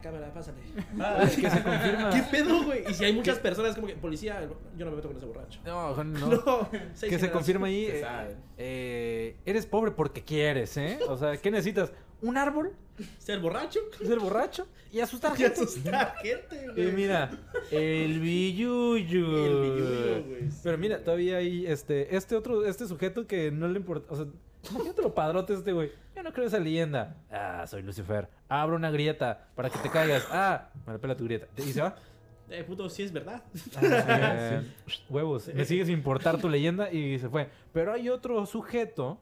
ah, 0.00 0.02
cámara, 0.02 0.32
pásale. 0.32 0.58
que 1.36 1.50
se 1.50 1.62
confirma. 1.62 2.10
¿Qué 2.10 2.22
pedo, 2.30 2.64
güey? 2.64 2.84
Y 2.90 2.94
si 2.94 3.04
hay 3.04 3.12
muchas 3.12 3.38
personas 3.38 3.74
como 3.74 3.86
que, 3.86 3.94
policía, 3.94 4.48
yo 4.76 4.84
no 4.84 4.90
me 4.90 4.96
meto 4.96 5.08
con 5.08 5.16
ese 5.16 5.26
borracho. 5.26 5.60
No, 5.64 6.02
no. 6.04 6.30
No, 6.30 6.70
que 6.70 7.18
se 7.18 7.30
confirma 7.30 7.66
ahí. 7.66 7.86
Se 7.86 7.98
eh, 7.98 8.00
sabe. 8.00 8.36
eh, 8.56 9.36
eres 9.44 9.66
pobre 9.66 9.90
porque 9.90 10.22
quieres, 10.24 10.76
¿eh? 10.76 10.98
O 11.08 11.16
sea, 11.16 11.36
¿qué 11.36 11.50
necesitas? 11.50 11.92
¿Un 12.22 12.36
árbol? 12.36 12.74
Ser 13.18 13.38
borracho 13.40 13.80
¿Ser 14.04 14.18
borracho? 14.18 14.66
Y 14.92 15.00
asustar 15.00 15.32
y 15.38 15.42
gente. 15.42 15.62
asustar 15.62 16.16
gente, 16.22 16.68
güey. 16.74 16.88
Y 16.88 16.92
mira, 16.92 17.30
el 17.70 18.20
billuyo. 18.20 19.46
El 19.46 19.60
billuyo, 19.62 20.24
güey. 20.24 20.48
Pero 20.62 20.78
mira, 20.78 21.02
todavía 21.02 21.38
hay 21.38 21.66
este, 21.66 22.14
este 22.14 22.36
otro, 22.36 22.66
este 22.66 22.86
sujeto 22.86 23.26
que 23.26 23.50
no 23.50 23.68
le 23.68 23.78
importa. 23.78 24.12
O 24.12 24.16
sea, 24.16 24.26
imagínate 24.70 25.02
lo 25.02 25.14
padrote 25.14 25.54
este 25.54 25.72
güey. 25.72 25.92
Yo 26.14 26.22
no 26.22 26.32
creo 26.32 26.46
esa 26.46 26.58
leyenda. 26.58 27.16
Ah, 27.30 27.64
soy 27.66 27.82
Lucifer. 27.82 28.28
Abro 28.48 28.76
una 28.76 28.90
grieta 28.90 29.48
para 29.54 29.70
que 29.70 29.78
te 29.78 29.90
caigas. 29.90 30.26
Ah, 30.32 30.70
me 30.86 30.92
la 30.92 30.98
pela 30.98 31.16
tu 31.16 31.24
grieta. 31.24 31.46
Y 31.56 31.72
se 31.72 31.80
va. 31.82 31.96
Eh, 32.52 32.64
puto, 32.64 32.88
sí 32.88 33.04
es 33.04 33.12
verdad. 33.12 33.44
Eh, 33.80 34.62
Huevos. 35.08 35.54
Me 35.54 35.64
sigue 35.64 35.84
sin 35.84 35.94
importar 35.94 36.36
tu 36.40 36.48
leyenda 36.48 36.90
y 36.90 37.16
se 37.20 37.28
fue. 37.28 37.48
Pero 37.72 37.92
hay 37.92 38.08
otro 38.08 38.44
sujeto, 38.44 39.20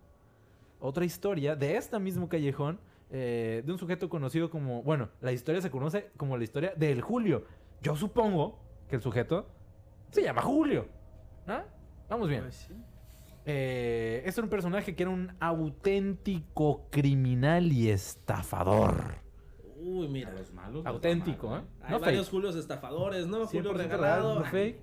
otra 0.80 1.04
historia 1.04 1.54
de 1.54 1.76
este 1.76 1.98
mismo 1.98 2.30
callejón, 2.30 2.80
eh, 3.10 3.62
de 3.66 3.70
un 3.70 3.78
sujeto 3.78 4.08
conocido 4.08 4.48
como, 4.48 4.82
bueno, 4.82 5.10
la 5.20 5.32
historia 5.32 5.60
se 5.60 5.70
conoce 5.70 6.10
como 6.16 6.38
la 6.38 6.44
historia 6.44 6.72
del 6.74 7.02
Julio. 7.02 7.44
Yo 7.82 7.96
supongo 7.96 8.58
que 8.88 8.96
el 8.96 9.02
sujeto 9.02 9.46
se 10.10 10.22
llama 10.22 10.40
Julio. 10.40 10.86
¿No? 11.46 11.62
Vamos 12.08 12.30
bien. 12.30 12.44
Pues 12.44 12.54
sí. 12.54 12.74
Eh, 13.50 14.22
este 14.26 14.40
era 14.40 14.44
un 14.44 14.50
personaje 14.50 14.94
que 14.94 15.04
era 15.04 15.10
un 15.10 15.32
auténtico 15.40 16.86
criminal 16.90 17.72
y 17.72 17.88
estafador. 17.88 19.22
Uy, 19.80 20.06
mira. 20.08 20.28
A 20.28 20.32
los 20.32 20.52
malos. 20.52 20.84
los 20.84 20.86
Auténtico, 20.86 21.46
¿eh? 21.46 21.50
aman, 21.52 21.68
Hay 21.80 21.90
No 21.92 22.00
varios 22.00 22.26
fake. 22.26 22.30
Julios 22.30 22.56
estafadores, 22.56 23.26
¿no? 23.26 23.46
Julio 23.46 23.72
100% 23.72 23.76
regalado. 23.76 24.40
no 24.40 24.44
fake. 24.44 24.80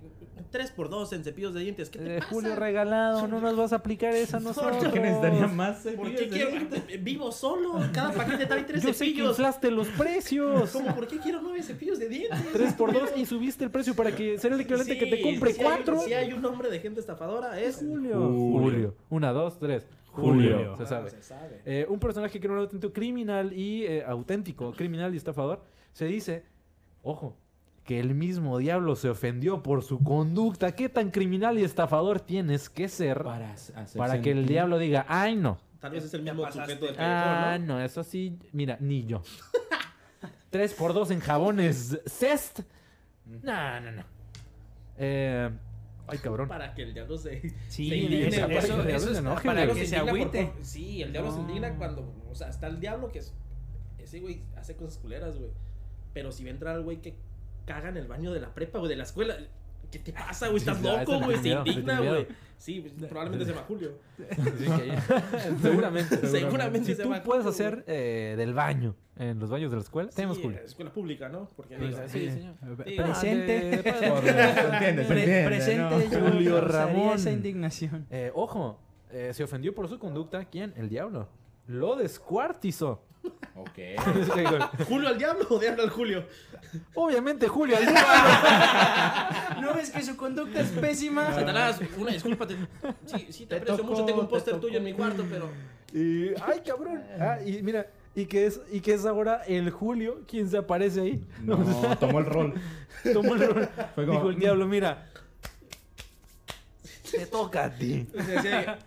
3 0.50 0.70
por 0.72 0.88
2 0.90 1.12
en 1.14 1.24
cepillos 1.24 1.54
de 1.54 1.60
dientes. 1.60 1.90
¿Qué 1.90 1.98
te 1.98 2.16
Eh, 2.16 2.18
pasa? 2.18 2.30
Julio 2.30 2.56
regalado, 2.56 3.26
no 3.26 3.40
nos 3.40 3.56
vas 3.56 3.72
a 3.72 3.76
aplicar 3.76 4.14
esa 4.14 4.36
a 4.36 4.40
nosotros. 4.40 4.76
¿Por 4.76 4.92
qué 4.92 5.00
necesitaría 5.00 5.46
más 5.46 5.78
¿Por 5.78 5.92
cepillos 5.92 6.12
qué 6.20 6.24
de 6.26 6.28
quiero? 6.30 6.50
dientes? 6.50 6.82
Vivo 7.04 7.32
solo. 7.32 7.80
Cada 7.92 8.12
paquete 8.12 8.46
trae 8.46 8.64
3 8.64 8.82
Yo 8.82 8.92
sé 8.92 9.04
que 9.04 9.10
cepillos. 9.10 9.30
inflaste 9.30 9.70
los 9.70 9.88
precios. 9.88 10.70
¿Cómo? 10.70 10.94
¿Por 10.94 11.06
qué 11.08 11.18
quiero 11.18 11.40
9 11.42 11.62
cepillos 11.62 11.98
de 11.98 12.08
dientes? 12.08 12.52
3 12.52 12.72
por 12.74 12.92
2 12.92 13.10
y 13.16 13.26
subiste 13.26 13.64
el 13.64 13.70
precio 13.70 13.94
para 13.94 14.14
que 14.14 14.38
sea 14.38 14.52
el 14.52 14.60
equivalente 14.60 14.98
que 14.98 15.06
te 15.06 15.22
compre 15.22 15.52
si 15.52 15.60
hay- 15.60 15.64
4. 15.64 16.00
Si 16.00 16.12
hay 16.12 16.32
un 16.32 16.42
nombre 16.42 16.70
de 16.70 16.80
gente 16.80 17.00
estafadora, 17.00 17.60
es 17.60 17.76
Julio. 17.76 18.20
Julio. 18.28 18.94
Una, 19.10 19.32
dos, 19.32 19.58
tres. 19.58 19.86
Julio. 20.12 20.56
Julio. 20.56 20.76
Se 20.78 20.82
Ah, 20.84 20.86
sabe. 20.86 21.10
se 21.10 21.22
sabe. 21.22 21.60
Eh, 21.66 21.86
un 21.88 21.98
personaje 21.98 22.40
que 22.40 22.46
era 22.46 22.54
un 22.54 22.60
auténtico 22.60 22.92
criminal 22.92 23.52
y 23.52 23.84
eh, 23.84 24.02
auténtico 24.06 24.72
criminal 24.72 25.12
y 25.12 25.18
estafador. 25.18 25.62
Se 25.92 26.06
dice, 26.06 26.44
ojo, 27.02 27.36
que 27.86 28.00
el 28.00 28.14
mismo 28.14 28.58
diablo 28.58 28.96
se 28.96 29.08
ofendió 29.08 29.62
por 29.62 29.82
su 29.82 30.02
conducta. 30.02 30.72
¿Qué 30.72 30.88
tan 30.88 31.10
criminal 31.10 31.58
y 31.58 31.64
estafador 31.64 32.20
tienes 32.20 32.68
que 32.68 32.88
ser 32.88 33.22
para, 33.96 34.20
que 34.20 34.32
el 34.32 34.46
diablo 34.46 34.78
diga, 34.78 35.06
ay 35.08 35.36
no? 35.36 35.58
Tal 35.80 35.92
vez 35.92 36.04
es 36.04 36.12
el 36.14 36.22
mismo 36.22 36.50
sujeto 36.50 36.86
del 36.86 36.96
Ah, 36.98 37.56
¿no? 37.60 37.74
no, 37.78 37.80
eso 37.84 38.02
sí, 38.02 38.38
mira, 38.52 38.76
ni 38.80 39.04
yo. 39.06 39.22
3 40.50 40.74
por 40.74 40.94
2 40.94 41.10
en 41.12 41.20
jabones 41.20 41.98
Cest. 42.06 42.60
No, 43.42 43.80
no, 43.80 43.92
no. 43.92 44.02
Eh, 44.98 45.50
ay, 46.06 46.18
cabrón. 46.18 46.48
Para 46.48 46.72
que 46.74 46.82
el 46.82 46.94
diablo 46.94 47.16
se. 47.18 47.40
Sí, 47.68 47.88
se 47.88 47.96
indigne, 47.96 48.28
eso, 48.28 48.40
para 48.42 48.58
eso, 48.58 48.74
que 48.74 48.80
el 48.80 48.86
diablo 48.88 49.12
se 49.12 49.18
enoje, 49.18 49.46
para 49.46 49.66
que 49.72 49.86
se 49.86 49.96
agüite. 49.96 50.46
por- 50.46 50.64
sí, 50.64 51.02
el 51.02 51.12
diablo 51.12 51.32
se 51.32 51.40
indigna 51.40 51.74
cuando. 51.76 52.12
O 52.30 52.34
sea, 52.34 52.48
está 52.48 52.66
el 52.68 52.80
diablo 52.80 53.10
que 53.12 53.18
es. 53.20 53.34
Ese 53.98 54.20
güey 54.20 54.42
hace 54.56 54.76
cosas 54.76 54.98
culeras, 54.98 55.36
güey. 55.36 55.50
Pero 56.14 56.32
si 56.32 56.44
va 56.44 56.48
a 56.50 56.52
entrar 56.52 56.76
el 56.76 56.82
güey 56.82 57.00
que 57.02 57.16
caga 57.66 57.90
en 57.90 57.98
el 57.98 58.06
baño 58.06 58.32
de 58.32 58.40
la 58.40 58.54
prepa, 58.54 58.78
güey, 58.78 58.88
de 58.88 58.96
la 58.96 59.02
escuela. 59.04 59.36
¿Qué 59.90 59.98
te 59.98 60.12
pasa, 60.12 60.46
güey? 60.48 60.58
Estás 60.58 60.82
loco, 60.82 61.20
güey. 61.20 61.38
Se 61.38 61.50
indigna, 61.50 62.00
güey. 62.00 62.26
Sí, 62.58 62.80
pues, 62.80 63.08
probablemente 63.08 63.44
se 63.44 63.52
llama 63.52 63.66
Julio. 63.68 63.98
Seguramente. 65.62 66.26
Seguramente 66.26 66.86
Si 66.86 66.94
se 66.94 67.02
tú 67.02 67.12
puedes 67.24 67.46
hacer 67.46 67.84
eh, 67.86 68.34
del 68.36 68.54
baño 68.54 68.96
en 69.16 69.38
los 69.38 69.50
baños 69.50 69.70
de 69.70 69.76
la 69.76 69.82
escuela, 69.82 70.10
tenemos 70.10 70.38
Julio. 70.38 70.58
escuela 70.64 70.92
pública, 70.92 71.28
¿no? 71.28 71.50
Porque 71.56 71.76
Sí, 72.08 72.30
señor. 72.30 72.54
Presente. 72.76 73.82
Presente 75.46 76.08
Julio 76.18 76.60
Ramón. 76.60 77.14
esa 77.16 77.30
indignación. 77.30 78.06
Eh, 78.10 78.30
ojo, 78.34 78.80
eh, 79.10 79.32
se 79.32 79.44
ofendió 79.44 79.74
por 79.74 79.88
su 79.88 79.98
conducta. 79.98 80.44
¿Quién? 80.46 80.72
El 80.76 80.88
diablo. 80.88 81.28
Lo 81.66 81.96
descuartizó. 81.96 83.02
Ok. 83.56 83.78
¿Julio 84.88 85.08
al 85.08 85.18
diablo 85.18 85.46
o 85.50 85.58
diablo 85.58 85.82
al 85.82 85.90
Julio? 85.90 86.24
Obviamente, 86.94 87.48
Julio. 87.48 87.76
al 87.76 87.86
diablo. 87.86 89.60
¿No 89.60 89.74
ves 89.74 89.90
que 89.90 90.02
su 90.02 90.16
conducta 90.16 90.60
es 90.60 90.68
pésima? 90.70 91.32
Satanás, 91.34 91.80
una 91.96 92.12
disculpa. 92.12 92.46
te- 92.46 92.56
Sí, 93.06 93.26
sí, 93.30 93.46
te, 93.46 93.46
Te 93.46 93.56
aprecio 93.56 93.76
tocó, 93.78 93.90
mucho. 93.90 94.04
Tengo 94.04 94.20
un 94.20 94.26
te 94.26 94.30
póster 94.30 94.60
tuyo 94.60 94.78
en 94.78 94.84
mi 94.84 94.92
cuarto, 94.92 95.24
pero. 95.30 95.50
Y, 95.92 96.28
ay, 96.42 96.60
cabrón. 96.66 97.02
Ah, 97.20 97.38
y 97.44 97.62
mira, 97.62 97.86
y 98.14 98.26
que 98.26 98.46
es, 98.46 98.60
y 98.70 98.80
que 98.80 98.94
es 98.94 99.06
ahora 99.06 99.42
el 99.46 99.70
Julio 99.70 100.22
quien 100.28 100.48
se 100.50 100.58
aparece 100.58 101.00
ahí. 101.00 101.24
No, 101.42 101.56
tomó 102.00 102.18
el 102.18 102.26
rol. 102.26 102.54
Tomó 103.12 103.34
el 103.34 103.46
rol. 103.48 103.68
Fue 103.94 104.04
como- 104.06 104.18
Dijo 104.18 104.30
el 104.30 104.38
diablo, 104.38 104.66
mira. 104.66 105.06
Te 107.10 107.26
toca 107.26 107.64
a 107.66 107.70
ti. 107.70 108.06
o 108.18 108.22
sea, 108.22 108.42
sí, 108.42 108.84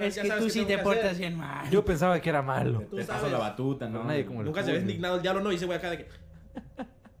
Es 0.00 0.18
que 0.18 0.30
tú 0.30 0.50
sí 0.50 0.64
te 0.64 0.78
portas 0.78 1.04
hacer. 1.06 1.18
bien 1.18 1.36
mal. 1.36 1.68
Yo 1.70 1.84
pensaba 1.84 2.20
que 2.20 2.28
era 2.30 2.42
malo. 2.42 2.80
Te, 2.80 2.84
Tú 2.86 2.96
te 2.96 3.04
paso 3.04 3.18
sabes. 3.20 3.32
la 3.32 3.38
batuta, 3.38 3.88
¿no? 3.88 4.04
nadie 4.04 4.24
como 4.26 4.40
el 4.40 4.46
Nunca 4.46 4.60
se 4.62 4.66
Julio. 4.70 4.80
indignado 4.82 5.16
el 5.16 5.22
diablo, 5.22 5.42
no. 5.42 5.52
Y 5.52 5.56
ese 5.56 5.66
güey 5.66 5.78
acá 5.78 5.90
de 5.90 5.98
que. 5.98 6.08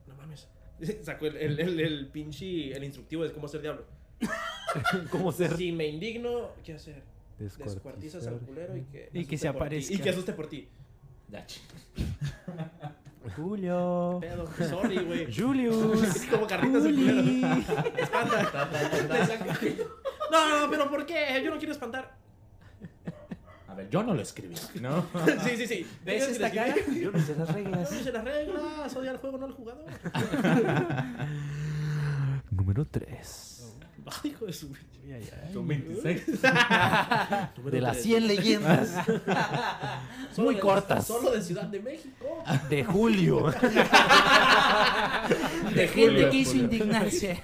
No 0.06 0.14
mames. 0.16 0.48
Sacó 1.02 1.26
el, 1.26 1.36
el, 1.36 1.60
el, 1.60 1.80
el 1.80 2.06
pinche. 2.08 2.72
El 2.72 2.84
instructivo 2.84 3.24
de 3.24 3.32
cómo 3.32 3.48
ser 3.48 3.62
diablo. 3.62 3.84
¿Cómo 5.10 5.32
ser? 5.32 5.56
Si 5.56 5.72
me 5.72 5.86
indigno, 5.88 6.50
¿qué 6.64 6.74
hacer? 6.74 7.02
Descuartizas 7.38 8.26
al 8.26 8.38
culero 8.38 8.76
y 8.76 8.82
que. 8.82 9.08
Y 9.12 9.24
que 9.24 9.34
asuste 9.34 9.38
se 9.38 9.46
por 9.48 9.52
ti. 9.52 9.56
aparezca. 9.58 9.94
Y 9.94 9.98
que 9.98 10.10
asuste 10.10 10.32
por 10.32 10.46
ti. 10.48 10.68
Ya, 11.28 11.46
ch- 11.46 11.60
Julio. 13.36 14.18
Pedo, 14.20 14.46
sorry, 14.68 14.98
güey. 14.98 15.32
Julius. 15.34 16.26
Como 16.30 16.46
carritas 16.46 16.84
el 16.84 16.94
culero. 16.94 17.20
Espanta. 17.96 18.68
Le 19.08 19.26
saca- 19.26 19.58
No, 20.30 20.60
no, 20.60 20.70
pero 20.70 20.90
¿por 20.90 21.06
qué? 21.06 21.40
Yo 21.44 21.50
no 21.50 21.56
quiero 21.58 21.72
espantar. 21.72 22.16
A 23.68 23.74
ver, 23.74 23.88
yo 23.90 24.02
no 24.02 24.12
lo 24.14 24.20
escribí, 24.20 24.54
¿no? 24.80 25.06
Sí, 25.44 25.56
sí, 25.56 25.66
sí. 25.66 25.86
¿Ves 26.04 26.28
esta 26.28 26.50
cara? 26.50 26.74
Yo 27.00 27.10
no 27.10 27.18
sé 27.20 27.34
las 27.36 27.52
reglas. 27.54 27.90
No 27.90 27.96
dice 27.98 28.12
las 28.12 28.24
reglas, 28.24 28.96
odia 28.96 29.10
el 29.12 29.16
juego, 29.16 29.38
no 29.38 29.46
al 29.46 29.52
jugador. 29.52 29.84
Número 32.50 32.84
3. 32.84 33.58
Ay, 34.24 34.30
hijo 34.30 34.46
de 34.46 34.52
su. 34.52 34.68
Son 35.52 35.66
26. 35.66 36.42
De 37.72 37.80
las 37.80 37.96
100 37.98 38.26
leyendas 38.28 38.94
Muy 40.36 40.54
de- 40.54 40.60
cortas. 40.60 41.06
Solo 41.06 41.30
de 41.32 41.42
Ciudad 41.42 41.64
de 41.64 41.80
México. 41.80 42.42
de 42.68 42.84
Julio. 42.84 43.52
De 45.74 45.88
gente 45.88 46.30
que 46.30 46.36
hizo 46.36 46.56
indignarse. 46.56 47.40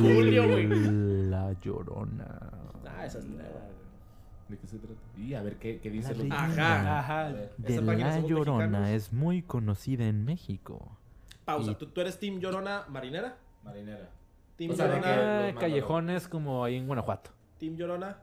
Julio, 0.00 0.48
güey. 0.48 0.66
La 1.30 1.52
llorona. 1.62 2.40
Ah, 2.86 3.06
esa 3.06 3.18
es 3.18 3.24
nueva. 3.26 3.55
¿De 4.48 4.56
qué 4.58 4.66
se 4.66 4.78
trata? 4.78 4.94
Y 5.18 5.34
a 5.34 5.42
ver 5.42 5.56
qué, 5.56 5.80
qué 5.80 5.90
dice 5.90 6.14
La 6.14 6.22
los- 6.24 6.32
Ajá. 6.32 6.98
Ajá. 6.98 7.24
De 7.32 7.80
La 7.80 8.18
Llorona 8.20 8.66
mexicanos. 8.68 8.88
es 8.90 9.12
muy 9.12 9.42
conocida 9.42 10.04
en 10.06 10.24
México. 10.24 10.96
Pausa. 11.44 11.72
Y- 11.72 11.74
¿Tú, 11.74 11.86
tú 11.86 12.00
eres 12.00 12.18
Team 12.20 12.38
Llorona 12.38 12.84
marinera? 12.88 13.36
Marinera. 13.64 14.08
Team 14.56 14.70
O 14.70 14.74
sea, 14.74 14.86
de 14.86 14.96
Llorona. 14.96 15.14
que- 15.14 15.46
los 15.48 15.56
Ah, 15.56 15.60
callejones 15.60 16.28
como 16.28 16.64
ahí 16.64 16.76
en 16.76 16.86
Guanajuato. 16.86 17.30
Team 17.58 17.76
Llorona. 17.76 18.18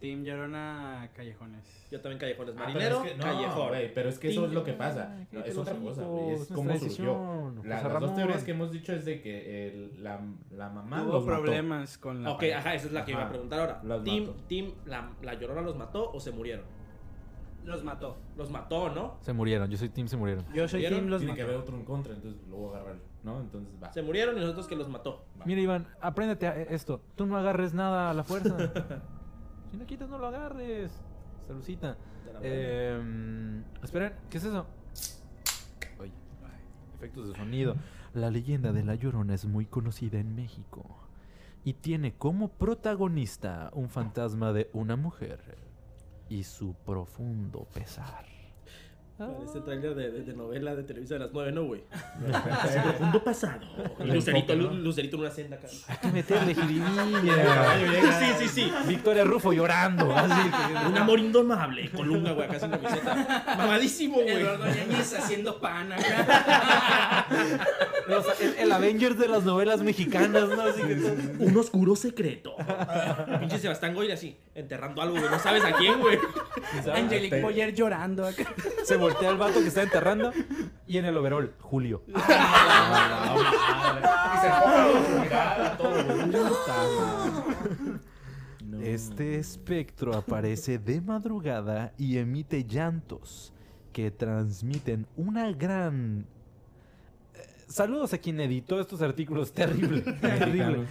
Team 0.00 0.24
Llorona 0.24 1.08
Callejones. 1.14 1.88
Yo 1.90 2.00
también 2.02 2.18
callejones. 2.18 2.54
Ah, 2.58 2.62
pero 2.66 2.72
Marinero, 2.74 3.04
es 3.04 3.10
que- 3.12 3.16
no, 3.18 3.24
callejón. 3.24 3.68
güey, 3.68 3.94
pero 3.94 4.08
es 4.10 4.18
que 4.18 4.28
eso 4.28 4.40
Team- 4.42 4.50
es 4.50 4.54
lo 4.54 4.64
que 4.64 4.72
pasa. 4.74 5.16
No, 5.32 5.42
que 5.42 5.48
es 5.48 5.56
los 5.56 5.66
otra 5.68 5.80
cosa, 5.80 6.02
güey. 6.04 6.30
Es 6.34 6.48
cómo 6.54 6.78
surgió. 6.78 7.52
La- 7.64 7.82
las 7.82 8.00
dos 8.00 8.14
teorías 8.14 8.44
que 8.44 8.50
hemos 8.50 8.70
dicho 8.72 8.92
es 8.92 9.04
de 9.06 9.20
que 9.22 9.68
el- 9.68 10.04
la, 10.04 10.20
la 10.50 10.68
mamá 10.68 11.02
Hubo 11.02 11.12
los 11.14 11.24
mató. 11.26 11.42
problemas 11.42 11.96
con 11.98 12.22
la 12.22 12.30
Ok, 12.32 12.36
pareja. 12.40 12.58
ajá, 12.58 12.74
esa 12.74 12.86
es 12.88 12.92
la 12.92 13.04
que 13.04 13.12
iba 13.12 13.20
a 13.20 13.24
Ajá. 13.24 13.30
preguntar 13.32 13.60
ahora. 13.60 13.80
Las 13.84 14.04
Team, 14.04 14.26
mató. 14.26 14.34
team 14.48 14.72
la, 14.84 15.10
la 15.22 15.34
Llorona 15.34 15.62
los 15.62 15.76
mató 15.76 16.10
o 16.12 16.20
se 16.20 16.30
murieron? 16.30 16.64
Los 17.64 17.82
mató. 17.82 18.18
Los 18.36 18.50
mató, 18.50 18.90
¿no? 18.90 19.16
Se 19.22 19.32
murieron, 19.32 19.68
yo 19.70 19.76
soy 19.78 19.88
Team 19.88 20.06
se 20.08 20.16
murieron. 20.16 20.44
Yo 20.54 20.68
soy. 20.68 20.82
Team 20.82 21.06
Los 21.08 21.20
Tiene 21.22 21.34
que 21.34 21.42
mató. 21.42 21.52
haber 21.54 21.62
otro 21.64 21.76
en 21.76 21.84
contra, 21.84 22.14
entonces 22.14 22.40
lo 22.48 22.56
voy 22.58 22.74
a 22.74 22.76
agarrar, 22.80 22.96
¿no? 23.24 23.40
Entonces 23.40 23.74
va. 23.82 23.92
Se 23.92 24.02
murieron 24.02 24.36
y 24.36 24.40
nosotros 24.40 24.66
que 24.68 24.76
los 24.76 24.88
mató. 24.88 25.24
va. 25.40 25.44
Mira, 25.46 25.60
Iván, 25.62 25.88
apréndete 26.00 26.46
a- 26.46 26.62
esto. 26.62 27.00
Tú 27.16 27.26
no 27.26 27.36
agarres 27.36 27.72
nada 27.74 28.10
a 28.10 28.14
la 28.14 28.22
fuerza. 28.22 28.56
si 29.76 29.80
no 29.80 29.86
quitas, 29.86 30.08
no 30.08 30.18
lo 30.18 30.28
agarres. 30.28 30.90
Salucita. 31.46 31.98
Eh, 32.42 33.62
esperen, 33.82 34.14
¿qué 34.30 34.38
es 34.38 34.44
eso? 34.44 34.66
Oye, 36.00 36.12
efectos 36.96 37.28
de 37.28 37.34
sonido. 37.34 37.76
La 38.14 38.30
leyenda 38.30 38.72
de 38.72 38.82
La 38.82 38.94
Llorona 38.94 39.34
es 39.34 39.44
muy 39.44 39.66
conocida 39.66 40.18
en 40.18 40.34
México. 40.34 40.84
Y 41.62 41.74
tiene 41.74 42.14
como 42.14 42.48
protagonista 42.48 43.70
un 43.74 43.90
fantasma 43.90 44.52
de 44.52 44.70
una 44.72 44.96
mujer 44.96 45.58
y 46.30 46.44
su 46.44 46.74
profundo 46.74 47.66
pesar. 47.74 48.35
Parece 49.18 49.60
trailer 49.62 49.94
de, 49.94 50.10
de, 50.10 50.22
de 50.24 50.32
novela 50.34 50.74
de 50.74 50.82
Televisa 50.82 51.14
de 51.14 51.20
las 51.20 51.30
9, 51.32 51.50
¿no, 51.52 51.64
güey? 51.64 51.82
Su 52.72 52.82
profundo 52.82 53.24
pasado. 53.24 53.60
Y 54.04 54.08
Lucerito, 54.08 54.54
Lu- 54.54 54.70
Lucerito 54.74 55.16
en 55.16 55.22
una 55.22 55.30
senda 55.30 55.56
acá. 55.56 55.68
Hay 55.88 55.96
que 55.96 56.08
meterle 56.08 56.54
jiribilla. 56.54 56.84
Sí, 58.20 58.26
sí, 58.40 58.48
sí. 58.48 58.72
Victoria 58.86 59.24
Rufo 59.24 59.52
llorando. 59.54 60.14
Así 60.14 60.50
que- 60.50 60.86
Un 60.88 60.98
amor 60.98 61.18
indomable. 61.18 61.90
Columna, 61.90 62.32
güey, 62.32 62.46
acá 62.48 62.60
sin 62.60 62.70
camiseta. 62.70 63.54
Mamadísimo, 63.56 64.16
güey. 64.16 64.28
Eduardo 64.42 64.66
Yáñez 64.66 65.14
haciendo 65.14 65.58
pan 65.60 65.92
acá. 65.94 67.26
Los- 68.08 68.40
el, 68.40 68.54
el 68.58 68.72
Avengers 68.72 69.18
de 69.18 69.28
las 69.28 69.44
novelas 69.44 69.82
mexicanas, 69.82 70.48
¿no? 70.48 70.60
Así 70.60 70.82
que 70.82 70.94
Un 71.38 71.56
oscuro 71.56 71.96
secreto. 71.96 72.54
Pinche 73.40 73.58
Sebastián 73.58 73.94
Goyle 73.94 74.12
así, 74.12 74.36
enterrando 74.54 75.00
algo, 75.00 75.16
güey. 75.18 75.30
No 75.30 75.38
sabes 75.38 75.64
a 75.64 75.72
quién, 75.72 76.00
güey. 76.00 76.18
Angelique 76.94 77.40
Boyer 77.40 77.74
llorando 77.74 78.26
acá. 78.26 78.44
Se 78.84 78.96
voltea 79.06 79.30
el 79.30 79.38
vato 79.38 79.60
que 79.60 79.68
está 79.68 79.82
enterrando 79.82 80.32
y 80.86 80.98
en 80.98 81.04
el 81.04 81.16
overall, 81.16 81.54
Julio. 81.60 82.02
Y 82.08 82.12
se 84.40 84.48
todo. 85.78 86.02
No. 88.64 88.80
Este 88.80 89.36
espectro 89.36 90.14
aparece 90.14 90.78
de 90.78 91.00
madrugada 91.00 91.92
y 91.96 92.18
emite 92.18 92.64
llantos 92.64 93.52
que 93.92 94.10
transmiten 94.10 95.06
una 95.16 95.52
gran... 95.52 96.26
Eh, 97.34 97.46
Saludos 97.68 98.12
a 98.12 98.18
quien 98.18 98.40
editó 98.40 98.80
estos 98.80 99.02
artículos. 99.02 99.52
Terrible, 99.52 100.00
terrible. 100.20 100.86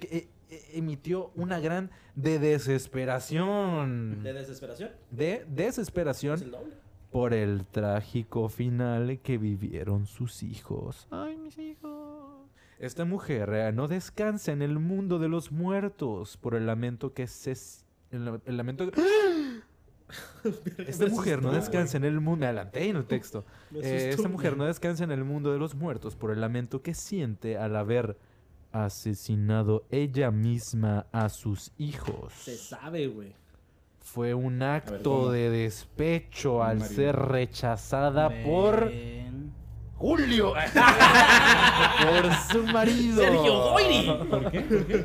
Eh, 0.00 0.28
eh, 0.50 0.64
emitió 0.72 1.30
una 1.36 1.60
gran 1.60 1.90
de 2.16 2.40
desesperación. 2.40 4.22
De 4.22 4.32
desesperación. 4.32 4.90
De 5.10 5.34
Es 5.34 5.54
desesperación 5.54 6.42
el 6.42 6.50
doble. 6.50 6.82
Por 7.12 7.34
el 7.34 7.66
trágico 7.66 8.48
final 8.48 9.20
que 9.22 9.36
vivieron 9.36 10.06
sus 10.06 10.42
hijos. 10.42 11.06
Ay, 11.10 11.36
mis 11.36 11.58
hijos. 11.58 12.48
Esta 12.78 13.04
mujer 13.04 13.50
eh, 13.52 13.72
no 13.72 13.86
descansa 13.86 14.50
en 14.50 14.62
el 14.62 14.78
mundo 14.78 15.18
de 15.18 15.28
los 15.28 15.52
muertos 15.52 16.36
por 16.36 16.54
el 16.54 16.66
lamento 16.66 17.12
que 17.12 17.26
se... 17.26 17.54
El, 18.10 18.40
el 18.44 18.56
lamento... 18.56 18.90
Esta 20.78 21.06
mujer 21.06 21.42
no 21.42 21.52
descansa 21.52 21.98
en 21.98 22.04
el 22.04 22.20
mundo... 22.20 22.40
Me 22.40 22.46
adelanté 22.46 22.88
en 22.88 22.96
el 22.96 23.04
texto. 23.04 23.44
Eh, 23.74 24.10
esta 24.12 24.28
mujer 24.28 24.56
no 24.56 24.66
descansa 24.66 25.04
en 25.04 25.12
el 25.12 25.24
mundo 25.24 25.50
de 25.52 25.58
los 25.58 25.74
muertos 25.74 26.14
por 26.14 26.30
el 26.30 26.40
lamento 26.42 26.82
que 26.82 26.92
siente 26.92 27.56
al 27.56 27.74
haber 27.74 28.18
asesinado 28.70 29.86
ella 29.90 30.30
misma 30.30 31.06
a 31.12 31.30
sus 31.30 31.72
hijos. 31.78 32.32
Se 32.34 32.56
sabe, 32.56 33.06
güey. 33.06 33.34
Fue 34.12 34.34
un 34.34 34.62
acto 34.62 35.30
de 35.32 35.48
despecho 35.48 36.62
al 36.62 36.78
Marido. 36.80 36.94
ser 36.96 37.16
rechazada 37.16 38.28
por. 38.44 38.92
Julio. 39.94 40.52
por 42.02 42.32
su 42.34 42.66
marido. 42.72 43.16
Sergio 43.22 43.70
Goyri. 43.70 44.06
¿Por 44.28 44.50
qué? 44.50 44.60
¿Por 44.60 44.86
qué? 44.86 44.98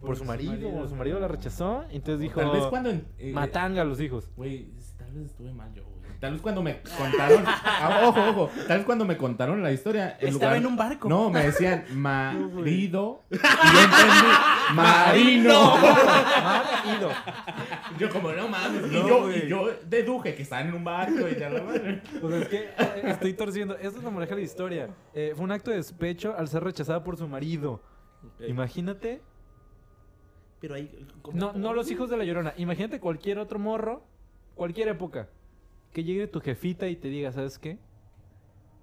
Por 0.00 0.16
su 0.16 0.24
marido. 0.24 0.88
Su 0.88 0.94
marido 0.96 1.20
la 1.20 1.28
rechazó. 1.28 1.82
Entonces 1.90 2.20
dijo: 2.20 2.40
Tal 2.40 2.52
vez 2.52 2.64
cuando. 2.66 2.90
eh, 3.18 3.32
Matanga 3.34 3.82
a 3.82 3.84
los 3.84 4.00
hijos. 4.00 4.30
Güey, 4.36 4.70
tal 4.96 5.12
vez 5.12 5.26
estuve 5.26 5.52
mal 5.52 5.72
yo. 5.74 5.82
Tal 6.24 6.32
vez 6.32 6.40
cuando 6.40 6.62
me 6.62 6.80
contaron. 6.96 7.44
Ah, 7.66 8.00
ojo, 8.04 8.20
ojo. 8.30 8.50
Tal 8.66 8.78
vez 8.78 8.86
cuando 8.86 9.04
me 9.04 9.18
contaron 9.18 9.62
la 9.62 9.70
historia. 9.70 10.16
en 10.18 10.28
Estaba 10.28 10.52
lugar- 10.52 10.56
en 10.56 10.66
un 10.66 10.74
barco. 10.76 11.06
No, 11.06 11.28
me 11.28 11.44
decían 11.44 11.84
marido. 11.92 13.20
y 13.30 13.36
yo 13.36 13.40
entendí. 13.82 14.74
Marino. 14.74 15.76
Marido. 15.76 17.10
yo, 17.98 18.08
como 18.08 18.32
no 18.32 18.48
mames. 18.48 18.90
y, 18.90 18.94
yo, 18.94 19.22
güey. 19.24 19.44
y 19.44 19.48
yo 19.48 19.68
deduje 19.86 20.34
que 20.34 20.42
estaban 20.42 20.68
en 20.68 20.74
un 20.74 20.84
barco 20.84 21.28
y 21.28 21.38
ya 21.38 21.50
la 21.50 21.62
madre. 21.62 22.00
Pues 22.22 22.34
es 22.42 22.48
que 22.48 22.56
eh, 22.78 23.02
estoy 23.04 23.34
torciendo. 23.34 23.74
Esta 23.76 23.98
es 23.98 24.02
la 24.04 24.08
moraleja 24.08 24.34
de 24.34 24.40
la 24.40 24.46
historia. 24.46 24.88
Eh, 25.12 25.32
fue 25.36 25.44
un 25.44 25.52
acto 25.52 25.70
de 25.72 25.76
despecho 25.76 26.34
al 26.38 26.48
ser 26.48 26.64
rechazada 26.64 27.04
por 27.04 27.18
su 27.18 27.28
marido. 27.28 27.82
Imagínate. 28.48 29.20
Pero 30.60 30.74
ahí. 30.76 31.06
¿cómo- 31.20 31.36
No, 31.38 31.52
no 31.52 31.74
los 31.74 31.90
hijos 31.90 32.08
de 32.08 32.16
la 32.16 32.24
llorona. 32.24 32.54
Imagínate 32.56 32.98
cualquier 32.98 33.38
otro 33.38 33.58
morro, 33.58 34.02
cualquier 34.54 34.88
época, 34.88 35.28
que 35.94 36.04
llegue 36.04 36.26
tu 36.26 36.40
jefita 36.40 36.88
y 36.88 36.96
te 36.96 37.08
diga, 37.08 37.32
¿sabes 37.32 37.58
qué? 37.58 37.78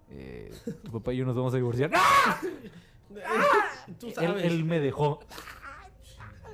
Eh, 0.09 0.51
tu 0.83 0.91
papá 0.91 1.13
y 1.13 1.17
yo 1.17 1.25
nos 1.25 1.35
vamos 1.35 1.53
a 1.53 1.57
divorciar. 1.57 1.91
¡Ah! 1.93 2.41
Tú 3.99 4.07
Él, 4.07 4.13
sabes. 4.15 4.43
él 4.45 4.63
me 4.63 4.79
dejó. 4.79 5.19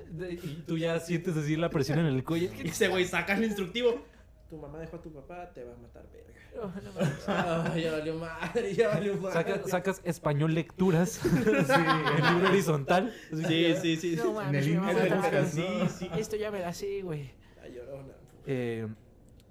De- 0.10 0.34
Y 0.34 0.64
tú 0.66 0.78
ya 0.78 1.00
sientes 1.00 1.36
así 1.38 1.56
la 1.56 1.70
presión 1.70 2.00
en 2.00 2.08
el 2.08 2.24
cuello. 2.24 2.50
Y 2.64 2.68
ese 2.70 2.88
güey 2.88 3.06
saca 3.06 3.36
el 3.36 3.44
instructivo. 3.44 4.04
Tu 4.50 4.58
mamá 4.58 4.80
dejó 4.80 4.96
a 4.98 5.02
tu 5.02 5.12
papá, 5.12 5.52
te 5.54 5.64
va 5.64 5.74
a 5.74 5.78
matar, 5.78 6.06
verga. 6.12 7.68
Ay, 7.74 7.84
ya 7.84 7.92
valió 7.92 8.16
madre, 8.16 8.74
ya 8.74 8.88
valió 8.88 9.18
madre. 9.18 9.34
Saca- 9.34 9.68
sacas 9.68 10.02
español 10.06 10.54
lecturas. 10.56 11.10
sí, 11.22 11.30
el 11.30 12.34
libro 12.34 12.50
horizontal. 12.50 13.14
Así 13.32 13.42
Sí, 13.44 13.48
que- 13.48 13.76
sí, 13.82 13.98
sí. 13.98 14.16
No 14.16 14.30
En 14.30 14.34
mames, 14.36 14.66
el 14.66 14.74
me 14.74 14.80
va 14.80 14.88
a 14.88 14.92
índice 14.94 15.04
de 15.10 15.16
matar. 15.16 15.42
buscas, 15.44 15.56
¿no? 15.56 15.90
Sí, 15.90 15.96
sí. 16.00 16.10
Esto 16.18 16.36
ya 16.38 16.50
me 16.50 16.60
la 16.60 16.74
sé, 16.74 17.02
güey. 17.04 17.32
La 17.62 17.68
llorona. 17.68 18.14
Eh, 18.48 18.88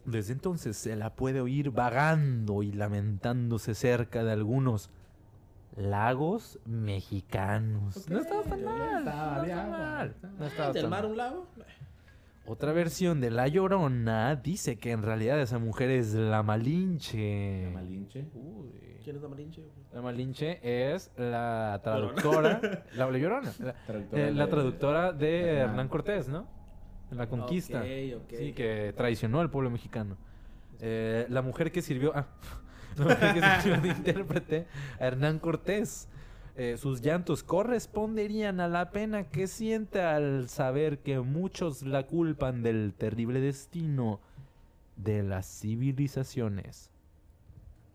desde 0.07 0.33
entonces 0.33 0.77
se 0.77 0.97
la 0.97 1.15
puede 1.15 1.41
oír 1.41 1.71
vagando 1.71 2.63
y 2.63 2.73
lamentándose 2.73 3.75
cerca 3.75 4.25
de 4.25 4.33
algunos 4.33 4.91
lagos 5.77 6.59
mexicanos. 6.65 8.09
No 8.09 8.21
estaba 8.21 8.43
tan 8.43 8.65
mal. 8.65 8.99
estaba, 8.99 9.37
no 9.37 9.45
estaba 9.45 9.67
mal. 9.69 10.09
está. 10.09 10.29
No 10.39 10.47
estaba 10.47 10.73
¿Del 10.73 10.83
tan 10.83 10.91
mar 10.91 11.03
mal. 11.03 11.11
un 11.11 11.17
lago? 11.17 11.47
Otra 12.47 12.73
versión 12.73 13.21
de 13.21 13.31
La 13.31 13.49
Llorona 13.49 14.37
dice 14.37 14.79
que 14.79 14.93
en 14.93 15.03
realidad 15.03 15.41
esa 15.41 15.59
mujer 15.59 15.91
es 15.91 16.15
la 16.15 16.43
Malinche. 16.45 17.71
Malinche. 17.75 18.27
Uy. 18.35 18.71
¿Quién 19.03 19.17
es 19.17 19.23
la 19.23 19.29
Malinche? 19.29 19.63
La 19.93 20.03
Malinche 20.03 20.61
es 20.63 21.11
la 21.17 21.81
traductora. 21.83 22.61
la, 22.97 23.11
la 23.11 23.19
Llorona. 23.19 23.53
La, 23.59 23.75
eh, 24.13 24.33
la 24.33 24.49
traductora 24.49 25.13
de 25.13 25.41
Hernán. 25.41 25.71
Hernán 25.71 25.89
Cortés, 25.89 26.29
¿no? 26.29 26.47
En 27.11 27.19
la 27.19 27.29
conquista. 27.29 27.83
Sí, 27.85 28.53
que 28.53 28.93
traicionó 28.97 29.41
al 29.41 29.51
pueblo 29.51 29.71
mexicano. 29.71 30.17
Eh, 30.81 31.27
la 31.29 31.43
mujer 31.43 31.73
que 31.73 31.83
sirvió. 31.83 32.13
Ah, 32.15 32.27
la 32.97 33.05
mujer 33.05 33.35
que 33.35 33.63
sirvió 33.63 33.81
de 33.81 33.89
intérprete 33.89 34.67
a 34.99 35.07
Hernán 35.07 35.39
Cortés. 35.39 36.09
Eh, 36.59 36.79
sus 36.79 37.03
llantos 37.03 37.43
corresponderían 37.43 38.61
a 38.61 38.69
la 38.69 38.91
pena 38.91 39.25
que 39.25 39.47
siente 39.47 40.01
al 40.01 40.49
saber 40.49 41.01
que 41.01 41.21
muchos 41.21 41.83
la 41.83 42.07
culpan 42.07 42.63
del 42.63 42.95
terrible 42.97 43.41
destino 43.41 44.21
de 44.97 45.23
las 45.23 45.47
civilizaciones 45.47 46.91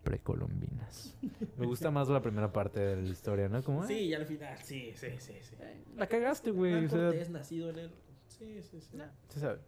precolombinas. 0.03 1.15
Me 1.57 1.65
gusta 1.65 1.91
más 1.91 2.07
la 2.09 2.21
primera 2.21 2.51
parte 2.51 2.79
de 2.79 3.01
la 3.01 3.09
historia, 3.09 3.49
¿no? 3.49 3.63
Como, 3.63 3.85
Sí, 3.87 4.09
ya 4.09 4.17
al 4.17 4.25
final. 4.25 4.57
Sí, 4.63 4.91
sí, 4.95 5.07
sí. 5.17 5.33
sí. 5.41 5.55
la 5.95 6.07
cagaste, 6.07 6.51
güey. 6.51 6.73
Hernán 6.73 6.85
o 6.85 6.89
sea, 6.89 6.99
Cortés, 7.07 7.29
nacido 7.29 7.69
en 7.69 7.79
el. 7.79 7.91
Sí, 8.41 8.61
sí, 8.63 8.81
sí. 8.81 8.97
se 9.27 9.39
sabe. 9.39 9.59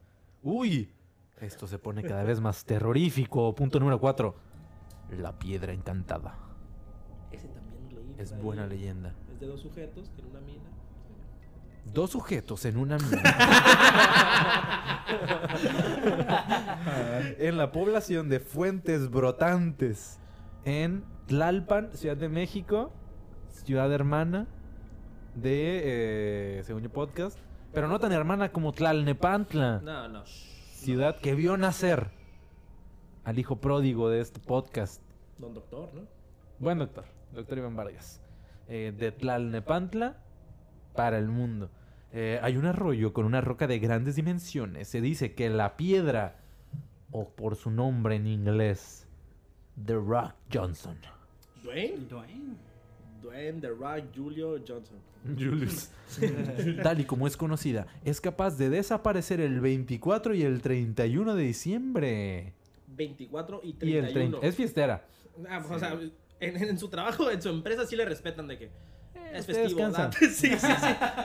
Uy, 0.42 0.92
esto 1.40 1.68
se 1.68 1.78
pone 1.78 2.02
cada 2.02 2.24
vez 2.24 2.42
más 2.42 2.66
terrorífico. 2.66 3.54
Punto 3.54 3.80
número 3.80 4.00
4. 4.00 4.36
La 5.20 5.38
piedra 5.38 5.74
encantada. 5.74 6.40
Ese 7.32 7.50
también 7.50 7.94
lo 7.94 8.02
leí. 8.02 8.16
Es 8.18 8.32
ahí. 8.32 8.42
buena 8.42 8.66
leyenda. 8.66 9.14
Es 9.32 9.40
de 9.40 9.46
dos 9.46 9.62
sujetos 9.62 10.10
que 10.10 10.22
en 10.22 10.28
una 10.28 10.40
mina. 10.40 10.72
Dos 11.86 12.10
sujetos 12.10 12.66
en 12.66 12.78
una 12.78 12.98
mina. 12.98 13.22
en 17.38 17.58
la 17.58 17.72
población 17.72 18.28
de 18.28 18.40
Fuentes 18.40 19.12
Brotantes. 19.12 20.20
En 20.66 21.04
Tlalpan, 21.28 21.92
Ciudad 21.94 22.18
de 22.18 22.30
México. 22.30 22.92
Ciudad 23.50 23.94
hermana 23.94 24.48
de 25.36 26.58
eh, 26.58 26.64
Según 26.64 26.82
yo 26.82 26.92
Podcast. 26.92 27.38
Pero 27.74 27.88
no 27.88 28.00
tan 28.00 28.12
hermana 28.12 28.52
como 28.52 28.72
Tlalnepantla. 28.72 29.82
No, 29.84 30.08
no. 30.08 30.26
Ciudad 30.26 31.20
que 31.20 31.34
vio 31.34 31.58
nacer 31.58 32.12
al 33.24 33.40
hijo 33.40 33.56
pródigo 33.56 34.10
de 34.10 34.22
este 34.22 34.40
podcast. 34.40 35.02
Don 35.40 35.56
Doctor, 35.56 35.90
¿no? 35.94 36.02
Buen 36.60 36.78
doctor, 36.78 37.06
doctor 37.34 37.58
Iván 37.58 37.76
Vargas. 37.76 38.22
Eh, 38.68 38.94
de 38.96 39.12
Tlalnepantla 39.12 40.18
para 40.94 41.18
el 41.18 41.28
mundo. 41.28 41.72
Eh, 42.12 42.40
hay 42.44 42.58
un 42.58 42.68
arroyo 42.68 43.12
con 43.12 43.26
una 43.26 43.42
roca 43.42 43.66
de 43.66 43.80
grandes 43.80 44.16
dimensiones. 44.16 44.88
Se 44.88 45.02
dice 45.02 45.34
que 45.34 45.50
la 45.50 45.76
piedra, 45.76 46.36
o 47.12 47.30
por 47.30 47.56
su 47.56 47.72
nombre 47.72 48.16
en 48.18 48.28
inglés, 48.28 49.08
The 49.84 49.96
Rock 49.96 50.36
Johnson. 50.54 50.98
Dwayne. 51.64 52.08
Dwayne. 52.08 52.56
Dwayne 53.24 53.62
The 53.62 53.70
Rock 53.70 54.04
Julio 54.16 54.58
Johnson. 54.68 54.98
Julius. 55.38 55.90
Tal 56.84 57.00
y 57.00 57.06
como 57.06 57.26
es 57.28 57.38
conocida, 57.38 57.88
es 58.04 58.22
capaz 58.22 58.58
de 58.58 58.70
desaparecer 58.70 59.40
el 59.40 59.60
24 59.60 60.36
y 60.36 60.44
el 60.44 60.62
31 60.62 61.36
de 61.36 61.44
diciembre. 61.44 62.54
24 62.88 63.62
y 63.64 63.70
Y 63.70 63.74
31. 63.74 64.08
el 64.08 64.14
30. 64.14 64.38
Es 64.48 64.56
fiestera. 64.56 65.06
Ah, 65.50 65.64
pues, 65.66 65.72
O 65.72 65.80
sea, 65.80 66.00
en, 66.40 66.58
en 66.58 66.78
su 66.78 66.90
trabajo, 66.90 67.32
en 67.32 67.42
su 67.42 67.50
empresa 67.50 67.86
sí 67.88 67.96
le 67.96 68.06
respetan 68.06 68.48
de 68.48 68.60
que 68.60 68.70
es 69.34 69.42
usted 69.42 69.64
festivo. 69.64 69.92
sí, 70.20 70.28
sí, 70.30 70.50
sí. 70.58 70.68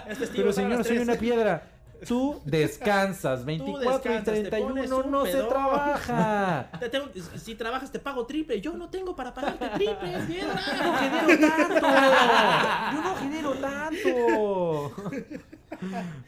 Es 0.08 0.18
festivo. 0.18 0.36
Pero 0.36 0.52
señor, 0.52 0.84
soy 0.84 0.98
una 0.98 1.14
piedra. 1.16 1.77
Tú 2.06 2.40
descansas. 2.44 3.44
24 3.44 3.90
descansas, 3.92 4.38
y 4.38 4.42
te 4.44 4.50
31 4.50 4.68
pones 4.74 4.90
un 4.92 5.10
no 5.10 5.26
se 5.26 5.42
trabaja. 5.42 6.70
Te 6.80 6.88
tengo- 6.88 7.08
si 7.36 7.54
trabajas 7.54 7.90
te 7.90 7.98
pago 7.98 8.24
triple. 8.26 8.60
Yo 8.60 8.74
no 8.74 8.88
tengo 8.88 9.16
para 9.16 9.34
pagarte 9.34 9.66
triple, 9.74 10.18
piedra. 10.26 10.56
genero 10.58 11.48
tanto. 11.48 11.86
Yo 12.92 13.02
no 13.02 13.16
genero 13.16 13.52
tanto. 13.54 14.92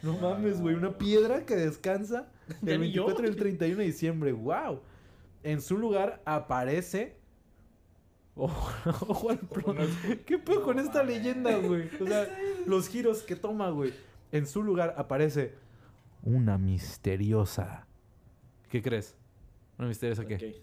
No 0.03 0.13
mames, 0.19 0.61
güey. 0.61 0.75
Una 0.77 0.97
piedra 0.97 1.45
que 1.45 1.57
descansa 1.57 2.29
Ya 2.63 2.75
el 2.75 2.81
ni 2.83 2.93
yo. 2.93 3.07
24 3.07 3.25
y 3.27 3.29
el 3.31 3.37
31 3.37 3.79
de 3.79 3.85
diciembre. 3.85 4.33
Wow. 4.33 4.81
En 5.43 5.61
su 5.61 5.77
lugar 5.77 6.21
aparece. 6.25 7.17
Ojo, 8.37 8.71
ojo 9.09 9.31
al 9.31 9.39
plot. 9.39 9.77
¿Qué 10.25 10.39
pedo 10.39 10.63
con 10.63 10.79
esta 10.79 11.03
leyenda, 11.03 11.57
güey? 11.57 11.89
O 12.01 12.07
sea, 12.07 12.29
los 12.67 12.89
giros 12.89 13.23
que 13.23 13.35
toma, 13.35 13.71
güey. 13.71 13.93
En 14.33 14.47
su 14.47 14.63
lugar 14.63 14.95
aparece 14.97 15.55
una 16.23 16.59
misteriosa. 16.59 17.87
¿Qué 18.69 18.83
crees? 18.83 19.17
¿Una 19.79 19.89
misteriosa 19.89 20.25
qué? 20.27 20.63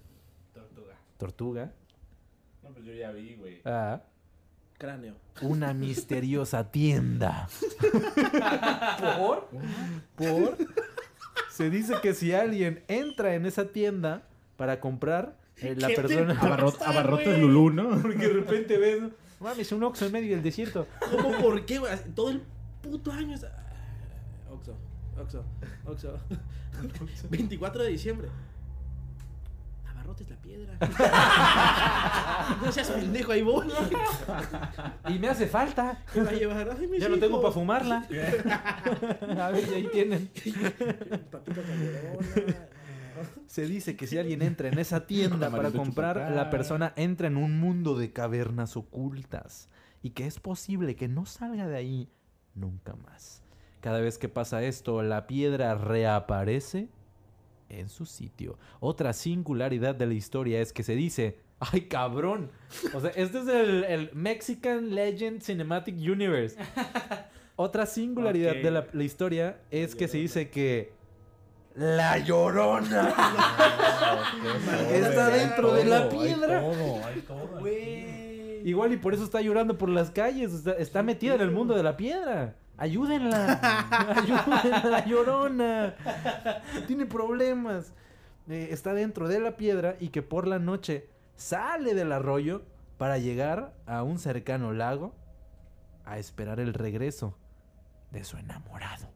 Tortuga. 0.53 0.93
¿Tortuga? 1.17 1.71
No, 2.63 2.69
pues 2.69 2.85
yo 2.85 2.93
ya 2.93 3.11
vi, 3.11 3.35
güey. 3.35 3.61
Ah. 3.65 4.01
Cráneo. 4.77 5.15
una 5.41 5.73
misteriosa 5.73 6.71
tienda. 6.71 7.47
¿Por? 9.17 9.49
¿Por? 10.15 10.57
Se 11.49 11.69
dice 11.71 11.95
que 12.01 12.13
si 12.13 12.33
alguien 12.33 12.83
entra 12.87 13.33
en 13.33 13.47
esa 13.47 13.65
tienda 13.69 14.27
para 14.55 14.79
comprar, 14.79 15.35
eh, 15.57 15.75
la 15.75 15.87
¿Qué 15.87 15.95
te 15.95 16.01
persona... 16.03 16.39
Abarrot- 16.39 16.81
abarrotes 16.85 17.27
güey? 17.27 17.41
Lulú, 17.41 17.71
¿no? 17.71 17.89
Porque 18.01 18.27
de 18.27 18.33
repente 18.33 18.77
ves... 18.77 19.01
"No 19.01 19.09
Mames, 19.39 19.71
un 19.71 19.83
Oxxo 19.83 20.05
en 20.05 20.11
medio 20.11 20.31
del 20.35 20.43
desierto. 20.43 20.87
¿Cómo 21.11 21.31
por 21.39 21.65
qué, 21.65 21.79
güey? 21.79 21.91
Todo 22.15 22.29
el 22.29 22.43
puto 22.81 23.11
año 23.11 23.35
es. 23.35 23.43
Ah, 23.43 23.53
Oxo, 24.51 24.75
Oxo, 25.19 25.43
Oxo. 25.85 26.19
24 27.29 27.83
de 27.83 27.89
diciembre. 27.89 28.29
Abarrotes 29.89 30.29
la 30.29 30.35
piedra. 30.37 30.77
no 32.63 32.71
seas 32.71 32.89
pendejo, 32.91 33.31
ahí 33.31 33.41
voy. 33.41 33.67
Y 35.09 35.19
me 35.19 35.27
hace 35.29 35.47
falta. 35.47 36.03
¿Qué 36.13 36.21
va 36.21 36.29
a 36.29 36.33
llevar? 36.33 36.77
Ay, 36.79 36.89
Ya 36.99 37.09
no 37.09 37.15
tengo 37.17 37.39
hijos. 37.39 37.41
para 37.41 37.53
fumarla. 37.53 38.05
A 39.45 39.49
ver, 39.51 39.65
ahí 39.73 39.89
tienen. 39.91 40.29
Papita. 41.31 41.61
Se 43.47 43.65
dice 43.65 43.95
que 43.95 44.05
si 44.05 44.17
alguien 44.19 44.41
entra 44.43 44.67
en 44.67 44.77
esa 44.77 45.07
tienda 45.07 45.49
para 45.49 45.71
comprar, 45.71 46.31
la 46.31 46.49
persona 46.51 46.93
entra 46.95 47.27
en 47.27 47.37
un 47.37 47.59
mundo 47.59 47.97
de 47.97 48.13
cavernas 48.13 48.77
ocultas 48.77 49.69
y 50.03 50.11
que 50.11 50.27
es 50.27 50.39
posible 50.39 50.95
que 50.95 51.07
no 51.07 51.25
salga 51.25 51.65
de 51.67 51.75
ahí 51.75 52.11
nunca 52.57 52.95
más. 52.95 53.41
Cada 53.81 53.99
vez 54.01 54.17
que 54.17 54.29
pasa 54.29 54.63
esto, 54.63 55.01
la 55.03 55.27
piedra 55.27 55.75
reaparece 55.75 56.89
en 57.69 57.89
su 57.89 58.05
sitio. 58.05 58.57
Otra 58.79 59.13
singularidad 59.13 59.95
de 59.95 60.07
la 60.07 60.13
historia 60.13 60.59
es 60.61 60.73
que 60.73 60.83
se 60.83 60.95
dice, 60.95 61.39
¡ay 61.59 61.81
cabrón! 61.81 62.51
O 62.93 63.01
sea, 63.01 63.11
este 63.11 63.39
es 63.39 63.47
el, 63.47 63.83
el 63.83 64.11
Mexican 64.13 64.93
Legend 64.93 65.41
Cinematic 65.41 65.95
Universe. 65.95 66.57
Otra 67.55 67.85
singularidad 67.85 68.55
de 68.55 68.71
la, 68.71 68.87
la 68.91 69.03
historia 69.03 69.59
es 69.71 69.95
que 69.95 70.07
se 70.07 70.17
dice 70.17 70.49
que 70.49 70.91
la 71.77 72.17
llorona 72.17 73.13
está 74.91 75.29
dentro 75.29 75.73
de 75.73 75.85
la 75.85 76.09
piedra. 76.09 76.63
Igual 78.67 78.91
y 78.91 78.97
por 78.97 79.13
eso 79.13 79.23
está 79.23 79.39
llorando 79.39 79.77
por 79.77 79.87
las 79.87 80.11
calles. 80.11 80.53
Está, 80.53 80.73
está 80.73 81.01
metida 81.01 81.35
en 81.35 81.39
el 81.41 81.51
mundo 81.51 81.73
de 81.73 81.83
la 81.83 81.95
piedra. 81.95 82.57
Ayúdenla. 82.75 83.61
Ayúdenla, 84.17 84.83
la 84.83 85.05
llorona. 85.05 85.95
Tiene 86.85 87.05
problemas. 87.05 87.93
Eh, 88.49 88.67
está 88.71 88.93
dentro 88.93 89.29
de 89.29 89.39
la 89.39 89.55
piedra 89.55 89.95
y 90.01 90.09
que 90.09 90.21
por 90.21 90.47
la 90.47 90.59
noche 90.59 91.09
sale 91.37 91.93
del 91.93 92.11
arroyo 92.11 92.63
para 92.97 93.17
llegar 93.17 93.73
a 93.85 94.03
un 94.03 94.19
cercano 94.19 94.73
lago 94.73 95.15
a 96.03 96.19
esperar 96.19 96.59
el 96.59 96.73
regreso 96.73 97.37
de 98.11 98.25
su 98.25 98.35
enamorado. 98.35 99.07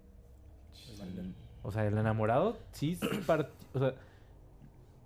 O 1.62 1.74
sea, 1.74 1.86
el 1.86 1.98
enamorado 1.98 2.58
sí 2.72 2.98
O 3.74 3.80
sea, 3.80 3.96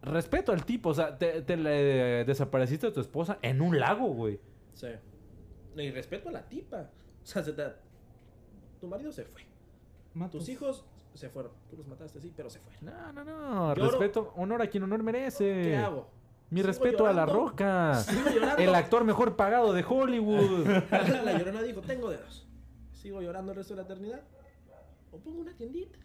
respeto 0.05 0.51
al 0.51 0.65
tipo. 0.65 0.89
O 0.89 0.93
sea, 0.93 1.17
te, 1.17 1.41
te 1.41 1.57
le 1.57 2.23
desapareciste 2.25 2.87
de 2.87 2.93
tu 2.93 3.01
esposa 3.01 3.37
en 3.41 3.61
un 3.61 3.79
lago, 3.79 4.07
güey. 4.07 4.39
Sí. 4.73 4.87
Y 5.75 5.91
respeto 5.91 6.29
a 6.29 6.31
la 6.31 6.47
tipa. 6.47 6.89
O 7.23 7.25
sea, 7.25 7.43
se 7.43 7.53
te- 7.53 7.73
tu 8.79 8.87
marido 8.87 9.11
se 9.11 9.25
fue. 9.25 9.41
Tus 10.31 10.47
hijos 10.49 10.85
se 11.13 11.29
fueron. 11.29 11.51
Tú 11.69 11.77
los 11.77 11.87
mataste, 11.87 12.19
sí, 12.21 12.31
pero 12.35 12.49
se 12.49 12.59
fueron. 12.59 12.85
No, 12.85 13.11
no, 13.13 13.23
no. 13.23 13.75
Lloro. 13.75 13.91
Respeto, 13.91 14.33
honor 14.37 14.61
a 14.61 14.67
quien 14.67 14.83
honor 14.83 15.03
merece. 15.03 15.61
¿Qué 15.63 15.75
hago? 15.77 16.09
Mi 16.51 16.61
¿Sigo 16.61 16.67
respeto 16.67 17.05
a 17.07 17.13
La 17.13 17.25
llorando? 17.25 17.33
Roca. 17.49 17.95
¿Sigo 17.95 18.29
llorando? 18.29 18.61
El 18.63 18.75
actor 18.75 19.03
mejor 19.03 19.35
pagado 19.35 19.73
de 19.73 19.83
Hollywood. 19.87 20.67
La 20.91 21.37
llorona 21.37 21.61
dijo, 21.63 21.81
tengo 21.81 22.09
dedos. 22.09 22.47
¿Sigo 22.93 23.21
llorando 23.21 23.51
el 23.51 23.57
resto 23.57 23.73
de 23.73 23.77
la 23.81 23.83
eternidad? 23.85 24.21
¿O 25.11 25.17
pongo 25.17 25.41
una 25.41 25.55
tiendita? 25.55 25.97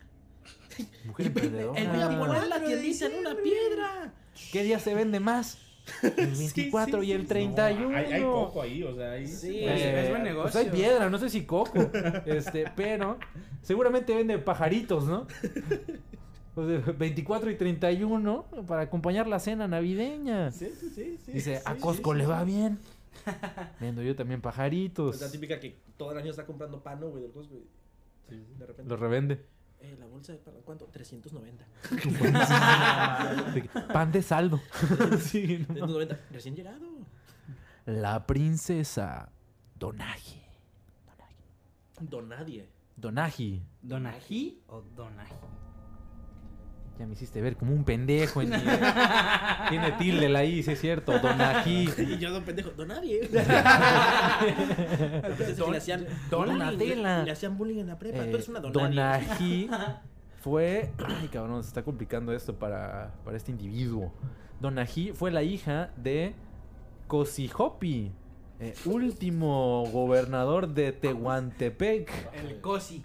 Mujer 1.05 1.27
Y 1.27 1.29
voy 1.31 1.43
a 1.43 1.49
emprendedora. 1.75 2.19
poner 2.19 2.47
la 2.49 2.65
tiendita 2.65 3.07
en 3.07 3.15
una 3.19 3.35
piedra. 3.37 4.15
¿Qué 4.53 4.63
día 4.63 4.79
se 4.79 4.95
vende 4.95 5.21
más? 5.21 5.59
El 6.03 6.31
24 6.39 7.03
y 7.03 7.13
el 7.13 7.27
31. 7.27 7.97
hay, 7.97 8.13
hay 8.13 8.23
coco 8.23 8.63
ahí, 8.63 8.83
o 8.83 8.95
sea, 8.95 9.13
ahí. 9.13 9.27
Sí, 9.27 9.59
Eh, 9.61 10.03
es 10.05 10.11
buen 10.11 10.23
negocio. 10.23 10.43
Pues 10.53 10.57
hay 10.57 10.71
piedra, 10.71 11.11
no 11.11 11.19
sé 11.19 11.29
si 11.29 11.45
coco. 11.45 11.91
Este, 12.27 12.67
pero 12.77 13.19
seguramente 13.63 14.15
vende 14.15 14.39
pajaritos, 14.39 15.05
¿no? 15.05 15.27
O 16.57 16.67
sea, 16.67 16.79
24 16.99 17.51
y 17.51 17.57
31 17.57 18.45
para 18.67 18.83
acompañar 18.83 19.27
la 19.27 19.39
cena 19.39 19.69
navideña. 19.69 20.51
Sí, 20.53 20.71
sí, 20.79 20.91
sí. 20.95 21.19
sí, 21.25 21.33
Dice, 21.33 21.57
sí, 21.59 21.63
a 21.65 21.75
sí, 21.75 21.81
Costco 21.81 22.13
sí, 22.13 22.19
le 22.19 22.25
sí. 22.25 22.31
va 22.31 22.45
bien. 22.45 22.79
Vendo 23.81 24.03
yo 24.03 24.15
también 24.17 24.41
pajaritos. 24.41 25.17
Es 25.17 25.21
la 25.23 25.31
típica 25.31 25.61
que 25.61 25.77
todo 25.97 26.13
el 26.13 26.19
año 26.19 26.31
está 26.31 26.47
comprando 26.47 26.83
pan, 26.83 27.01
¿no, 27.01 27.09
güey, 27.11 27.23
del 27.23 27.33
Costco. 27.33 27.57
y 28.31 28.59
De 28.59 28.67
repente. 28.67 28.89
Lo 28.89 28.97
revende. 28.97 29.45
Eh, 29.81 29.97
la 29.99 30.07
bolsa 30.07 30.33
de 30.33 30.39
pan, 30.39 30.55
¿cuánto? 30.65 30.87
390. 30.87 31.65
De 33.55 33.63
que, 33.63 33.69
Pan 33.93 34.13
de 34.13 34.23
saldo. 34.23 34.61
Sí, 35.21 35.65
no. 35.69 35.75
390. 35.75 36.21
Recién 36.31 36.55
llegado. 36.55 36.87
La 37.87 38.27
princesa 38.27 39.31
Donagi. 39.79 40.41
Donadie. 42.01 42.69
Donagi. 42.97 43.63
¿Donají 43.83 44.63
o 44.69 44.83
Donají? 44.83 45.35
Ya 47.01 47.07
me 47.07 47.15
hiciste 47.15 47.41
ver 47.41 47.57
como 47.57 47.73
un 47.73 47.83
pendejo. 47.85 48.43
En 48.43 48.51
mi- 48.51 48.57
Tiene 49.71 49.93
tilde 49.93 50.29
la 50.29 50.45
I, 50.45 50.63
sí 50.63 50.73
es 50.73 50.81
cierto. 50.83 51.19
Donagi. 51.19 51.89
Y 51.97 52.19
yo, 52.19 52.31
don 52.31 52.45
pendejo, 52.45 52.73
Donadie. 52.77 53.27
le 55.71 55.77
hacían 55.79 56.07
Donatella. 56.31 56.77
bullying, 56.77 57.25
Le 57.25 57.31
hacían 57.31 57.57
bullying 57.57 57.79
en 57.79 57.87
la 57.87 57.99
prepa. 57.99 58.19
Tú 58.19 58.25
Eh, 58.25 58.31
eres 58.31 58.49
una. 58.51 58.61
Donají 58.61 59.71
fue. 60.43 60.93
Ay, 61.03 61.29
cabrón, 61.29 61.63
se 61.63 61.69
está 61.69 61.83
complicando 61.83 62.35
esto 62.35 62.55
para, 62.59 63.15
para 63.25 63.37
este 63.39 63.51
individuo. 63.51 64.13
Donají 64.61 65.13
fue 65.13 65.31
la 65.31 65.43
hija 65.43 65.91
de 65.97 66.35
Cosijopi, 67.07 68.13
eh, 68.61 68.75
último 68.85 69.87
gobernador 69.91 70.69
de 70.69 70.93
Tehuantepec. 70.93 72.11
El 72.35 72.61
Cosi. 72.61 73.03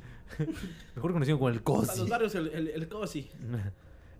Mejor 0.95 1.13
conocido 1.13 1.37
como 1.37 1.47
el 1.49 1.61
Para 1.61 1.77
los 1.77 1.87
Cosi. 1.91 2.09
barrios, 2.09 2.35
el, 2.35 2.47
el, 2.49 2.67
el 2.69 2.89
cosi. 2.89 3.29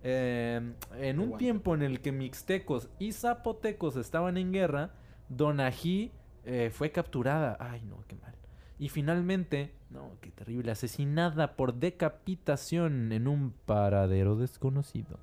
Eh, 0.08 0.60
en 1.00 1.18
un 1.18 1.36
tiempo 1.36 1.74
en 1.74 1.82
el 1.82 2.00
que 2.00 2.12
mixtecos 2.12 2.88
y 3.00 3.10
zapotecos 3.10 3.96
estaban 3.96 4.36
en 4.36 4.52
guerra, 4.52 4.92
Donají 5.28 6.12
eh, 6.44 6.70
fue 6.72 6.92
capturada. 6.92 7.56
Ay, 7.58 7.82
no, 7.82 8.04
qué 8.06 8.14
mal. 8.14 8.32
Y 8.78 8.88
finalmente, 8.88 9.72
no, 9.90 10.12
qué 10.20 10.30
terrible, 10.30 10.70
asesinada 10.70 11.56
por 11.56 11.74
decapitación 11.74 13.10
en 13.10 13.26
un 13.26 13.52
paradero 13.66 14.36
desconocido. 14.36 15.18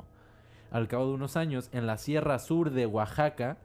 Al 0.69 0.89
cabo 0.89 1.07
de 1.07 1.14
unos 1.14 1.38
años, 1.38 1.69
en 1.72 1.88
la 1.88 1.97
sierra 1.97 2.38
sur 2.38 2.72
de 2.72 2.85
Oaxaca, 2.85 3.60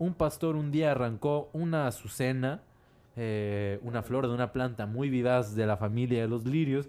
un 0.00 0.14
pastor 0.14 0.56
un 0.56 0.72
día 0.72 0.90
arrancó 0.90 1.50
una 1.52 1.86
azucena, 1.86 2.62
eh, 3.14 3.78
una 3.82 4.02
flor 4.02 4.26
de 4.26 4.34
una 4.34 4.50
planta 4.50 4.86
muy 4.86 5.08
vivaz 5.08 5.54
de 5.54 5.66
la 5.66 5.76
familia 5.76 6.22
de 6.22 6.26
los 6.26 6.44
lirios. 6.44 6.88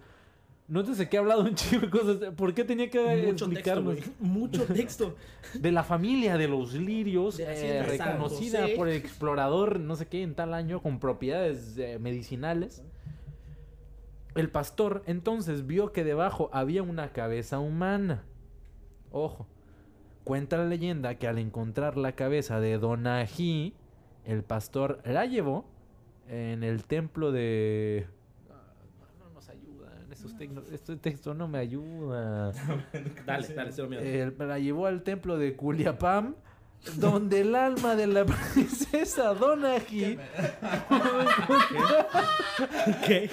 Nótese 0.68 1.08
que 1.08 1.16
he 1.16 1.20
hablado 1.20 1.44
un 1.44 1.54
chico 1.56 1.86
de 1.86 1.90
cosas. 1.92 2.18
¿Por 2.36 2.54
qué 2.54 2.64
tenía 2.64 2.90
que 2.90 3.00
Mucho 3.28 3.46
explicarnos? 3.46 3.98
Mucho 4.20 4.66
texto. 4.66 5.16
de 5.54 5.72
la 5.72 5.84
familia 5.84 6.38
de 6.38 6.48
los 6.48 6.74
lirios, 6.74 7.38
De 7.38 7.46
eh, 7.48 7.84
reconocida 7.84 8.62
José. 8.64 8.76
por 8.76 8.88
el 8.90 8.96
explorador, 8.96 9.80
no 9.80 9.96
sé 9.96 10.08
qué, 10.08 10.24
en 10.24 10.34
tal 10.34 10.54
año, 10.54 10.82
con 10.82 11.00
propiedades 11.00 11.78
eh, 11.78 12.00
medicinales. 12.00 12.84
El 14.34 14.50
pastor 14.50 15.04
entonces 15.06 15.68
vio 15.68 15.94
que 15.94 16.04
debajo 16.04 16.50
había 16.52 16.82
una 16.84 17.10
cabeza 17.14 17.60
humana. 17.60 18.24
Ojo, 19.12 19.48
cuenta 20.24 20.58
la 20.58 20.66
leyenda 20.66 21.16
que 21.16 21.28
al 21.28 21.38
encontrar 21.38 21.96
la 21.96 22.14
cabeza 22.14 22.60
de 22.60 22.78
Donají, 22.78 23.76
el 24.26 24.44
pastor 24.44 25.00
la 25.06 25.26
llevó 25.26 25.66
en 26.28 26.64
el 26.64 26.84
templo 26.86 27.32
de... 27.32 28.08
Tecno- 30.34 30.64
este 30.74 30.96
texto 30.98 31.34
no 31.34 31.48
me 31.48 31.58
ayuda. 31.60 32.52
Dale, 33.26 33.48
dale, 33.50 33.72
cero 33.72 33.88
miedo. 33.88 34.02
Eh, 34.04 34.34
la 34.40 34.60
llevó 34.60 34.88
al 34.88 35.04
templo 35.04 35.38
de 35.38 35.56
Culiapam, 35.56 36.36
donde 36.98 37.42
el 37.42 37.56
alma 37.56 37.96
de 37.96 38.08
la 38.08 38.26
princesa 38.54 39.34
Donají 39.34 40.18
¿Qué? 43.06 43.30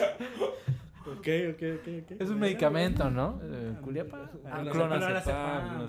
Ok, 1.04 1.28
ok, 1.50 1.62
ok, 1.80 1.88
ok. 2.12 2.20
es 2.20 2.30
un 2.30 2.38
medicamento, 2.38 3.10
¿no? 3.10 3.40
Eh, 3.42 3.74
Culiapam. 3.82 4.20
Ah, 4.46 4.64
Clonazepam, 4.70 5.88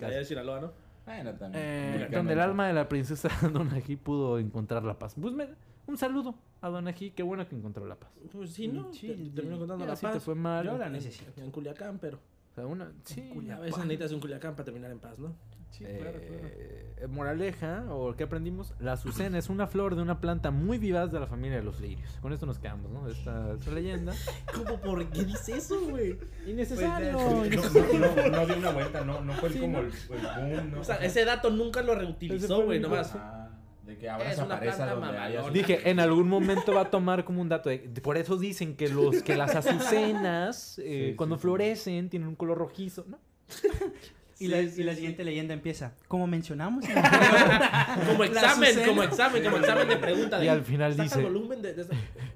allá 0.00 0.18
de 0.18 0.24
Sinaloa, 0.24 0.60
¿no? 0.60 0.72
Bueno, 1.06 1.32
también. 1.34 1.64
Eh, 1.64 2.08
donde 2.12 2.32
el 2.34 2.40
alma 2.40 2.66
de 2.68 2.74
la 2.74 2.88
princesa 2.88 3.28
Donají 3.52 3.96
pudo 3.96 4.38
encontrar 4.38 4.84
la 4.84 4.98
paz. 4.98 5.14
Pues 5.20 5.32
me- 5.34 5.48
un 5.86 5.96
saludo 5.98 6.34
a 6.60 6.68
Donají, 6.68 7.10
qué 7.10 7.22
bueno 7.22 7.46
que 7.48 7.56
encontró 7.56 7.84
la 7.86 7.96
paz. 7.96 8.10
Pues 8.30 8.50
sí, 8.52 8.68
¿no? 8.68 8.92
Sí, 8.92 9.08
Te- 9.08 9.16
sí. 9.16 9.30
Terminó 9.34 9.58
contando 9.58 9.84
Ya, 9.84 9.90
la 9.92 9.96
te 9.96 10.06
paz. 10.06 10.22
fue 10.22 10.34
mal. 10.34 10.64
Yo 10.64 10.78
la 10.78 10.88
necesito. 10.88 11.30
En 11.40 11.50
Culiacán, 11.50 11.98
pero 11.98 12.18
O 12.52 12.54
sea, 12.54 12.66
una, 12.66 12.92
sí, 13.04 13.30
a 13.50 13.58
veces 13.58 13.78
necesitas 13.78 14.12
un 14.12 14.20
Culiacán 14.20 14.52
para 14.54 14.64
terminar 14.64 14.90
en 14.90 14.98
paz, 15.00 15.18
¿no? 15.18 15.34
Sí, 15.70 15.84
Eh, 15.86 17.06
moraleja, 17.08 17.86
o 17.88 18.14
qué 18.14 18.24
aprendimos, 18.24 18.74
la 18.78 18.92
azucena 18.92 19.38
es 19.38 19.48
una 19.48 19.66
flor 19.66 19.96
de 19.96 20.02
una 20.02 20.20
planta 20.20 20.50
muy 20.50 20.76
vivaz 20.76 21.10
de 21.10 21.18
la 21.18 21.26
familia 21.26 21.56
de 21.56 21.62
los 21.64 21.80
lirios. 21.80 22.10
Con 22.20 22.32
esto 22.34 22.44
nos 22.44 22.58
quedamos, 22.58 22.90
¿no? 22.92 23.06
De 23.06 23.12
esta, 23.14 23.54
esta 23.54 23.70
leyenda. 23.70 24.12
¿Cómo? 24.54 24.78
¿Por 24.80 25.08
qué 25.08 25.24
dice 25.24 25.56
eso, 25.56 25.80
güey? 25.88 26.18
Innecesario. 26.46 27.12
No, 27.12 27.44
no, 27.44 28.28
no 28.30 28.46
dio 28.46 28.56
una 28.58 28.70
vuelta, 28.70 29.02
no, 29.02 29.22
no 29.22 29.32
fue 29.32 29.50
Sí, 29.50 29.60
como 29.60 29.80
no. 29.80 29.88
el, 29.88 29.92
el 29.92 30.56
boom, 30.56 30.70
¿no? 30.72 30.80
O 30.80 30.84
sea, 30.84 30.96
ese 30.96 31.24
dato 31.24 31.48
nunca 31.48 31.80
lo 31.82 31.92
Ese 31.94 32.02
reutilizó, 32.02 32.62
güey, 32.64 32.78
nomás. 32.78 33.14
Ah, 33.14 33.41
de 33.84 33.98
que 33.98 34.08
ahora 34.08 34.30
Es 34.30 34.36
se 34.36 34.42
una 34.44 34.54
aparece 34.56 34.76
planta 34.76 34.94
donde 34.94 35.18
haya 35.18 35.28
mamalona. 35.40 35.52
Dije, 35.52 35.90
en 35.90 35.98
algún 36.00 36.28
momento 36.28 36.72
va 36.74 36.82
a 36.82 36.90
tomar 36.90 37.24
como 37.24 37.40
un 37.42 37.48
dato. 37.48 37.68
de- 37.68 37.78
por 38.02 38.16
eso 38.16 38.36
dicen 38.36 38.76
que 38.76 38.88
los 38.88 39.22
que 39.22 39.36
las 39.36 39.54
azucenas, 39.56 40.78
eh, 40.84 41.08
Sí, 41.10 41.16
cuando 41.16 41.36
sí. 41.36 41.42
florecen, 41.42 42.08
tienen 42.08 42.28
un 42.28 42.36
color 42.36 42.58
rojizo. 42.58 43.04
¿no? 43.08 43.18
Y, 44.38 44.48
la, 44.48 44.58
y 44.60 44.82
la 44.82 44.92
siguiente 44.92 45.22
leyenda 45.22 45.54
empieza. 45.54 45.92
Como 46.08 46.26
mencionamos. 46.26 46.84
en 46.84 46.90
el 46.98 48.06
Como 48.08 48.24
examen, 48.24 48.64
Azucena. 48.70 48.86
como 48.88 49.02
examen, 49.04 49.44
como 49.44 49.56
examen 49.58 49.86
de 49.88 49.96
pregunta. 49.98 50.38
de, 50.40 50.44
Y 50.46 50.48
al 50.48 50.64
final 50.64 50.96
dice- 50.96 51.18
el 51.20 51.26
volumen 51.26 51.62
de, 51.62 51.74
de 51.74 51.82
esa- 51.82 51.94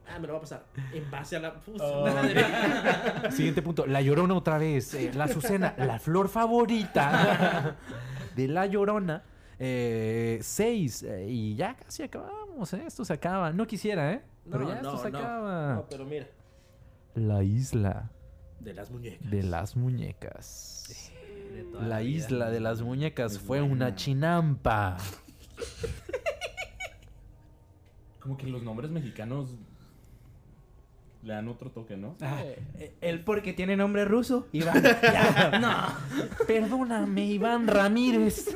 Ah, 0.09 0.21
me 0.21 0.29
lo 0.29 0.35
va 0.35 0.39
a 0.39 0.43
pasar. 0.43 0.67
En 0.95 1.11
base 1.11 1.35
a 1.35 1.41
la. 1.41 1.55
Puta 1.55 1.83
Oh. 1.85 2.07
madre. 2.07 2.45
Siguiente 3.33 3.61
punto. 3.61 3.87
La 3.87 4.01
llorona 4.03 4.35
otra 4.35 4.57
vez. 4.57 4.95
eh, 4.95 5.11
la 5.17 5.25
azucena, 5.25 5.75
la 5.79 5.99
flor 5.99 6.29
favorita 6.29 7.75
de 8.37 8.47
la 8.49 8.67
llorona. 8.67 9.25
Eh, 9.59 10.39
seis. 10.43 11.03
eh, 11.03 11.27
y 11.29 11.55
ya 11.57 11.75
casi 11.77 12.03
acabamos, 12.03 12.73
¿eh? 12.75 12.85
Esto 12.87 13.05
se 13.05 13.13
acaba. 13.13 13.53
No 13.53 13.67
quisiera, 13.67 14.13
¿eh? 14.13 14.23
Pero 14.51 14.65
No, 14.65 14.69
ya 14.69 14.77
esto 14.77 14.99
se 14.99 15.11
no. 15.11 15.19
acaba. 15.19 15.75
No, 15.77 15.87
pero 15.89 16.05
mira. 16.05 16.27
La 17.15 17.43
isla 17.43 18.11
De 18.61 18.75
las 18.75 18.91
muñecas. 18.91 19.31
de 19.31 19.43
las 19.43 19.77
muñecas. 19.77 21.13
De 21.55 21.65
toda 21.65 21.87
La 21.87 22.03
isla 22.03 22.51
de 22.51 22.61
las 22.61 22.83
muñecas 22.83 23.39
fue 23.39 23.61
buena. 23.61 23.73
una 23.75 23.95
chinampa. 23.95 24.97
Como 28.21 28.37
que 28.37 28.47
los 28.47 28.63
nombres 28.63 28.91
mexicanos 28.91 29.55
le 31.27 31.35
dan 31.35 31.49
otro 31.49 31.71
toque, 31.73 31.97
¿no? 31.97 32.15
Ah, 32.21 32.41
eh, 32.79 32.95
él 33.01 33.25
porque 33.25 33.53
tiene 33.53 33.77
nombre 33.77 34.05
ruso. 34.05 34.47
Iván. 34.53 34.81
Ya, 34.83 35.59
no. 35.61 36.47
Perdóname, 36.47 37.25
Iván 37.27 37.67
Ramírez. 37.67 38.55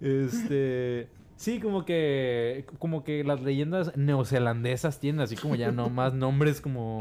este. 0.00 1.08
Sí, 1.36 1.58
como 1.58 1.84
que. 1.84 2.64
Como 2.78 3.02
que 3.02 3.24
las 3.24 3.42
leyendas 3.42 3.96
neozelandesas 3.96 5.00
tienen 5.00 5.20
así 5.22 5.34
como 5.36 5.56
ya 5.56 5.72
no 5.72 5.90
más 5.90 6.14
nombres 6.14 6.60
como. 6.60 7.00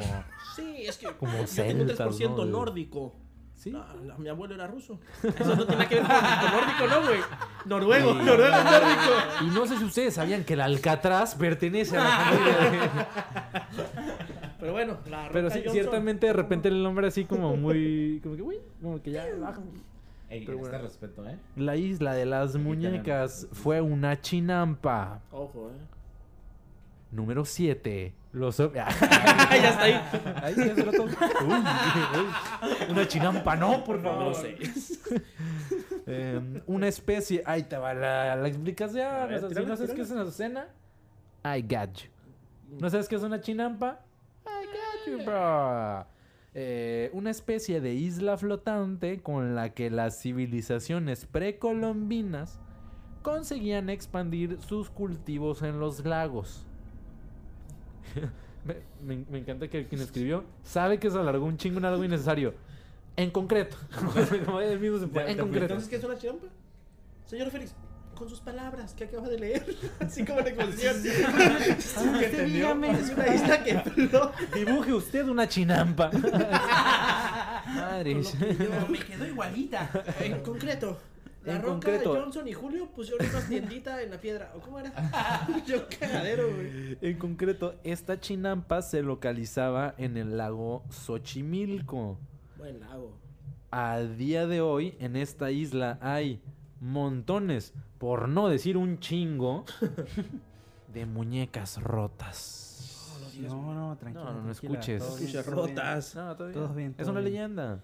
Sí, 0.56 0.84
es 0.88 0.98
que. 0.98 1.08
Como 1.14 1.32
yo 1.34 1.45
tengo 1.45 1.84
un 1.84 1.88
celtas, 1.90 1.99
3% 2.20 2.30
¿no? 2.36 2.45
De- 2.45 2.52
nórdico. 2.52 3.16
Sí. 3.61 3.69
No, 3.69 3.85
no, 3.93 4.17
mi 4.17 4.27
abuelo 4.27 4.55
era 4.55 4.65
ruso. 4.65 4.99
Eso 5.23 5.55
no 5.55 5.67
tiene 5.67 5.88
que 5.88 5.95
ver 5.95 6.03
con, 6.03 6.15
con 6.15 6.51
nórdico, 6.51 6.88
¿no, 6.89 7.07
güey? 7.07 7.19
Noruego, 7.65 8.13
noruego 8.15 8.55
es 8.57 8.63
nórdico. 8.63 9.11
Y 9.43 9.45
no 9.53 9.67
sé 9.67 9.77
si 9.77 9.83
ustedes 9.83 10.15
sabían 10.15 10.43
que 10.43 10.53
el 10.53 10.61
Alcatraz 10.61 11.35
pertenece 11.35 11.95
a 11.95 12.03
la 12.03 12.09
familia 12.09 12.57
de- 12.71 12.79
Pero 14.59 14.71
bueno, 14.73 14.97
la 15.07 15.29
Pero 15.31 15.49
sí, 15.51 15.57
Johnson- 15.59 15.73
ciertamente 15.73 16.25
de 16.25 16.33
repente 16.33 16.69
el 16.69 16.81
nombre 16.81 17.05
así 17.07 17.25
como 17.25 17.55
muy. 17.55 18.19
Como 18.23 18.35
que, 18.35 18.41
uy, 18.41 18.57
como 18.81 18.99
que 19.01 19.11
ya 19.11 19.25
baja. 19.39 19.61
Ey, 20.29 20.45
Pero 20.45 20.57
este 20.57 20.69
bueno. 20.69 20.83
respeto, 20.83 21.27
¿eh? 21.29 21.38
La 21.55 21.75
isla 21.75 22.13
de 22.13 22.25
las 22.25 22.55
muñecas 22.55 23.47
fue 23.51 23.79
una 23.81 24.19
chinampa. 24.21 25.21
Ojo, 25.31 25.69
eh. 25.69 25.85
Número 27.11 27.45
7. 27.45 28.13
Los. 28.34 28.58
ya 28.74 28.88
está 28.88 29.82
ahí. 29.84 30.02
Ahí 30.41 30.56
ya 30.56 30.76
se 30.76 30.86
lo 30.86 30.91
tomo. 30.91 31.12
Uy. 31.12 32.90
Una 32.90 33.08
chinampa, 33.08 33.56
no, 33.56 33.84
por 33.84 34.02
favor. 34.02 34.36
6. 34.36 34.99
Eh, 36.08 36.41
una 36.66 36.88
especie. 36.88 37.44
Ahí 37.45 37.64
te 37.64 37.78
va 37.78 37.94
la, 37.94 38.36
la 38.36 38.48
explicación. 38.48 39.06
A 39.06 39.28
ver, 39.28 39.38
O 39.38 39.40
sea, 39.41 39.49
si 39.49 39.56
tírala, 39.56 39.70
no 39.70 39.78
sabes 39.78 39.94
qué 39.94 40.02
es 40.02 40.10
una 40.12 40.22
azucena, 40.24 40.68
I 41.45 41.62
got 41.62 41.95
you. 41.95 42.10
¿No 42.80 42.90
sabes 42.90 43.08
qué 43.08 43.16
es 43.16 43.24
una 43.24 43.40
chinampa? 43.40 44.03
I 44.45 44.66
got 44.66 45.20
you, 45.20 45.24
bro. 45.24 46.06
Eh, 46.53 47.12
una 47.14 47.30
especie 47.30 47.80
de 47.80 47.94
isla 47.94 48.36
flotante 48.38 49.22
con 49.22 49.56
la 49.56 49.74
que 49.74 49.90
las 49.90 50.20
civilizaciones 50.20 51.26
precolombinas 51.26 52.60
conseguían 53.22 53.90
expandir 53.90 54.58
sus 54.60 54.90
cultivos 54.90 55.62
en 55.62 55.80
los 55.80 56.03
lagos. 56.03 56.66
me, 58.65 58.76
me- 59.15 59.26
me 59.30 59.40
encanta 59.40 59.68
que 59.68 59.88
quien 59.88 60.02
escribió 60.02 60.44
sabe 60.64 60.99
que 60.99 61.10
se 61.10 61.18
alargó 61.18 61.45
un 61.45 61.57
chingo 61.57 61.80
en 61.80 61.86
algo 61.86 62.03
innecesario. 62.03 62.53
En 63.18 63.30
concreto. 63.32 63.78
Él 64.64 64.80
mismo 64.80 64.98
se 64.99 65.06
en 65.06 65.38
concreto. 65.38 65.65
Entonces, 65.65 65.90
¿qué 65.90 65.95
es 65.98 66.03
una 66.03 66.18
chimpa? 66.18 66.48
Señor 67.26 67.49
Félix, 67.52 67.73
con 68.15 68.30
sus 68.30 68.40
palabras 68.40 68.94
que 68.94 69.06
acaba 69.06 69.28
de 69.30 69.40
leer. 69.40 69.65
Así 69.99 70.23
como 70.26 70.41
la 70.41 70.49
exposición. 70.49 71.02
¿Qué 72.19 72.26
entendió? 72.26 72.72
Es 72.86 73.10
una 73.10 73.34
isla 73.34 73.64
que 73.64 73.80
flota. 73.80 74.32
Dibuje 74.53 74.94
usted 74.94 75.28
una 75.28 75.48
chinampa. 75.48 76.11
Madre. 77.65 78.22
Pero 78.57 78.88
me 78.90 78.99
quedó 78.99 79.26
igualita. 79.28 79.90
En 80.19 80.41
concreto. 80.41 80.99
La 81.43 81.53
En 81.55 81.61
Roca, 81.61 81.72
concreto. 81.73 82.13
Johnson 82.13 82.47
y 82.47 82.53
Julio 82.53 82.88
pusieron 82.91 83.27
una 83.27 83.41
tiendita 83.47 84.01
en 84.03 84.11
la 84.11 84.18
piedra. 84.19 84.51
¿O 84.55 84.59
cómo 84.59 84.80
era? 84.80 84.91
Yo 85.68 85.88
cagadero, 85.99 86.53
güey. 86.53 86.97
En 87.01 87.18
concreto, 87.18 87.76
esta 87.84 88.19
chinampa 88.19 88.81
se 88.84 89.01
localizaba 89.01 89.95
en 89.97 90.18
el 90.18 90.38
lago 90.38 90.84
Xochimilco. 90.89 92.19
Buen 92.57 92.80
lago. 92.80 93.18
A 93.72 93.99
día 94.01 94.45
de 94.47 94.61
hoy, 94.61 94.95
en 94.99 95.15
esta 95.15 95.49
isla 95.49 95.97
hay 96.01 96.41
montones, 96.80 97.73
por 97.97 98.27
no 98.27 98.47
decir 98.49 98.77
un 98.77 98.99
chingo, 98.99 99.65
de 100.93 101.05
muñecas 101.05 101.81
rotas. 101.81 102.68
No, 103.39 103.73
no, 103.73 103.97
tranquilo. 103.97 104.26
No, 104.26 104.34
no, 104.34 104.43
no 104.43 104.51
escuches. 104.51 105.01
Escuchas 105.01 105.45
rotas. 105.47 106.15
No. 106.15 106.35
Todo 106.35 106.69
bien, 106.73 106.93
Es 106.97 107.07
una 107.07 107.22
bien. 107.22 107.34
leyenda. 107.34 107.80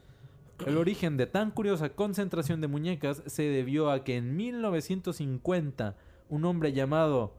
El 0.66 0.78
origen 0.78 1.18
de 1.18 1.28
tan 1.28 1.52
curiosa 1.52 1.90
concentración 1.90 2.62
de 2.62 2.68
muñecas 2.68 3.22
se 3.28 3.44
debió 3.44 3.92
a 3.92 4.04
que 4.04 4.18
en 4.18 4.36
1950 4.36 5.96
un 6.30 6.46
hombre 6.46 6.74
llamado 6.74 7.34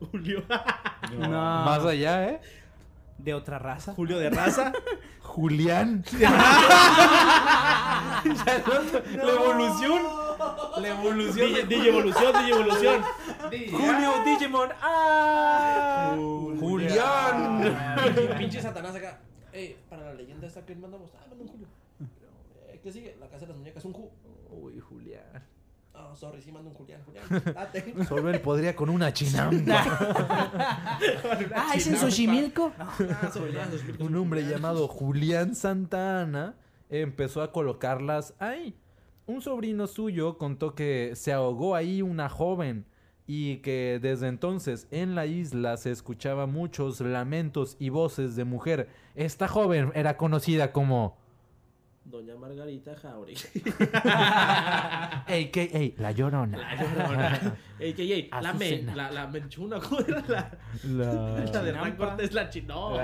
Julio. 0.00 0.42
No. 1.18 1.28
más 1.28 1.84
allá, 1.84 2.28
¿eh? 2.28 2.40
de 3.18 3.32
otra 3.32 3.58
raza. 3.60 3.94
Julio 3.94 4.18
de 4.18 4.28
raza. 4.28 4.72
Julián. 5.22 6.04
La 8.24 9.32
evolución. 9.32 10.02
La 10.78 10.88
evolución. 10.88 11.50
Digi- 11.50 11.66
Digievolución, 11.68 12.32
Digievolución. 12.40 13.02
Julio 13.70 14.12
Digimon. 14.24 14.68
¡Ah! 14.82 16.14
Julián. 16.60 17.62
Pinche- 17.96 18.36
Pinche 18.38 18.60
Satanás 18.62 18.94
acá. 18.96 19.20
Eh, 19.52 19.78
para 19.88 20.02
la 20.06 20.14
leyenda 20.14 20.46
esta 20.46 20.64
que 20.66 20.74
mandamos. 20.74 21.10
Ah, 21.14 21.24
manda 21.30 21.44
un 21.44 21.48
Julio. 21.50 21.66
¿Qué 22.86 22.92
sigue? 22.92 23.16
La 23.18 23.26
casa 23.28 23.40
de 23.40 23.48
las 23.48 23.56
muñecas, 23.56 23.84
un 23.84 23.92
Ju. 23.92 24.08
Uy, 24.48 24.78
Julián. 24.78 25.24
Ah, 25.92 26.12
sorry, 26.14 26.40
sí 26.40 26.52
mando 26.52 26.68
un 26.70 26.76
Julián. 26.76 27.02
Julián, 27.04 27.24
date. 27.52 27.92
Solo 28.04 28.30
él 28.30 28.40
podría 28.40 28.76
con 28.76 28.88
una 28.88 29.12
chinampa. 29.12 29.82
Ah, 31.52 31.72
¿es 31.74 31.88
en 31.88 31.96
Xochimilco? 31.96 32.72
Ah, 32.78 32.94
Julián, 33.34 33.72
Xochimilco, 33.72 34.04
Un 34.04 34.14
hombre 34.14 34.42
Julián. 34.42 34.60
llamado 34.60 34.86
Julián 34.86 35.56
Santa 35.56 36.20
Ana 36.22 36.54
empezó 36.88 37.42
a 37.42 37.50
colocarlas 37.50 38.34
ahí. 38.38 38.78
Un 39.26 39.42
sobrino 39.42 39.88
suyo 39.88 40.38
contó 40.38 40.76
que 40.76 41.10
se 41.16 41.32
ahogó 41.32 41.74
ahí 41.74 42.02
una 42.02 42.28
joven 42.28 42.86
y 43.26 43.56
que 43.62 43.98
desde 44.00 44.28
entonces 44.28 44.86
en 44.92 45.16
la 45.16 45.26
isla 45.26 45.76
se 45.76 45.90
escuchaba 45.90 46.46
muchos 46.46 47.00
lamentos 47.00 47.76
y 47.80 47.88
voces 47.88 48.36
de 48.36 48.44
mujer. 48.44 48.88
Esta 49.16 49.48
joven 49.48 49.90
era 49.96 50.16
conocida 50.16 50.70
como 50.70 51.25
Doña 52.06 52.36
Margarita 52.36 52.94
Jauregui. 52.94 53.36
AKA 55.26 55.94
La 56.02 56.12
Llorona. 56.12 56.56
La 56.56 56.76
llorona. 56.76 57.56
Ey, 57.80 57.94
que, 57.94 58.02
ey, 58.02 58.30
la, 58.40 58.52
men, 58.54 58.96
la, 58.96 59.10
la 59.10 59.26
menchuna, 59.26 59.80
¿cómo 59.80 60.00
era 60.00 60.22
la, 60.28 60.50
La... 60.84 61.44
la 61.52 61.62
de 61.62 61.70
Hernán 61.70 61.96
Cortés? 61.96 62.32
La 62.32 62.48
chino. 62.48 62.96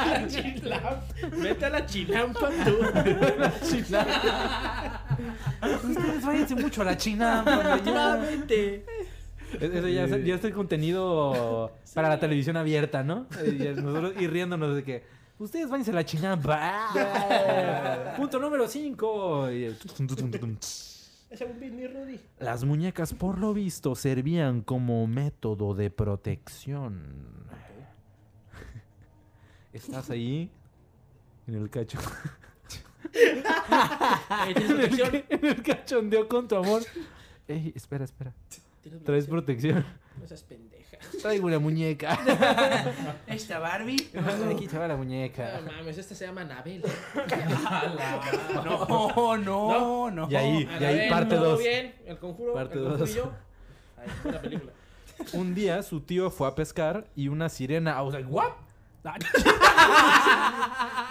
La 0.00 0.26
chilampa. 0.28 1.04
Vete 1.32 1.64
a 1.66 1.70
la 1.70 1.84
chilampa 1.84 2.48
tú. 2.64 2.78
Ustedes 5.88 6.24
váyanse 6.24 6.54
mucho 6.54 6.82
a 6.82 6.84
la 6.84 6.96
China. 6.96 7.42
Naturalmente. 7.44 8.84
Eso 9.60 9.88
ya, 9.88 10.06
ya 10.06 10.34
es 10.36 10.44
el 10.44 10.52
contenido 10.52 11.72
para 11.92 12.08
la 12.08 12.20
televisión 12.20 12.56
abierta, 12.56 13.02
¿no? 13.02 13.26
Y 13.44 13.64
nosotros 13.80 14.12
ir 14.20 14.30
riéndonos 14.30 14.76
de 14.76 14.84
que 14.84 15.19
ustedes 15.40 15.68
váyanse 15.68 15.90
a 15.90 15.94
la 15.94 16.04
chinampa. 16.04 18.14
Punto 18.16 18.38
número 18.38 18.68
5. 18.68 19.48
Ese 19.48 21.44
un 21.44 21.58
Britney 21.58 21.86
Rudy. 21.86 22.20
Las 22.38 22.64
muñecas, 22.64 23.14
por 23.14 23.38
lo 23.38 23.54
visto, 23.54 23.94
servían 23.94 24.62
como 24.62 25.06
método 25.06 25.74
de 25.74 25.90
protección. 25.90 27.48
Estás 29.72 30.10
ahí 30.10 30.50
en 31.46 31.54
el 31.54 31.70
cacho. 31.70 31.98
¿Tienes 33.12 34.72
protección? 34.72 35.24
en 35.28 35.46
el 35.46 35.62
cachondeo 35.62 36.28
con 36.28 36.48
tu 36.48 36.56
amor. 36.56 36.82
Ey, 37.46 37.72
espera, 37.74 38.04
espera. 38.04 38.34
¿Tienes 38.82 39.02
Traes 39.04 39.26
protección? 39.26 39.84
No 40.20 40.26
seas 40.26 40.42
pendeja. 40.42 40.69
Traigo 41.22 41.46
una 41.46 41.58
muñeca. 41.58 42.18
Esta 43.26 43.58
Barbie. 43.58 44.10
Aquí 44.54 44.68
se 44.68 44.78
va 44.78 44.86
la 44.88 44.94
No 44.94 44.98
muñeca. 44.98 45.60
mames, 45.66 45.98
este 45.98 46.14
se 46.14 46.26
llama 46.26 46.42
Anabel. 46.42 46.82
No, 48.64 49.36
no, 49.36 50.10
no. 50.10 50.28
Y 50.30 50.36
ahí, 50.36 50.68
y 50.80 50.84
ahí 50.84 51.10
parte 51.10 51.34
¿todo 51.36 51.50
2. 51.52 51.58
bien? 51.58 51.94
El 52.06 52.18
conjuro. 52.18 52.54
Parte 52.54 52.74
el 52.74 52.80
conjuro 52.80 52.98
dos. 52.98 53.10
y 53.10 53.14
yo. 53.14 53.32
Ahí 54.00 54.08
está 54.08 54.30
la 54.32 54.40
película. 54.40 54.72
Un 55.34 55.54
día 55.54 55.82
su 55.82 56.00
tío 56.00 56.30
fue 56.30 56.48
a 56.48 56.54
pescar 56.54 57.06
y 57.14 57.28
una 57.28 57.48
sirena. 57.50 58.02
O 58.02 58.10
sea, 58.10 58.20
¿what? 58.20 58.48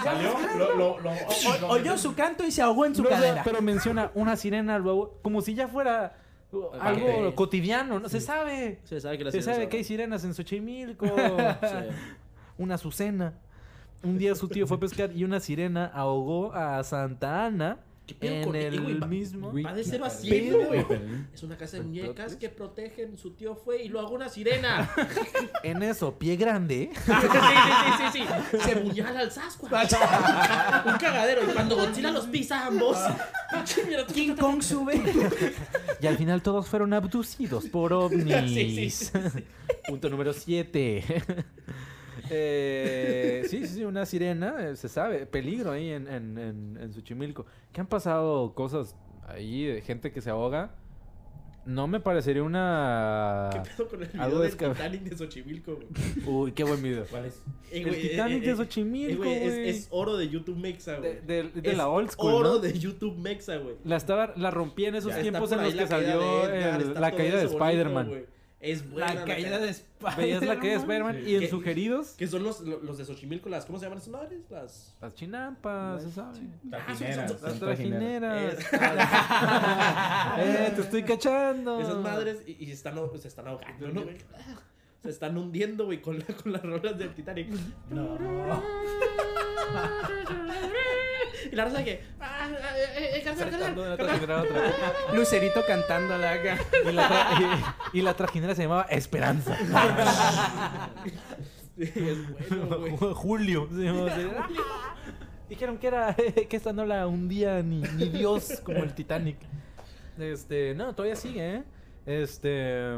Salió, 0.04 0.34
lo, 0.58 0.76
lo, 0.76 1.00
lo, 1.00 1.12
O- 1.12 1.68
oyó 1.72 1.98
su 1.98 2.14
canto 2.16 2.46
y 2.46 2.52
se 2.52 2.62
ahogó 2.62 2.86
en 2.86 2.96
su 2.96 3.04
No, 3.04 3.10
cadera. 3.10 3.42
pero 3.44 3.62
menciona 3.62 4.12
una 4.16 4.36
sirena 4.36 4.78
luego, 4.80 5.20
como 5.22 5.42
si 5.42 5.54
ya 5.56 5.68
fuera 5.68 6.16
algo 6.80 7.06
Parte. 7.08 7.36
cotidiano, 7.36 8.00
¿no? 8.00 8.10
Se 8.10 8.20
sabe. 8.22 8.80
Se 8.84 9.00
sabe 9.00 9.18
que 9.18 9.24
la 9.26 9.32
Se 9.32 9.42
sabe 9.42 9.70
que 9.70 9.78
hay 9.78 9.84
sirenas 9.84 10.24
en 10.24 10.34
Xochimilco. 10.34 11.06
Sí. 11.62 11.96
una 12.58 12.76
azucena. 12.76 13.34
Un 14.04 14.18
día 14.18 14.34
su 14.36 14.48
tío 14.48 14.66
fue 14.66 14.78
a 14.78 14.80
pescar 14.80 15.12
y 15.16 15.24
una 15.24 15.40
sirena 15.40 15.86
ahogó 15.94 16.54
a 16.54 16.84
Santa 16.84 17.46
Ana 17.46 17.78
¿Qué 18.10 18.16
pedo 18.16 18.34
en 18.36 18.44
con- 18.44 18.56
el 18.56 19.04
va- 19.04 19.08
mismo. 19.08 19.54
Va 19.64 19.74
de 19.74 19.84
cero 19.84 20.06
a 20.06 20.10
Pero, 20.10 20.20
100, 20.20 20.54
güey. 20.68 20.84
güey. 20.84 21.00
Es 21.34 21.44
una 21.44 21.56
casa 21.58 21.78
de 21.78 21.84
muñecas 21.84 22.36
que 22.36 22.50
protegen. 22.50 23.18
Su 23.18 23.32
tío 23.32 23.56
fue 23.56 23.84
y 23.84 23.90
lo 23.90 24.00
hago 24.00 24.16
una 24.16 24.30
sirena. 24.30 24.90
En 25.64 25.84
eso, 25.84 26.18
pie 26.18 26.36
grande. 26.38 26.90
sí, 27.06 27.12
sí, 27.12 28.08
sí, 28.14 28.24
sí, 28.24 28.92
sí. 28.94 29.02
Al 29.02 29.32
Sasquatch. 29.32 29.94
Un 30.86 30.98
cagadero. 30.98 31.44
Y 31.44 31.54
cuando 31.54 31.76
Godzilla 31.76 32.12
los 32.12 32.26
pisa 32.28 32.62
a 32.64 32.68
ambos. 32.68 32.98
King 34.14 34.36
Kong 34.36 34.62
sube. 34.62 35.02
Y 36.02 36.08
al 36.08 36.18
final 36.18 36.42
todos 36.42 36.68
fueron 36.68 36.94
abducidos 36.94 37.66
por 37.66 37.94
ovnis. 37.94 38.50
Sí, 38.50 38.90
sí, 38.90 39.10
sí, 39.10 39.44
Punto 39.88 40.10
número 40.10 40.34
7. 40.34 41.04
Sí, 42.30 43.48
sí, 43.50 43.68
sí, 43.68 43.86
una 43.86 44.06
sirena, 44.06 44.70
eh, 44.70 44.76
se 44.76 44.88
sabe, 44.90 45.26
peligro 45.26 45.72
ahí 45.72 45.90
en, 45.90 46.08
en, 46.08 46.38
en, 46.38 46.78
en 46.82 46.94
Xochimilco. 46.94 47.46
Que 47.72 47.82
han 47.82 47.88
pasado 47.88 48.54
cosas 48.54 48.96
ahí 49.28 49.66
de 49.66 49.82
gente 49.82 50.12
que 50.12 50.22
se 50.22 50.30
ahoga. 50.30 50.76
No 51.66 51.88
me 51.88 52.00
parecería 52.00 52.42
una... 52.42 53.50
¿Qué 53.52 53.60
pedo 53.60 53.88
con 53.90 54.02
el 54.02 54.10
Algo 54.20 54.40
video 54.40 54.40
del 54.40 54.52
descab- 54.58 54.72
Titanic 54.74 55.02
de 55.04 55.18
Xochimilco, 55.18 55.76
güey? 55.76 55.88
Uy, 56.26 56.52
qué 56.54 56.64
buen 56.64 56.82
video. 56.82 57.06
¿Cuál 57.12 57.26
es? 57.26 57.44
Eh, 57.70 57.82
El 57.82 57.84
güey, 57.90 58.06
eh, 58.08 58.10
Titanic 58.10 58.44
eh, 58.44 58.46
de 58.48 58.52
eh, 58.52 58.56
Xochimilco, 58.56 59.24
eh, 59.24 59.40
güey, 59.40 59.70
es, 59.70 59.76
es 59.78 59.88
oro 59.92 60.18
de 60.18 60.30
YouTube 60.30 60.58
Mexa, 60.58 60.98
güey. 60.98 61.20
De, 61.28 61.44
de- 61.44 61.62
de 61.62 61.70
Es 61.72 61.78
la 61.78 61.88
old 61.90 62.10
school, 62.10 62.34
Oro 62.34 62.54
¿no? 62.54 62.60
de 62.60 62.74
YouTube 62.80 63.18
Mexa, 63.20 63.58
güey. 63.58 63.76
La, 63.84 63.98
estaba, 63.98 64.34
la 64.36 64.50
rompí 64.50 64.86
en 64.86 64.96
esos 64.96 65.14
Ya 65.14 65.22
tiempos 65.22 65.52
en 65.52 65.62
los 65.62 65.76
que 65.76 65.86
salió 65.86 66.48
la 67.00 67.12
caída 67.12 67.38
de 67.38 67.44
Spider-Man. 67.46 68.12
Es 68.62 68.90
buena 68.90 69.14
La 69.14 69.24
caída 69.26 69.58
de 69.58 69.70
Spider-Man. 69.70 70.18
Veías 70.18 70.44
la 70.44 70.60
caída 70.60 70.74
de 70.74 70.80
Spider-Man 70.80 71.24
y 71.26 71.36
en 71.36 71.50
sugeridos... 71.50 72.10
Que 72.18 72.28
son 72.28 72.44
los, 72.44 72.60
los 72.60 72.98
de 72.98 73.06
Xochimilco, 73.06 73.48
las, 73.48 73.66
¿cómo 73.66 73.80
se 73.80 73.86
llaman 73.86 74.00
esas 74.00 74.10
madres? 74.10 74.42
Las... 74.50 74.98
Las 75.02 75.16
chinampas, 75.16 76.04
se 76.04 76.12
sabe. 76.12 76.40
Trajineras. 76.70 77.32
son- 77.32 77.42
Las 77.42 77.60
trajineras. 77.60 78.58
trajineras. 78.70 80.40
eh, 80.40 80.74
te 80.76 80.82
estoy 80.82 81.04
cachando. 81.04 81.80
Esas 81.80 81.98
madres 82.00 82.44
y, 82.46 82.62
y 82.64 82.66
se, 82.68 82.74
están, 82.74 82.96
se 83.18 83.28
están 83.30 83.48
ahogando, 83.48 83.88
¿no, 83.90 84.04
güey? 84.04 84.18
Se 85.02 85.10
están 85.10 85.38
hundiendo, 85.38 85.86
güey, 85.86 86.02
con, 86.02 86.20
la, 86.20 86.26
con 86.26 86.52
las 86.52 86.62
rolas 86.62 87.00
del 87.00 87.14
Titanic. 87.16 87.48
No. 87.90 88.18
Y 91.52 91.56
la 91.56 91.66
raza 91.66 91.84
que... 91.84 92.02
Ah, 92.20 92.50
ah, 92.50 92.78
eh, 92.98 93.24
eh, 93.26 93.30
otra. 93.92 94.44
Lucerito 95.14 95.62
cantando 95.66 96.18
la 96.18 96.32
acá. 96.34 96.58
Y 96.88 96.92
la, 96.92 97.10
tra- 97.10 97.74
y- 97.94 98.00
y 98.00 98.02
la 98.02 98.14
trajinera 98.14 98.56
se 98.56 98.64
llamaba 98.64 98.84
Esperanza. 98.90 99.58
Sí, 101.78 101.92
es 101.96 102.50
bueno, 102.50 102.78
güey. 102.78 102.98
Julio. 103.14 103.70
se 103.72 103.84
llamaba 103.84 104.12
así. 104.12 104.28
Dijeron 105.48 105.78
que 105.78 105.88
era 105.88 106.14
que 106.50 106.56
esta 106.58 106.74
no 106.74 106.86
la 106.86 107.08
hundía 107.08 107.64
ni, 107.64 107.80
ni 107.82 108.10
Dios 108.10 108.62
como 108.64 108.80
el 108.80 108.94
Titanic. 108.94 109.38
Este, 110.18 110.76
no, 110.76 110.94
todavía 110.94 111.16
sigue, 111.16 111.56
¿eh? 111.56 111.64
Este, 112.06 112.90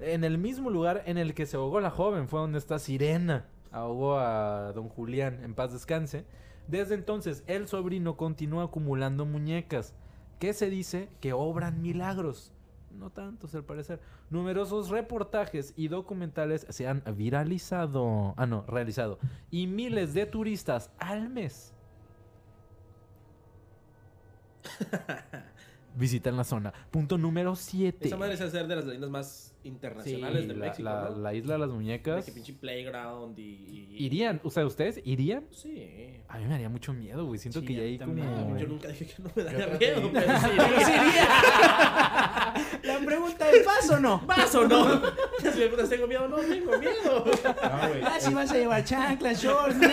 en 0.00 0.22
el 0.24 0.38
mismo 0.38 0.70
lugar 0.70 1.02
en 1.06 1.18
el 1.18 1.34
que 1.34 1.46
se 1.46 1.56
ahogó 1.56 1.80
la 1.80 1.90
joven 1.90 2.28
fue 2.28 2.38
donde 2.40 2.58
está 2.58 2.78
Sirena. 2.78 3.46
Ahogó 3.72 4.18
a 4.20 4.72
don 4.72 4.88
Julián, 4.88 5.40
en 5.42 5.54
paz 5.54 5.72
descanse. 5.72 6.24
Desde 6.68 6.94
entonces, 6.94 7.44
el 7.46 7.68
sobrino 7.68 8.16
continúa 8.16 8.64
acumulando 8.64 9.24
muñecas, 9.24 9.94
que 10.38 10.52
se 10.52 10.70
dice 10.70 11.08
que 11.20 11.32
obran 11.32 11.80
milagros. 11.82 12.52
No 12.92 13.10
tantos, 13.10 13.54
al 13.54 13.64
parecer. 13.64 14.00
Numerosos 14.30 14.88
reportajes 14.88 15.74
y 15.76 15.88
documentales 15.88 16.66
se 16.70 16.88
han 16.88 17.02
viralizado. 17.14 18.34
Ah, 18.36 18.46
no, 18.46 18.64
realizado. 18.66 19.18
Y 19.50 19.66
miles 19.66 20.14
de 20.14 20.26
turistas 20.26 20.90
al 20.98 21.28
mes 21.28 21.74
visitan 25.96 26.36
la 26.36 26.44
zona. 26.44 26.72
Punto 26.90 27.18
número 27.18 27.54
7. 27.54 28.06
Esa 28.06 28.16
madre 28.16 28.34
es 28.34 28.40
hacer 28.40 28.66
de 28.66 28.76
las 28.76 28.84
leyendas 28.86 29.10
más 29.10 29.54
internacionales 29.66 30.48
de 30.48 30.54
la, 30.54 30.66
México, 30.66 30.82
la- 30.82 31.10
¿no? 31.10 31.18
la 31.18 31.34
isla 31.34 31.52
de 31.54 31.58
las 31.60 31.68
De 31.68 31.74
muñecas. 31.74 32.24
que 32.24 32.32
pinche 32.32 32.52
playground 32.54 33.38
y... 33.38 33.42
y- 33.42 34.04
¿Irían? 34.06 34.40
O 34.44 34.50
sea, 34.50 34.64
¿ustedes 34.66 35.00
irían? 35.04 35.44
Sí. 35.50 36.12
A 36.28 36.38
mí 36.38 36.44
me 36.46 36.54
haría 36.54 36.68
mucho 36.68 36.92
miedo, 36.92 37.24
güey. 37.26 37.38
Siento 37.38 37.60
Sí, 37.60 37.66
que 37.66 37.74
ya 37.74 37.80
a 37.80 37.84
mí 37.84 37.90
hay 37.90 37.98
también, 37.98 38.26
como... 38.34 38.58
Yo 38.58 38.66
nunca 38.66 38.88
dije 38.88 39.06
que 39.06 39.22
no 39.22 39.30
me 39.34 39.42
Yo 39.42 39.48
daría 39.48 39.66
miedo, 39.78 40.08
iría. 40.08 40.12
pero 40.12 40.38
sí. 40.80 40.92
La 42.86 42.98
pregunta 43.04 43.50
es, 43.50 43.64
¿vas 43.66 43.90
o 43.90 44.00
no? 44.00 44.20
¿Vas 44.26 44.54
o 44.54 44.66
no? 44.66 45.02
Si 45.38 45.44
me 45.46 45.52
preguntas, 45.52 45.88
¿tengo 45.90 46.06
miedo? 46.06 46.28
No, 46.28 46.36
tengo 46.36 46.78
miedo. 46.78 47.24
No, 47.24 47.88
güey. 47.88 48.02
Ah, 48.04 48.16
si 48.18 48.32
vas 48.34 48.50
a 48.50 48.54
llevar 48.56 48.84
chanclas, 48.84 49.42
shorts, 49.42 49.76
miedo. 49.76 49.92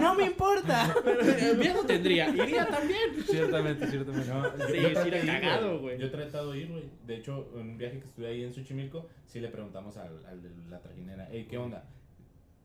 No 0.00 0.14
me 0.14 0.24
importa. 0.26 0.94
Pero 1.04 1.20
eh, 1.22 1.54
miedo 1.58 1.82
tendría. 1.84 2.28
Iría 2.28 2.66
también. 2.66 3.24
Ciertamente, 3.26 3.86
ciertamente. 3.88 4.28
No, 4.28 4.44
Sí, 4.66 4.80
yo 4.80 5.02
sí, 5.04 5.10
de 5.10 5.18
ir, 5.18 5.26
cagado, 5.26 5.78
güey. 5.80 5.98
Yo 5.98 6.06
he 6.06 6.10
tratado 6.10 6.52
de 6.52 6.58
ir, 6.58 6.68
güey. 6.70 6.84
De 7.06 7.16
hecho, 7.16 7.48
en 7.54 7.60
un 7.60 7.78
viaje 7.78 7.98
que 8.00 8.04
estuve 8.06 8.26
ahí 8.28 8.42
en 8.44 8.52
Xochimilco, 8.52 8.85
sí 9.26 9.40
le 9.40 9.48
preguntamos 9.48 9.96
al, 9.96 10.24
al 10.26 10.42
de 10.42 10.50
la 10.68 10.80
trajinera, 10.80 11.28
hey, 11.30 11.46
¿qué 11.48 11.56
onda? 11.58 11.84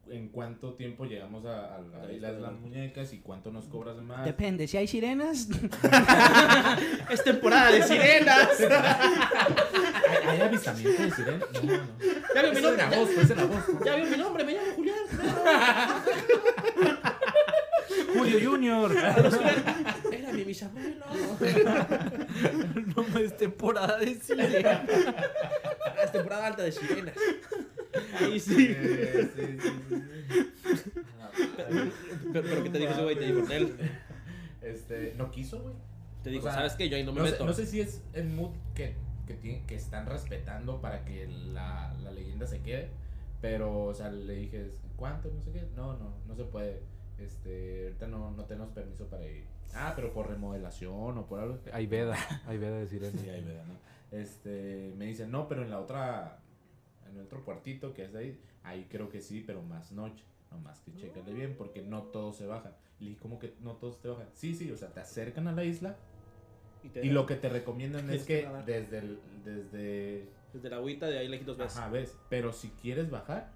¿En 0.10 0.30
cuánto 0.30 0.74
tiempo 0.74 1.06
llegamos 1.06 1.46
a, 1.46 1.76
a 1.78 1.82
la 1.82 2.12
isla 2.12 2.34
de 2.34 2.40
las 2.42 2.54
muñecas 2.54 3.14
y 3.14 3.20
cuánto 3.20 3.52
nos 3.52 3.66
cobras 3.68 3.98
más? 3.98 4.26
Depende, 4.26 4.68
si 4.68 4.76
hay 4.78 4.88
sirenas. 4.88 5.48
Es 7.10 7.24
temporada 7.24 7.72
de 7.72 7.84
sirenas. 7.84 8.50
¿Hay, 10.10 10.28
hay 10.28 10.42
avistamiento 10.42 11.04
de 11.04 11.12
sirena? 11.12 11.46
No, 11.54 11.62
no. 11.78 11.84
Ya 12.34 12.42
vio 12.42 12.52
mi 12.52 12.58
en 12.58 12.64
nombre. 12.64 12.82
agosto, 12.84 13.22
es 13.22 13.30
en 13.30 13.40
agosto. 13.40 13.80
Ya 13.86 13.96
vio 13.96 14.06
mi 14.08 14.18
nombre, 14.18 14.44
me 14.44 14.54
llamo 14.54 14.74
Julián. 14.76 14.98
Julio 18.14 18.40
Junior. 18.52 18.92
Era 20.12 20.34
mi 20.34 20.44
bisabuelo. 20.44 21.06
no 22.96 23.20
es 23.20 23.38
temporada 23.38 23.98
de 24.00 24.16
cine. 24.16 24.66
Es 26.04 26.12
temporada 26.12 26.48
alta 26.48 26.64
de 26.64 26.72
sirenas. 26.72 27.16
Ahí 28.20 28.40
sí. 28.40 28.56
Sí, 28.56 28.76
sí, 28.76 29.32
sí, 29.36 29.58
sí. 29.60 31.02
Pero, 32.34 32.48
pero 32.50 32.64
¿qué 32.64 32.70
te 32.70 32.78
dijo 32.80 32.92
ese 32.92 33.04
güey? 33.04 33.16
Te 33.18 33.26
dijo 33.34 33.52
él. 33.52 33.76
Este, 34.62 35.14
no 35.18 35.32
quiso, 35.32 35.62
güey. 35.62 35.74
Te 36.24 36.30
dijo, 36.30 36.42
O 36.44 36.50
sea, 36.50 36.54
¿sabes 36.56 36.74
qué? 36.74 36.88
Yo 36.90 36.98
ahí 36.98 37.04
no 37.04 37.14
me 37.14 37.20
No 37.22 37.26
sé, 37.26 37.32
meto. 37.34 37.46
no 37.46 37.54
sé 37.54 37.66
si 37.66 37.82
es 37.82 38.02
el 38.14 38.28
mood 38.30 38.52
que, 38.76 38.96
que, 39.26 39.34
tiene- 39.34 39.64
que 39.66 39.76
están 39.76 40.06
respetando 40.06 40.80
para 40.82 41.04
que 41.04 41.28
la, 41.28 41.94
la 42.04 42.12
leyenda 42.12 42.46
se 42.48 42.62
quede. 42.62 42.90
Pero, 43.42 43.86
o 43.86 43.94
sea, 43.94 44.12
le 44.12 44.36
dije, 44.36 44.68
¿cuánto? 44.98 45.30
No 45.34 45.42
sé 45.44 45.52
qué. 45.52 45.66
No, 45.76 45.98
no, 45.98 46.14
no 46.28 46.36
se 46.36 46.44
puede. 46.44 46.82
Este, 47.18 47.86
ahorita 47.86 48.08
no, 48.08 48.32
no 48.32 48.46
tenemos 48.46 48.70
permiso 48.72 49.06
para 49.08 49.26
ir. 49.26 49.46
Ah, 49.74 49.94
pero 49.96 50.14
por 50.14 50.30
remodelación 50.30 51.18
o 51.18 51.26
por 51.28 51.40
algo. 51.40 51.58
Hay 51.74 51.88
veda, 51.88 52.16
hay 52.48 52.58
veda 52.58 52.78
de 52.78 52.88
sirena. 52.88 53.20
Sí, 53.20 53.30
ahí 53.30 53.42
veda, 53.44 53.64
¿no? 53.66 53.74
Este, 54.12 54.94
me 54.98 55.06
dicen, 55.06 55.32
no, 55.32 55.48
pero 55.48 55.64
en 55.64 55.70
la 55.70 55.80
otra, 55.80 56.40
en 57.10 57.16
el 57.18 57.24
otro 57.24 57.44
cuartito 57.44 57.94
que 57.94 58.04
es 58.06 58.14
de 58.14 58.20
ahí, 58.20 58.42
ahí 58.64 58.88
creo 58.90 59.10
que 59.10 59.22
sí, 59.22 59.44
pero 59.46 59.62
más 59.62 59.92
noche. 59.92 60.24
Nomás 60.52 60.82
que 60.82 60.94
chécale 60.94 61.34
bien, 61.34 61.56
porque 61.58 61.82
no 61.82 62.04
todos 62.04 62.36
se 62.36 62.46
bajan. 62.46 62.74
Le 63.00 63.10
dije, 63.10 63.22
¿cómo 63.22 63.40
que 63.40 63.56
no 63.62 63.76
todos 63.78 64.02
te 64.02 64.10
bajan? 64.10 64.28
Sí, 64.34 64.54
sí, 64.54 64.70
o 64.70 64.76
sea, 64.76 64.90
te 64.90 65.00
acercan 65.00 65.48
a 65.48 65.54
la 65.54 65.64
isla 65.64 65.96
te- 66.94 67.06
y 67.06 67.10
lo 67.10 67.26
que 67.26 67.36
te 67.36 67.48
recomiendan 67.48 68.10
es 68.10 68.24
que 68.26 68.48
desde 68.66 68.98
el, 69.00 69.20
desde, 69.46 70.28
Desde 70.52 70.70
la 70.70 70.76
agüita 70.78 71.08
de 71.08 71.20
ahí 71.20 71.30
lejitos 71.30 71.58
ves. 71.58 71.78
ajá, 71.78 71.90
ves, 71.90 72.18
pero 72.30 72.52
si 72.52 72.70
quieres 72.72 73.10
bajar, 73.10 73.54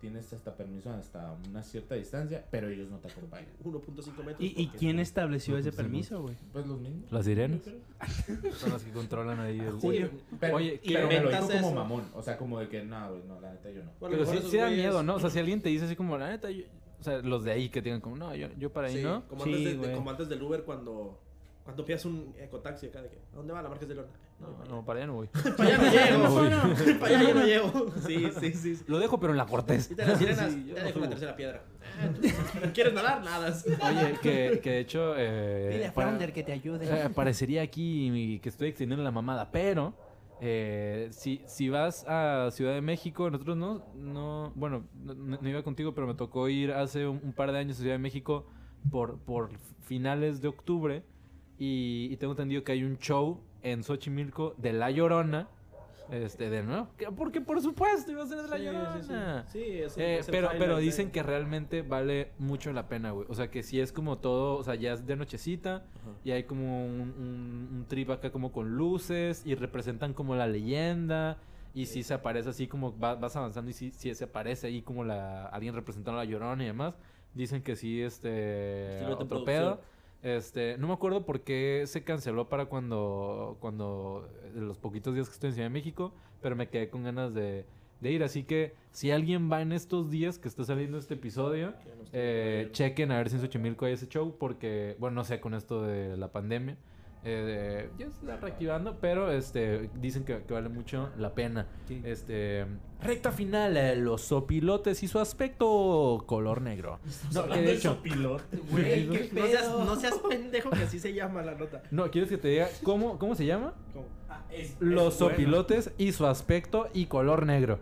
tienes 0.00 0.32
hasta 0.32 0.54
permiso 0.54 0.90
hasta 0.90 1.34
una 1.48 1.62
cierta 1.62 1.94
distancia, 1.94 2.44
pero 2.50 2.68
ellos 2.68 2.90
no 2.90 2.98
te 2.98 3.08
acompañan. 3.10 3.48
1.5 3.64 4.24
metros. 4.24 4.36
¿Y, 4.38 4.68
quién 4.78 4.98
estableció 4.98 5.56
ese 5.56 5.72
permiso, 5.72 6.22
güey? 6.22 6.36
Pues 6.52 6.66
los 6.66 6.78
mismos. 6.78 7.10
¿Las 7.10 7.24
sirenas? 7.24 7.60
Son 8.58 8.70
las 8.70 8.82
que 8.82 8.90
controlan 8.92 9.40
ahí 9.40 9.58
el... 9.58 9.80
Sí, 9.80 10.06
Pero, 10.38 10.56
Oye, 10.56 10.80
y 10.82 10.92
pero 10.92 11.08
me 11.08 11.20
lo 11.20 11.30
dijo 11.30 11.48
como 11.48 11.72
mamón, 11.72 12.04
o 12.14 12.22
sea, 12.22 12.36
como 12.36 12.60
de 12.60 12.68
que, 12.68 12.84
no, 12.84 13.10
güey, 13.10 13.22
no, 13.24 13.40
la 13.40 13.52
neta 13.52 13.70
yo 13.70 13.82
no. 13.84 13.90
Bueno, 14.00 14.16
Pero 14.18 14.26
sí, 14.30 14.48
sí 14.50 14.56
da 14.58 14.68
miedo, 14.70 15.02
¿no? 15.02 15.14
O 15.16 15.20
sea, 15.20 15.30
si 15.30 15.38
alguien 15.38 15.60
te 15.62 15.68
dice 15.68 15.86
así 15.86 15.96
como, 15.96 16.18
la 16.18 16.28
neta, 16.28 16.50
yo- 16.50 16.64
o 17.00 17.02
sea, 17.02 17.18
los 17.18 17.44
de 17.44 17.52
ahí 17.52 17.68
que 17.68 17.82
digan 17.82 18.00
como, 18.00 18.16
no, 18.16 18.34
yo, 18.34 18.48
yo 18.58 18.72
para 18.72 18.88
ahí 18.88 18.96
Sí, 18.96 19.02
no. 19.02 19.26
como, 19.28 19.44
Sí, 19.44 19.54
antes 19.54 19.80
de- 19.80 19.92
como 19.94 20.10
antes 20.10 20.28
del 20.28 20.42
Uber 20.42 20.62
cuando, 20.62 21.18
cuando 21.64 21.84
pidas 21.84 22.04
un 22.04 22.34
ecotaxi 22.38 22.86
acá 22.86 23.02
de 23.02 23.08
que, 23.08 23.16
¿a 23.32 23.36
dónde 23.36 23.52
va 23.52 23.62
la 23.62 23.68
Marqués 23.68 23.88
de 23.88 23.94
León? 23.96 24.06
No, 24.38 24.48
No, 24.48 24.64
no, 24.76 24.84
para 24.84 24.98
allá 25.00 25.06
no 25.06 25.14
voy. 25.14 25.28
para 25.56 25.76
allá 25.76 25.78
no 25.78 25.90
llego. 25.90 26.98
Para 27.00 27.18
allá 27.18 27.28
yo 27.28 27.34
no 27.34 27.44
llego. 27.46 27.92
Sí, 28.06 28.28
sí, 28.38 28.52
sí. 28.52 28.76
sí. 28.76 28.84
Lo 28.86 28.98
dejo, 28.98 29.18
pero 29.18 29.32
en 29.32 29.38
la 29.38 29.46
Cortés. 29.46 29.90
Y 29.90 29.94
te 29.94 30.04
las 30.06 30.18
sirenas, 30.18 30.52
Sí, 30.52 30.72
ya 30.74 30.84
dejo 30.84 30.98
la 31.00 31.08
tercera 31.08 31.34
piedra. 31.36 31.62
Ah, 32.00 32.68
¿Quieres 32.74 32.92
nadar? 32.92 33.22
Nadas. 33.24 33.64
Oye, 33.66 34.18
que, 34.20 34.60
que 34.62 34.70
de 34.70 34.80
hecho... 34.80 35.14
Eh, 35.16 35.70
Dile 35.72 35.86
a 35.86 35.92
Founder 35.92 36.32
que 36.32 36.42
te 36.42 36.52
ayude. 36.52 36.86
eh, 36.86 37.08
parecería 37.14 37.62
aquí 37.62 38.38
que 38.42 38.48
estoy 38.48 38.68
extendiendo 38.68 39.02
la 39.02 39.10
mamada, 39.10 39.50
pero... 39.50 39.94
eh, 40.42 41.08
si, 41.12 41.40
si 41.46 41.70
vas 41.70 42.04
a 42.06 42.50
Ciudad 42.52 42.74
de 42.74 42.82
México, 42.82 43.30
nosotros 43.30 43.56
no, 43.56 43.86
no 43.94 44.52
bueno, 44.54 44.84
no, 45.02 45.14
no 45.14 45.48
iba 45.48 45.62
contigo, 45.62 45.94
pero 45.94 46.06
me 46.06 46.14
tocó 46.14 46.48
ir 46.50 46.72
hace 46.72 47.06
un, 47.06 47.20
un 47.22 47.32
par 47.32 47.52
de 47.52 47.58
años 47.58 47.78
a 47.78 47.80
Ciudad 47.80 47.94
de 47.94 47.98
México 48.00 48.46
por, 48.90 49.18
por 49.20 49.50
finales 49.82 50.42
de 50.42 50.48
octubre 50.48 51.02
y, 51.58 52.08
y 52.12 52.16
tengo 52.18 52.34
entendido 52.34 52.62
que 52.64 52.72
hay 52.72 52.84
un 52.84 52.98
show 52.98 53.40
en 53.72 53.82
Xochimilco 53.82 54.54
de 54.58 54.72
La 54.72 54.90
Llorona, 54.90 55.48
este, 56.10 56.50
de 56.50 56.62
nuevo, 56.62 56.86
que- 56.96 57.06
porque 57.10 57.40
por 57.40 57.60
supuesto 57.60 58.12
iba 58.12 58.22
a 58.22 58.26
ser 58.26 58.38
de 58.42 58.48
La 58.48 58.56
Sí, 58.58 58.64
Llorona. 58.64 58.92
sí, 58.94 59.02
sí. 59.02 59.58
Sí, 59.64 59.78
es 59.82 59.96
el- 59.96 60.02
Eh, 60.04 60.20
pero, 60.30 60.50
pero 60.56 60.78
dicen 60.78 61.10
que 61.10 61.22
realmente 61.24 61.82
vale 61.82 62.30
mucho 62.38 62.72
la 62.72 62.86
pena, 62.88 63.10
güey. 63.10 63.26
O 63.28 63.34
sea, 63.34 63.50
que 63.50 63.64
si 63.64 63.80
es 63.80 63.90
como 63.92 64.18
todo, 64.18 64.56
o 64.56 64.62
sea, 64.62 64.76
ya 64.76 64.92
es 64.92 65.04
de 65.04 65.16
nochecita 65.16 65.84
y 66.22 66.30
hay 66.30 66.44
como 66.44 66.86
un, 66.86 67.00
un- 67.18 67.68
un 67.78 67.84
trip 67.88 68.10
acá 68.10 68.30
como 68.30 68.52
con 68.52 68.76
luces 68.76 69.42
y 69.44 69.56
representan 69.56 70.14
como 70.14 70.36
la 70.36 70.46
leyenda. 70.46 71.38
Y 71.74 71.86
si 71.86 72.02
se 72.04 72.14
aparece 72.14 72.48
así 72.50 72.68
como 72.68 72.96
va- 72.98 73.16
vas 73.16 73.34
avanzando 73.36 73.70
y 73.70 73.74
si, 73.74 73.90
si 73.90 74.14
se 74.14 74.24
aparece 74.24 74.68
ahí 74.68 74.80
como 74.82 75.02
la 75.04 75.44
alguien 75.46 75.74
representando 75.74 76.18
a 76.20 76.24
la 76.24 76.30
llorona 76.30 76.62
y 76.62 76.66
demás, 76.66 76.94
dicen 77.34 77.62
que 77.62 77.74
sí, 77.76 78.00
este, 78.00 79.04
otro 79.18 79.44
pedo. 79.44 79.80
Este, 80.26 80.76
no 80.78 80.88
me 80.88 80.92
acuerdo 80.92 81.24
por 81.24 81.42
qué 81.42 81.84
se 81.86 82.02
canceló 82.02 82.48
para 82.48 82.66
cuando, 82.66 83.58
cuando, 83.60 84.28
eh, 84.42 84.50
los 84.56 84.76
poquitos 84.76 85.14
días 85.14 85.28
que 85.28 85.34
estoy 85.34 85.50
en 85.50 85.54
Ciudad 85.54 85.68
de 85.68 85.72
México, 85.72 86.12
pero 86.42 86.56
me 86.56 86.68
quedé 86.68 86.90
con 86.90 87.04
ganas 87.04 87.32
de, 87.32 87.64
de 88.00 88.10
ir. 88.10 88.24
Así 88.24 88.42
que 88.42 88.74
si 88.90 89.12
alguien 89.12 89.48
va 89.52 89.62
en 89.62 89.70
estos 89.70 90.10
días 90.10 90.40
que 90.40 90.48
está 90.48 90.64
saliendo 90.64 90.98
este 90.98 91.14
episodio, 91.14 91.74
eh, 92.12 92.70
chequen 92.72 93.12
a 93.12 93.18
ver 93.18 93.30
si 93.30 93.36
en 93.36 93.42
Xochimilco 93.42 93.84
hay 93.84 93.92
ese 93.92 94.08
show, 94.08 94.34
porque, 94.36 94.96
bueno, 94.98 95.14
no 95.14 95.22
sé, 95.22 95.38
con 95.38 95.54
esto 95.54 95.84
de 95.84 96.16
la 96.16 96.32
pandemia, 96.32 96.76
eh, 97.24 97.90
ya 97.98 98.06
se 98.10 98.20
está 98.20 98.36
reactivando, 98.36 98.96
pero 99.00 99.32
este, 99.32 99.90
dicen 99.94 100.24
que, 100.24 100.42
que 100.42 100.52
vale 100.54 100.68
mucho 100.68 101.08
la 101.18 101.34
pena. 101.34 101.66
Este, 102.04 102.66
recta 103.02 103.32
final, 103.32 103.76
eh, 103.76 103.96
los 103.96 104.22
sopilotes 104.22 105.02
y 105.02 105.08
su 105.08 105.18
aspecto 105.18 106.22
color 106.26 106.60
negro. 106.62 107.00
No, 107.34 107.48
que 107.48 107.62
de 107.62 107.72
hecho, 107.74 108.00
piloto. 108.02 108.44
Güey, 108.70 109.08
qué 109.08 109.30
No 109.32 109.46
seas, 109.46 109.62
pedo. 109.64 109.84
no 109.84 109.96
seas 109.96 110.14
pendejo 110.28 110.70
que 110.70 110.82
así 110.84 110.98
se 111.00 111.12
llama 111.14 111.42
la 111.42 111.54
nota. 111.54 111.82
no, 111.90 112.10
¿quieres 112.10 112.30
que 112.30 112.38
te 112.38 112.48
diga 112.48 112.68
cómo, 112.82 113.18
cómo 113.18 113.34
se 113.34 113.44
llama? 113.46 113.74
¿Cómo? 113.92 114.06
Los 114.80 115.14
sopilotes 115.14 115.90
y 115.98 116.12
su 116.12 116.26
aspecto 116.26 116.88
y 116.94 117.06
color 117.06 117.44
negro. 117.46 117.78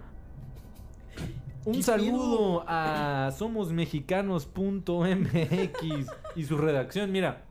Un 1.64 1.74
¿Qué 1.76 1.82
saludo 1.82 2.64
a 2.66 3.30
somosmexicanos.mx 3.38 6.06
y 6.36 6.44
su 6.44 6.58
redacción, 6.58 7.10
mira, 7.12 7.44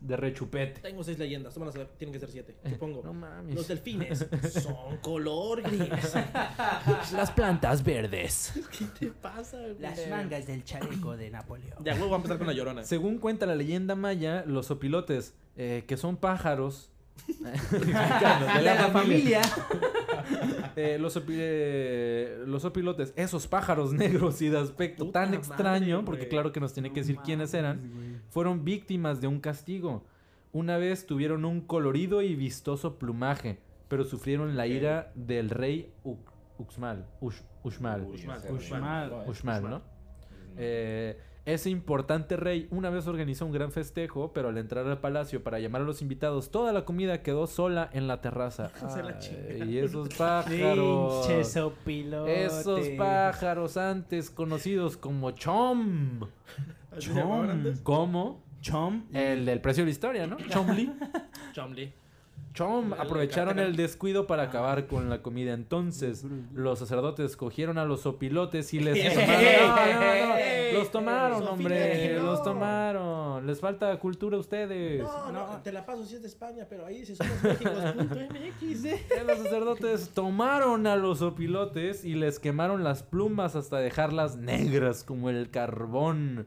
de 0.00 0.16
rechupete. 0.16 0.80
Tengo 0.80 1.02
seis 1.02 1.18
leyendas, 1.18 1.54
tómalas, 1.54 1.74
tienen 1.98 2.12
que 2.12 2.20
ser 2.20 2.30
siete. 2.30 2.56
¿Qué 2.62 2.76
pongo? 2.76 3.02
No 3.02 3.12
mames. 3.12 3.54
Los 3.54 3.68
delfines 3.68 4.26
son 4.52 4.98
color 4.98 5.62
gris. 5.62 6.14
Las 7.12 7.30
plantas 7.30 7.82
verdes. 7.82 8.52
¿Qué 8.76 8.84
te 8.98 9.06
pasa, 9.08 9.58
güey? 9.58 9.78
Las 9.78 10.08
mangas 10.08 10.46
del 10.46 10.64
chaleco 10.64 11.16
de 11.16 11.30
Napoleón. 11.30 11.82
De 11.82 11.90
a 11.90 11.94
huevo 11.94 12.10
va 12.10 12.16
a 12.16 12.18
empezar 12.18 12.38
con 12.38 12.46
la 12.46 12.52
llorona. 12.52 12.84
Según 12.84 13.18
cuenta 13.18 13.46
la 13.46 13.54
leyenda 13.54 13.94
maya, 13.94 14.44
los 14.46 14.66
sopilotes, 14.66 15.34
eh, 15.56 15.84
que 15.86 15.96
son 15.96 16.16
pájaros 16.16 16.90
De 17.26 18.62
la 18.62 18.90
familia. 18.92 19.42
Eh, 20.76 20.98
los, 20.98 21.16
opi- 21.16 21.34
eh, 21.38 22.44
los 22.46 22.64
opilotes, 22.66 23.12
esos 23.16 23.46
pájaros 23.46 23.92
negros 23.94 24.40
y 24.42 24.48
de 24.50 24.58
aspecto 24.58 25.06
Puta 25.06 25.20
tan 25.20 25.30
madre, 25.30 25.38
extraño, 25.38 26.04
porque 26.04 26.28
claro 26.28 26.52
que 26.52 26.60
nos 26.60 26.72
tiene 26.74 26.92
que 26.92 27.00
decir 27.00 27.16
quiénes 27.24 27.54
eran, 27.54 28.20
fueron 28.28 28.64
víctimas 28.64 29.20
de 29.20 29.26
un 29.26 29.40
castigo. 29.40 30.04
Una 30.52 30.76
vez 30.78 31.06
tuvieron 31.06 31.44
un 31.44 31.60
colorido 31.62 32.22
y 32.22 32.34
vistoso 32.34 32.98
plumaje, 32.98 33.58
pero 33.88 34.04
sufrieron 34.04 34.56
la 34.56 34.66
ira 34.66 35.12
del 35.14 35.50
rey 35.50 35.90
U- 36.04 36.16
Uxmal. 36.58 37.06
Ush- 37.20 37.42
Uxmal. 37.62 38.02
Uxmal, 38.02 38.40
Uxmal. 38.50 39.24
Uxmal, 39.28 39.62
¿no? 39.70 39.82
Eh, 40.56 41.18
ese 41.46 41.70
importante 41.70 42.36
rey 42.36 42.66
una 42.70 42.90
vez 42.90 43.06
organizó 43.06 43.46
un 43.46 43.52
gran 43.52 43.70
festejo, 43.70 44.32
pero 44.32 44.48
al 44.48 44.58
entrar 44.58 44.86
al 44.86 44.98
palacio 44.98 45.42
para 45.42 45.60
llamar 45.60 45.82
a 45.82 45.84
los 45.84 46.02
invitados, 46.02 46.50
toda 46.50 46.72
la 46.72 46.84
comida 46.84 47.22
quedó 47.22 47.46
sola 47.46 47.88
en 47.92 48.08
la 48.08 48.20
terraza. 48.20 48.72
Ay, 48.82 49.70
y 49.70 49.78
esos 49.78 50.08
pájaros. 50.14 51.24
Esos 52.26 52.88
pájaros 52.98 53.76
antes 53.76 54.28
conocidos 54.28 54.96
como 54.96 55.30
chom. 55.30 56.22
¿Así 56.90 57.08
se 57.08 57.14
llamaban 57.14 57.50
antes? 57.50 57.80
¿Cómo? 57.80 58.42
Chom. 58.60 59.04
El 59.12 59.46
del 59.46 59.60
precio 59.60 59.84
de 59.84 59.86
la 59.86 59.92
historia, 59.92 60.26
¿no? 60.26 60.36
Chomli. 60.48 60.92
Chomli. 61.52 61.92
Chom, 62.56 62.94
aprovecharon 62.94 63.58
el 63.58 63.76
descuido 63.76 64.26
para 64.26 64.44
acabar 64.44 64.86
con 64.86 65.10
la 65.10 65.20
comida. 65.20 65.52
Entonces, 65.52 66.24
los 66.54 66.78
sacerdotes 66.78 67.36
cogieron 67.36 67.76
a 67.76 67.84
los 67.84 68.00
sopilotes 68.00 68.72
y 68.72 68.80
les 68.80 69.14
tomaron. 69.14 69.68
No, 69.68 69.76
no, 69.76 70.28
no, 70.28 70.36
¡Ey! 70.38 70.72
Los 70.72 70.90
tomaron, 70.90 71.46
hombre. 71.46 72.18
Los 72.18 72.42
tomaron. 72.42 73.46
Les 73.46 73.60
falta 73.60 73.94
cultura 73.98 74.38
a 74.38 74.40
ustedes. 74.40 75.02
No, 75.02 75.32
no, 75.32 75.60
te 75.62 75.70
la 75.70 75.84
paso 75.84 76.06
si 76.06 76.14
es 76.14 76.22
de 76.22 76.28
España, 76.28 76.64
pero 76.66 76.86
ahí 76.86 77.04
somosméxicos.mx. 77.04 78.84
Eh, 78.86 79.04
Los 79.26 79.38
sacerdotes 79.38 80.08
tomaron 80.14 80.86
a 80.86 80.96
los 80.96 81.20
opilotes 81.20 82.06
y 82.06 82.14
les 82.14 82.38
quemaron 82.38 82.82
las 82.82 83.02
plumas 83.02 83.54
hasta 83.54 83.76
dejarlas 83.80 84.36
negras 84.36 85.04
como 85.04 85.28
el 85.28 85.50
carbón. 85.50 86.46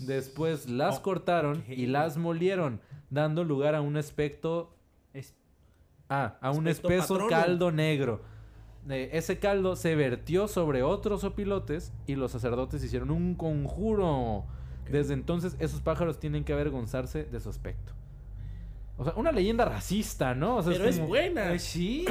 Después 0.00 0.68
las 0.68 0.98
cortaron 0.98 1.62
y 1.68 1.86
las 1.86 2.16
molieron, 2.16 2.80
dando 3.10 3.44
lugar 3.44 3.76
a 3.76 3.80
un 3.82 3.96
aspecto 3.96 4.74
Ah, 6.08 6.36
a 6.40 6.50
un 6.50 6.68
espeso 6.68 7.14
patrono. 7.14 7.28
caldo 7.30 7.72
negro. 7.72 8.22
Eh, 8.88 9.10
ese 9.14 9.38
caldo 9.38 9.76
se 9.76 9.94
vertió 9.94 10.46
sobre 10.48 10.82
otros 10.82 11.24
opilotes 11.24 11.92
y 12.06 12.16
los 12.16 12.32
sacerdotes 12.32 12.84
hicieron 12.84 13.10
un 13.10 13.34
conjuro. 13.34 14.44
Desde 14.90 15.14
entonces, 15.14 15.56
esos 15.58 15.80
pájaros 15.80 16.20
tienen 16.20 16.44
que 16.44 16.52
avergonzarse 16.52 17.24
de 17.24 17.40
su 17.40 17.48
aspecto. 17.48 17.94
O 18.98 19.04
sea, 19.04 19.14
una 19.16 19.32
leyenda 19.32 19.64
racista, 19.64 20.34
¿no? 20.34 20.58
O 20.58 20.62
sea, 20.62 20.72
Pero 20.72 20.84
es 20.84 20.96
como- 20.96 21.08
buena. 21.08 21.48
Pues 21.48 21.62
sí, 21.62 22.04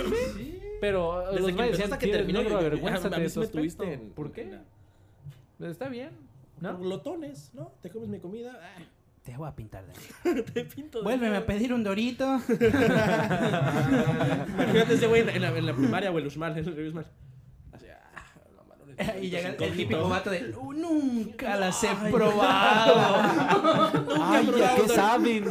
Pero 0.82 1.22
eh, 1.22 1.26
Desde 1.36 1.40
los 1.48 1.56
que 1.56 1.64
decían 1.64 1.84
hasta 1.86 1.98
que 1.98 2.06
"Tienes 2.08 2.18
terminó, 2.26 2.40
negro, 2.40 2.58
de 2.58 2.64
sí 2.76 2.78
tu 3.36 3.40
me 3.40 3.46
aspecto". 3.46 3.58
tuviste 3.60 3.94
en- 3.94 4.10
¿Por 4.10 4.32
qué? 4.34 4.42
en 4.42 4.52
la- 5.60 5.70
Está 5.70 5.88
bien, 5.88 6.10
¿no? 6.60 6.78
Glotones, 6.78 7.52
¿no? 7.54 7.72
Te 7.82 7.90
comes 7.90 8.10
mi 8.10 8.20
comida. 8.20 8.60
ah, 8.62 8.82
te 9.24 9.38
voy 9.38 9.48
a 9.48 9.56
pintar 9.56 9.86
de 9.86 9.94
te 10.44 10.66
pinto 10.66 10.98
de 11.00 11.04
Vuélveme 11.04 11.28
a 11.38 11.40
negro. 11.40 11.46
pedir 11.48 11.74
un 11.74 11.84
dorito. 11.84 12.26
Imagínate 14.54 14.94
ese 14.96 15.08
güey 15.08 15.22
en 15.22 15.28
la, 15.28 15.34
en 15.36 15.42
la- 15.42 15.58
en 15.58 15.66
la 15.66 15.74
primaria 15.74 16.12
o 16.12 16.18
en. 16.94 17.06
Así, 17.72 17.86
ah, 17.90 18.12
mano 18.68 18.84
en 18.98 19.00
el 19.18 19.24
y 19.24 19.30
llega 19.30 19.48
el, 19.50 19.54
incógnito. 19.56 19.78
típico 19.78 20.10
vato 20.10 20.30
de 20.30 20.54
"Uh, 20.56 20.74
nunca 20.74 21.56
las 21.58 21.84
he 21.84 21.90
probado. 22.12 22.96
Ay, 24.22 24.48
¿a 24.62 24.76
probado 24.76 24.76
qué 24.76 24.88
saben? 24.90 25.44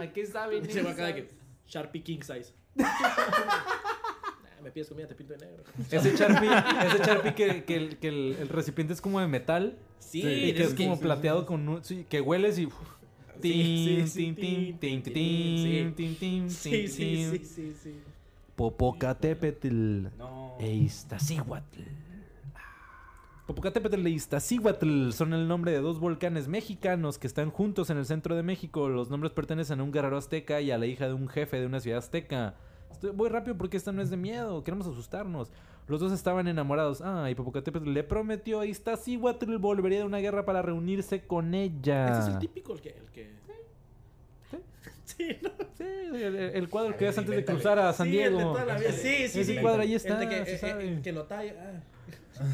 ¿A 0.00 0.06
qué 0.12 0.26
saben? 0.26 0.64
Y 0.68 0.72
se 0.72 0.82
va 0.82 0.90
de 1.06 1.14
que 1.14 1.28
Sharpie 1.66 2.02
King 2.02 2.20
Size. 2.20 2.52
Nah, 2.76 2.86
me 4.62 4.70
pides 4.70 4.88
comida, 4.88 5.06
te 5.08 5.14
pinto 5.14 5.32
de 5.34 5.46
negro. 5.46 5.64
Ese 5.90 6.16
Sharpie, 6.16 6.50
ese 6.86 6.98
Sharpie 7.04 7.34
que, 7.34 7.64
que 7.64 7.76
el, 7.76 7.96
que 7.98 8.08
el- 8.08 8.36
el 8.40 8.48
recipiente 8.48 8.92
es 8.92 9.00
como 9.00 9.20
de 9.20 9.26
metal. 9.26 9.78
Sí, 9.98 10.20
y 10.22 10.52
que 10.52 10.62
es 10.62 10.68
es 10.68 10.74
que- 10.74 10.84
como 10.84 11.00
plateado 11.00 11.46
con 11.46 11.68
un- 11.68 11.82
sí, 11.84 12.06
que 12.08 12.20
hueles 12.20 12.58
y 12.58 12.66
uf, 12.66 12.74
Popocatépetl 18.56 20.06
e 20.58 20.74
Iztaccíhuatl. 20.74 21.80
Popocatépetl 23.46 24.06
e 24.06 24.10
Iztaccíhuatl 24.10 25.12
son 25.12 25.32
el 25.34 25.46
nombre 25.46 25.70
de 25.70 25.78
dos 25.78 26.00
volcanes 26.00 26.48
mexicanos 26.48 27.18
que 27.18 27.26
están 27.26 27.50
juntos 27.50 27.90
en 27.90 27.98
el 27.98 28.06
centro 28.06 28.34
de 28.34 28.42
México. 28.42 28.88
Los 28.88 29.10
nombres 29.10 29.32
pertenecen 29.32 29.80
a 29.80 29.84
un 29.84 29.92
guerrero 29.92 30.16
azteca 30.16 30.60
y 30.60 30.70
a 30.70 30.78
la 30.78 30.86
hija 30.86 31.06
de 31.06 31.14
un 31.14 31.28
jefe 31.28 31.60
de 31.60 31.66
una 31.66 31.80
ciudad 31.80 31.98
azteca. 31.98 32.54
Estoy, 32.90 33.10
voy 33.10 33.28
rápido 33.28 33.56
porque 33.56 33.76
esta 33.76 33.92
no 33.92 34.02
es 34.02 34.10
de 34.10 34.16
miedo, 34.16 34.64
queremos 34.64 34.86
asustarnos. 34.86 35.52
Los 35.88 36.00
dos 36.00 36.12
estaban 36.12 36.48
enamorados. 36.48 37.00
Ah, 37.00 37.30
y 37.30 37.34
Popocatépetl 37.34 37.92
le 37.92 38.02
prometió 38.02 38.60
a 38.60 38.66
Iztaccíhuatl 38.66 39.56
volvería 39.58 39.98
de 40.00 40.04
una 40.04 40.18
guerra 40.18 40.44
para 40.44 40.60
reunirse 40.62 41.26
con 41.26 41.54
ella. 41.54 42.06
Este 42.08 42.18
es 42.20 42.34
el 42.34 42.38
típico, 42.40 42.72
el 42.74 42.80
que. 42.80 42.88
El 42.90 43.06
que... 43.12 43.36
Sí, 45.04 45.28
¿no? 45.42 45.50
Sí, 45.78 45.84
el, 45.84 46.36
el 46.36 46.68
cuadro 46.68 46.94
A 46.94 46.96
que 46.96 47.04
ver, 47.04 47.12
es 47.12 47.18
antes 47.18 47.36
de 47.36 47.44
cruzar 47.44 47.78
a 47.78 47.92
San 47.92 48.08
Sí, 48.08 48.18
el 48.18 48.32
de 48.32 48.36
Diego. 48.36 48.52
toda 48.52 48.64
la 48.64 48.76
vida. 48.76 48.90
Sí, 48.92 49.28
sí, 49.28 49.40
Ese 49.40 49.44
sí. 49.54 49.60
cuadro 49.60 49.82
ahí 49.82 49.90
El 49.90 49.96
está, 49.96 50.18
de 50.18 50.28
que, 50.28 50.44
se 50.46 50.58
sabe. 50.58 51.00
que 51.02 51.12
lo 51.12 51.24
talla. 51.24 51.54
ah. 51.58 51.80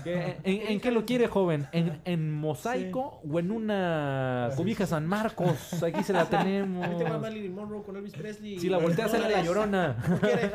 ¿Qué- 0.05 0.37
¿En, 0.45 0.73
en 0.75 0.81
qué 0.81 0.93
lo 0.93 1.05
quiere, 1.05 1.27
joven? 1.27 1.67
¿En, 1.73 2.01
en 2.05 2.31
mosaico 2.33 3.21
o 3.29 3.39
en 3.41 3.51
una 3.51 4.51
cobija 4.57 4.87
San 4.87 5.07
Marcos? 5.07 5.83
Aquí 5.83 6.03
se 6.05 6.13
la 6.13 6.27
tenemos. 6.31 6.87
Ahí 6.87 6.97
tengo 6.99 7.15
a 7.15 7.19
Marilyn 7.19 7.55
Monroe 7.55 7.83
con 7.83 7.97
Elvis 7.97 8.13
Presley. 8.13 8.59
Si 8.59 8.69
la 8.69 8.79
volteas, 8.79 9.11
sale 9.11 9.29
la 9.31 9.43
llorona. 9.43 9.97
¿Qué 10.21 10.27
quiere? 10.27 10.51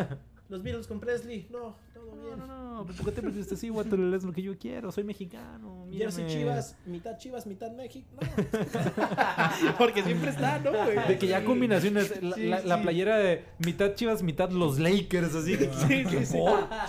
Los 0.50 0.64
Beatles 0.64 0.88
con 0.88 1.02
Presley. 1.02 1.46
No, 1.50 1.76
todo 2.10 2.16
No, 2.16 2.24
bien. 2.26 2.40
no, 2.40 2.48
no. 2.48 2.86
¿Por 2.86 3.06
qué 3.06 3.12
te 3.12 3.22
pusiste 3.24 3.56
así, 3.56 3.70
Guatemala? 3.70 4.16
Es 4.18 4.24
lo 4.24 4.32
que 4.32 4.42
yo 4.42 4.58
quiero. 4.58 4.92
Soy 4.92 5.04
mexicano. 5.04 5.88
Jersey. 5.92 6.28
Chivas, 6.28 6.76
mitad 6.86 7.18
Chivas, 7.18 7.48
mitad 7.48 7.72
México. 7.72 8.08
No. 8.22 9.74
Porque 9.78 10.04
siempre 10.04 10.30
está, 10.30 10.60
¿no, 10.60 10.72
güey? 10.72 11.08
De 11.08 11.18
que 11.18 11.28
ya 11.28 11.44
combinaciones. 11.44 12.22
La, 12.22 12.38
la- 12.38 12.62
la 12.64 12.82
playera 12.82 13.18
de 13.18 13.46
mitad 13.60 13.94
chivas, 13.96 14.22
mitad 14.24 14.52
los 14.52 14.80
Lakers, 14.80 15.34
así. 15.36 15.56
Sí, 15.56 16.06
sí, 16.10 16.26
sí. 16.26 16.38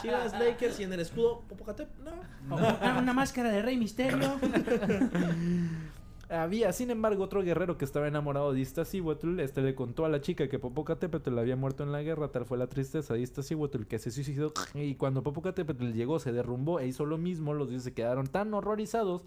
Chivas, 0.03 0.33
Lakers 0.39 0.79
y 0.81 0.83
en 0.85 0.93
el 0.93 1.01
escudo 1.01 1.41
Popocatép. 1.49 1.89
No. 2.01 2.57
Una, 2.57 2.99
una 2.99 3.13
máscara 3.15 3.51
de 3.51 3.63
Rey 3.63 3.77
Misterio. 3.77 4.39
Había, 6.31 6.73
sin 6.73 6.91
embargo, 6.91 7.25
otro 7.25 7.43
guerrero 7.43 7.79
que 7.79 7.85
estaba 7.85 8.07
enamorado 8.07 8.53
de 8.53 8.61
Iztaccíhuatl. 8.61 9.41
Este 9.41 9.63
le 9.63 9.75
contó 9.75 10.05
a 10.05 10.09
la 10.09 10.21
chica 10.21 10.49
que 10.49 10.59
Popocatépetl 10.59 11.39
había 11.39 11.57
muerto 11.57 11.85
en 11.85 11.93
la 11.93 12.03
guerra. 12.03 12.31
Tal 12.31 12.45
fue 12.45 12.59
la 12.59 12.67
tristeza 12.67 13.15
de 13.15 13.21
Iztaccíhuatl 13.21 13.85
que 13.85 13.99
se 13.99 14.11
suicidó. 14.11 14.53
Y 14.75 14.97
cuando 14.97 15.23
Popocatépetl 15.23 15.93
llegó, 15.93 16.19
se 16.19 16.33
derrumbó 16.33 16.81
e 16.81 16.87
hizo 16.87 17.07
lo 17.07 17.17
mismo. 17.17 17.55
Los 17.55 17.71
dioses 17.71 17.85
se 17.85 17.95
quedaron 17.95 18.27
tan 18.27 18.53
horrorizados 18.53 19.23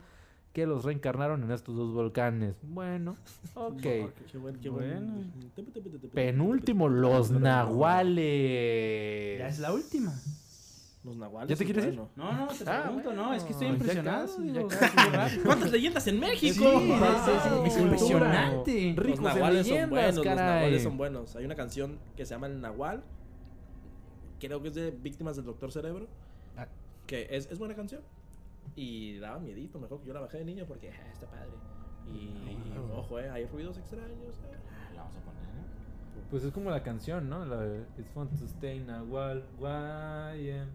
que 0.53 0.67
los 0.67 0.83
reencarnaron 0.83 1.43
en 1.43 1.51
estos 1.51 1.75
dos 1.75 1.93
volcanes. 1.93 2.55
Bueno, 2.61 3.17
ok. 3.55 3.81
Qué 3.81 4.37
bueno, 4.39 4.59
qué 4.61 4.69
bueno. 4.69 5.23
Penúltimo, 6.13 6.89
los 6.89 7.31
nahuales. 7.31 9.39
Ya 9.39 9.47
es 9.47 9.59
la 9.59 9.73
última. 9.73 10.13
Los 11.03 11.15
nahuales. 11.17 11.49
¿Ya 11.49 11.55
te 11.55 11.65
quieres 11.65 11.85
ir? 11.85 11.91
buenos. 11.95 12.15
No, 12.15 12.31
no, 12.31 12.47
te 12.47 12.63
Ah, 12.69 12.83
pregunto, 12.83 13.13
no, 13.13 13.33
es 13.33 13.43
que 13.43 13.53
estoy 13.53 13.67
impresionado. 13.69 14.27
casi, 14.27 14.41
digo. 14.43 14.69
ya 14.69 14.77
casi, 14.79 15.09
rápido. 15.09 15.43
¿Cuántas 15.45 15.71
leyendas 15.71 16.07
en 16.07 16.19
México? 16.19 16.63
Sí, 16.79 16.91
sí, 17.25 17.31
sí, 17.43 17.49
es 17.65 17.77
impresionante. 17.79 18.93
Los 18.95 19.05
Ricos 19.05 19.21
nahuales 19.21 19.67
son 19.67 19.89
buenos, 19.89 20.15
los 20.15 20.25
nahuales 20.25 20.83
son 20.83 20.97
buenos. 20.97 21.35
Hay 21.35 21.45
una 21.45 21.55
canción 21.55 21.97
que 22.15 22.25
se 22.25 22.35
llama 22.35 22.47
El 22.47 22.61
Nahual. 22.61 23.03
Creo 24.39 24.61
que 24.61 24.67
es 24.67 24.75
de 24.75 24.91
Víctimas 24.91 25.35
del 25.35 25.45
Doctor 25.45 25.71
Cerebro. 25.71 26.07
Ah. 26.55 26.67
Que 27.07 27.27
es, 27.31 27.47
es 27.51 27.57
buena 27.57 27.73
canción. 27.75 28.01
Y 28.75 29.17
daba 29.17 29.39
miedito, 29.39 29.79
mejor 29.79 30.01
que 30.01 30.07
yo 30.07 30.13
la 30.13 30.19
bajé 30.21 30.37
de 30.37 30.45
niño 30.45 30.65
porque 30.67 30.91
ah, 30.91 31.11
está 31.11 31.25
padre. 31.25 31.49
Y, 32.13 32.31
ojo, 32.95 33.19
eh, 33.19 33.29
hay 33.29 33.45
ruidos 33.45 33.77
extraños. 33.77 34.11
eh. 34.11 34.93
La 34.95 35.01
vamos 35.01 35.17
a 35.17 35.21
poner, 35.21 35.40
¿no? 35.40 35.40
Pues 36.29 36.43
es 36.43 36.53
como 36.53 36.69
la 36.69 36.81
canción, 36.81 37.29
¿no? 37.29 37.45
La 37.45 37.57
de 37.57 37.81
It's 37.97 38.09
fun 38.13 38.27
to 38.29 38.45
stay 38.45 38.79
Nahual, 38.79 39.43
YM. 39.59 40.65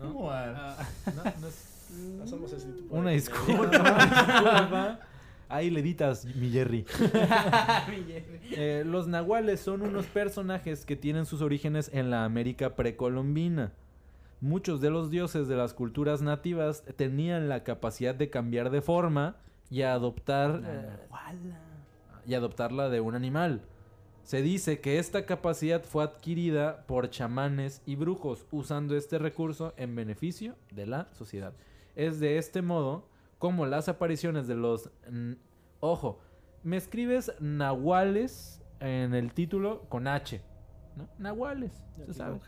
¿Cómo 0.12 0.24
va? 0.26 0.76
No, 1.14 1.22
no 1.40 1.46
es... 1.46 1.72
Hacemos 2.22 2.52
ese 2.52 2.72
tipo 2.72 2.94
de- 2.94 3.00
Una 3.00 3.10
disculpa, 3.10 3.62
una 3.80 4.04
disculpa. 4.04 5.00
Ahí 5.48 5.70
le 5.70 5.78
editas, 5.78 6.24
mi 6.24 6.50
Jerry. 6.50 6.84
Eh, 8.50 8.82
los 8.84 9.06
nahuales 9.06 9.60
son 9.60 9.82
unos 9.82 10.06
personajes 10.06 10.84
que 10.84 10.96
tienen 10.96 11.24
sus 11.26 11.40
orígenes 11.42 11.88
en 11.94 12.10
la 12.10 12.24
América 12.24 12.74
precolombina. 12.74 13.72
Muchos 14.40 14.80
de 14.80 14.90
los 14.90 15.08
dioses 15.10 15.46
de 15.46 15.54
las 15.56 15.72
culturas 15.72 16.20
nativas 16.20 16.82
tenían 16.96 17.48
la 17.48 17.62
capacidad 17.62 18.14
de 18.14 18.28
cambiar 18.28 18.70
de 18.70 18.82
forma 18.82 19.36
y 19.70 19.82
adoptar 19.82 20.62
eh, 20.64 20.88
y 22.26 22.34
adoptarla 22.34 22.88
de 22.88 23.00
un 23.00 23.14
animal. 23.14 23.62
Se 24.26 24.42
dice 24.42 24.80
que 24.80 24.98
esta 24.98 25.24
capacidad 25.24 25.84
fue 25.84 26.02
adquirida 26.02 26.84
por 26.88 27.10
chamanes 27.10 27.80
y 27.86 27.94
brujos 27.94 28.44
usando 28.50 28.96
este 28.96 29.20
recurso 29.20 29.72
en 29.76 29.94
beneficio 29.94 30.56
de 30.72 30.84
la 30.84 31.06
sociedad. 31.12 31.52
Es 31.94 32.18
de 32.18 32.36
este 32.36 32.60
modo 32.60 33.06
como 33.38 33.66
las 33.66 33.88
apariciones 33.88 34.48
de 34.48 34.56
los... 34.56 34.90
ojo, 35.78 36.18
me 36.64 36.76
escribes 36.76 37.30
nahuales 37.38 38.60
en 38.80 39.14
el 39.14 39.32
título 39.32 39.82
con 39.88 40.08
H. 40.08 40.42
¿no? 40.96 41.08
Nahuales, 41.20 41.84
se 42.04 42.12
sabe. 42.12 42.40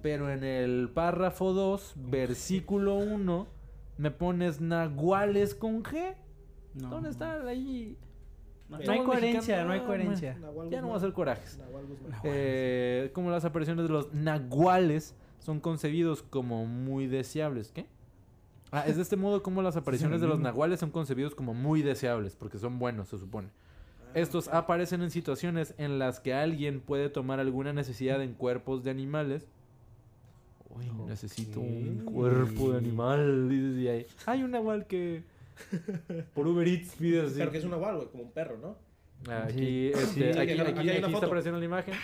Pero 0.00 0.32
en 0.32 0.42
el 0.42 0.88
párrafo 0.88 1.52
2, 1.52 1.96
versículo 1.96 2.94
1, 2.94 3.46
me 3.98 4.10
pones 4.10 4.62
nahuales 4.62 5.54
con 5.54 5.82
G. 5.82 6.14
No. 6.72 6.88
¿Dónde 6.88 7.10
está 7.10 7.46
ahí? 7.46 7.98
No, 8.70 8.92
hay 8.92 9.02
coherencia, 9.04 9.64
no 9.64 9.72
hay 9.72 9.80
Ah, 9.80 9.86
coherencia. 9.86 10.36
Ya 10.70 10.80
no 10.80 10.86
voy 10.86 10.94
a 10.94 10.96
hacer 10.98 11.12
corajes. 11.12 11.58
Eh, 12.24 13.10
como 13.12 13.30
las 13.30 13.44
apariciones 13.44 13.84
de 13.86 13.92
los 13.92 14.12
nahuales 14.14 15.14
son 15.40 15.60
concebidos 15.60 16.22
como 16.22 16.66
muy 16.66 17.06
deseables. 17.06 17.72
¿Qué? 17.72 17.86
Ah, 18.72 18.84
es 18.86 18.96
de 18.96 19.02
este 19.02 19.16
modo 19.16 19.42
como 19.42 19.62
las 19.62 19.76
apariciones 19.76 20.20
de 20.20 20.28
los 20.28 20.38
nahuales 20.38 20.78
son 20.78 20.90
concebidos 20.90 21.34
como 21.34 21.54
muy 21.54 21.82
deseables, 21.82 22.36
porque 22.36 22.58
son 22.58 22.78
buenos, 22.78 23.08
se 23.08 23.18
supone. 23.18 23.48
Estos 24.14 24.48
aparecen 24.48 25.02
en 25.02 25.10
situaciones 25.10 25.74
en 25.78 25.98
las 25.98 26.20
que 26.20 26.34
alguien 26.34 26.80
puede 26.80 27.08
tomar 27.10 27.40
alguna 27.40 27.72
necesidad 27.72 28.22
en 28.22 28.34
cuerpos 28.34 28.84
de 28.84 28.90
animales. 28.90 29.46
Uy, 30.68 30.84
necesito 31.08 31.58
un 31.60 32.02
cuerpo 32.04 32.70
de 32.72 32.78
animal. 32.78 33.48
dices, 33.48 33.78
y 33.78 33.88
ahí, 33.88 34.06
Hay 34.26 34.42
un 34.44 34.52
nahual 34.52 34.86
que 34.86 35.24
por 36.34 36.46
Uber 36.46 36.66
Eats 36.66 36.94
pide 36.96 37.22
así. 37.22 37.34
Pero 37.38 37.50
que 37.50 37.58
es 37.58 37.64
un 37.64 37.70
nahual, 37.70 37.96
güey, 37.96 38.08
como 38.08 38.22
un 38.24 38.32
perro, 38.32 38.58
¿no? 38.58 38.76
Aquí, 39.32 39.88
este, 39.88 40.06
Sí, 40.06 40.24
aquí, 40.24 40.38
aquí 40.38 40.50
hay 40.52 40.60
una- 40.60 40.70
aquí- 40.70 40.78
aquí 40.80 40.88
una 40.88 40.96
está 40.98 41.10
foto. 41.10 41.26
apareciendo 41.26 41.58
la 41.58 41.64
imagen. 41.64 41.94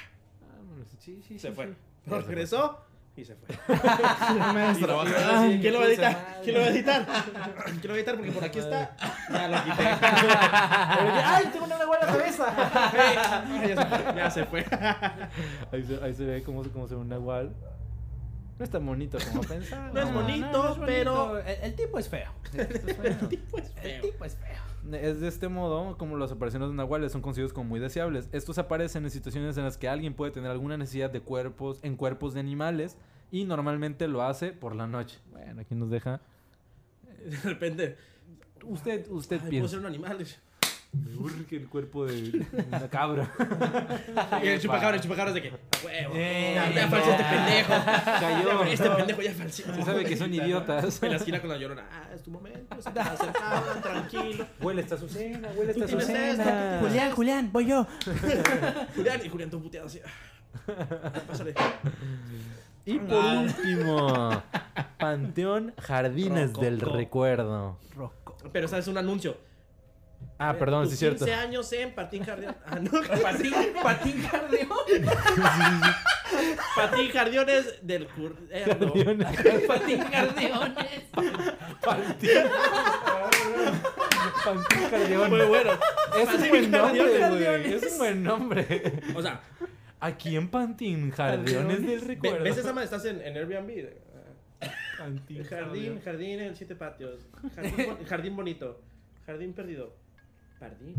Vámonos. 0.54 0.88
Sí, 0.98 1.22
sí, 1.26 1.38
Se 1.38 1.48
sí, 1.48 1.54
fue. 1.54 1.66
sí. 1.68 1.72
Pero 2.04 2.20
regresó 2.26 2.80
Y 3.16 3.24
se 3.24 3.34
fue. 3.34 3.54
Así, 3.74 5.58
¿Quién 5.60 5.72
lo 5.72 5.78
va 5.80 5.84
a 5.86 5.88
editar? 5.88 6.40
¿Quién 6.44 6.54
lo 6.54 6.60
va 6.60 6.66
a 6.66 6.70
editar? 6.70 7.06
¿Quién 7.06 7.82
lo 7.82 7.88
va 7.88 7.94
a 7.94 7.98
editar? 7.98 8.16
Porque 8.16 8.30
por 8.32 8.44
aquí 8.44 8.58
está. 8.58 8.94
Ya 9.32 9.48
lo 9.48 9.64
quité. 9.64 9.82
¡Ay, 11.24 11.46
tengo 11.50 11.64
una 11.64 11.78
lengua 11.78 11.96
en 11.98 12.06
la 12.06 12.12
cabeza! 12.12 13.44
ya 14.14 14.30
se 14.30 14.44
fue. 14.44 14.64
Ahí 15.72 15.82
se, 15.84 16.04
ahí 16.04 16.12
se 16.12 16.24
ve 16.26 16.42
cómo, 16.42 16.62
se- 16.62 16.70
cómo 16.70 16.86
se 16.86 16.94
ve 16.94 17.00
un 17.00 17.08
nahual. 17.08 17.54
No 18.58 18.64
es 18.64 18.70
tan 18.70 18.86
bonito 18.86 19.18
como 19.30 19.42
pensaba. 19.42 19.90
No 19.92 20.00
es 20.00 20.12
bonito, 20.14 20.76
pero- 20.86 21.38
El, 21.38 21.56
el 21.62 21.74
tipo 21.76 21.98
es 21.98 22.08
feo. 22.08 22.30
El 22.54 23.28
tipo 23.28 23.58
es 23.58 23.66
El 23.76 23.82
feo. 23.82 24.00
tipo 24.02 24.24
es 24.24 24.34
feo. 24.36 24.96
Es 24.98 25.20
de 25.20 25.28
este 25.28 25.48
modo 25.48 25.98
como 25.98 26.16
las 26.16 26.30
apariciones 26.32 26.68
de 26.70 26.74
nahuales 26.74 27.12
son 27.12 27.20
conocidos 27.20 27.52
como 27.52 27.68
muy 27.68 27.80
deseables. 27.80 28.28
Estos 28.32 28.56
aparecen 28.58 29.04
en 29.04 29.10
situaciones 29.10 29.56
en 29.58 29.64
las 29.64 29.76
que 29.76 29.88
alguien 29.88 30.14
puede 30.14 30.30
tener 30.32 30.50
alguna 30.50 30.76
necesidad 30.76 31.10
de 31.10 31.20
cuerpos 31.20 31.80
en 31.82 31.96
cuerpos 31.96 32.34
de 32.34 32.40
animales 32.40 32.96
y 33.30 33.44
normalmente 33.44 34.06
lo 34.08 34.22
hace 34.22 34.52
por 34.52 34.74
la 34.76 34.86
noche. 34.86 35.18
Bueno, 35.32 35.60
aquí 35.60 35.74
nos 35.74 35.90
deja. 35.90 36.20
De 37.26 37.36
repente. 37.42 37.96
Usted, 38.64 39.06
usted 39.10 39.36
Ay, 39.36 39.40
puedo 39.40 39.50
piensa. 39.50 39.68
ser 39.70 39.78
un 39.80 39.86
animal. 39.86 40.18
Me 40.92 41.14
urge 41.16 41.56
el 41.56 41.68
cuerpo 41.68 42.06
de 42.06 42.46
una 42.68 42.88
cabra. 42.88 43.30
Y 44.42 44.46
el 44.48 44.60
chupacabra, 44.60 44.96
el 44.96 45.02
chupacabra 45.02 45.30
es 45.30 45.34
de 45.34 45.42
que. 45.42 45.48
"A 45.48 45.52
huevo. 45.84 46.12
Eh, 46.16 46.52
ya, 46.54 46.70
ya 46.70 46.88
falseó 46.88 47.12
este 47.12 47.24
pendejo. 47.24 47.72
Cayó. 48.20 48.64
Este 48.64 48.90
pendejo 48.90 49.22
ya 49.22 49.32
falseó. 49.34 49.74
Se 49.74 49.82
sabe 49.82 50.04
que 50.04 50.16
son 50.16 50.32
idiotas. 50.32 51.02
En 51.02 51.10
la 51.10 51.16
esquina 51.16 51.40
con 51.40 51.50
la 51.50 51.58
llorona. 51.58 51.84
Ah, 51.92 52.08
es 52.14 52.22
tu 52.22 52.30
momento. 52.30 52.80
Se 52.80 52.90
te 52.90 53.00
acercaban, 53.00 53.82
tranquilo. 53.82 54.46
Huele 54.60 54.82
esta 54.82 54.94
Azucena, 54.94 55.48
huele 55.56 55.72
esta 55.72 55.84
Azucena. 55.84 56.78
Julián, 56.80 57.10
Julián, 57.12 57.50
voy 57.52 57.66
yo. 57.66 57.86
Julián 58.96 59.20
y 59.24 59.28
Julián, 59.28 59.50
tú 59.50 59.62
puteado 59.62 59.86
así. 59.88 60.00
Pásale. 61.28 61.54
Y 62.86 62.98
por 63.00 63.24
último, 63.24 64.42
Panteón 64.98 65.74
Jardines 65.78 66.48
Rococo. 66.50 66.64
del 66.64 66.80
Recuerdo. 66.80 67.78
Pero 68.52 68.68
sabes 68.68 68.86
un 68.88 68.96
anuncio. 68.96 69.36
Ah, 70.38 70.54
perdón, 70.58 70.82
Tus 70.82 70.90
sí 70.90 70.94
es 70.94 70.98
cierto. 71.00 71.24
15 71.24 71.34
años 71.34 71.72
en 71.72 71.94
Patín 71.94 72.24
Jardín. 72.24 72.50
Ah, 72.66 72.78
no. 72.78 72.90
Patín, 73.22 73.52
patín 73.82 74.22
cardio. 74.30 74.68
Patín 76.76 77.10
Jardiones 77.10 77.78
del 77.82 78.06
cur... 78.08 78.36
eh, 78.50 78.66
no. 78.78 78.92
Patín 79.66 80.02
cardiones. 80.10 81.02
Panteón 81.80 82.50
Jardín. 84.90 85.18
Muy 85.28 85.46
bueno. 85.46 85.72
Es 85.72 85.78
un 86.18 86.26
Panteón 86.26 86.48
buen 86.50 86.70
nombre, 86.70 87.18
Jardiones. 87.20 87.60
güey. 87.70 87.74
Es 87.74 87.92
un 87.92 87.98
buen 87.98 88.22
nombre. 88.22 89.02
O 89.14 89.22
sea, 89.22 89.40
Aquí 90.00 90.36
en 90.36 90.48
Pantín 90.50 91.10
Jardines 91.10 91.86
del 91.86 92.00
Recuerdo. 92.02 92.44
¿ves 92.44 92.58
esa 92.58 92.72
madre? 92.72 92.84
Estás 92.84 93.04
en, 93.06 93.22
en 93.22 93.36
Airbnb. 93.36 93.88
Pantín 94.98 95.44
Jardín, 95.44 96.00
jardín 96.04 96.40
en 96.40 96.54
siete 96.56 96.74
patios. 96.76 97.20
Jardín 98.06 98.36
bonito. 98.36 98.80
Jardín 99.24 99.52
perdido. 99.54 99.94
Jardín. 100.58 100.94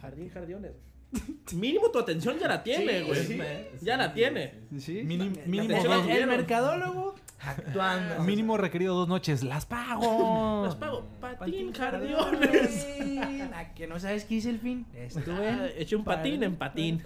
Jardín, 0.00 0.28
jardiones. 0.30 0.72
Mínimo 1.54 1.90
tu 1.90 1.98
atención 1.98 2.38
ya 2.38 2.48
la 2.48 2.62
tiene, 2.62 3.02
güey. 3.02 3.24
sí. 3.26 3.38
Ya 3.82 3.96
la 3.98 4.14
tiene. 4.14 4.54
Sí. 4.78 5.02
Mínimo, 5.04 5.36
mínimo, 5.46 5.76
El, 6.08 6.26
mercadólogo 6.26 7.14
actuando. 7.40 8.22
mínimo 8.24 8.56
requerido 8.56 8.94
dos 8.94 9.08
noches. 9.08 9.42
¡Las 9.44 9.66
pago! 9.66 10.62
Los 10.66 10.76
pago. 10.76 11.06
Patín, 11.20 11.38
Patín 11.38 11.72
jardiones. 11.74 12.86
¿A 13.54 13.74
que 13.74 13.86
no 13.86 14.00
sabes 14.00 14.24
qué 14.24 14.36
hice 14.36 14.48
el 14.50 14.58
fin? 14.58 14.86
Estuve 14.94 15.48
Ah, 15.50 15.68
un 15.96 16.04
patín 16.04 16.42
en 16.42 16.56
patín. 16.64 17.02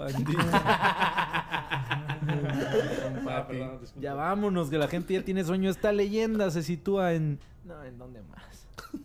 Ah, 3.28 3.44
perdón, 3.46 3.80
disculpa. 3.80 4.00
Ya 4.00 4.14
vámonos, 4.14 4.70
que 4.70 4.78
la 4.78 4.88
gente 4.88 5.14
ya 5.14 5.22
tiene 5.24 5.44
sueño. 5.44 5.68
Esta 5.70 5.92
leyenda 5.92 6.50
se 6.50 6.62
sitúa 6.62 7.12
en. 7.12 7.38
No, 7.64 7.82
¿en 7.84 7.98
dónde 7.98 8.22
más? 8.22 8.42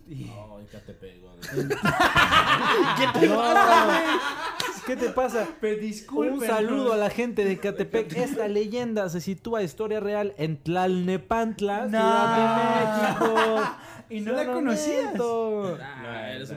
No, 0.06 0.60
en 0.60 0.66
Catepec, 0.66 1.20
güey. 1.22 1.68
¿Qué 4.86 4.96
te 4.96 5.10
pasa? 5.10 5.46
Pero 5.60 5.80
disculpen, 5.80 6.34
Un 6.40 6.46
saludo 6.46 6.92
a 6.92 6.96
la 6.96 7.08
gente 7.10 7.44
de 7.44 7.58
Catepec. 7.58 8.12
Esta 8.16 8.48
leyenda 8.48 9.08
se 9.08 9.20
sitúa 9.20 9.62
historia 9.62 10.00
real 10.00 10.34
en 10.38 10.56
Tlalnepantla, 10.62 11.86
No. 11.86 11.90
Ciudad 11.90 12.36
de 12.36 13.28
México. 13.30 13.76
Y 14.10 14.20
no 14.20 14.32
la 14.32 14.44
conocías. 14.52 15.14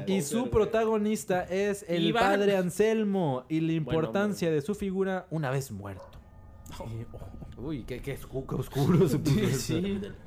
Y 0.08 0.22
su 0.24 0.50
protagonista 0.50 1.44
es 1.44 1.86
el 1.88 2.08
Iván. 2.08 2.24
padre 2.24 2.58
Anselmo 2.58 3.46
y 3.48 3.60
la 3.62 3.74
importancia 3.74 4.50
de 4.52 4.62
su 4.62 4.76
figura 4.76 5.28
una 5.30 5.52
vez 5.52 5.72
muerto. 5.72 6.04
Y- 6.90 7.06
oh, 7.14 7.20
uy, 7.58 7.84
qué, 7.84 8.02
qué 8.02 8.16
qué 8.16 8.56
oscuro 8.56 9.08
se 9.08 9.20
puso 9.20 9.40
esto. 9.40 9.78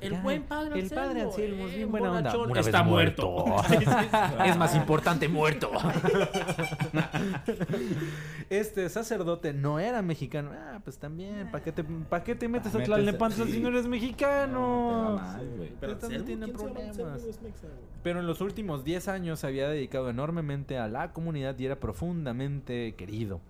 El 0.01 0.11
Ya, 0.11 0.21
buen 0.21 0.43
padre 0.43 0.79
El 0.79 0.89
padre 0.89 1.21
Anselmo 1.21 1.67
es 1.67 1.73
eh, 1.73 1.77
bien 1.77 1.91
buena 1.91 2.11
onda. 2.11 2.37
vez 2.47 2.65
Está 2.65 2.83
muerto. 2.83 3.45
es 4.45 4.57
más 4.57 4.75
importante 4.75 5.27
muerto. 5.27 5.71
Este 8.49 8.89
sacerdote 8.89 9.53
no 9.53 9.79
era 9.79 10.01
mexicano. 10.01 10.51
Ah, 10.53 10.79
pues 10.83 10.97
también. 10.97 11.51
¿Para 11.51 11.63
qué 11.63 11.71
te, 11.71 11.83
pa' 11.83 12.23
qué 12.23 12.35
te 12.35 12.47
metes 12.47 12.73
a 12.73 12.83
Tlalnepantla 12.83 13.45
sí. 13.45 13.53
si 13.53 13.59
no 13.59 13.69
eres 13.69 13.87
mexicano? 13.87 15.17
No. 15.17 15.21
Pero 15.79 15.93
Anselmo, 15.93 16.25
tienen 16.25 16.49
¿quién 16.49 16.57
se 16.59 16.65
llama 16.65 16.79
problemas. 16.79 16.99
Anselmo? 17.23 17.49
Pero 18.01 18.19
en 18.19 18.27
los 18.27 18.41
últimos 18.41 18.83
10 18.83 19.07
años 19.07 19.39
se 19.39 19.47
había 19.47 19.69
dedicado 19.69 20.09
enormemente 20.09 20.77
a 20.77 20.87
la 20.87 21.13
comunidad 21.13 21.57
y 21.59 21.65
era 21.65 21.79
profundamente 21.79 22.95
querido. 22.95 23.41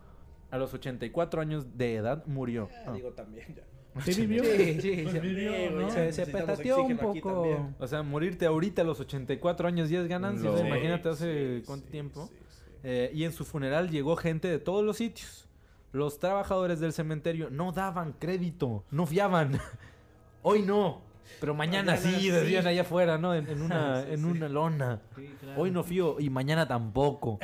A 0.52 0.58
los 0.58 0.74
84 0.74 1.42
años 1.42 1.78
de 1.78 1.96
edad 1.96 2.26
murió. 2.26 2.70
Ah, 2.86 2.92
Digo 2.92 3.12
también 3.12 3.56
ya. 3.56 3.64
¿Sí 4.06 4.14
vivió? 4.22 4.44
Sí, 4.44 4.50
sí, 4.82 5.00
Pues 5.04 5.14
se, 5.14 5.20
vivió, 5.20 5.52
Sí, 5.52 5.58
güey, 5.58 5.70
¿no? 5.74 5.82
ya 5.82 5.90
se, 5.90 5.94
se 5.94 6.06
necesitamos 6.06 6.50
petateó 6.58 6.84
un 6.84 6.98
poco. 6.98 7.74
O 7.80 7.88
sea, 7.88 8.04
morirte 8.04 8.46
ahorita 8.46 8.82
a 8.84 8.86
los 8.86 9.00
84 9.00 9.68
años 9.68 9.90
ya 9.90 10.00
es 10.02 10.08
ganancia. 10.08 10.46
Lo- 10.50 10.54
o 10.54 10.58
sea, 10.58 10.66
Sí, 10.66 10.72
imagínate 10.72 11.10
hace 11.10 11.58
Sí, 11.60 11.64
cuánto 11.66 11.86
sí, 11.88 11.92
tiempo. 11.92 12.28
sí, 12.28 12.36
sí. 12.50 12.72
Eh, 12.84 13.12
y 13.14 13.24
en 13.26 13.34
su 13.34 13.44
funeral 13.46 13.90
llegó 13.90 14.16
gente 14.16 14.48
de 14.48 14.60
todos 14.60 14.86
los 14.86 14.98
sitios. 14.98 15.48
Los 15.92 16.20
trabajadores 16.20 16.80
del 16.80 16.94
cementerio 16.94 17.50
no 17.50 17.72
daban 17.72 18.14
crédito, 18.14 18.84
no 18.92 19.06
fiaban. 19.08 19.60
Hoy 20.44 20.62
no, 20.62 21.02
pero 21.42 21.54
mañana, 21.56 21.96
Mañana 21.96 22.18
sí, 22.18 22.22
sí. 22.22 22.30
decían 22.30 22.68
allá 22.68 22.82
afuera, 22.84 23.18
¿no? 23.18 23.34
En, 23.36 23.48
en 23.50 23.62
una, 23.64 24.02
en 24.08 24.24
una 24.24 24.48
lona. 24.48 25.02
Hoy 25.58 25.72
no 25.72 25.84
fío 25.84 26.18
y 26.20 26.30
mañana 26.30 26.68
tampoco. 26.68 27.40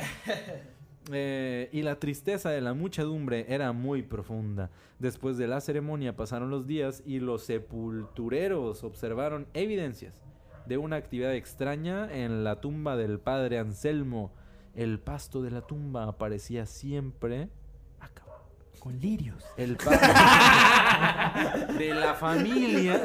Eh, 1.12 1.68
y 1.72 1.82
la 1.82 2.00
tristeza 2.00 2.50
de 2.50 2.60
la 2.60 2.74
muchedumbre 2.74 3.46
era 3.48 3.72
muy 3.72 4.02
profunda. 4.02 4.70
Después 4.98 5.36
de 5.36 5.46
la 5.46 5.60
ceremonia 5.60 6.16
pasaron 6.16 6.50
los 6.50 6.66
días 6.66 7.02
y 7.06 7.20
los 7.20 7.44
sepultureros 7.44 8.82
observaron 8.82 9.46
evidencias 9.54 10.24
de 10.66 10.78
una 10.78 10.96
actividad 10.96 11.34
extraña 11.34 12.12
en 12.12 12.42
la 12.42 12.60
tumba 12.60 12.96
del 12.96 13.20
padre 13.20 13.58
Anselmo. 13.58 14.32
El 14.74 14.98
pasto 14.98 15.42
de 15.42 15.50
la 15.50 15.62
tumba 15.62 16.04
aparecía 16.04 16.66
siempre... 16.66 17.48
Con 18.80 19.00
lirios. 19.00 19.44
El 19.56 19.76
padre 19.76 19.98
de 21.78 21.92
la 21.92 22.14
familia. 22.14 23.02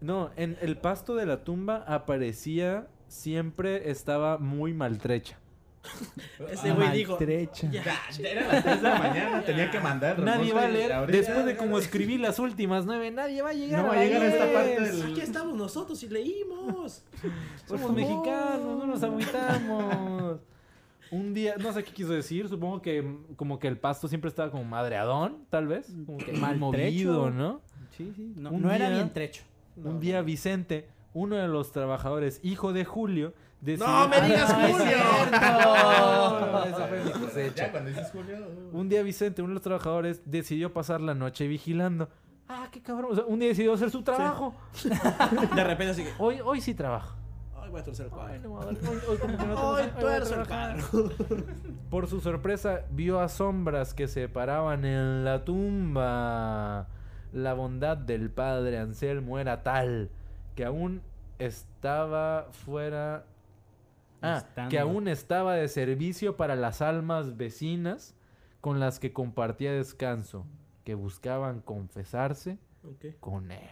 No, 0.00 0.30
en 0.36 0.56
el 0.62 0.78
pasto 0.78 1.14
de 1.16 1.26
la 1.26 1.44
tumba 1.44 1.84
aparecía 1.86 2.86
siempre 3.08 3.90
estaba 3.90 4.38
muy 4.38 4.72
maltrecha. 4.72 5.41
Ese 6.50 6.72
güey 6.72 6.90
dijo. 6.92 7.18
Ya, 7.18 7.82
Era 8.20 8.46
las 8.52 8.62
3 8.64 8.82
de 8.82 8.88
la 8.88 8.98
mañana, 8.98 9.42
tenía 9.44 9.70
que 9.70 9.80
mandar. 9.80 10.18
Nadie 10.20 10.52
va 10.52 10.64
a 10.64 10.68
leer. 10.68 10.92
ahorita. 10.92 11.18
Después 11.18 11.44
de 11.46 11.56
como 11.56 11.78
escribí 11.78 12.18
las 12.18 12.38
últimas 12.38 12.86
nueve, 12.86 13.10
nadie 13.10 13.42
va 13.42 13.50
a 13.50 13.52
llegar 13.52 13.80
No 13.82 13.90
a 13.90 13.94
va 13.96 14.00
a 14.00 14.04
llegar 14.04 14.22
a 14.22 14.26
esta 14.26 14.52
parte 14.52 14.80
del- 14.80 15.02
Aquí 15.12 15.20
estamos 15.20 15.54
nosotros 15.56 16.02
y 16.02 16.08
leímos. 16.08 17.04
Por 17.66 17.78
Somos 17.78 17.94
mexicanos, 17.96 18.78
no 18.78 18.86
nos 18.86 19.02
agüitamos. 19.02 20.40
Un 21.10 21.34
día, 21.34 21.56
no 21.58 21.72
sé 21.72 21.84
qué 21.84 21.92
quiso 21.92 22.12
decir, 22.12 22.48
supongo 22.48 22.80
que 22.80 23.02
mm, 23.02 23.34
como 23.36 23.58
que 23.58 23.68
el 23.68 23.76
pasto 23.76 24.08
siempre 24.08 24.28
estaba 24.28 24.50
como 24.50 24.64
madreadón, 24.64 25.44
tal 25.50 25.66
vez. 25.66 25.92
Como 26.06 26.16
que 26.18 26.32
mal 26.32 26.58
movido, 26.58 27.30
¿no? 27.30 27.60
Sí, 27.96 28.12
sí. 28.16 28.32
No, 28.36 28.72
era 28.72 28.88
bien 28.88 29.12
trecho. 29.12 29.42
Un 29.76 30.00
día 30.00 30.22
Vicente, 30.22 30.88
uno 31.14 31.36
de 31.36 31.48
los 31.48 31.72
trabajadores, 31.72 32.40
hijo 32.42 32.72
de 32.72 32.84
Julio, 32.84 33.34
decidió... 33.60 33.86
No 33.92 34.08
me 34.08 34.20
digas 34.22 34.50
Ah, 34.50 34.68
Julio. 34.70 34.96
Esa 36.66 36.86
fue 36.88 37.00
mi 37.04 37.10
Ya 37.10 37.18
cosecha. 37.20 37.70
cuando 37.70 37.90
dices 37.90 38.10
Julio. 38.10 38.36
Un 38.72 38.88
día 38.88 39.02
Vicente, 39.02 39.42
uno 39.42 39.50
de 39.50 39.54
los 39.54 39.62
trabajadores, 39.62 40.22
decidió 40.24 40.72
pasar 40.72 41.00
la 41.00 41.14
noche 41.14 41.46
vigilando. 41.46 42.08
Ah, 42.48 42.68
qué 42.70 42.82
cabrón. 42.82 43.12
O 43.12 43.14
sea, 43.14 43.24
un 43.26 43.38
día 43.38 43.48
decidió 43.48 43.72
hacer 43.72 43.90
su 43.90 44.02
trabajo. 44.02 44.54
De 45.54 45.64
repente 45.64 45.90
así 45.90 46.04
que. 46.04 46.12
Hoy, 46.18 46.40
hoy 46.44 46.60
sí 46.60 46.74
trabajo. 46.74 47.16
Ay, 47.60 47.70
voy 47.70 47.80
a 47.80 47.84
torcer 47.84 48.06
el 48.06 48.12
Ay, 48.12 48.40
cuadro. 48.40 48.72
no, 48.72 48.90
hoy, 48.90 48.98
hoy 49.08 49.16
como 49.18 49.38
que 49.38 49.46
no 49.46 49.52
Ay, 49.76 49.86
tengo- 49.86 49.96
hoy 49.96 50.00
tuerzo 50.00 50.40
el 50.40 50.46
cuadro. 50.48 51.10
Por 51.90 52.06
su 52.08 52.20
sorpresa, 52.20 52.80
vio 52.90 53.20
a 53.20 53.28
sombras 53.28 53.94
que 53.94 54.08
se 54.08 54.28
paraban 54.28 54.84
en 54.84 55.24
la 55.24 55.44
tumba. 55.44 56.88
La 57.32 57.54
bondad 57.54 57.96
del 57.96 58.30
padre 58.30 58.78
Anselmo 58.78 59.38
era 59.38 59.62
tal 59.62 60.10
que 60.54 60.64
aún 60.64 61.02
estaba 61.38 62.48
fuera. 62.52 63.26
Ah, 64.20 64.36
Estando. 64.38 64.70
que 64.70 64.78
aún 64.78 65.08
estaba 65.08 65.54
de 65.56 65.66
servicio 65.66 66.36
para 66.36 66.54
las 66.54 66.80
almas 66.80 67.36
vecinas 67.36 68.14
con 68.60 68.78
las 68.78 69.00
que 69.00 69.12
compartía 69.12 69.72
descanso, 69.72 70.46
que 70.84 70.94
buscaban 70.94 71.60
confesarse 71.60 72.58
con 73.18 73.50
él. 73.50 73.68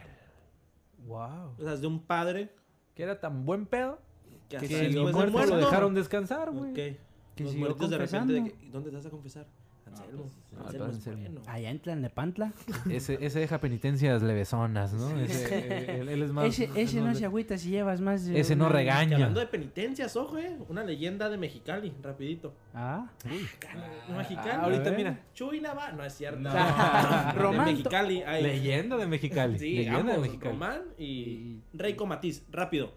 Wow. 1.07 1.55
O 1.59 1.63
sea, 1.63 1.73
es 1.75 1.81
de 1.81 1.87
un 1.87 2.01
padre 2.03 2.51
Que 2.95 3.05
era 3.05 3.21
tan 3.21 3.45
buen 3.47 3.67
pedo 3.67 4.01
que 4.49 4.59
que 4.59 4.65
hasta 4.67 4.79
ni 4.79 4.95
después 4.95 5.07
de 5.07 5.13
muerto 5.13 5.33
muerto. 5.33 5.55
lo 5.55 5.61
dejaron 5.61 5.95
descansar, 5.95 6.51
güey. 6.51 6.71
Ok. 6.73 6.99
Que 7.37 7.45
Los 7.45 7.55
muertos 7.55 7.89
de 7.89 7.99
repente 7.99 8.33
de 8.33 8.39
confesando. 8.41 8.61
que, 8.65 8.71
¿dónde 8.71 8.91
te 8.91 8.97
vas 8.97 9.07
a 9.07 9.11
confesar? 9.11 9.47
Anselmo. 9.93 10.25
Ah, 10.57 10.63
Anselmo 10.67 10.87
es 10.87 10.95
Anselmo. 10.97 11.21
bueno. 11.23 11.43
Allá 11.47 11.71
en 11.71 11.79
Tlalnepantla. 11.81 12.53
Ese, 12.91 13.19
ese 13.25 13.39
deja 13.41 13.61
penitencias 13.61 14.23
levesonas, 14.23 14.93
¿no? 14.93 15.19
Ese, 15.21 16.01
él, 16.01 16.09
él 16.09 16.23
es 16.23 16.33
más... 16.33 16.47
Ese, 16.47 16.69
ese 16.75 17.01
no 17.01 17.15
se 17.15 17.25
agüita 17.25 17.57
si 17.59 17.71
llevas 17.71 18.01
más 18.01 18.27
de. 18.27 18.39
Ese 18.41 18.57
no 18.57 18.67
una- 18.67 18.75
regaña. 18.75 19.17
hablando 19.17 19.41
de 19.41 19.47
penitencias, 19.47 20.17
ojo, 20.17 20.39
eh. 20.39 20.57
Una 20.69 20.83
leyenda 20.85 21.29
de 21.29 21.39
Mexicali, 21.39 21.93
rapidito. 22.03 22.55
Ah. 22.75 23.07
Mexicali. 24.17 24.51
Ah, 24.51 24.61
ahorita 24.65 24.91
mira. 24.93 25.19
Chuy 25.35 25.61
Nava. 25.61 25.93
No 25.93 26.05
es 26.05 26.15
cierto. 26.15 26.39
No. 26.41 26.53
de 26.53 26.59
Román- 27.41 27.65
Mexicali. 27.67 28.23
hay- 28.23 28.43
Leyenda 28.43 28.97
de 28.97 29.07
Mexicali. 29.07 29.59
Sí, 29.59 29.77
Leyenda 29.77 30.13
de 30.13 30.19
Mexicali. 30.19 30.53
Román 30.53 30.83
y 30.99 31.59
Reiko 31.73 32.07
Matiz. 32.07 32.45
Rápido. 32.51 32.93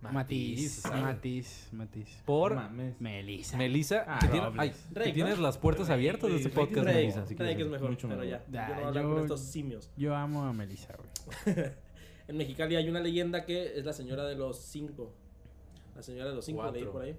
Matiz. 0.00 0.72
¿sabes? 0.74 1.02
Matiz. 1.02 1.68
Matiz. 1.72 2.22
Por 2.24 2.54
Mames. 2.54 3.00
Melissa. 3.00 3.56
Melissa, 3.56 4.04
Ah, 4.06 4.18
que, 4.20 4.28
tiene- 4.28 4.46
ay, 4.56 4.72
que 4.94 5.12
tienes 5.12 5.36
¿no? 5.38 5.42
las 5.42 5.58
puertas 5.58 5.90
abiertas 5.90 6.30
de 6.30 6.36
este 6.36 6.50
podcast, 6.50 6.86
Rey, 6.86 6.94
Melissa. 6.94 7.26
si 7.26 7.34
que 7.34 7.42
es 7.42 7.48
decir. 7.56 7.66
mejor, 7.66 7.90
Mucho 7.90 8.08
pero 8.08 8.20
mejor. 8.20 8.40
ya. 8.52 8.68
Yo 8.68 8.74
Ah, 8.86 8.88
a 8.88 8.92
yo- 8.92 9.02
con 9.10 9.22
estos 9.22 9.40
simios. 9.40 9.90
Yo 9.96 10.14
amo 10.14 10.44
a 10.44 10.52
Melissa, 10.52 10.94
güey. 10.96 11.66
En 12.28 12.36
Mexicali 12.36 12.76
hay 12.76 12.88
una 12.88 13.00
leyenda 13.00 13.44
que 13.44 13.78
es 13.78 13.84
la 13.84 13.92
señora 13.92 14.24
de 14.26 14.36
los 14.36 14.58
cinco. 14.58 15.14
La 15.96 16.02
señora 16.02 16.28
de 16.30 16.36
los 16.36 16.44
cinco, 16.44 16.70
leí 16.70 16.84
por 16.84 17.02
ahí. 17.02 17.12
De 17.12 17.18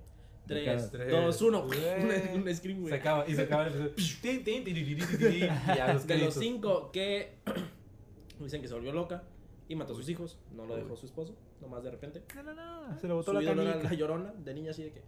Tres, 0.56 0.66
cada 0.66 0.90
tres. 0.92 1.12
dos, 1.12 1.42
uno. 1.42 1.66
Güey. 1.66 1.80
un 2.36 2.56
scream, 2.56 2.80
güey. 2.82 2.92
Se 2.94 3.00
acaba, 3.00 3.28
y 3.28 3.36
se 3.36 3.42
acaba 3.42 3.68
el... 3.68 3.94
Y 3.98 5.40
ya 5.40 5.94
los 5.94 6.08
De 6.08 6.18
los 6.18 6.34
cinco 6.34 6.92
que 6.92 7.34
dicen 8.40 8.62
que 8.62 8.68
se 8.68 8.74
volvió 8.74 8.94
loca 8.94 9.24
y 9.70 9.76
mató 9.76 9.94
a 9.94 9.96
sus 9.96 10.10
hijos. 10.10 10.38
No 10.54 10.66
lo 10.66 10.76
dejó 10.76 10.98
su 10.98 11.06
esposo, 11.06 11.36
nomás 11.62 11.84
de 11.84 11.92
repente. 11.92 12.24
No, 12.36 12.44
no, 12.44 12.54
no, 12.90 13.00
se 13.00 13.08
le 13.08 13.14
botó 13.14 13.32
Su 13.32 13.38
la 13.38 13.44
ídolo 13.44 13.62
era 13.62 13.72
canica. 13.74 13.90
la 13.90 13.96
llorona, 13.96 14.34
de 14.34 14.54
niña 14.54 14.72
así 14.72 14.84
de 14.84 14.92
que. 14.92 15.04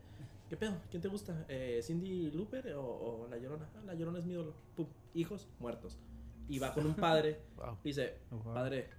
¿Qué 0.49 0.55
pedo? 0.57 0.73
¿Quién 0.89 1.01
te 1.01 1.07
gusta? 1.09 1.45
Eh, 1.49 1.79
¿Cindy 1.83 2.31
Looper 2.31 2.73
o, 2.75 2.83
o 3.23 3.27
la 3.29 3.37
llorona? 3.37 3.69
"Ah, 3.75 3.81
la 3.85 3.93
llorona 3.95 4.19
es 4.19 4.25
mi 4.25 4.33
ídolo. 4.33 4.53
Pum, 4.75 4.87
hijos 5.13 5.47
muertos. 5.59 5.99
Y 6.49 6.59
va 6.59 6.73
con 6.73 6.85
un 6.85 6.93
padre. 6.95 7.39
Wow. 7.57 7.77
Dice, 7.83 8.17
Wow. 8.31 8.53
padre, 8.53 8.89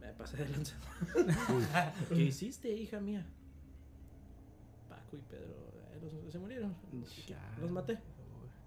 me 0.00 0.12
pasé 0.12 0.36
de 0.38 0.48
lanza. 0.48 0.76
¿Qué 2.08 2.22
hiciste, 2.22 2.68
hija 2.70 3.00
mía? 3.00 3.26
Paco 4.88 5.16
y 5.16 5.20
Pedro 5.20 5.54
eh, 5.92 6.00
los- 6.02 6.32
se 6.32 6.38
murieron. 6.38 6.74
Los 7.60 7.70
maté. 7.70 7.94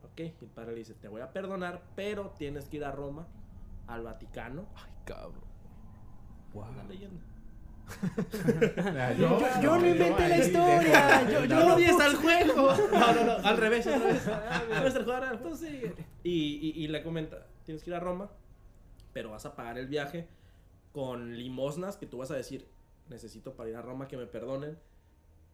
Ok, 0.03 0.19
y 0.19 0.23
el 0.45 0.49
padre 0.53 0.71
le 0.73 0.79
dice, 0.79 0.93
te 0.93 1.07
voy 1.07 1.21
a 1.21 1.31
perdonar, 1.33 1.81
pero 1.95 2.33
tienes 2.37 2.69
que 2.69 2.77
ir 2.77 2.85
a 2.85 2.91
Roma, 2.91 3.27
al 3.87 4.03
Vaticano. 4.03 4.67
Ay, 4.75 4.91
cabrón. 5.05 5.43
Una 6.53 6.83
leyenda. 6.83 7.21
Yo, 9.19 9.39
yo 9.61 9.77
no 9.77 9.87
inventé 9.87 10.29
la 10.29 10.37
historia. 10.37 11.29
Yo, 11.29 11.45
yo 11.45 11.67
no 11.67 11.75
vi 11.75 11.85
puse- 11.85 12.03
al 12.03 12.15
juego. 12.15 12.73
No, 12.91 13.13
no, 13.13 13.23
no, 13.25 13.47
al 13.47 13.57
revés, 13.57 13.85
al 13.87 14.01
revés. 14.01 14.27
Al 14.27 15.37
juego, 15.37 15.55
sí. 15.55 15.81
Y, 16.23 16.31
y, 16.73 16.83
y 16.83 16.87
le 16.87 17.03
comenta, 17.03 17.45
tienes 17.65 17.83
que 17.83 17.89
ir 17.89 17.95
a 17.95 17.99
Roma, 17.99 18.31
pero 19.11 19.31
vas 19.31 19.45
a 19.45 19.55
pagar 19.55 19.77
el 19.77 19.87
viaje 19.87 20.27
con 20.93 21.35
limosnas 21.37 21.97
que 21.97 22.05
tú 22.07 22.17
vas 22.19 22.31
a 22.31 22.35
decir, 22.35 22.67
necesito 23.09 23.53
para 23.55 23.69
ir 23.69 23.75
a 23.75 23.81
Roma 23.81 24.07
que 24.07 24.15
me 24.17 24.25
perdonen, 24.27 24.77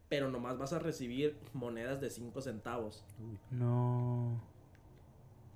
pero 0.07 0.29
nomás 0.29 0.57
vas 0.57 0.71
a 0.73 0.79
recibir 0.79 1.35
monedas 1.53 1.99
de 1.99 2.09
5 2.09 2.41
centavos. 2.41 3.03
No. 3.51 4.39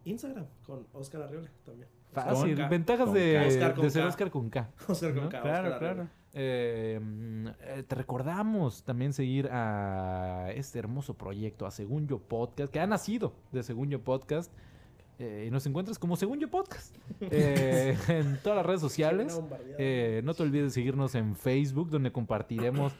Instagram, 0.04 0.46
con 0.66 0.86
Oscar 0.92 1.22
Arriola 1.22 1.48
también. 1.64 1.88
Fácil. 2.12 2.56
Con. 2.56 2.68
Ventajas 2.70 3.06
Con 3.06 3.14
de, 3.14 3.34
K. 3.40 3.46
Oscar 3.48 3.74
con 3.74 3.84
de 3.84 3.90
ser 3.90 4.02
K. 4.02 4.08
Oscar 4.08 4.30
con 4.30 4.50
K. 4.50 4.70
Oscar 4.88 5.14
con 5.14 5.22
¿no? 5.24 5.28
K, 5.30 5.40
Claro, 5.42 5.64
Oscar 5.68 5.78
claro. 5.78 6.08
Eh, 6.32 7.00
eh, 7.60 7.84
te 7.86 7.94
recordamos 7.96 8.84
también 8.84 9.12
seguir 9.12 9.48
a 9.50 10.50
este 10.54 10.78
hermoso 10.78 11.14
proyecto, 11.14 11.66
a 11.66 11.70
Según 11.70 12.06
Yo 12.06 12.18
Podcast, 12.18 12.72
que 12.72 12.78
ha 12.80 12.86
nacido 12.86 13.32
de 13.52 13.62
Según 13.62 13.90
Yo 13.90 14.00
Podcast. 14.02 14.52
eh, 15.18 15.44
y 15.48 15.50
nos 15.50 15.66
encuentras 15.66 15.98
como 15.98 16.16
Según 16.16 16.38
Yo 16.38 16.48
Podcast 16.48 16.94
eh, 17.20 17.96
en 18.08 18.38
todas 18.42 18.56
las 18.58 18.66
redes 18.66 18.80
sociales. 18.80 19.40
Eh, 19.78 20.22
no 20.24 20.34
te 20.34 20.42
olvides 20.44 20.66
de 20.66 20.70
seguirnos 20.70 21.14
en 21.16 21.34
Facebook, 21.36 21.90
donde 21.90 22.12
compartiremos 22.12 22.94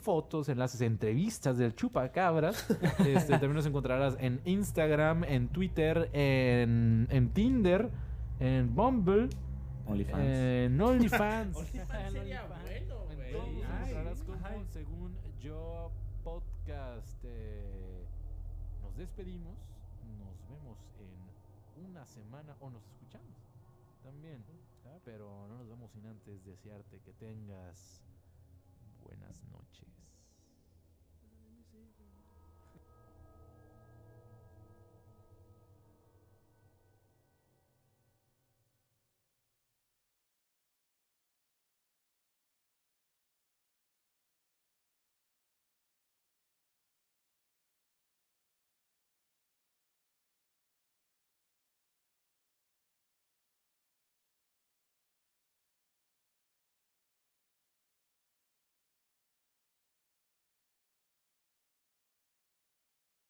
fotos, 0.00 0.50
enlaces, 0.50 0.82
entrevistas 0.82 1.56
del 1.56 1.74
chupacabras. 1.74 2.66
Este, 3.06 3.32
también 3.32 3.54
nos 3.54 3.66
encontrarás 3.66 4.16
en 4.20 4.40
Instagram, 4.44 5.24
en 5.24 5.48
Twitter, 5.48 6.10
en, 6.12 7.08
en 7.10 7.30
Tinder, 7.30 7.88
en 8.44 8.74
Bumble, 8.74 9.30
OnlyFans. 9.86 10.22
en 10.26 10.80
OnlyFans. 10.80 11.56
OnlyFans 11.56 12.12
sería 12.12 12.44
bueno, 12.44 13.06
güey. 13.06 14.66
Según 14.72 15.16
yo 15.40 15.90
podcast. 16.22 17.24
eh, 17.24 18.04
nos 18.82 18.94
despedimos. 18.96 19.56
Nos 20.18 20.48
vemos 20.48 20.78
en 20.98 21.84
una 21.90 22.04
semana 22.06 22.54
o 22.60 22.68
nos 22.70 22.84
escuchamos 22.86 23.40
también. 24.02 24.44
Pero 25.04 25.48
no 25.48 25.56
nos 25.58 25.68
vemos 25.68 25.90
sin 25.92 26.06
antes 26.06 26.44
desearte 26.44 27.00
que 27.00 27.12
tengas 27.14 28.02
buenas 29.02 29.42
noches. 29.44 29.63